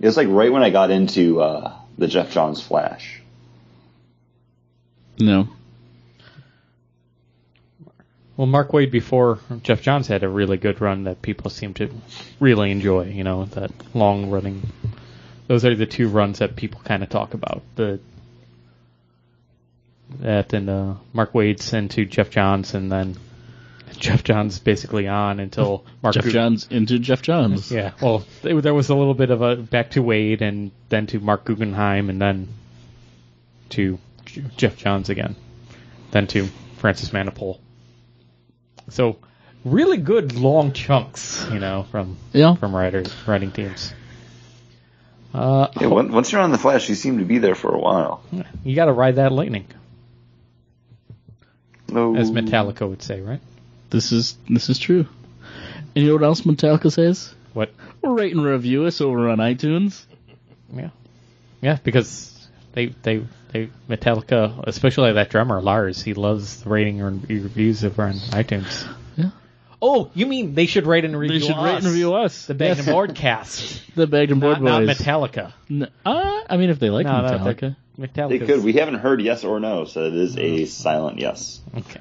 It 0.00 0.04
was 0.06 0.16
like 0.16 0.28
right 0.28 0.52
when 0.52 0.62
I 0.62 0.70
got 0.70 0.90
into 0.90 1.40
uh, 1.40 1.72
the 1.96 2.06
Geoff 2.06 2.30
Johns 2.32 2.60
Flash. 2.62 3.22
No. 5.18 5.48
Well, 8.36 8.46
Mark 8.46 8.70
Waid 8.72 8.90
before 8.90 9.38
Geoff 9.62 9.80
Johns 9.80 10.08
had 10.08 10.22
a 10.22 10.28
really 10.28 10.58
good 10.58 10.80
run 10.80 11.04
that 11.04 11.22
people 11.22 11.50
seem 11.50 11.72
to 11.74 11.90
really 12.38 12.70
enjoy. 12.70 13.06
You 13.06 13.24
know, 13.24 13.46
that 13.46 13.70
long 13.94 14.30
running. 14.30 14.62
Those 15.46 15.64
are 15.64 15.74
the 15.74 15.86
two 15.86 16.08
runs 16.08 16.40
that 16.40 16.56
people 16.56 16.80
kind 16.84 17.02
of 17.02 17.08
talk 17.08 17.34
about. 17.34 17.62
The 17.76 18.00
that 20.20 20.52
and 20.52 20.68
uh, 20.68 20.94
Mark 21.12 21.32
Waid's 21.32 21.72
into 21.72 22.04
Geoff 22.04 22.30
Johns, 22.30 22.74
and 22.74 22.92
then 22.92 23.16
Geoff 23.98 24.22
Johns 24.22 24.58
basically 24.58 25.08
on 25.08 25.40
until 25.40 25.84
Mark 26.02 26.14
Jeff 26.14 26.24
Gu- 26.24 26.30
Johns 26.32 26.66
into 26.70 26.98
Geoff 26.98 27.22
Johns. 27.22 27.70
Yeah, 27.70 27.92
well, 28.00 28.24
there 28.42 28.74
was 28.74 28.88
a 28.90 28.94
little 28.94 29.14
bit 29.14 29.30
of 29.30 29.42
a 29.42 29.56
back 29.56 29.92
to 29.92 30.02
Waid, 30.02 30.42
and 30.42 30.70
then 30.88 31.06
to 31.08 31.20
Mark 31.20 31.44
Guggenheim, 31.44 32.10
and 32.10 32.20
then 32.20 32.48
to 33.70 33.98
Geoff 34.56 34.76
Johns 34.76 35.08
again, 35.08 35.36
then 36.10 36.26
to 36.28 36.46
Francis 36.76 37.10
Manapul. 37.10 37.58
So, 38.88 39.16
really 39.64 39.96
good 39.98 40.34
long 40.36 40.72
chunks, 40.72 41.44
you 41.52 41.58
know, 41.58 41.86
from 41.90 42.16
Yeah. 42.32 42.54
from 42.54 42.74
writers 42.74 43.12
writing 43.26 43.50
teams. 43.50 43.92
Uh, 45.34 45.68
Yeah, 45.80 45.88
on- 45.88 46.12
once 46.12 46.32
you're 46.32 46.40
on 46.40 46.50
the 46.52 46.58
Flash, 46.58 46.88
you 46.88 46.94
seem 46.94 47.18
to 47.18 47.24
be 47.24 47.38
there 47.38 47.54
for 47.54 47.74
a 47.74 47.78
while. 47.78 48.22
you 48.64 48.74
got 48.74 48.86
to 48.86 48.92
ride 48.92 49.16
that 49.16 49.32
lightning, 49.32 49.66
No. 51.88 52.16
as 52.16 52.30
Metallica 52.30 52.88
would 52.88 53.02
say, 53.02 53.20
right? 53.20 53.40
This 53.90 54.12
is 54.12 54.36
this 54.48 54.68
is 54.70 54.78
true. 54.78 55.06
And 55.94 56.04
you 56.04 56.08
know 56.08 56.14
what 56.14 56.24
else 56.24 56.42
Metallica 56.42 56.90
says? 56.92 57.32
What? 57.54 57.72
Rate 58.02 58.34
and 58.34 58.44
review 58.44 58.84
us 58.84 59.00
over 59.00 59.28
on 59.30 59.38
iTunes. 59.38 60.04
Yeah, 60.74 60.90
yeah, 61.62 61.78
because 61.82 62.35
they 62.76 62.86
they 63.02 63.24
they 63.52 63.70
Metallica, 63.88 64.62
especially 64.68 65.12
that 65.14 65.30
drummer 65.30 65.60
Lars, 65.60 66.00
he 66.02 66.14
loves 66.14 66.62
rating 66.64 67.00
and 67.00 67.28
reviews 67.28 67.84
over 67.84 68.04
on 68.04 68.12
iTunes. 68.14 68.86
Yeah. 69.16 69.30
Oh, 69.82 70.10
you 70.14 70.26
mean 70.26 70.54
they 70.54 70.66
should 70.66 70.86
rate 70.86 71.04
and 71.04 71.18
review 71.18 71.40
They 71.40 71.46
should 71.46 71.56
us, 71.56 71.64
rate 71.64 71.76
and 71.78 71.86
review 71.86 72.14
us. 72.14 72.46
the 72.46 72.54
Bag 72.54 72.76
Yes. 72.76 72.78
and 72.80 72.86
Board 72.94 73.14
cast, 73.14 73.82
The 73.96 74.06
Bagged 74.06 74.32
and 74.32 74.40
Board 74.40 74.60
not, 74.62 74.84
not 74.84 74.96
Metallica. 74.96 75.52
N- 75.70 75.88
uh, 76.04 76.40
I 76.48 76.56
mean, 76.56 76.70
if 76.70 76.78
they 76.78 76.90
like 76.90 77.06
No, 77.06 77.22
no, 77.22 77.28
Metallica. 77.28 77.76
Metallica. 77.98 78.28
They 78.28 78.46
could. 78.46 78.62
We 78.62 78.74
haven't 78.74 78.96
heard 78.96 79.22
yes 79.22 79.42
or 79.44 79.58
no, 79.58 79.84
so 79.86 80.04
it 80.04 80.14
is 80.14 80.36
a 80.38 80.66
silent 80.66 81.18
yes. 81.18 81.60
Okay. 81.76 82.00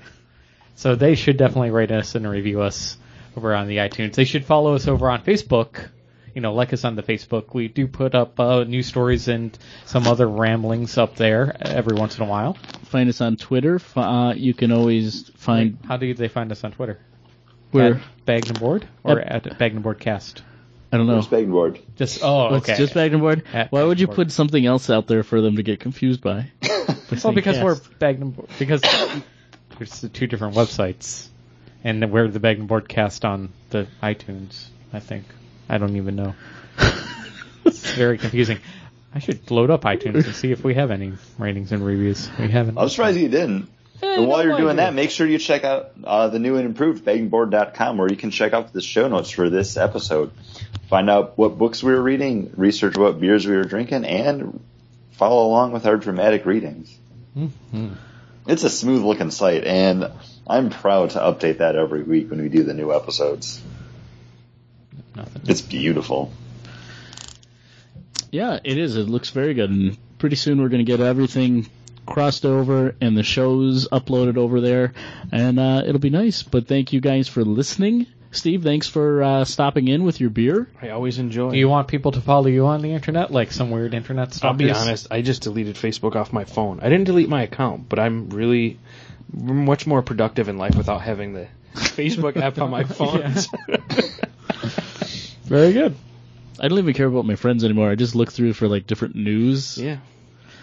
So 0.76 0.96
they 0.96 1.16
should 1.16 1.38
definitely 1.38 1.72
rate 1.72 1.92
us 1.92 2.16
and 2.16 2.30
review 2.30 2.62
us 2.62 2.98
over 3.38 3.56
on 3.56 3.68
the 3.68 3.78
iTunes. 3.78 4.14
They 4.16 4.26
should 4.26 4.44
follow 4.46 4.76
us 4.76 4.88
over 4.90 5.10
on 5.10 5.24
Facebook. 5.24 5.88
You 6.36 6.42
know, 6.42 6.54
like 6.54 6.74
us 6.74 6.84
on 6.84 6.96
the 6.96 7.02
Facebook. 7.02 7.54
We 7.54 7.68
do 7.70 7.88
put 7.88 8.14
up 8.14 8.40
uh, 8.40 8.66
news 8.66 8.86
stories 8.88 9.28
and 9.30 9.58
some 9.86 10.06
other 10.06 10.28
ramblings 10.28 10.98
up 10.98 11.16
there 11.16 11.56
every 11.60 11.96
once 11.96 12.18
in 12.18 12.24
a 12.24 12.28
while. 12.28 12.56
Find 12.84 13.10
us 13.10 13.22
on 13.22 13.38
Twitter. 13.38 13.80
Uh, 13.96 14.34
you 14.36 14.54
can 14.54 14.72
always 14.72 15.30
find 15.38 15.78
How 15.88 15.98
do 15.98 16.14
they 16.14 16.28
find 16.28 16.52
us 16.52 16.64
on 16.64 16.74
Twitter? 16.74 17.00
where 17.72 17.96
At 17.96 18.26
Bagged 18.26 18.50
and 18.50 18.60
Board 18.60 18.88
or 19.04 19.18
Yep. 19.18 19.28
at 19.28 19.58
Bagged 19.58 19.76
and 19.76 19.84
Board 19.84 20.00
Cast? 20.00 20.44
I 20.92 20.98
don't 20.98 21.08
know. 21.08 21.14
Where's 21.14 21.28
Bag 21.28 21.50
Board? 21.50 21.80
Just 21.98 22.22
oh, 22.24 22.50
Oh, 22.50 22.56
okay. 22.56 22.74
It's 22.74 22.80
just 22.80 22.94
Bagged 22.94 23.14
and 23.14 23.22
Board. 23.22 23.44
At 23.54 23.72
Why 23.72 23.80
Bagged 23.80 23.88
would 23.88 24.00
you 24.00 24.08
Board. 24.08 24.16
put 24.16 24.32
something 24.32 24.66
else 24.66 24.90
out 24.90 25.08
there 25.08 25.24
for 25.24 25.42
them 25.42 25.56
to 25.58 25.64
get 25.64 25.80
confused 25.80 26.22
by? 26.22 26.52
well, 26.62 27.34
because 27.34 27.58
Cast. 27.58 27.64
we're 27.64 27.80
Bagged 28.00 28.22
and 28.22 28.36
Board. 28.36 28.50
Because 28.60 28.82
there's 29.78 30.02
the 30.02 30.10
two 30.10 30.28
different 30.28 30.56
websites, 30.56 31.28
and 31.84 32.12
we're 32.12 32.28
the 32.28 32.40
Bagged 32.40 32.60
and 32.60 32.68
Board 32.68 32.88
Cast 32.88 33.26
on 33.26 33.50
the 33.70 33.88
iTunes. 34.02 34.68
I 34.94 35.00
think. 35.00 35.26
I 35.70 35.78
don't 35.78 35.96
even 35.96 36.16
know. 36.16 36.36
it's 37.66 37.92
very 37.92 38.18
confusing. 38.18 38.60
I 39.14 39.20
should 39.20 39.50
load 39.50 39.70
up 39.72 39.84
iTunes 39.84 40.26
and 40.26 40.36
see 40.36 40.52
if 40.52 40.64
we 40.64 40.74
have 40.76 40.92
any 40.92 41.14
ratings 41.38 41.72
and 41.72 41.86
reviews. 41.86 42.30
We 42.38 42.50
haven't. 42.50 42.78
I'm 42.78 42.90
surprised 42.90 43.18
you 43.18 43.30
didn't. 43.30 43.70
and 44.02 44.28
while 44.28 44.44
you're 44.46 44.58
doing 44.58 44.76
that, 44.76 44.94
make 44.94 45.10
sure 45.10 45.26
you 45.26 45.38
check 45.38 45.64
out 45.64 45.92
uh, 46.04 46.28
the 46.28 46.38
new 46.38 46.58
and 46.58 46.66
improved 46.66 47.06
baggingboard.com 47.06 47.98
where 47.98 48.10
you 48.10 48.18
can 48.18 48.30
check 48.30 48.52
out 48.54 48.74
the 48.74 48.82
show 48.82 49.08
notes 49.08 49.32
for 49.32 49.50
this 49.50 49.78
episode. 49.78 50.32
Find 50.90 51.10
out 51.10 51.38
what 51.38 51.58
books 51.58 51.82
we 51.82 51.94
were 51.94 52.02
reading, 52.02 52.52
research 52.58 52.98
what 52.98 53.20
beers 53.20 53.48
we 53.48 53.56
were 53.56 53.64
drinking, 53.64 54.04
and 54.06 54.60
follow 55.14 55.48
along 55.48 55.72
with 55.72 55.86
our 55.88 55.96
dramatic 55.98 56.46
readings. 56.46 56.94
Mhm. 57.38 57.96
It's 58.48 58.64
a 58.64 58.70
smooth 58.70 59.02
looking 59.04 59.32
site, 59.32 59.64
and 59.64 60.12
I'm 60.46 60.70
proud 60.70 61.12
to 61.12 61.20
update 61.20 61.58
that 61.60 61.76
every 61.76 62.04
week 62.04 62.30
when 62.30 62.42
we 62.42 62.50
do 62.50 62.64
the 62.64 62.74
new 62.74 62.94
episodes. 62.94 63.62
Nothing. 65.16 65.42
It's 65.48 65.62
beautiful. 65.62 66.32
Yeah, 68.32 68.60
it 68.64 68.78
is. 68.78 68.96
It 68.98 69.08
looks 69.08 69.30
very 69.30 69.54
good, 69.54 69.70
and 69.70 69.98
pretty 70.18 70.36
soon 70.36 70.62
we're 70.62 70.70
going 70.70 70.86
to 70.86 70.92
get 70.92 71.00
everything 71.00 71.68
crossed 72.06 72.46
over 72.46 72.96
and 73.02 73.18
the 73.18 73.24
shows 73.24 73.88
uploaded 73.90 74.38
over 74.38 74.62
there, 74.62 74.94
and 75.32 75.60
uh, 75.60 75.84
it'll 75.86 76.00
be 76.00 76.10
nice. 76.10 76.44
But 76.44 76.68
thank 76.68 76.94
you 76.94 77.02
guys 77.02 77.28
for 77.28 77.44
listening. 77.44 78.08
Steve, 78.32 78.64
thanks 78.64 78.88
for 78.88 79.24
uh, 79.24 79.46
stopping 79.46 79.88
in 79.88 80.04
with 80.04 80.20
your 80.20 80.30
beer. 80.30 80.70
I 80.82 80.90
always 80.90 81.20
enjoy. 81.20 81.52
Do 81.52 81.58
you 81.58 81.70
want 81.70 81.88
people 81.88 82.12
to 82.12 82.22
follow 82.22 82.48
you 82.48 82.66
on 82.66 82.82
the 82.82 82.92
internet, 82.92 83.32
like 83.32 83.54
some 83.54 83.72
weird 83.72 83.94
internet 83.94 84.34
stuff? 84.34 84.52
I'll 84.52 84.58
be 84.58 84.70
honest. 84.70 85.08
I 85.10 85.22
just 85.22 85.44
deleted 85.44 85.76
Facebook 85.78 86.16
off 86.16 86.34
my 86.34 86.44
phone. 86.44 86.82
I 86.82 86.90
didn't 86.90 87.06
delete 87.06 87.30
my 87.30 87.44
account, 87.44 87.88
but 87.88 87.98
I'm 88.00 88.30
really 88.30 88.80
much 89.32 89.88
more 89.88 90.02
productive 90.02 90.50
in 90.50 90.58
life 90.58 90.76
without 90.76 91.02
having 91.02 91.34
the 91.34 91.48
Facebook 91.76 92.36
app 92.36 92.60
on 92.60 92.70
my 92.70 92.84
phone. 92.98 93.24
Very 95.46 95.74
good. 95.74 95.96
I 96.60 96.68
don't 96.68 96.80
even 96.80 96.94
care 96.94 97.08
about 97.08 97.26
my 97.26 97.36
friends 97.36 97.64
anymore. 97.64 97.90
I 97.90 97.96
just 97.96 98.16
look 98.16 98.32
through 98.32 98.54
for 98.54 98.68
like 98.68 98.88
different 98.88 99.16
news. 99.16 99.78
yeah. 99.78 99.98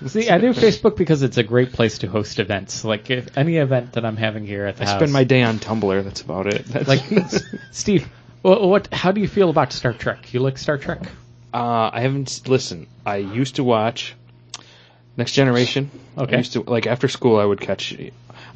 See, 0.06 0.28
I 0.28 0.38
do 0.38 0.52
Facebook 0.52 0.96
because 0.96 1.22
it's 1.22 1.36
a 1.36 1.44
great 1.44 1.72
place 1.72 1.98
to 1.98 2.08
host 2.08 2.40
events. 2.40 2.84
Like 2.84 3.08
if 3.10 3.38
any 3.38 3.58
event 3.58 3.92
that 3.92 4.04
I'm 4.04 4.16
having 4.16 4.44
here 4.44 4.66
at 4.66 4.76
the 4.76 4.84
house. 4.84 4.88
I 4.88 4.92
house. 4.94 4.98
spend 5.00 5.12
my 5.12 5.22
day 5.22 5.42
on 5.42 5.60
Tumblr. 5.60 6.02
That's 6.02 6.22
about 6.22 6.48
it. 6.48 6.64
That's, 6.64 6.88
like 6.92 7.02
Steve. 7.70 8.08
What, 8.40 8.62
what? 8.62 8.92
How 8.92 9.12
do 9.12 9.20
you 9.20 9.28
feel 9.28 9.48
about 9.48 9.72
Star 9.72 9.92
Trek? 9.92 10.34
You 10.34 10.40
like 10.40 10.58
Star 10.58 10.76
Trek? 10.76 11.02
Uh, 11.54 11.90
I 11.92 12.00
haven't. 12.00 12.48
Listen, 12.48 12.88
I 13.06 13.16
used 13.18 13.56
to 13.56 13.64
watch 13.64 14.16
Next 15.16 15.32
Generation. 15.32 15.90
Okay. 16.18 16.34
I 16.34 16.38
used 16.38 16.54
to 16.54 16.62
like 16.62 16.88
after 16.88 17.06
school. 17.06 17.38
I 17.38 17.44
would 17.44 17.60
catch. 17.60 17.96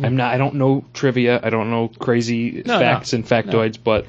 I'm 0.03 0.17
not. 0.17 0.35
I 0.35 0.39
don't 0.39 0.57
know 0.57 0.85
trivia. 0.95 1.39
I 1.41 1.51
don't 1.51 1.71
know 1.71 1.89
crazy 1.97 2.63
No, 2.67 2.75
no. 2.75 2.81
facts 2.81 3.13
and 3.13 3.25
factoids, 3.25 3.79
but 3.83 4.07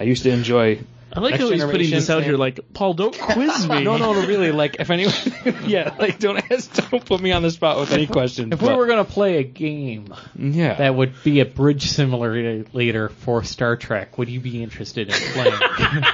I 0.00 0.04
used 0.04 0.24
to 0.24 0.30
enjoy. 0.30 0.80
I 1.12 1.20
like 1.20 1.32
Next 1.32 1.42
how 1.44 1.50
he's 1.50 1.64
putting 1.64 1.90
this 1.90 2.08
out 2.08 2.22
here 2.22 2.36
like, 2.36 2.60
Paul, 2.72 2.94
don't 2.94 3.18
quiz 3.18 3.68
me. 3.68 3.82
No, 3.82 3.96
no, 3.96 4.12
no, 4.12 4.26
really. 4.26 4.52
Like, 4.52 4.76
if 4.78 4.90
anyone, 4.90 5.12
yeah, 5.66 5.94
like, 5.98 6.18
don't 6.20 6.38
ask, 6.52 6.88
don't 6.90 7.04
put 7.04 7.20
me 7.20 7.32
on 7.32 7.42
the 7.42 7.50
spot 7.50 7.78
with 7.80 7.92
any 7.92 8.06
questions. 8.06 8.52
If 8.52 8.62
we 8.62 8.68
but- 8.68 8.78
were 8.78 8.86
gonna 8.86 9.04
play 9.04 9.38
a 9.38 9.42
game 9.42 10.14
yeah, 10.38 10.74
that 10.74 10.94
would 10.94 11.14
be 11.24 11.40
a 11.40 11.44
bridge 11.46 11.90
simulator 11.90 13.08
for 13.08 13.42
Star 13.42 13.76
Trek, 13.76 14.18
would 14.18 14.28
you 14.28 14.40
be 14.40 14.62
interested 14.62 15.08
in 15.08 15.14
playing? 15.14 15.54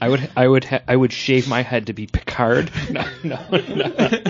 I 0.00 0.08
would, 0.08 0.30
I 0.36 0.46
would, 0.46 0.64
ha- 0.64 0.82
I 0.86 0.94
would 0.96 1.12
shave 1.12 1.48
my 1.48 1.62
head 1.62 1.86
to 1.86 1.92
be 1.92 2.06
Picard. 2.06 2.70
No, 2.90 3.04
no, 3.22 3.38
no. 3.50 4.22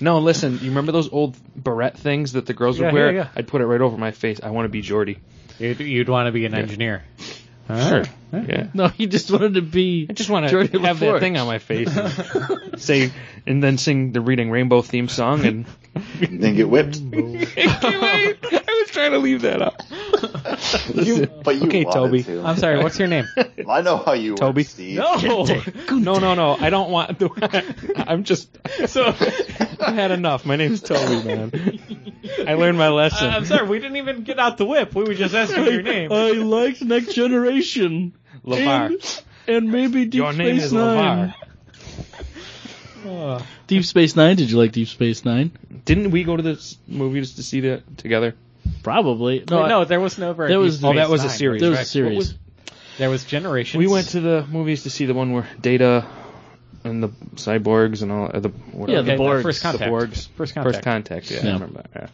No, 0.00 0.18
listen. 0.20 0.54
You 0.62 0.68
remember 0.68 0.92
those 0.92 1.12
old 1.12 1.36
beret 1.60 1.96
things 1.98 2.32
that 2.32 2.46
the 2.46 2.54
girls 2.54 2.78
Yeah, 2.78 2.86
would 2.86 2.94
wear? 2.94 3.10
yeah, 3.12 3.18
yeah. 3.24 3.28
I'd 3.34 3.48
put 3.48 3.60
it 3.60 3.66
right 3.66 3.80
over 3.80 3.96
my 3.98 4.12
face. 4.12 4.40
I 4.42 4.50
want 4.50 4.64
to 4.66 4.68
be 4.68 4.80
Geordi. 4.80 5.18
you'd, 5.58 5.80
you'd 5.80 6.08
want 6.08 6.26
to 6.28 6.32
be 6.32 6.44
an 6.46 6.54
engineer. 6.54 7.02
Sure. 7.68 8.04
Ah. 8.32 8.42
Yeah. 8.46 8.66
No, 8.74 8.88
he 8.88 9.06
just 9.06 9.30
wanted 9.30 9.54
to 9.54 9.62
be. 9.62 10.06
I 10.08 10.12
just 10.12 10.28
want 10.30 10.48
to 10.48 10.54
Geordi 10.54 10.80
have 10.84 10.98
LaForge. 10.98 11.12
that 11.12 11.20
thing 11.20 11.36
on 11.36 11.46
my 11.46 11.58
face, 11.58 11.94
and 11.96 12.80
say, 12.80 13.10
and 13.46 13.62
then 13.62 13.78
sing 13.78 14.12
the 14.12 14.20
Reading 14.20 14.50
Rainbow 14.50 14.82
theme 14.82 15.08
song, 15.08 15.44
and 15.44 15.66
Then 16.20 16.54
get 16.54 16.68
whipped. 16.68 17.00
I 18.78 18.82
was 18.82 18.90
trying 18.90 19.10
to 19.10 19.18
leave 19.18 19.42
that 19.42 19.60
out. 19.60 19.76
but 21.44 21.56
you 21.56 21.66
Okay, 21.66 21.84
Toby. 21.84 22.22
to. 22.22 22.42
I'm 22.42 22.56
sorry. 22.56 22.82
What's 22.82 22.98
your 22.98 23.08
name? 23.08 23.26
I 23.68 23.80
know 23.80 23.96
how 23.96 24.12
you 24.12 24.34
are. 24.34 24.36
Toby. 24.36 24.60
work, 24.62 24.68
Steve. 24.68 24.98
No, 24.98 25.44
no, 25.90 26.18
no, 26.18 26.34
no. 26.34 26.56
I 26.58 26.70
don't 26.70 26.90
want. 26.90 27.20
I'm 27.96 28.22
just. 28.22 28.56
So 28.86 29.14
I 29.80 29.92
had 29.92 30.12
enough. 30.12 30.46
My 30.46 30.54
name's 30.54 30.80
Toby, 30.80 31.24
man. 31.24 31.80
I 32.46 32.54
learned 32.54 32.78
my 32.78 32.88
lesson. 32.88 33.30
I'm 33.30 33.46
sorry. 33.46 33.66
We 33.66 33.80
didn't 33.80 33.96
even 33.96 34.22
get 34.22 34.38
out 34.38 34.58
the 34.58 34.66
whip. 34.66 34.94
We 34.94 35.02
were 35.02 35.14
just 35.14 35.34
asking 35.34 35.64
your 35.64 35.82
name. 35.82 36.12
I 36.12 36.30
liked 36.32 36.80
Next 36.80 37.14
Generation. 37.14 38.14
LeVar. 38.44 39.22
And, 39.48 39.56
and 39.56 39.72
maybe 39.72 40.04
Deep 40.04 40.22
Space. 40.22 40.22
Your 40.22 40.32
name 40.34 40.56
Space 40.58 40.64
is 40.66 40.72
Nine. 40.72 41.34
Uh, 43.04 43.42
Deep 43.66 43.84
Space 43.84 44.14
Nine. 44.14 44.36
Did 44.36 44.50
you 44.50 44.58
like 44.58 44.70
Deep 44.70 44.88
Space 44.88 45.24
Nine? 45.24 45.50
Didn't 45.84 46.12
we 46.12 46.22
go 46.22 46.36
to 46.36 46.42
this 46.42 46.78
movie 46.86 47.20
just 47.20 47.36
to 47.36 47.42
see 47.42 47.60
that 47.60 47.98
together? 47.98 48.34
Probably. 48.82 49.44
No, 49.48 49.58
no, 49.60 49.62
I- 49.64 49.68
no, 49.68 49.84
there 49.84 50.00
was 50.00 50.18
no. 50.18 50.32
There 50.32 50.58
was- 50.58 50.82
Oh, 50.84 50.94
that 50.94 51.08
was 51.10 51.24
a 51.24 51.30
series. 51.30 51.60
there 51.60 51.70
was 51.70 51.78
right. 51.78 51.82
a 51.86 51.88
series. 51.88 52.10
What 52.10 52.16
was- 52.18 52.34
There 52.98 53.10
was 53.10 53.24
Generations. 53.24 53.78
we 53.78 53.86
went 53.86 54.08
to 54.08 54.20
the 54.20 54.44
movies 54.50 54.82
to 54.84 54.90
see 54.90 55.06
the 55.06 55.14
one 55.14 55.32
where 55.32 55.48
Data 55.60 56.04
and 56.84 57.02
the 57.02 57.08
cyborgs 57.36 58.02
and 58.02 58.10
all 58.12 58.30
uh, 58.32 58.40
the 58.40 58.48
what 58.72 58.88
Yeah, 58.90 58.98
the 59.02 59.12
they? 59.12 59.16
Borgs. 59.16 59.42
First 59.42 59.62
The 59.62 59.68
contact. 59.70 59.92
Borgs. 59.92 60.28
First 60.36 60.54
contact. 60.54 60.74
First 60.76 60.84
contact. 60.84 61.30
Yeah, 61.30 61.38
Yeah. 61.44 61.50
I 61.50 61.52
remember. 61.54 61.82
that, 61.82 61.90
Yeah. 61.94 62.06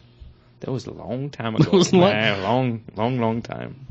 That 0.61 0.71
was 0.71 0.85
a 0.87 0.91
long 0.91 1.29
time 1.31 1.55
ago. 1.57 1.71
was 1.77 1.91
long. 1.93 2.11
Man, 2.11 2.41
long, 2.43 2.81
long, 2.95 3.19
long 3.19 3.41
time. 3.41 3.87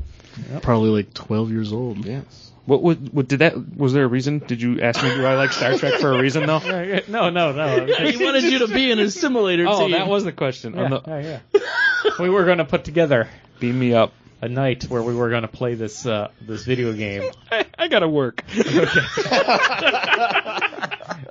probably 0.61 0.89
like 0.89 1.13
twelve 1.13 1.51
years 1.51 1.71
old. 1.73 2.05
Yes. 2.05 2.51
What 2.65 2.81
would 2.81 3.13
what 3.13 3.27
did 3.27 3.39
that? 3.39 3.77
Was 3.77 3.93
there 3.93 4.03
a 4.05 4.07
reason? 4.07 4.39
Did 4.39 4.61
you 4.61 4.81
ask 4.81 5.01
me? 5.03 5.09
Do 5.13 5.25
I 5.25 5.35
like 5.35 5.51
Star 5.53 5.77
Trek 5.77 5.99
for 5.99 6.13
a 6.13 6.19
reason 6.19 6.45
though? 6.47 6.59
Yeah, 6.65 6.81
yeah. 6.83 6.99
No, 7.07 7.29
no, 7.29 7.51
no. 7.51 7.85
he 8.09 8.23
wanted 8.23 8.43
you 8.43 8.59
to 8.59 8.67
be 8.67 8.89
in 8.91 8.99
a 8.99 9.09
simulator 9.11 9.65
Oh, 9.67 9.81
team. 9.81 9.91
that 9.91 10.07
was 10.07 10.23
the 10.23 10.31
question. 10.31 10.73
Yeah, 10.73 10.83
On 10.85 10.89
the, 10.91 11.01
yeah, 11.05 11.39
yeah. 11.53 11.59
we 12.19 12.29
were 12.29 12.45
going 12.45 12.57
to 12.59 12.65
put 12.65 12.83
together 12.83 13.27
beam 13.59 13.77
me 13.79 13.93
up. 13.93 14.13
a 14.41 14.49
night 14.49 14.83
where 14.85 15.01
we 15.01 15.15
were 15.15 15.29
going 15.29 15.41
to 15.43 15.47
play 15.47 15.75
this 15.75 16.05
uh, 16.05 16.29
this 16.41 16.63
video 16.65 16.93
game. 16.93 17.31
I, 17.51 17.65
I 17.77 17.87
gotta 17.87 18.07
work. 18.07 18.43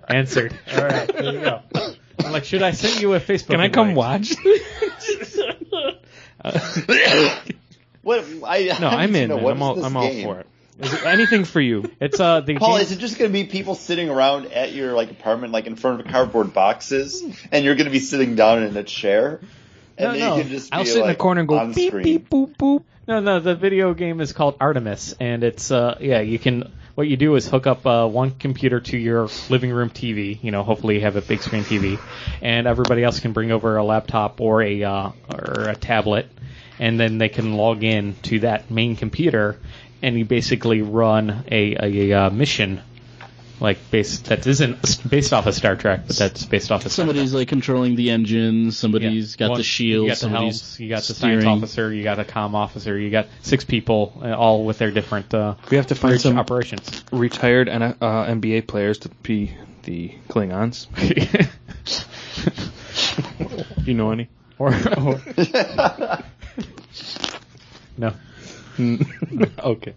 Answered. 0.09 0.57
All 0.77 0.85
right, 0.85 1.07
there 1.13 1.33
you 1.33 1.41
go. 1.41 1.61
I'm 2.25 2.33
like, 2.33 2.45
should 2.45 2.63
I 2.63 2.71
send 2.73 3.01
you 3.01 3.15
a 3.15 3.21
Facebook? 3.21 3.49
Can 3.51 3.61
I 3.61 3.69
come 3.69 3.91
invite? 3.91 3.97
watch? 3.97 4.35
What? 8.03 8.25
I, 8.45 8.77
No, 8.81 8.89
I 8.89 9.03
I'm 9.05 9.13
need 9.13 9.19
to 9.19 9.23
in. 9.25 9.29
know, 9.31 9.37
man. 9.37 9.45
what 9.45 9.51
I'm 9.53 9.57
is 9.59 9.63
all 9.63 9.75
this 9.77 9.85
I'm 9.85 9.97
all 9.97 10.09
game? 10.11 10.25
for 10.25 10.41
it. 10.41 10.47
Is 10.81 10.93
it 10.93 11.07
anything 11.07 11.45
for 11.45 11.61
you? 11.61 11.91
It's 12.01 12.19
uh 12.21 12.41
the 12.41 12.57
Paul, 12.57 12.75
game- 12.77 12.83
is 12.83 12.93
it 12.93 12.99
just 12.99 13.17
going 13.19 13.31
to 13.31 13.33
be 13.33 13.45
people 13.45 13.75
sitting 13.77 14.11
around 14.11 14.47
at 14.53 14.73
your 14.73 14.93
like 14.93 15.11
apartment, 15.11 15.53
like 15.53 15.67
in 15.67 15.77
front 15.77 16.01
of 16.01 16.07
cardboard 16.09 16.53
boxes, 16.53 17.23
and 17.53 17.65
you're 17.65 17.77
going 17.77 17.87
to 17.87 17.91
be 17.93 18.01
sitting 18.01 18.35
down 18.35 18.63
in 18.63 18.77
a 18.77 18.83
chair, 18.85 19.41
and 19.99 20.19
No, 20.19 20.37
no. 20.37 20.43
can 20.43 20.49
just 20.51 20.73
I'll 20.75 20.85
sit 20.85 21.03
in 21.03 21.07
the 21.07 21.15
corner 21.15 21.41
and 21.41 21.49
go 21.49 21.67
beep 21.73 21.89
screen. 21.89 22.03
beep 22.05 22.31
boop 22.31 22.57
boop. 22.57 22.85
No, 23.07 23.21
no, 23.21 23.39
the 23.39 23.55
video 23.55 23.93
game 23.93 24.21
is 24.23 24.33
called 24.33 24.57
Artemis, 24.61 25.15
and 25.21 25.45
it's 25.45 25.71
uh, 25.71 25.99
yeah, 26.01 26.21
you 26.21 26.39
can. 26.39 26.73
What 26.95 27.09
you 27.09 27.17
do 27.17 27.35
is 27.35 27.47
hook 27.49 27.67
up 27.67 27.85
uh, 27.87 28.07
one 28.07 28.31
computer 28.31 28.81
to 28.81 28.97
your 28.97 29.29
living 29.51 29.73
room 29.73 29.91
TV. 29.91 30.39
You 30.43 30.53
know, 30.53 30.63
hopefully 30.63 30.95
you 30.95 31.01
have 31.03 31.17
a 31.17 31.21
big 31.21 31.43
screen 31.43 31.65
TV, 31.65 31.99
and 32.41 32.67
everybody 32.67 33.03
else 33.03 33.21
can 33.21 33.33
bring 33.33 33.51
over 33.51 33.77
a 33.77 33.85
laptop 33.85 34.41
or 34.41 34.63
a 34.63 34.83
uh, 34.85 35.11
or 35.29 35.69
a 35.69 35.75
tablet, 35.77 36.29
and 36.79 36.99
then 36.99 37.19
they 37.19 37.29
can 37.29 37.55
log 37.55 37.83
in 37.85 38.15
to 38.23 38.39
that 38.41 38.71
main 38.71 38.97
computer, 38.97 39.59
and 40.03 40.17
you 40.17 40.25
basically 40.25 40.81
run 40.83 41.45
a 41.51 41.75
a, 41.75 42.11
a 42.11 42.13
uh, 42.27 42.31
mission, 42.31 42.81
like 43.61 43.79
based 43.91 44.27
that 44.27 44.47
isn't 44.47 45.09
based 45.09 45.33
off 45.33 45.47
of 45.47 45.55
Star 45.55 45.77
Trek, 45.77 46.03
but 46.07 46.17
that's 46.17 46.45
based 46.45 46.73
off 46.73 46.85
of 46.85 46.93
Star 46.93 47.05
Trek. 47.05 47.15
Somebody's 47.15 47.33
like 47.35 47.49
controlling 47.49 47.95
the 47.95 48.11
engine. 48.11 48.73
Somebody's 48.73 49.33
Yeah. 49.35 49.39
got 49.47 49.51
One- 49.51 49.59
the 49.59 49.65
shield. 49.65 50.05
You 50.05 50.09
got 50.11 50.15
the 50.15 50.21
somebody's 50.21 50.61
helms. 50.61 50.81
You 50.81 50.89
got 50.89 51.03
the 51.05 51.15
steering. 51.15 51.41
science 51.43 51.63
officer. 51.63 51.93
You 51.93 52.03
got 52.03 52.19
a 52.19 52.25
comm 52.25 52.55
officer. 52.55 52.99
You 52.99 53.11
got 53.11 53.29
six 53.43 53.65
people, 53.65 54.21
uh, 54.25 54.33
all 54.35 54.65
with 54.65 54.79
their 54.79 54.91
different 54.91 55.33
uh, 55.33 55.55
We 55.71 55.77
have 55.77 55.87
to 55.89 55.95
find 55.95 56.21
some 56.21 56.39
operations. 56.39 57.05
retired 57.13 57.69
N- 57.69 57.83
uh, 57.83 58.25
NBA 58.27 58.67
players 58.67 58.99
to 59.01 59.09
be 59.23 59.53
the 59.85 60.13
Klingons. 60.29 60.87
you 63.87 63.95
know 63.95 64.11
any? 64.11 64.29
or, 64.59 64.69
or 64.97 65.21
no. 67.99 68.13
okay. 69.59 69.95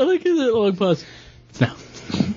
I 0.00 0.04
like 0.04 0.22
that 0.24 0.54
long 0.54 0.76
pause. 0.76 1.04
No. 1.60 1.72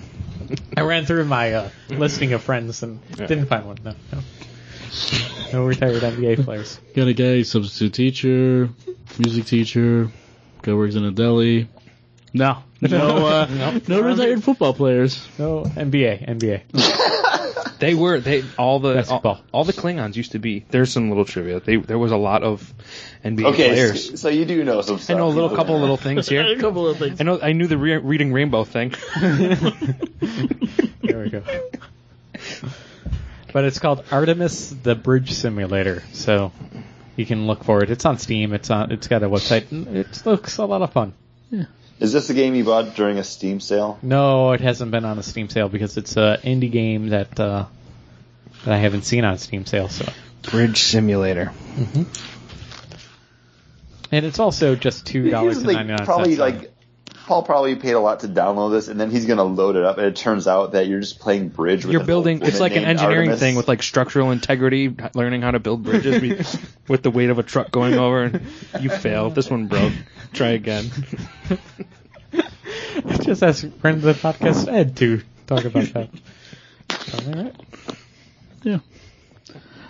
I 0.77 0.81
ran 0.81 1.05
through 1.05 1.25
my 1.25 1.53
uh, 1.53 1.69
listing 1.89 2.33
of 2.33 2.43
friends 2.43 2.83
and 2.83 2.99
Yeah. 3.17 3.27
didn't 3.27 3.45
find 3.45 3.65
one. 3.65 3.77
No, 3.83 3.93
no. 4.11 4.19
No 5.53 5.65
retired 5.65 6.01
NBA 6.01 6.43
players. 6.45 6.79
Got 6.95 7.07
a 7.07 7.13
guy, 7.13 7.43
substitute 7.43 7.93
teacher, 7.93 8.69
music 9.17 9.45
teacher, 9.45 10.09
guy 10.61 10.73
works 10.73 10.95
in 10.95 11.05
a 11.05 11.11
deli. 11.11 11.67
No, 12.33 12.57
no, 12.81 13.25
uh, 13.27 13.79
no 13.87 14.01
retired 14.01 14.43
football 14.43 14.73
players. 14.73 15.25
No 15.37 15.63
NBA. 15.63 16.27
NBA. 16.27 17.22
They 17.83 17.93
were 17.95 18.19
they 18.19 18.43
all 18.57 18.79
the 18.79 19.05
all, 19.09 19.41
all 19.51 19.63
the 19.65 19.73
Klingons 19.73 20.15
used 20.15 20.31
to 20.31 20.39
be. 20.39 20.63
There's 20.69 20.91
some 20.91 21.09
little 21.09 21.25
trivia. 21.25 21.59
They 21.59 21.75
there 21.75 21.99
was 21.99 22.11
a 22.11 22.17
lot 22.17 22.41
of 22.43 22.73
NBA 23.25 23.45
Okay, 23.53 23.67
players. 23.69 24.09
so, 24.11 24.15
so 24.15 24.29
you 24.29 24.45
do 24.45 24.63
know 24.63 24.81
some 24.81 24.99
I 25.09 25.13
know 25.19 25.27
a 25.27 25.29
little 25.29 25.49
You 25.51 25.55
couple 25.57 25.79
little 25.79 25.97
things 25.97 26.27
here. 26.29 26.41
A 26.45 26.45
here. 26.45 26.59
couple 26.59 26.87
of 26.87 26.97
things. 26.97 27.19
I 27.19 27.23
know 27.25 27.39
I 27.41 27.51
knew 27.51 27.67
the 27.67 27.77
re- 27.77 27.97
reading 27.97 28.31
rainbow 28.33 28.63
thing. 28.63 28.93
There 31.03 31.19
we 31.21 31.29
go. 31.29 31.43
But 33.51 33.65
it's 33.65 33.79
called 33.79 34.03
Artemis: 34.11 34.69
The 34.69 34.95
Bridge 34.95 35.33
Simulator. 35.33 36.01
So 36.13 36.51
you 37.15 37.25
can 37.25 37.45
look 37.45 37.63
for 37.65 37.83
it. 37.83 37.91
It's 37.91 38.05
on 38.05 38.17
Steam. 38.17 38.53
It's 38.53 38.69
on. 38.71 38.91
It's 38.91 39.07
got 39.07 39.21
a 39.21 39.29
website. 39.29 39.65
It 39.95 40.25
looks 40.25 40.57
a 40.57 40.65
lot 40.65 40.81
of 40.81 40.91
fun. 40.93 41.13
Is 42.03 42.11
this 42.11 42.29
a 42.29 42.33
game 42.33 42.53
you 42.53 42.65
bought 42.65 42.95
during 42.95 43.17
a 43.17 43.23
Steam 43.23 43.61
sale? 43.61 43.97
No, 44.01 44.51
it 44.51 44.59
hasn't 44.59 44.91
been 44.91 45.05
on 45.05 45.17
a 45.19 45.23
Steam 45.23 45.47
sale 45.47 45.69
because 45.69 45.95
it's 45.95 46.17
an 46.17 46.37
indie 46.41 46.69
game 46.69 47.07
that 47.09 47.39
uh, 47.39 47.65
that 48.65 48.73
I 48.73 48.77
haven't 48.77 49.03
seen 49.03 49.23
on 49.23 49.37
Steam 49.37 49.65
sale. 49.65 49.87
So, 49.87 50.11
Bridge 50.51 50.79
simulator. 50.83 51.53
and 54.11 54.25
it's 54.25 54.39
also 54.39 54.75
just 54.75 55.05
two 55.05 55.29
dollars 55.29 55.59
and 55.59 55.67
ninety 55.67 55.87
nine 55.87 55.97
cents. 55.99 56.05
probably 56.05 56.35
cents. 56.35 56.61
like 56.61 56.72
Paul 57.25 57.43
probably 57.43 57.75
paid 57.75 57.93
a 57.93 57.99
lot 57.99 58.19
to 58.21 58.27
download 58.27 58.71
this, 58.71 58.89
and 58.89 58.99
then 58.99 59.09
he's 59.09 59.25
gonna 59.25 59.45
load 59.45 59.77
it 59.77 59.83
up, 59.83 59.97
and 59.97 60.07
it 60.07 60.15
turns 60.15 60.45
out 60.45 60.73
that 60.73 60.87
you're 60.87 60.99
just 60.99 61.19
playing 61.19 61.49
bridge. 61.49 61.85
With 61.85 61.93
You're 61.93 62.03
building. 62.03 62.41
It's 62.41 62.59
like 62.59 62.75
an 62.75 62.83
engineering 62.83 63.29
Artemis. 63.29 63.39
thing 63.39 63.55
with 63.55 63.69
like 63.69 63.81
structural 63.81 64.31
integrity, 64.31 64.93
learning 65.13 65.41
how 65.41 65.51
to 65.51 65.59
build 65.59 65.83
bridges 65.83 66.19
be- 66.19 66.37
with 66.89 67.01
the 67.01 67.11
weight 67.11 67.29
of 67.29 67.39
a 67.39 67.43
truck 67.43 67.71
going 67.71 67.93
over. 67.93 68.23
And 68.23 68.45
you 68.81 68.89
fail. 68.89 69.29
This 69.29 69.49
one 69.49 69.67
broke. 69.67 69.93
Try 70.33 70.49
again. 70.49 70.91
just 73.21 73.41
ask 73.41 73.71
friend 73.77 73.97
of 73.97 74.03
the 74.03 74.13
podcast 74.13 74.71
Ed 74.71 74.97
to 74.97 75.21
talk 75.47 75.63
about 75.63 75.85
that. 75.93 76.09
All 77.13 77.43
right. 77.43 77.55
Yeah. 78.63 78.79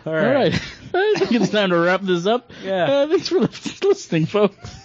All 0.05 0.13
All 0.13 0.33
right. 0.33 0.53
I 0.93 1.13
think 1.17 1.31
it's 1.31 1.49
time 1.49 1.71
to 1.71 1.79
wrap 1.79 2.01
this 2.01 2.27
up. 2.27 2.51
Yeah. 2.63 2.83
Uh, 2.83 3.07
thanks 3.07 3.29
for 3.29 3.39
listening, 3.39 4.27
folks. 4.27 4.82